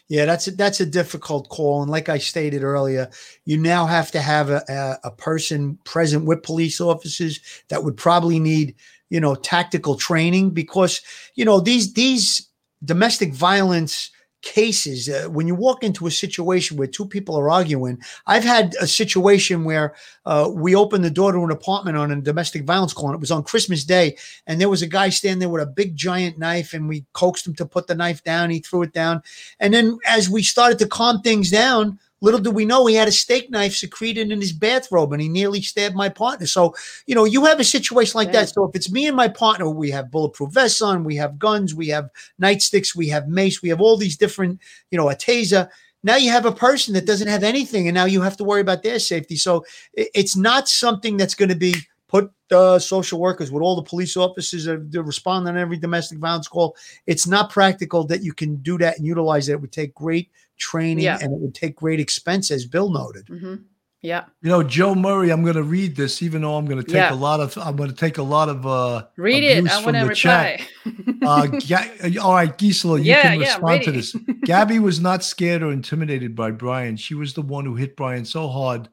Yeah, 0.09 0.25
that's 0.25 0.47
a, 0.47 0.51
that's 0.51 0.79
a 0.79 0.85
difficult 0.85 1.49
call, 1.49 1.81
and 1.81 1.91
like 1.91 2.07
I 2.07 2.17
stated 2.17 2.63
earlier, 2.63 3.09
you 3.43 3.57
now 3.57 3.85
have 3.85 4.09
to 4.11 4.21
have 4.21 4.49
a, 4.49 4.63
a, 4.69 5.07
a 5.09 5.11
person 5.11 5.77
present 5.83 6.23
with 6.23 6.43
police 6.43 6.79
officers 6.79 7.41
that 7.67 7.83
would 7.83 7.97
probably 7.97 8.39
need, 8.39 8.75
you 9.09 9.19
know, 9.19 9.35
tactical 9.35 9.95
training 9.97 10.51
because 10.51 11.01
you 11.35 11.43
know 11.43 11.59
these 11.59 11.93
these 11.93 12.47
domestic 12.85 13.33
violence 13.33 14.09
cases 14.41 15.09
uh, 15.09 15.27
when 15.29 15.47
you 15.47 15.55
walk 15.55 15.83
into 15.83 16.07
a 16.07 16.11
situation 16.11 16.77
where 16.77 16.87
two 16.87 17.05
people 17.05 17.35
are 17.35 17.49
arguing 17.49 17.97
i've 18.27 18.43
had 18.43 18.75
a 18.79 18.87
situation 18.87 19.63
where 19.63 19.95
uh, 20.25 20.49
we 20.53 20.75
opened 20.75 21.03
the 21.03 21.09
door 21.09 21.31
to 21.31 21.43
an 21.43 21.51
apartment 21.51 21.97
on 21.97 22.11
a 22.11 22.21
domestic 22.21 22.63
violence 22.63 22.93
call 22.93 23.07
and 23.07 23.15
it 23.15 23.19
was 23.19 23.31
on 23.31 23.43
christmas 23.43 23.83
day 23.83 24.15
and 24.45 24.61
there 24.61 24.69
was 24.69 24.81
a 24.81 24.87
guy 24.87 25.09
standing 25.09 25.39
there 25.39 25.49
with 25.49 25.63
a 25.63 25.65
big 25.65 25.95
giant 25.95 26.37
knife 26.37 26.73
and 26.73 26.87
we 26.87 27.05
coaxed 27.13 27.47
him 27.47 27.55
to 27.55 27.65
put 27.65 27.87
the 27.87 27.95
knife 27.95 28.23
down. 28.23 28.49
He 28.49 28.59
threw 28.59 28.83
it 28.83 28.93
down. 28.93 29.21
And 29.59 29.73
then 29.73 29.97
as 30.05 30.29
we 30.29 30.43
started 30.43 30.79
to 30.79 30.87
calm 30.87 31.21
things 31.21 31.49
down 31.49 31.99
little 32.21 32.39
do 32.39 32.51
we 32.51 32.65
know 32.65 32.85
he 32.85 32.95
had 32.95 33.07
a 33.07 33.11
steak 33.11 33.49
knife 33.49 33.73
secreted 33.73 34.31
in 34.31 34.41
his 34.41 34.53
bathrobe 34.53 35.13
and 35.13 35.21
he 35.21 35.29
nearly 35.29 35.61
stabbed 35.61 35.95
my 35.95 36.09
partner. 36.09 36.47
So 36.47 36.75
you 37.05 37.15
know 37.15 37.25
you 37.25 37.45
have 37.45 37.59
a 37.59 37.63
situation 37.63 38.17
like 38.17 38.31
that. 38.31 38.49
So 38.49 38.65
if 38.65 38.75
it's 38.75 38.91
me 38.91 39.07
and 39.07 39.15
my 39.15 39.27
partner 39.27 39.69
we 39.69 39.91
have 39.91 40.11
bulletproof 40.11 40.51
vests 40.51 40.81
on 40.81 41.03
we 41.03 41.15
have 41.15 41.39
guns 41.39 41.75
we 41.75 41.87
have 41.89 42.09
nightsticks 42.41 42.95
we 42.95 43.07
have 43.09 43.27
mace 43.27 43.61
we 43.61 43.69
have 43.69 43.81
all 43.81 43.97
these 43.97 44.17
different 44.17 44.59
you 44.91 44.97
know 44.97 45.09
a 45.09 45.15
taser. 45.15 45.69
Now 46.03 46.15
you 46.15 46.31
have 46.31 46.45
a 46.45 46.51
person 46.51 46.93
that 46.93 47.05
doesn't 47.05 47.27
have 47.27 47.43
anything 47.43 47.87
and 47.87 47.95
now 47.95 48.05
you 48.05 48.21
have 48.21 48.37
to 48.37 48.43
worry 48.43 48.61
about 48.61 48.83
their 48.83 48.99
safety. 48.99 49.35
So 49.35 49.65
it's 49.93 50.35
not 50.35 50.67
something 50.67 51.17
that's 51.17 51.35
going 51.35 51.49
to 51.49 51.55
be 51.55 51.75
put 52.07 52.31
uh, 52.51 52.79
social 52.79 53.19
workers 53.19 53.51
with 53.51 53.61
all 53.61 53.75
the 53.75 53.81
police 53.81 54.15
officers 54.15 54.65
that 54.65 55.03
respond 55.03 55.47
on 55.47 55.57
every 55.57 55.77
domestic 55.77 56.19
violence 56.19 56.47
call. 56.47 56.75
It's 57.05 57.27
not 57.27 57.49
practical 57.49 58.05
that 58.05 58.23
you 58.23 58.33
can 58.33 58.57
do 58.57 58.77
that 58.77 58.97
and 58.97 59.05
utilize 59.05 59.49
it 59.49 59.53
it 59.53 59.61
would 59.61 59.71
take 59.71 59.93
great 59.93 60.29
training 60.57 61.03
Yeah. 61.05 61.17
and 61.21 61.33
it 61.33 61.39
would 61.39 61.55
take 61.55 61.75
great 61.75 61.99
expense 61.99 62.51
as 62.51 62.65
bill 62.65 62.89
noted 62.89 63.27
hmm 63.27 63.55
Yeah. 64.01 64.25
You 64.43 64.49
know, 64.51 64.61
Joe 64.63 64.93
Murray. 64.93 65.31
I'm 65.31 65.41
going 65.43 65.55
to 65.55 65.63
read 65.63 65.95
this, 65.95 66.21
even 66.21 66.43
though 66.43 66.55
I'm 66.55 66.65
going 66.65 66.77
to 66.77 66.83
take 66.85 66.95
Yeah. 66.95 67.13
a 67.13 67.15
lot 67.27 67.39
of. 67.39 67.57
I'm 67.57 67.75
going 67.75 67.89
to 67.89 67.95
take 67.95 68.19
a 68.19 68.23
lot 68.23 68.47
of. 68.47 68.65
uh 68.65 69.05
Read 69.17 69.43
it. 69.43 69.67
I 69.69 69.83
want 69.83 69.97
to 69.97 70.05
the 70.07 70.13
chat. 70.15 70.61
reply. 70.85 71.27
uh, 71.27 71.47
Ga- 71.67 72.19
all 72.19 72.33
right, 72.35 72.55
Gisela, 72.55 72.99
you 72.99 73.05
Yeah, 73.05 73.21
can 73.23 73.39
yeah, 73.41 73.47
respond 73.53 73.83
to 73.83 73.91
this. 73.91 74.15
Gabby 74.45 74.77
was 74.79 74.99
not 75.01 75.23
scared 75.23 75.63
or 75.63 75.71
intimidated 75.71 76.35
by 76.35 76.51
Brian. 76.51 76.95
She 76.95 77.15
was 77.15 77.33
the 77.33 77.41
one 77.41 77.65
who 77.65 77.73
hit 77.75 77.97
Brian 77.97 78.23
so 78.23 78.47
hard 78.47 78.87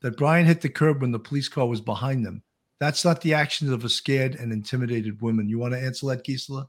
that 0.00 0.16
Brian 0.16 0.46
hit 0.46 0.62
the 0.62 0.70
curb 0.70 1.02
when 1.02 1.12
the 1.12 1.18
police 1.28 1.48
car 1.50 1.66
was 1.68 1.82
behind 1.82 2.24
them. 2.24 2.42
That's 2.80 3.04
not 3.04 3.20
the 3.20 3.34
actions 3.34 3.70
of 3.70 3.84
a 3.84 3.88
scared 3.90 4.34
and 4.36 4.52
intimidated 4.52 5.20
woman. 5.20 5.48
You 5.50 5.58
want 5.58 5.74
to 5.74 5.80
answer 5.80 6.06
that, 6.08 6.24
Gisela? 6.24 6.68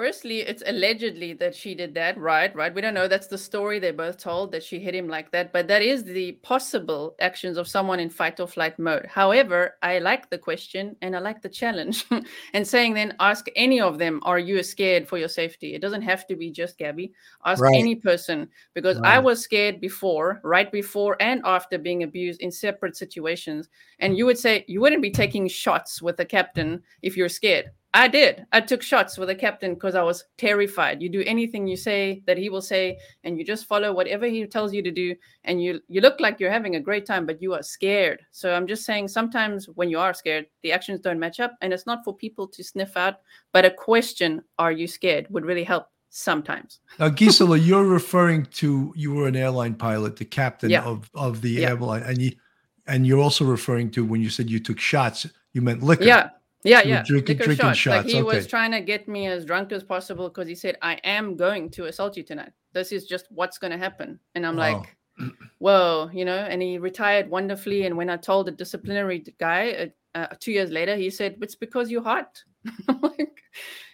Firstly, 0.00 0.38
it's 0.40 0.62
allegedly 0.64 1.34
that 1.34 1.54
she 1.54 1.74
did 1.74 1.92
that, 1.92 2.16
right? 2.16 2.56
Right. 2.56 2.74
We 2.74 2.80
don't 2.80 2.94
know. 2.94 3.06
That's 3.06 3.26
the 3.26 3.36
story 3.36 3.78
they 3.78 3.90
both 3.90 4.16
told 4.16 4.50
that 4.52 4.62
she 4.64 4.80
hit 4.80 4.94
him 4.94 5.08
like 5.08 5.30
that. 5.32 5.52
But 5.52 5.68
that 5.68 5.82
is 5.82 6.04
the 6.04 6.32
possible 6.40 7.14
actions 7.20 7.58
of 7.58 7.68
someone 7.68 8.00
in 8.00 8.08
fight 8.08 8.40
or 8.40 8.46
flight 8.46 8.78
mode. 8.78 9.04
However, 9.04 9.74
I 9.82 9.98
like 9.98 10.30
the 10.30 10.38
question 10.38 10.96
and 11.02 11.14
I 11.14 11.18
like 11.18 11.42
the 11.42 11.50
challenge. 11.50 12.06
and 12.54 12.66
saying 12.66 12.94
then 12.94 13.14
ask 13.20 13.48
any 13.56 13.78
of 13.78 13.98
them, 13.98 14.20
are 14.22 14.38
you 14.38 14.62
scared 14.62 15.06
for 15.06 15.18
your 15.18 15.28
safety? 15.28 15.74
It 15.74 15.82
doesn't 15.82 16.00
have 16.00 16.26
to 16.28 16.34
be 16.34 16.50
just 16.50 16.78
Gabby. 16.78 17.12
Ask 17.44 17.62
Right. 17.62 17.74
any 17.76 17.94
person 17.94 18.48
because 18.72 18.98
I 19.04 19.18
was 19.18 19.42
scared 19.42 19.82
before, 19.82 20.40
right 20.42 20.72
before 20.72 21.18
and 21.20 21.42
after 21.44 21.76
being 21.76 22.04
abused 22.04 22.40
in 22.40 22.50
separate 22.50 22.96
situations. 22.96 23.68
And 23.98 24.16
you 24.16 24.24
would 24.24 24.38
say 24.38 24.64
you 24.66 24.80
wouldn't 24.80 25.02
be 25.02 25.10
taking 25.10 25.46
shots 25.46 26.00
with 26.00 26.16
the 26.16 26.24
captain 26.24 26.82
if 27.02 27.18
you're 27.18 27.28
scared. 27.28 27.66
I 27.92 28.06
did. 28.06 28.46
I 28.52 28.60
took 28.60 28.82
shots 28.82 29.18
with 29.18 29.28
the 29.28 29.34
captain 29.34 29.74
because 29.74 29.96
I 29.96 30.02
was 30.02 30.24
terrified. 30.38 31.02
You 31.02 31.08
do 31.08 31.24
anything 31.26 31.66
you 31.66 31.76
say 31.76 32.22
that 32.26 32.38
he 32.38 32.48
will 32.48 32.62
say, 32.62 32.98
and 33.24 33.36
you 33.36 33.44
just 33.44 33.66
follow 33.66 33.92
whatever 33.92 34.26
he 34.26 34.46
tells 34.46 34.72
you 34.72 34.80
to 34.82 34.92
do, 34.92 35.16
and 35.42 35.60
you 35.60 35.80
you 35.88 36.00
look 36.00 36.20
like 36.20 36.38
you're 36.38 36.52
having 36.52 36.76
a 36.76 36.80
great 36.80 37.04
time, 37.04 37.26
but 37.26 37.42
you 37.42 37.52
are 37.54 37.62
scared. 37.64 38.20
So 38.30 38.54
I'm 38.54 38.68
just 38.68 38.84
saying 38.84 39.08
sometimes 39.08 39.68
when 39.74 39.90
you 39.90 39.98
are 39.98 40.14
scared, 40.14 40.46
the 40.62 40.70
actions 40.70 41.00
don't 41.00 41.18
match 41.18 41.40
up, 41.40 41.56
and 41.62 41.72
it's 41.72 41.86
not 41.86 42.04
for 42.04 42.14
people 42.14 42.46
to 42.48 42.62
sniff 42.62 42.96
out. 42.96 43.16
But 43.52 43.64
a 43.64 43.70
question, 43.70 44.42
"Are 44.58 44.70
you 44.72 44.86
scared?" 44.86 45.26
would 45.30 45.44
really 45.44 45.64
help 45.64 45.86
sometimes. 46.10 46.78
Now, 47.00 47.08
Gisela, 47.18 47.56
you're 47.58 47.84
referring 47.84 48.46
to 48.62 48.92
you 48.96 49.12
were 49.12 49.26
an 49.26 49.36
airline 49.36 49.74
pilot, 49.74 50.14
the 50.16 50.24
captain 50.24 50.70
Yeah. 50.70 50.84
of 50.84 51.10
of 51.14 51.40
the 51.42 51.50
Yeah. 51.50 51.70
airline, 51.70 52.04
and 52.04 52.22
you 52.22 52.32
and 52.86 53.04
you're 53.04 53.20
also 53.20 53.44
referring 53.44 53.90
to 53.92 54.04
when 54.04 54.20
you 54.20 54.30
said 54.30 54.48
you 54.48 54.60
took 54.60 54.78
shots, 54.78 55.26
you 55.52 55.60
meant 55.60 55.82
liquor. 55.82 56.04
Yeah. 56.04 56.30
Yeah, 56.62 56.82
yeah. 56.82 57.02
drinking- 57.02 57.38
liquor 57.38 57.44
drinking 57.46 57.66
shots. 57.68 57.78
shots, 57.78 58.04
Like 58.06 58.14
he 58.14 58.22
was 58.22 58.46
trying 58.46 58.72
to 58.72 58.80
get 58.80 59.08
me 59.08 59.26
as 59.26 59.44
drunk 59.44 59.72
as 59.72 59.82
possible 59.82 60.28
because 60.28 60.46
he 60.48 60.54
said, 60.54 60.76
I 60.82 60.94
am 61.04 61.36
going 61.36 61.70
to 61.70 61.86
assault 61.86 62.16
you 62.16 62.22
tonight. 62.22 62.52
This 62.72 62.92
is 62.92 63.06
just 63.06 63.26
what's 63.30 63.56
going 63.58 63.70
to 63.72 63.78
happen. 63.78 64.18
And 64.34 64.46
I'm 64.46 64.56
Wow. 64.56 64.78
like, 64.82 64.96
whoa, 65.58 66.10
you 66.12 66.24
know, 66.24 66.36
and 66.36 66.60
he 66.62 66.78
retired 66.78 67.30
wonderfully. 67.30 67.86
And 67.86 67.96
when 67.96 68.10
I 68.10 68.16
told 68.16 68.46
the 68.46 68.52
disciplinary 68.52 69.24
guy 69.38 69.90
uh, 70.14 70.18
uh, 70.18 70.34
two 70.38 70.52
years 70.52 70.70
later, 70.70 70.96
he 70.96 71.08
said, 71.10 71.36
it's 71.40 71.54
because 71.54 71.90
you're 71.90 72.02
hot. 72.02 72.42
I'm 72.88 73.00
like, 73.00 73.42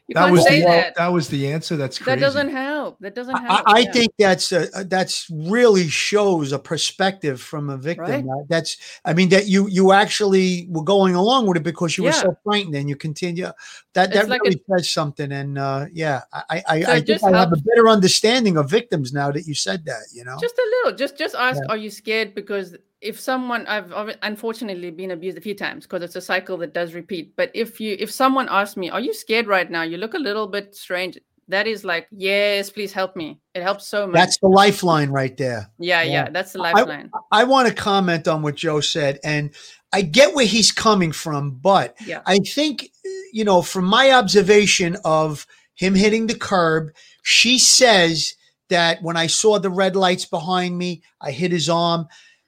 you 0.09 0.15
that 0.15 0.31
was 0.31 0.45
the, 0.45 0.61
that. 0.61 0.95
that 0.95 1.09
was 1.09 1.27
the 1.29 1.53
answer. 1.53 1.77
That's 1.77 1.99
crazy. 1.99 2.21
That 2.21 2.25
doesn't 2.25 2.51
help. 2.51 2.97
That 3.01 3.17
doesn't 3.17 3.37
help. 3.37 3.63
I 3.67 3.81
yeah. 3.81 3.93
think 3.93 4.13
that's 4.17 4.53
uh, 4.53 4.85
that's 4.87 5.29
really 5.31 5.89
shows 5.89 6.53
a 6.53 6.61
perspective 6.61 7.41
from 7.41 7.71
a 7.71 7.77
victim. 7.77 8.29
Right. 8.29 8.45
That's 8.49 8.77
I 9.05 9.15
mean 9.15 9.31
that 9.31 9.49
you 9.49 9.67
you 9.69 9.91
actually 9.91 10.69
were 10.71 10.85
going 10.85 11.17
along 11.17 11.49
with 11.49 11.57
it 11.57 11.65
because 11.65 11.99
you 11.99 12.05
were 12.05 12.13
so 12.13 12.37
frightened 12.45 12.77
and 12.77 12.89
you 12.89 12.95
continue. 12.95 13.51
That 13.95 14.11
It's 14.11 14.15
that 14.15 14.29
like 14.29 14.43
really 14.43 14.63
says 14.71 14.91
something. 14.91 15.33
And 15.33 15.59
uh, 15.59 15.87
yeah, 15.93 16.23
I 16.33 16.45
I, 16.51 16.63
I, 16.69 16.83
So 16.83 16.93
I 16.93 17.01
think 17.01 17.23
I 17.25 17.39
have 17.41 17.53
a 17.53 17.57
better 17.57 17.89
understanding 17.89 18.57
of 18.57 18.71
victims 18.71 19.13
now 19.13 19.33
that 19.33 19.47
you 19.47 19.55
said 19.55 19.85
that. 19.87 20.03
You 20.13 20.25
know, 20.25 20.37
just 20.41 20.57
a 20.57 20.67
little 20.85 20.97
just 20.97 21.19
just 21.19 21.35
ask 21.35 21.61
Yeah. 21.61 21.75
are 21.75 21.77
you 21.77 21.91
scared 21.91 22.33
because 22.33 22.77
if 23.07 23.19
someone 23.21 23.67
i've 23.67 23.93
unfortunately 24.23 24.91
been 24.91 25.11
abused 25.13 25.39
a 25.39 25.41
few 25.41 25.55
times 25.55 25.85
because 25.85 26.03
it's 26.03 26.17
a 26.17 26.21
cycle 26.33 26.57
that 26.59 26.73
does 26.75 26.95
repeat 26.95 27.35
but 27.37 27.51
if 27.55 27.81
you 27.81 27.97
if 27.99 28.11
someone 28.11 28.49
asks 28.51 28.77
me 28.77 28.91
are 28.91 29.01
you 29.01 29.15
scared 29.15 29.47
right 29.47 29.71
now 29.71 29.83
you 29.83 29.97
look 29.97 30.15
a 30.15 30.19
little 30.29 30.47
bit 30.47 30.75
strange 30.75 31.19
that 31.49 31.67
is 31.67 31.85
like 31.85 32.07
yes 32.11 32.71
please 32.71 32.93
help 32.93 33.15
me 33.15 33.39
it 33.55 33.63
helps 33.63 33.87
so 33.87 34.07
much 34.07 34.15
that's 34.15 34.39
the 34.39 34.49
lifeline 34.49 35.11
right 35.11 35.37
there. 35.37 35.71
yeah 35.79 36.03
yeah, 36.03 36.13
yeah. 36.25 36.31
that's 36.31 36.53
the 36.53 36.61
I- 36.61 36.73
lifeline 36.73 37.11
I 37.31 37.45
want 37.45 37.69
to 37.69 37.75
comment 37.75 38.27
on 38.29 38.43
what 38.43 38.55
Joe 38.57 38.81
said, 38.81 39.19
and 39.25 39.51
I 39.93 40.03
get 40.03 40.35
where 40.35 40.47
he's 40.47 40.73
coming 40.73 41.13
from, 41.13 41.53
but 41.53 41.97
Yeah. 42.07 42.23
I 42.27 42.39
think, 42.39 42.91
you 43.33 43.45
know, 43.45 43.63
from 43.63 43.85
my 43.85 44.11
observation 44.11 44.97
of 45.05 45.47
him 45.75 45.95
hitting 45.95 46.27
the 46.27 46.35
curb, 46.35 46.91
she 47.23 47.59
says 47.59 48.35
that 48.69 49.03
when 49.03 49.17
I 49.17 49.27
saw 49.27 49.59
the 49.59 49.71
red 49.71 49.95
lights 49.97 50.25
behind 50.25 50.77
me, 50.79 51.03
I 51.21 51.31
hit 51.31 51.53
his 51.53 51.69
arm. 51.69 52.07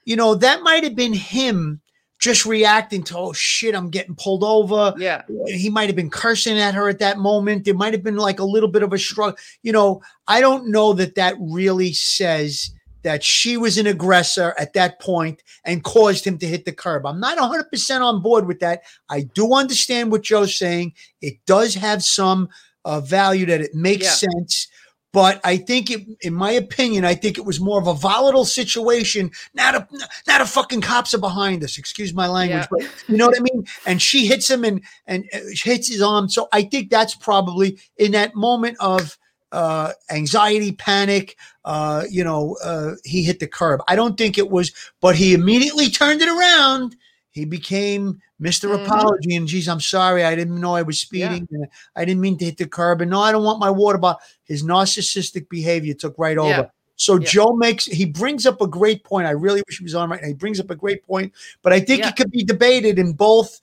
You 0.09 0.17
know, 0.17 0.35
that 0.37 0.63
might 0.63 0.85
have 0.85 0.97
been 0.97 1.13
him 1.13 1.83
just 2.19 2.47
reacting 2.47 3.03
to, 3.05 3.19
oh 3.19 3.33
shit, 3.35 3.75
I'm 3.75 3.91
getting 3.91 4.15
pulled 4.17 4.43
over. 4.43 4.95
Yeah. 4.97 5.21
He 5.47 5.69
might 5.69 5.91
have 5.91 5.97
been 5.97 6.09
cursing 6.09 6.59
at 6.59 6.75
her 6.75 6.89
at 6.89 6.99
that 7.01 7.19
moment. 7.19 7.67
There 7.67 7.75
might 7.75 7.93
have 7.93 8.03
been 8.03 8.17
like 8.17 8.41
a 8.41 8.45
little 8.45 8.71
bit 8.71 8.83
of 8.83 8.95
a 8.95 8.99
struggle. 8.99 9.37
You 9.63 9.73
know, 9.73 10.01
I 10.27 10.41
don't 10.41 10.71
know 10.71 10.95
that 10.95 11.15
that 11.17 11.35
really 11.39 11.93
says 11.93 12.71
that 13.03 13.23
she 13.23 13.59
was 13.59 13.77
an 13.77 13.87
aggressor 13.87 14.55
at 14.59 14.73
that 14.73 14.99
point 14.99 15.43
and 15.67 15.85
caused 15.85 16.25
him 16.27 16.39
to 16.39 16.47
hit 16.47 16.65
the 16.65 16.73
curb. 16.73 17.05
I'm 17.05 17.21
not 17.21 17.37
100% 17.37 18.01
on 18.01 18.23
board 18.23 18.47
with 18.47 18.61
that. 18.61 18.81
I 19.11 19.21
do 19.35 19.53
understand 19.53 20.11
what 20.11 20.23
Joe's 20.23 20.57
saying. 20.59 20.95
It 21.21 21.35
does 21.45 21.75
have 21.75 22.03
some 22.03 22.49
uh, 22.87 23.01
value 23.01 23.45
that 23.45 23.61
it 23.61 23.75
makes 23.75 24.07
Yeah. 24.07 24.31
sense. 24.31 24.69
But 25.13 25.41
I 25.43 25.57
think, 25.57 25.91
it, 25.91 26.07
in 26.21 26.35
my 26.35 26.51
opinion, 26.51 27.05
I 27.07 27.15
think 27.15 27.39
it 27.39 27.45
was 27.45 27.61
more 27.61 27.81
of 27.81 27.87
a 27.87 27.95
volatile 27.95 28.45
situation. 28.45 29.31
Not 29.55 29.75
a 29.75 29.89
now 30.27 30.39
the 30.39 30.45
fucking 30.45 30.83
cops 30.83 31.15
are 31.15 31.19
behind 31.19 31.65
us. 31.65 31.79
Excuse 31.79 32.13
my 32.13 32.27
language, 32.29 32.61
Yeah. 32.61 32.67
but 32.71 33.09
you 33.09 33.17
know 33.17 33.27
what 33.27 33.39
I 33.39 33.41
mean. 33.41 33.67
And 33.87 34.03
she 34.03 34.27
hits 34.27 34.51
him 34.51 34.65
and 34.65 34.83
and 35.07 35.25
uh, 35.33 35.39
hits 35.53 35.89
his 35.89 36.03
arm. 36.03 36.29
So 36.29 36.49
I 36.53 36.63
think 36.63 36.91
that's 36.91 37.15
probably 37.15 37.79
in 37.97 38.13
that 38.13 38.35
moment 38.35 38.77
of 38.81 39.17
uh, 39.51 39.93
anxiety, 40.11 40.73
panic. 40.73 41.37
Uh, 41.65 42.05
you 42.11 42.23
know, 42.23 42.57
uh, 42.63 42.93
he 43.05 43.23
hit 43.23 43.41
the 43.41 43.47
curb. 43.47 43.81
I 43.89 43.97
don't 43.97 44.19
think 44.19 44.37
it 44.37 44.51
was, 44.51 44.73
but 45.01 45.17
he 45.17 45.33
immediately 45.33 45.89
turned 45.89 46.21
it 46.21 46.29
around. 46.29 46.97
He 47.31 47.45
became 47.45 48.21
mister 48.41 48.69
Mhm. 48.69 48.85
Apology 48.85 49.37
and 49.37 49.47
geez, 49.47 49.69
I'm 49.69 49.81
sorry. 49.81 50.25
I 50.25 50.35
didn't 50.35 50.61
know 50.61 50.75
I 50.75 50.83
was 50.83 50.99
speeding. 50.99 51.47
and 51.51 51.67
I 51.97 52.05
didn't 52.05 52.21
mean 52.21 52.39
to 52.39 52.45
hit 52.47 52.57
the 52.59 52.67
curb. 52.67 53.01
And 53.01 53.11
no, 53.11 53.21
I 53.21 53.33
don't 53.33 53.45
want 53.45 53.59
my 53.61 53.71
water 53.71 53.99
bottle. 53.99 54.21
His 54.45 54.63
narcissistic 54.63 55.49
behavior 55.49 55.95
took 55.95 56.15
right 56.19 56.39
over. 56.39 56.49
Yeah. 56.51 56.65
So 56.97 57.19
Yeah. 57.21 57.29
Joe 57.29 57.53
makes 57.57 57.85
he 57.85 58.05
brings 58.07 58.47
up 58.47 58.61
a 58.61 58.67
great 58.67 59.05
point. 59.05 59.27
I 59.27 59.31
really 59.33 59.63
wish 59.67 59.79
he 59.79 59.85
was 59.85 59.95
on 59.95 60.11
right 60.11 60.21
now. 60.23 60.29
He 60.29 60.35
brings 60.35 60.59
up 60.59 60.71
a 60.71 60.75
great 60.77 61.05
point, 61.07 61.33
but 61.63 61.73
I 61.73 61.81
think 61.81 62.01
Yeah. 62.01 62.09
it 62.09 62.17
could 62.17 62.31
be 62.31 62.43
debated 62.45 62.99
in 62.99 63.13
both 63.13 63.61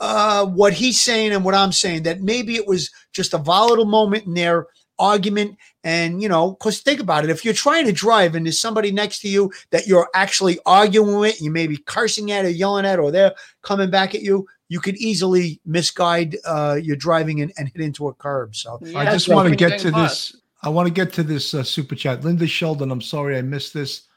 uh, 0.00 0.46
what 0.46 0.72
he's 0.72 1.00
saying 1.00 1.32
and 1.32 1.44
what 1.44 1.56
I'm 1.56 1.72
saying. 1.72 2.04
That 2.04 2.22
maybe 2.22 2.54
it 2.54 2.66
was 2.68 2.90
just 3.12 3.34
a 3.34 3.38
volatile 3.38 3.84
moment 3.84 4.26
in 4.26 4.34
their 4.34 4.66
argument, 4.98 5.56
and 5.84 6.22
you 6.22 6.28
know, 6.28 6.52
because 6.52 6.80
think 6.80 7.00
about 7.00 7.24
it: 7.24 7.30
if 7.30 7.44
you're 7.44 7.54
trying 7.54 7.86
to 7.86 7.92
drive 7.92 8.34
and 8.34 8.46
there's 8.46 8.58
somebody 8.58 8.90
next 8.90 9.20
to 9.20 9.28
you 9.28 9.52
that 9.70 9.86
you're 9.86 10.08
actually 10.14 10.58
arguing 10.66 11.18
with, 11.18 11.40
you 11.40 11.50
may 11.50 11.66
be 11.66 11.76
cursing 11.76 12.30
at 12.32 12.44
or 12.44 12.50
yelling 12.50 12.86
at, 12.86 12.98
or 12.98 13.10
they're 13.10 13.34
coming 13.62 13.90
back 13.90 14.14
at 14.14 14.22
you. 14.22 14.46
You 14.68 14.80
could 14.80 14.96
easily 14.96 15.60
misguide 15.64 16.36
uh, 16.44 16.78
your 16.82 16.96
driving 16.96 17.40
and, 17.40 17.52
and 17.56 17.68
hit 17.68 17.80
into 17.80 18.08
a 18.08 18.14
curb. 18.14 18.54
So 18.54 18.78
I 18.94 19.06
just 19.06 19.28
want 19.28 19.48
to 19.48 19.56
get 19.56 19.80
to 19.80 19.90
this. 19.90 20.36
I 20.62 20.68
want 20.68 20.88
to 20.88 20.92
get 20.92 21.12
to 21.14 21.22
this 21.22 21.54
uh, 21.54 21.62
super 21.62 21.94
chat. 21.94 22.24
Linda 22.24 22.46
Sheldon, 22.46 22.90
I'm 22.90 23.00
sorry 23.00 23.38
I 23.38 23.42
missed 23.42 23.72
this. 23.72 24.08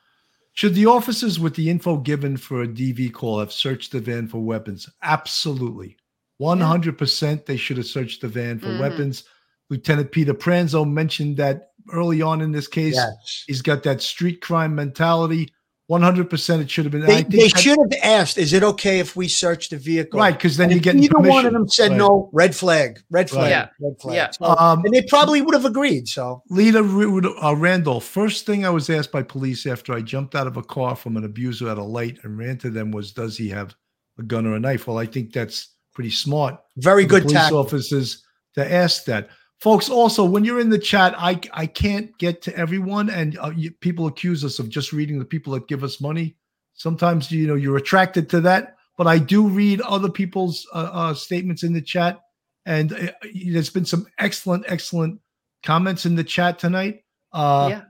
Should 0.54 0.76
the 0.76 0.88
officers 0.88 1.40
with 1.40 1.56
the 1.56 1.70
info 1.70 1.98
given 1.98 2.36
for 2.36 2.64
a 2.64 2.68
DV 2.68 3.14
call 3.14 3.40
have 3.40 3.54
searched 3.54 3.92
the 3.92 4.00
van 4.00 4.28
for 4.28 4.40
weapons? 4.40 4.90
Absolutely. 5.02 5.98
100% 6.42 7.46
they 7.46 7.58
should 7.58 7.78
have 7.78 7.86
searched 7.86 8.22
the 8.22 8.28
van 8.28 8.60
for 8.60 8.68
Mhm. 8.68 8.80
weapons. 8.80 9.24
Lieutenant 9.72 10.12
Peter 10.12 10.34
Pranzo 10.34 10.88
mentioned 10.88 11.38
that 11.38 11.70
early 11.94 12.22
on 12.22 12.42
in 12.42 12.52
this 12.52 12.68
case. 12.68 12.94
Yes. 12.96 13.44
He's 13.48 13.62
got 13.62 13.84
that 13.84 14.02
street 14.02 14.42
crime 14.42 14.76
mentality. 14.76 15.50
100% 15.90 16.62
it 16.62 16.70
should 16.70 16.86
have 16.86 16.92
been. 16.92 17.02
They, 17.02 17.24
they 17.24 17.48
should 17.50 17.78
have 17.78 18.00
asked, 18.04 18.38
is 18.38 18.54
it 18.54 18.64
okay 18.64 19.00
if 19.00 19.16
we 19.16 19.28
search 19.28 19.70
the 19.70 19.78
vehicle? 19.78 20.20
Right, 20.20 20.34
because 20.34 20.56
then 20.56 20.72
And 20.72 20.74
you 20.74 20.78
if 20.78 20.84
get 20.84 20.96
Either 20.96 21.20
one 21.30 21.46
of 21.46 21.52
them 21.54 21.68
said 21.68 21.92
Right. 21.92 21.98
no, 21.98 22.30
red 22.32 22.56
flag, 22.56 23.00
red 23.10 23.30
flag, 23.30 23.50
Yeah. 23.50 23.68
red 23.82 23.94
flag. 24.02 24.16
Yeah. 24.16 24.30
So- 24.32 24.56
Um, 24.58 24.84
and 24.86 24.94
they 24.94 25.02
probably 25.04 25.42
would 25.42 25.54
have 25.54 25.66
agreed. 25.66 26.08
So 26.08 26.44
Lita 26.50 26.82
Ru- 26.84 27.36
uh, 27.42 27.54
Randolph, 27.56 28.06
first 28.06 28.46
thing 28.46 28.66
I 28.66 28.70
was 28.70 28.90
asked 28.90 29.12
by 29.12 29.24
police 29.24 29.66
after 29.66 29.94
I 29.94 30.02
jumped 30.02 30.34
out 30.36 30.48
of 30.48 30.56
a 30.56 30.64
car 30.64 30.96
from 30.96 31.18
an 31.18 31.26
abuser 31.26 31.68
at 31.70 31.78
a 31.78 31.84
light 31.84 32.20
and 32.24 32.38
ran 32.38 32.58
to 32.60 32.70
them 32.70 32.92
was, 32.92 33.12
Does 33.12 33.38
he 33.38 33.50
have 33.50 33.76
a 34.20 34.24
gun 34.24 34.46
or 34.46 34.54
a 34.56 34.60
knife? 34.60 34.88
Well, 34.88 34.98
I 34.98 35.06
think 35.06 35.34
that's 35.34 35.76
pretty 35.94 36.12
smart. 36.12 36.58
very 36.78 37.06
good 37.06 37.24
police 37.24 37.38
tactic. 37.38 37.58
officers 37.58 38.24
to 38.56 38.74
ask 38.74 39.04
that. 39.06 39.30
Folks, 39.62 39.90
also, 39.90 40.26
when 40.26 40.44
you're 40.44 40.60
in 40.60 40.70
the 40.70 40.80
chat, 40.80 41.14
I, 41.18 41.40
I 41.54 41.68
can't 41.68 42.18
get 42.18 42.42
to 42.44 42.58
everyone, 42.58 43.10
and 43.10 43.38
uh, 43.38 43.52
you, 43.56 43.72
people 43.72 44.08
accuse 44.08 44.44
us 44.44 44.58
of 44.58 44.70
just 44.70 44.92
reading 44.92 45.20
the 45.20 45.26
people 45.26 45.54
that 45.54 45.68
give 45.68 45.84
us 45.84 46.02
money. 46.02 46.36
Sometimes, 46.74 47.32
you 47.32 47.46
know, 47.46 47.56
you're 47.56 47.78
attracted 47.78 48.30
to 48.32 48.42
that, 48.42 48.76
but 48.98 49.06
I 49.06 49.20
do 49.20 49.48
read 49.48 49.82
other 49.82 50.10
people's 50.10 50.68
uh, 50.74 50.90
uh, 50.92 51.14
statements 51.14 51.64
in 51.64 51.74
the 51.74 51.82
chat, 51.82 52.20
and 52.66 52.92
uh, 52.94 53.12
there's 53.48 53.70
been 53.70 53.86
some 53.86 54.08
excellent, 54.18 54.66
excellent 54.68 55.22
comments 55.64 56.08
in 56.08 56.16
the 56.16 56.24
chat 56.24 56.58
tonight. 56.58 57.04
Uh, 57.32 57.68
yeah 57.70 57.82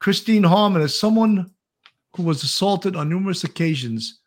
Christine 0.00 0.42
Harmon, 0.42 0.82
as 0.82 0.98
someone 0.98 1.50
who 2.16 2.22
was 2.22 2.42
assaulted 2.42 2.96
on 2.96 3.08
numerous 3.08 3.44
occasions 3.44 4.20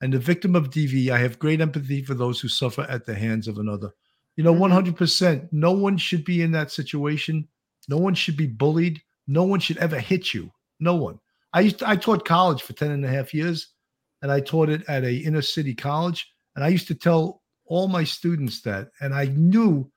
and 0.00 0.12
the 0.12 0.18
victim 0.18 0.56
of 0.56 0.70
DV, 0.70 1.10
I 1.10 1.18
have 1.18 1.38
great 1.38 1.60
empathy 1.60 2.02
for 2.02 2.14
those 2.14 2.40
who 2.40 2.48
suffer 2.48 2.82
at 2.82 3.06
the 3.06 3.14
hands 3.14 3.46
of 3.46 3.58
another. 3.58 3.92
You 4.40 4.44
know, 4.44 4.54
Mhm. 4.54 4.60
100%, 4.60 5.52
no 5.52 5.70
one 5.72 5.98
should 5.98 6.24
be 6.24 6.40
in 6.40 6.52
that 6.52 6.70
situation. 6.72 7.46
No 7.88 7.98
one 7.98 8.14
should 8.14 8.38
be 8.38 8.46
bullied. 8.46 9.02
No 9.26 9.44
one 9.44 9.60
should 9.60 9.76
ever 9.76 10.00
hit 10.00 10.32
you. 10.32 10.50
No 10.78 10.94
one. 10.96 11.18
I 11.52 11.60
used 11.60 11.80
to, 11.80 11.88
I 11.90 11.94
taught 11.96 12.24
college 12.24 12.62
for 12.62 12.72
10 12.72 12.90
and 12.90 13.04
a 13.04 13.08
half 13.08 13.34
years, 13.34 13.68
and 14.22 14.32
I 14.32 14.40
taught 14.40 14.70
it 14.70 14.82
at 14.88 15.04
a 15.04 15.14
inner 15.14 15.42
city 15.42 15.74
college. 15.74 16.26
And 16.56 16.64
I 16.64 16.68
used 16.68 16.88
to 16.88 16.94
tell 16.94 17.42
all 17.66 17.86
my 17.86 18.02
students 18.02 18.62
that, 18.62 18.88
and 19.02 19.12
I 19.12 19.26
knew 19.26 19.92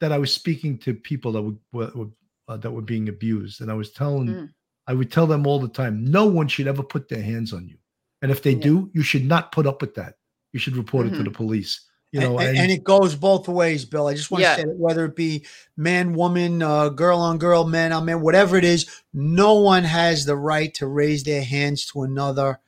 that 0.00 0.12
I 0.12 0.18
was 0.18 0.30
speaking 0.30 0.76
to 0.80 0.92
people 0.92 1.32
that 1.32 1.42
were, 1.72 1.90
were, 1.94 2.10
uh, 2.48 2.58
that 2.58 2.72
were 2.72 2.82
being 2.82 3.08
abused, 3.08 3.62
and 3.62 3.70
I 3.70 3.74
was 3.74 3.92
telling, 3.92 4.26
Mm. 4.28 4.52
I 4.86 4.92
would 4.92 5.10
tell 5.10 5.26
them 5.26 5.46
all 5.46 5.58
the 5.58 5.68
time, 5.68 6.04
no 6.04 6.26
one 6.26 6.48
should 6.48 6.68
ever 6.68 6.82
put 6.82 7.08
their 7.08 7.22
hands 7.22 7.54
on 7.54 7.66
you, 7.66 7.78
and 8.20 8.30
if 8.30 8.42
they 8.42 8.54
do, 8.54 8.90
you 8.92 9.02
should 9.02 9.24
not 9.24 9.52
put 9.52 9.66
up 9.66 9.80
with 9.80 9.94
that. 9.94 10.16
You 10.52 10.60
should 10.60 10.76
report 10.76 11.06
it 11.06 11.12
to 11.14 11.20
Mhm. 11.20 11.24
the 11.24 11.30
police. 11.30 11.80
You 12.16 12.22
And- 12.22 12.32
know, 12.32 12.38
and, 12.38 12.56
and 12.56 12.70
it 12.72 12.82
goes 12.82 13.14
both 13.14 13.46
ways, 13.46 13.84
Bill. 13.84 14.06
I 14.06 14.14
just 14.14 14.30
want 14.30 14.40
Yeah. 14.40 14.54
to 14.56 14.60
say 14.62 14.66
that 14.68 14.76
whether 14.78 15.04
it 15.04 15.14
be 15.14 15.44
man, 15.76 16.14
woman, 16.14 16.62
uh, 16.62 16.88
girl 16.88 17.18
on 17.18 17.36
girl, 17.36 17.66
man 17.66 17.92
on 17.92 18.06
man, 18.06 18.22
whatever 18.22 18.56
it 18.56 18.64
is, 18.64 18.86
no 19.12 19.54
one 19.54 19.84
has 19.84 20.24
the 20.24 20.34
right 20.36 20.72
to 20.74 20.86
raise 20.86 21.24
their 21.24 21.44
hands 21.44 21.84
to 21.92 22.02
another. 22.04 22.58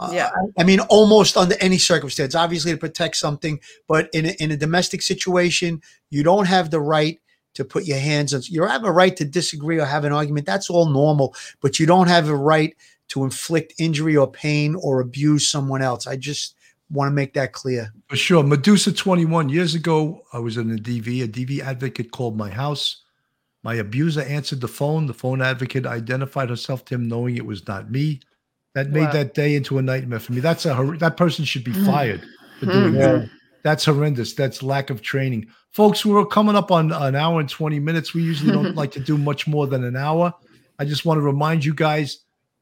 Uh, 0.00 0.10
Yeah. 0.12 0.30
I, 0.34 0.62
I 0.62 0.64
mean, 0.64 0.80
almost 0.80 1.36
under 1.36 1.54
any 1.60 1.78
circumstance, 1.78 2.34
obviously 2.34 2.72
to 2.72 2.76
protect 2.78 3.14
something, 3.16 3.60
but 3.86 4.08
in 4.12 4.26
a, 4.26 4.30
in 4.40 4.50
a 4.50 4.56
domestic 4.56 5.02
situation, 5.02 5.82
you 6.10 6.24
don't 6.24 6.46
have 6.46 6.70
the 6.72 6.80
right 6.80 7.20
to 7.54 7.64
put 7.64 7.84
your 7.84 7.98
hands 7.98 8.34
on. 8.34 8.42
You 8.46 8.64
have 8.64 8.82
a 8.84 8.90
right 8.92 9.16
to 9.18 9.24
disagree 9.24 9.78
or 9.78 9.84
have 9.86 10.04
an 10.04 10.12
argument. 10.12 10.46
That's 10.46 10.68
all 10.68 10.86
normal, 10.86 11.32
but 11.60 11.78
you 11.78 11.86
don't 11.86 12.08
have 12.08 12.28
a 12.28 12.34
right 12.34 12.74
to 13.10 13.22
inflict 13.22 13.72
injury 13.78 14.16
or 14.16 14.28
pain 14.28 14.74
or 14.74 15.00
abuse 15.00 15.48
someone 15.48 15.80
else. 15.80 16.08
I 16.08 16.16
just 16.16 16.55
want 16.90 17.10
to 17.10 17.14
make 17.14 17.34
that 17.34 17.52
clear. 17.52 17.92
For 18.08 18.16
sure. 18.16 18.42
Medusa 18.42 18.92
21 18.92 19.48
years 19.48 19.74
ago, 19.74 20.22
I 20.32 20.38
was 20.38 20.56
in 20.56 20.70
a 20.70 20.76
DV. 20.76 21.24
A 21.24 21.28
DV 21.28 21.60
advocate 21.60 22.12
called 22.12 22.36
my 22.36 22.50
house. 22.50 23.02
My 23.64 23.74
abuser 23.74 24.22
answered 24.22 24.60
the 24.60 24.68
phone. 24.68 25.06
The 25.06 25.14
phone 25.14 25.42
advocate 25.42 25.86
identified 25.86 26.48
herself 26.50 26.84
to 26.86 26.94
him, 26.94 27.08
knowing 27.08 27.36
it 27.36 27.44
was 27.46 27.66
not 27.66 27.90
me. 27.90 28.20
That 28.74 28.90
made 28.90 29.06
Wow. 29.06 29.12
that 29.12 29.34
day 29.34 29.56
into 29.56 29.78
a 29.78 29.82
nightmare 29.82 30.20
for 30.20 30.32
me. 30.32 30.40
That's 30.40 30.66
a 30.66 30.74
hor- 30.74 30.98
that 30.98 31.16
person 31.16 31.44
should 31.44 31.64
be 31.64 31.72
fired 31.72 32.22
for 32.60 32.66
doing 32.66 32.92
Mhm. 32.94 32.98
that. 32.98 33.30
That's 33.64 33.84
horrendous. 33.86 34.34
That's 34.34 34.62
lack 34.62 34.90
of 34.90 35.02
training, 35.02 35.46
folks. 35.72 36.04
We're 36.06 36.24
coming 36.26 36.54
up 36.54 36.70
on 36.70 36.92
an 36.92 37.16
hour 37.16 37.40
and 37.40 37.48
20 37.48 37.80
minutes. 37.80 38.14
We 38.14 38.22
usually 38.22 38.52
don't 38.52 38.76
like 38.76 38.92
to 38.92 39.00
do 39.00 39.18
much 39.18 39.48
more 39.48 39.66
than 39.66 39.82
an 39.82 39.96
hour. 39.96 40.32
I 40.78 40.84
just 40.84 41.04
want 41.04 41.18
to 41.18 41.22
remind 41.22 41.64
you 41.64 41.74
guys 41.74 42.18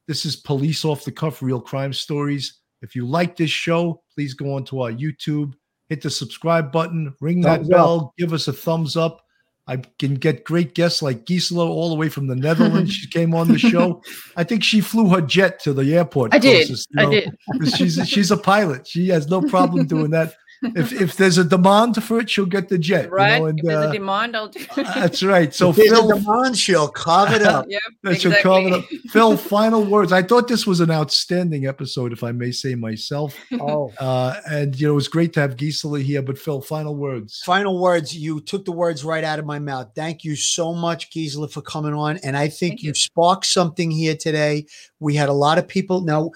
this 0.06 0.24
is 0.24 0.36
police 0.36 0.84
off 0.84 1.04
the 1.04 1.12
cuff, 1.12 1.42
real 1.42 1.60
crime 1.60 1.92
stories. 1.92 2.60
If 2.80 2.94
you 2.96 3.06
like 3.06 3.36
this 3.36 3.50
show, 3.50 4.02
please 4.14 4.34
go 4.34 4.54
onto 4.54 4.80
our 4.80 4.90
YouTube, 4.92 5.54
hit 5.88 6.02
the 6.02 6.10
subscribe 6.10 6.70
button, 6.72 7.14
ring 7.20 7.40
that 7.42 7.56
Thumbs 7.60 7.68
bell, 7.68 8.14
give 8.18 8.32
us 8.32 8.48
a 8.48 8.52
thumbs 8.52 8.96
up. 8.96 9.20
I 9.66 9.78
can 9.98 10.14
get 10.16 10.44
great 10.44 10.74
guests 10.74 11.00
like 11.00 11.24
Gisela 11.24 11.66
all 11.66 11.88
the 11.88 11.94
way 11.94 12.10
from 12.10 12.26
the 12.26 12.36
Netherlands. 12.36 12.92
she 12.94 13.08
came 13.08 13.34
on 13.34 13.48
the 13.48 13.58
show. 13.58 14.02
I 14.36 14.44
think 14.44 14.62
she 14.62 14.82
flew 14.82 15.08
her 15.08 15.22
jet 15.22 15.58
to 15.60 15.72
the 15.72 15.94
airport. 15.94 16.34
I 16.34 16.38
did. 16.38 16.66
closest, 16.66 16.88
I 16.98 17.06
did. 17.06 17.34
'cause 17.58 17.72
She's 17.74 17.98
she's 18.06 18.30
a 18.30 18.36
pilot. 18.36 18.86
She 18.86 19.08
has 19.08 19.26
no 19.28 19.40
problem 19.40 19.86
doing 19.86 20.10
that. 20.10 20.34
If 20.76 20.92
if 20.92 21.16
there's 21.16 21.38
a 21.38 21.44
demand 21.44 22.02
for 22.02 22.20
it, 22.20 22.30
she'll 22.30 22.46
get 22.46 22.68
the 22.68 22.78
jet. 22.78 23.06
you 23.06 23.10
Right? 23.10 23.38
know, 23.38 23.46
and, 23.46 23.58
if 23.58 23.66
there's 23.66 23.84
uh, 23.86 23.88
a 23.90 23.92
demand, 23.92 24.36
I'll 24.36 24.48
do 24.48 24.64
that's 24.76 25.22
right. 25.22 25.52
So 25.54 25.70
If 25.70 25.76
there's 25.76 25.92
a 25.92 25.94
Phil, 25.96 26.08
demand, 26.08 26.56
she'll 26.58 26.88
carve 26.88 27.32
it 27.32 27.42
up. 27.42 27.66
Yep, 27.74 27.82
that 28.02 28.20
should 28.20 28.36
carve 28.42 28.66
it 28.66 28.72
up. 28.72 28.84
exactly. 28.84 29.10
Phil, 29.10 29.36
final 29.36 29.84
words. 29.84 30.12
I 30.12 30.22
thought 30.22 30.48
this 30.48 30.66
was 30.66 30.80
an 30.80 30.90
outstanding 30.90 31.66
episode, 31.66 32.12
if 32.12 32.22
I 32.22 32.32
may 32.32 32.50
say 32.52 32.74
myself. 32.74 33.34
Oh. 33.60 33.92
Uh, 33.98 34.36
and 34.50 34.78
you 34.78 34.86
know, 34.86 34.92
it 34.92 34.96
was 34.96 35.08
great 35.08 35.32
to 35.34 35.40
have 35.40 35.56
Gisela 35.56 36.00
here. 36.00 36.22
But 36.22 36.38
Phil, 36.38 36.60
final 36.60 36.94
words. 36.96 37.42
Final 37.44 37.78
words. 37.80 38.16
You 38.16 38.40
took 38.40 38.64
the 38.64 38.72
words 38.72 39.04
right 39.04 39.24
out 39.24 39.38
of 39.38 39.44
my 39.46 39.58
mouth. 39.58 39.90
Thank 39.94 40.24
you 40.24 40.36
so 40.36 40.72
much, 40.72 41.10
Gisela, 41.10 41.48
for 41.48 41.62
coming 41.62 41.94
on. 41.94 42.18
And 42.18 42.36
I 42.36 42.48
think 42.48 42.82
you 42.82 42.94
sparked 42.94 43.46
something 43.46 43.90
here 43.90 44.14
today. 44.16 44.66
We 45.00 45.14
had 45.14 45.28
a 45.28 45.32
lot 45.34 45.58
of 45.58 45.66
people. 45.68 46.00
Now, 46.00 46.30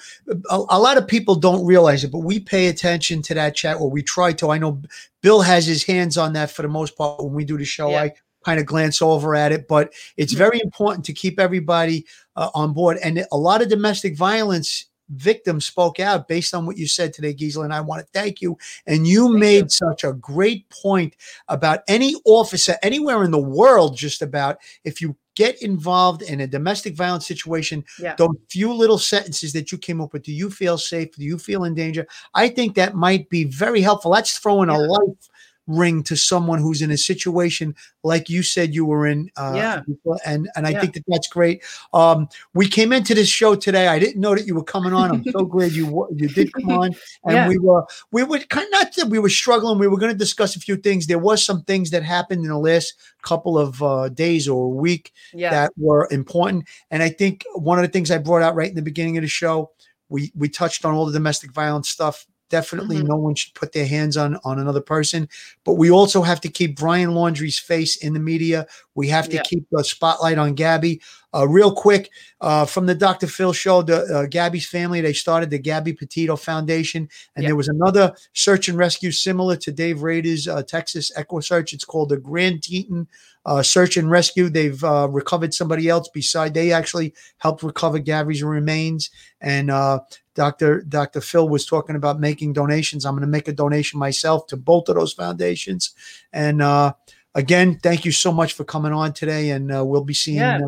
a, 0.50 0.62
a 0.70 0.78
lot 0.78 0.98
of 0.98 1.06
people 1.06 1.34
don't 1.36 1.64
realize 1.64 2.04
it, 2.04 2.10
but 2.12 2.18
we 2.20 2.40
pay 2.40 2.66
attention 2.68 3.22
to 3.22 3.34
that 3.34 3.54
chat, 3.54 3.76
or 3.80 3.88
we 3.90 4.02
try 4.02 4.17
to. 4.38 4.50
I 4.50 4.58
know 4.58 4.82
Bill 5.22 5.40
has 5.40 5.66
his 5.66 5.84
hands 5.84 6.18
on 6.18 6.32
that 6.34 6.50
for 6.50 6.62
the 6.62 6.68
most 6.68 6.96
part 6.96 7.22
when 7.22 7.34
we 7.34 7.44
do 7.44 7.58
the 7.58 7.64
show. 7.64 7.94
I 7.94 8.12
kind 8.44 8.60
of 8.60 8.66
glance 8.66 9.02
over 9.02 9.34
at 9.34 9.52
it, 9.52 9.68
but 9.68 9.92
it's 10.16 10.32
very 10.32 10.60
important 10.62 11.04
to 11.06 11.12
keep 11.12 11.38
everybody 11.38 12.06
uh, 12.36 12.50
on 12.54 12.72
board. 12.72 12.98
And 13.02 13.26
a 13.32 13.36
lot 13.36 13.62
of 13.62 13.68
domestic 13.68 14.16
violence 14.16 14.86
victims 15.10 15.66
spoke 15.66 16.00
out 16.00 16.28
based 16.28 16.54
on 16.54 16.66
what 16.66 16.76
you 16.76 16.86
said 16.86 17.12
today, 17.12 17.32
Gisela, 17.32 17.64
and 17.64 17.74
I 17.74 17.80
want 17.80 18.00
to 18.00 18.08
thank 18.12 18.40
you. 18.40 18.58
And 18.86 19.06
you 19.06 19.28
made 19.28 19.70
such 19.70 20.04
a 20.04 20.12
great 20.12 20.68
point 20.70 21.16
about 21.48 21.80
any 21.88 22.14
officer 22.24 22.76
anywhere 22.82 23.24
in 23.24 23.30
the 23.30 23.38
world, 23.38 23.96
just 23.96 24.22
about 24.22 24.58
if 24.84 25.00
you 25.00 25.16
get 25.38 25.62
involved 25.62 26.22
in 26.22 26.40
a 26.40 26.46
domestic 26.46 26.96
violence 26.96 27.26
situation, 27.28 27.84
Yeah. 28.00 28.16
those 28.16 28.36
few 28.50 28.72
little 28.74 28.98
sentences 28.98 29.52
that 29.52 29.70
you 29.70 29.78
came 29.78 30.00
up 30.00 30.12
with, 30.12 30.24
do 30.24 30.32
you 30.32 30.50
feel 30.50 30.76
safe? 30.76 31.14
Do 31.14 31.22
you 31.22 31.38
feel 31.38 31.62
in 31.62 31.74
danger? 31.74 32.04
I 32.34 32.48
think 32.48 32.74
that 32.74 32.96
might 32.96 33.28
be 33.30 33.44
very 33.44 33.80
helpful. 33.80 34.10
That's 34.12 34.36
throwing 34.38 34.68
a 34.68 34.76
life 34.76 35.28
ring 35.68 36.02
to 36.02 36.16
someone 36.16 36.58
who's 36.58 36.82
in 36.82 36.90
a 36.90 36.96
situation 36.96 37.76
like 38.02 38.28
you 38.30 38.42
said 38.42 38.74
you 38.74 38.86
were 38.86 39.06
in 39.06 39.30
uh, 39.36 39.52
Yeah. 39.54 39.82
and 40.24 40.48
and 40.56 40.66
I 40.66 40.70
Yeah. 40.70 40.80
think 40.80 40.94
that 40.94 41.04
that's 41.06 41.28
great. 41.28 41.62
Um, 41.92 42.26
we 42.54 42.66
came 42.66 42.92
into 42.92 43.14
this 43.14 43.28
show 43.28 43.54
today. 43.54 43.86
I 43.86 43.98
didn't 43.98 44.20
know 44.20 44.34
that 44.34 44.46
you 44.46 44.54
were 44.54 44.64
coming 44.64 44.94
on. 44.94 45.10
I'm 45.10 45.24
so 45.24 45.44
glad 45.44 45.72
you 45.72 46.08
you 46.16 46.28
did 46.28 46.52
come 46.54 46.70
on, 46.70 46.90
and 47.24 47.34
Yeah. 47.34 47.48
we 47.48 47.58
were 47.58 47.84
we 48.12 48.22
were 48.24 48.38
kind 48.38 48.64
of 48.64 48.70
not 48.72 48.94
that 48.96 49.08
we 49.08 49.18
were 49.18 49.28
struggling. 49.28 49.78
We 49.78 49.88
were 49.88 49.98
going 49.98 50.12
to 50.12 50.18
discuss 50.18 50.56
a 50.56 50.60
few 50.60 50.76
things. 50.76 51.06
There 51.06 51.18
was 51.18 51.44
some 51.44 51.62
things 51.64 51.90
that 51.90 52.02
happened 52.02 52.42
in 52.44 52.48
the 52.50 52.58
last 52.58 52.94
couple 53.22 53.58
of 53.58 53.82
uh, 53.82 54.08
days 54.08 54.48
or 54.48 54.64
a 54.64 54.68
week 54.68 55.12
Yeah. 55.34 55.50
that 55.50 55.72
were 55.76 56.08
important, 56.10 56.64
and 56.90 57.02
I 57.02 57.10
think 57.10 57.44
one 57.54 57.78
of 57.78 57.82
the 57.84 57.90
things 57.92 58.10
I 58.10 58.18
brought 58.18 58.42
out 58.42 58.54
right 58.54 58.70
in 58.70 58.74
the 58.76 58.82
beginning 58.90 59.18
of 59.18 59.22
the 59.22 59.28
show, 59.28 59.70
we 60.08 60.32
we 60.34 60.48
touched 60.48 60.84
on 60.86 60.94
all 60.94 61.04
the 61.04 61.12
domestic 61.12 61.52
violence 61.52 61.88
stuff. 61.90 62.26
Definitely, 62.50 62.96
Mhm. 62.96 63.08
no 63.08 63.16
one 63.16 63.34
should 63.34 63.54
put 63.54 63.72
their 63.72 63.86
hands 63.86 64.16
on 64.16 64.38
on 64.44 64.58
another 64.58 64.80
person. 64.80 65.28
But 65.64 65.74
we 65.74 65.90
also 65.90 66.22
have 66.22 66.40
to 66.42 66.48
keep 66.48 66.78
Brian 66.78 67.10
Laundrie's 67.14 67.58
face 67.58 67.96
in 67.96 68.14
the 68.14 68.20
media. 68.20 68.66
We 68.94 69.08
have 69.08 69.28
to 69.28 69.36
Yeah. 69.36 69.42
keep 69.42 69.64
the 69.70 69.84
spotlight 69.84 70.38
on 70.38 70.54
Gabby. 70.54 71.00
Uh, 71.34 71.46
real 71.46 71.72
quick, 71.74 72.10
uh, 72.40 72.64
from 72.64 72.86
the 72.86 72.94
Dr. 72.94 73.26
Phil 73.26 73.52
show, 73.52 73.82
the 73.82 74.02
uh, 74.04 74.26
Gabby's 74.26 74.66
family, 74.66 75.02
they 75.02 75.12
started 75.12 75.50
the 75.50 75.58
Gabby 75.58 75.92
Petito 75.92 76.36
Foundation, 76.36 77.06
and 77.36 77.44
there 77.44 77.56
was 77.56 77.68
another 77.68 78.14
search 78.32 78.68
and 78.68 78.78
rescue 78.78 79.12
similar 79.12 79.54
to 79.56 79.70
Dave 79.70 80.02
Rader's 80.02 80.48
uh, 80.48 80.62
Texas 80.62 81.12
EquuSearch. 81.18 81.74
It's 81.74 81.84
called 81.84 82.08
the 82.08 82.16
Grand 82.16 82.62
Teton 82.62 83.06
uh, 83.44 83.62
Search 83.62 83.98
and 83.98 84.10
Rescue. 84.10 84.48
They've 84.48 84.82
uh, 84.82 85.08
recovered 85.10 85.52
somebody 85.52 85.88
else 85.88 86.08
beside. 86.08 86.54
They 86.54 86.72
actually 86.72 87.14
helped 87.36 87.62
recover 87.62 87.98
Gabby's 87.98 88.42
remains, 88.42 89.10
and 89.42 89.70
uh, 89.70 90.00
Dr. 90.34 90.80
Dr. 90.80 91.20
Phil 91.20 91.48
was 91.48 91.66
talking 91.66 91.96
about 91.96 92.20
making 92.20 92.54
donations. 92.54 93.04
I'm 93.04 93.12
going 93.12 93.20
to 93.20 93.26
make 93.26 93.48
a 93.48 93.52
donation 93.52 93.98
myself 93.98 94.46
to 94.46 94.56
both 94.56 94.88
of 94.88 94.96
those 94.96 95.12
foundations, 95.12 95.94
and. 96.32 96.62
Uh, 96.62 96.94
Again, 97.34 97.78
thank 97.80 98.04
you 98.04 98.10
so 98.10 98.32
much 98.32 98.54
for 98.54 98.64
coming 98.64 98.92
on 98.92 99.12
today, 99.12 99.50
and 99.50 99.70
uh, 99.70 99.84
we'll 99.84 100.02
be 100.02 100.14
seeing 100.14 100.38
Yeah. 100.38 100.58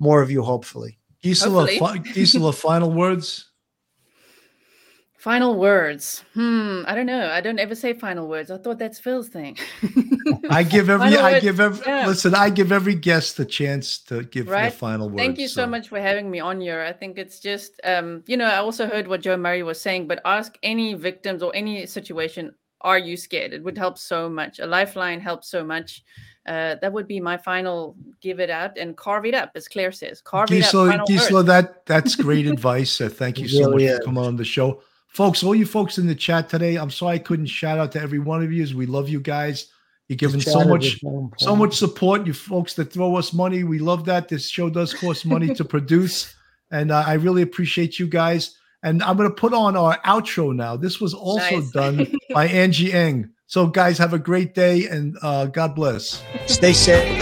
More 0.00 0.20
of 0.22 0.30
you 0.30 0.42
hopefully. 0.42 0.98
Gisela, 1.22 1.66
Hopefully. 1.66 1.78
fi- 1.78 2.12
Gisela, 2.14 2.52
final 2.68 2.90
words. 2.92 3.46
Final 5.18 5.58
words. 5.58 6.24
Hmm. 6.32 6.80
I 6.86 6.94
don't 6.94 7.04
know. 7.04 7.28
I 7.30 7.42
don't 7.42 7.58
ever 7.58 7.74
say 7.74 7.92
final 7.92 8.26
words. 8.26 8.50
I 8.50 8.56
thought 8.56 8.78
that's 8.78 8.98
Phil's 8.98 9.28
thing. 9.28 9.58
I 10.50 10.62
give 10.62 10.88
every, 10.88 11.10
Final 11.10 11.18
I 11.26 11.32
words, 11.32 11.42
give 11.44 11.60
every, 11.60 11.84
yeah. 11.86 12.06
listen, 12.06 12.34
I 12.34 12.48
give 12.48 12.72
every 12.72 12.94
guest 12.94 13.36
the 13.36 13.44
chance 13.44 13.98
to 14.04 14.22
give 14.24 14.46
their 14.46 14.54
right 14.54 14.72
final 14.72 15.10
words. 15.10 15.18
thank 15.20 15.38
you 15.38 15.46
so 15.48 15.66
much 15.66 15.88
for 15.88 16.00
having 16.00 16.30
me 16.30 16.40
on 16.40 16.60
here 16.60 16.80
i 16.80 16.92
think 16.92 17.18
it's 17.18 17.38
just 17.40 17.80
um 17.84 18.22
you 18.26 18.36
know 18.36 18.44
i 18.46 18.56
also 18.56 18.86
heard 18.86 19.06
what 19.08 19.20
joe 19.20 19.36
murray 19.36 19.62
was 19.62 19.80
saying 19.80 20.06
but 20.06 20.20
ask 20.24 20.56
any 20.62 20.94
victims 20.94 21.42
or 21.42 21.54
any 21.54 21.86
situation 21.86 22.54
are 22.82 22.98
you 22.98 23.16
scared 23.16 23.52
it 23.52 23.62
would 23.62 23.76
help 23.78 23.98
so 23.98 24.28
much 24.28 24.58
a 24.58 24.66
lifeline 24.66 25.20
helps 25.20 25.48
so 25.50 25.64
much 25.64 26.02
uh, 26.46 26.76
that 26.80 26.92
would 26.92 27.06
be 27.06 27.20
my 27.20 27.36
final 27.36 27.94
give 28.20 28.40
it 28.40 28.50
out 28.50 28.78
and 28.78 28.96
carve 28.96 29.26
it 29.26 29.34
up 29.34 29.50
as 29.54 29.68
claire 29.68 29.92
says 29.92 30.22
carve 30.22 30.50
it 30.50 30.62
up 30.62 31.06
Gisela, 31.06 31.12
final 31.12 31.42
that 31.44 31.84
that's 31.86 32.16
great 32.16 32.46
advice. 32.46 33.00
Uh, 33.00 33.08
thank 33.08 33.38
you 33.40 33.48
so 33.48 33.70
really 33.70 33.84
much 33.84 33.92
is. 33.92 33.98
for 33.98 34.04
coming 34.04 34.24
on 34.24 34.36
the 34.36 34.44
show, 34.44 34.82
folks. 35.08 35.42
All 35.42 35.54
you 35.54 35.66
folks 35.66 35.98
in 35.98 36.06
the 36.06 36.14
chat 36.14 36.48
today, 36.48 36.76
I'm 36.76 36.90
sorry 36.90 37.16
I 37.16 37.18
couldn't 37.18 37.46
shout 37.46 37.78
out 37.78 37.92
to 37.92 38.00
every 38.00 38.18
one 38.18 38.42
of 38.42 38.52
you. 38.52 38.62
As 38.62 38.74
we 38.74 38.86
love 38.86 39.08
you 39.08 39.20
guys, 39.20 39.66
you're 40.08 40.16
giving 40.16 40.40
so 40.40 40.64
much, 40.64 40.98
so 41.00 41.30
so 41.38 41.54
much 41.54 41.76
support. 41.76 42.26
You 42.26 42.32
folks 42.32 42.74
that 42.74 42.92
throw 42.92 43.16
us 43.16 43.32
money, 43.32 43.62
we 43.62 43.78
love 43.78 44.04
that. 44.06 44.28
This 44.28 44.48
show 44.48 44.70
does 44.70 44.94
cost 44.94 45.26
money 45.26 45.54
to 45.54 45.64
produce, 45.76 46.34
and 46.70 46.90
uh, 46.90 47.04
I 47.06 47.14
really 47.14 47.42
appreciate 47.42 47.98
you 47.98 48.06
guys. 48.06 48.56
And 48.82 49.02
I'm 49.02 49.16
going 49.18 49.28
to 49.28 49.34
put 49.34 49.52
on 49.52 49.76
our 49.76 50.00
outro 50.06 50.56
now. 50.56 50.74
This 50.74 51.00
was 51.00 51.12
also 51.12 51.60
Nice. 51.60 51.70
done 51.70 52.12
by 52.30 52.46
Angie 52.46 52.92
Eng. 52.92 53.30
So, 53.50 53.66
guys, 53.66 53.98
have 53.98 54.12
a 54.12 54.18
great 54.20 54.54
day 54.54 54.86
and 54.86 55.18
uh, 55.22 55.46
God 55.46 55.74
bless. 55.74 56.22
Stay 56.46 56.72
safe. 56.72 57.20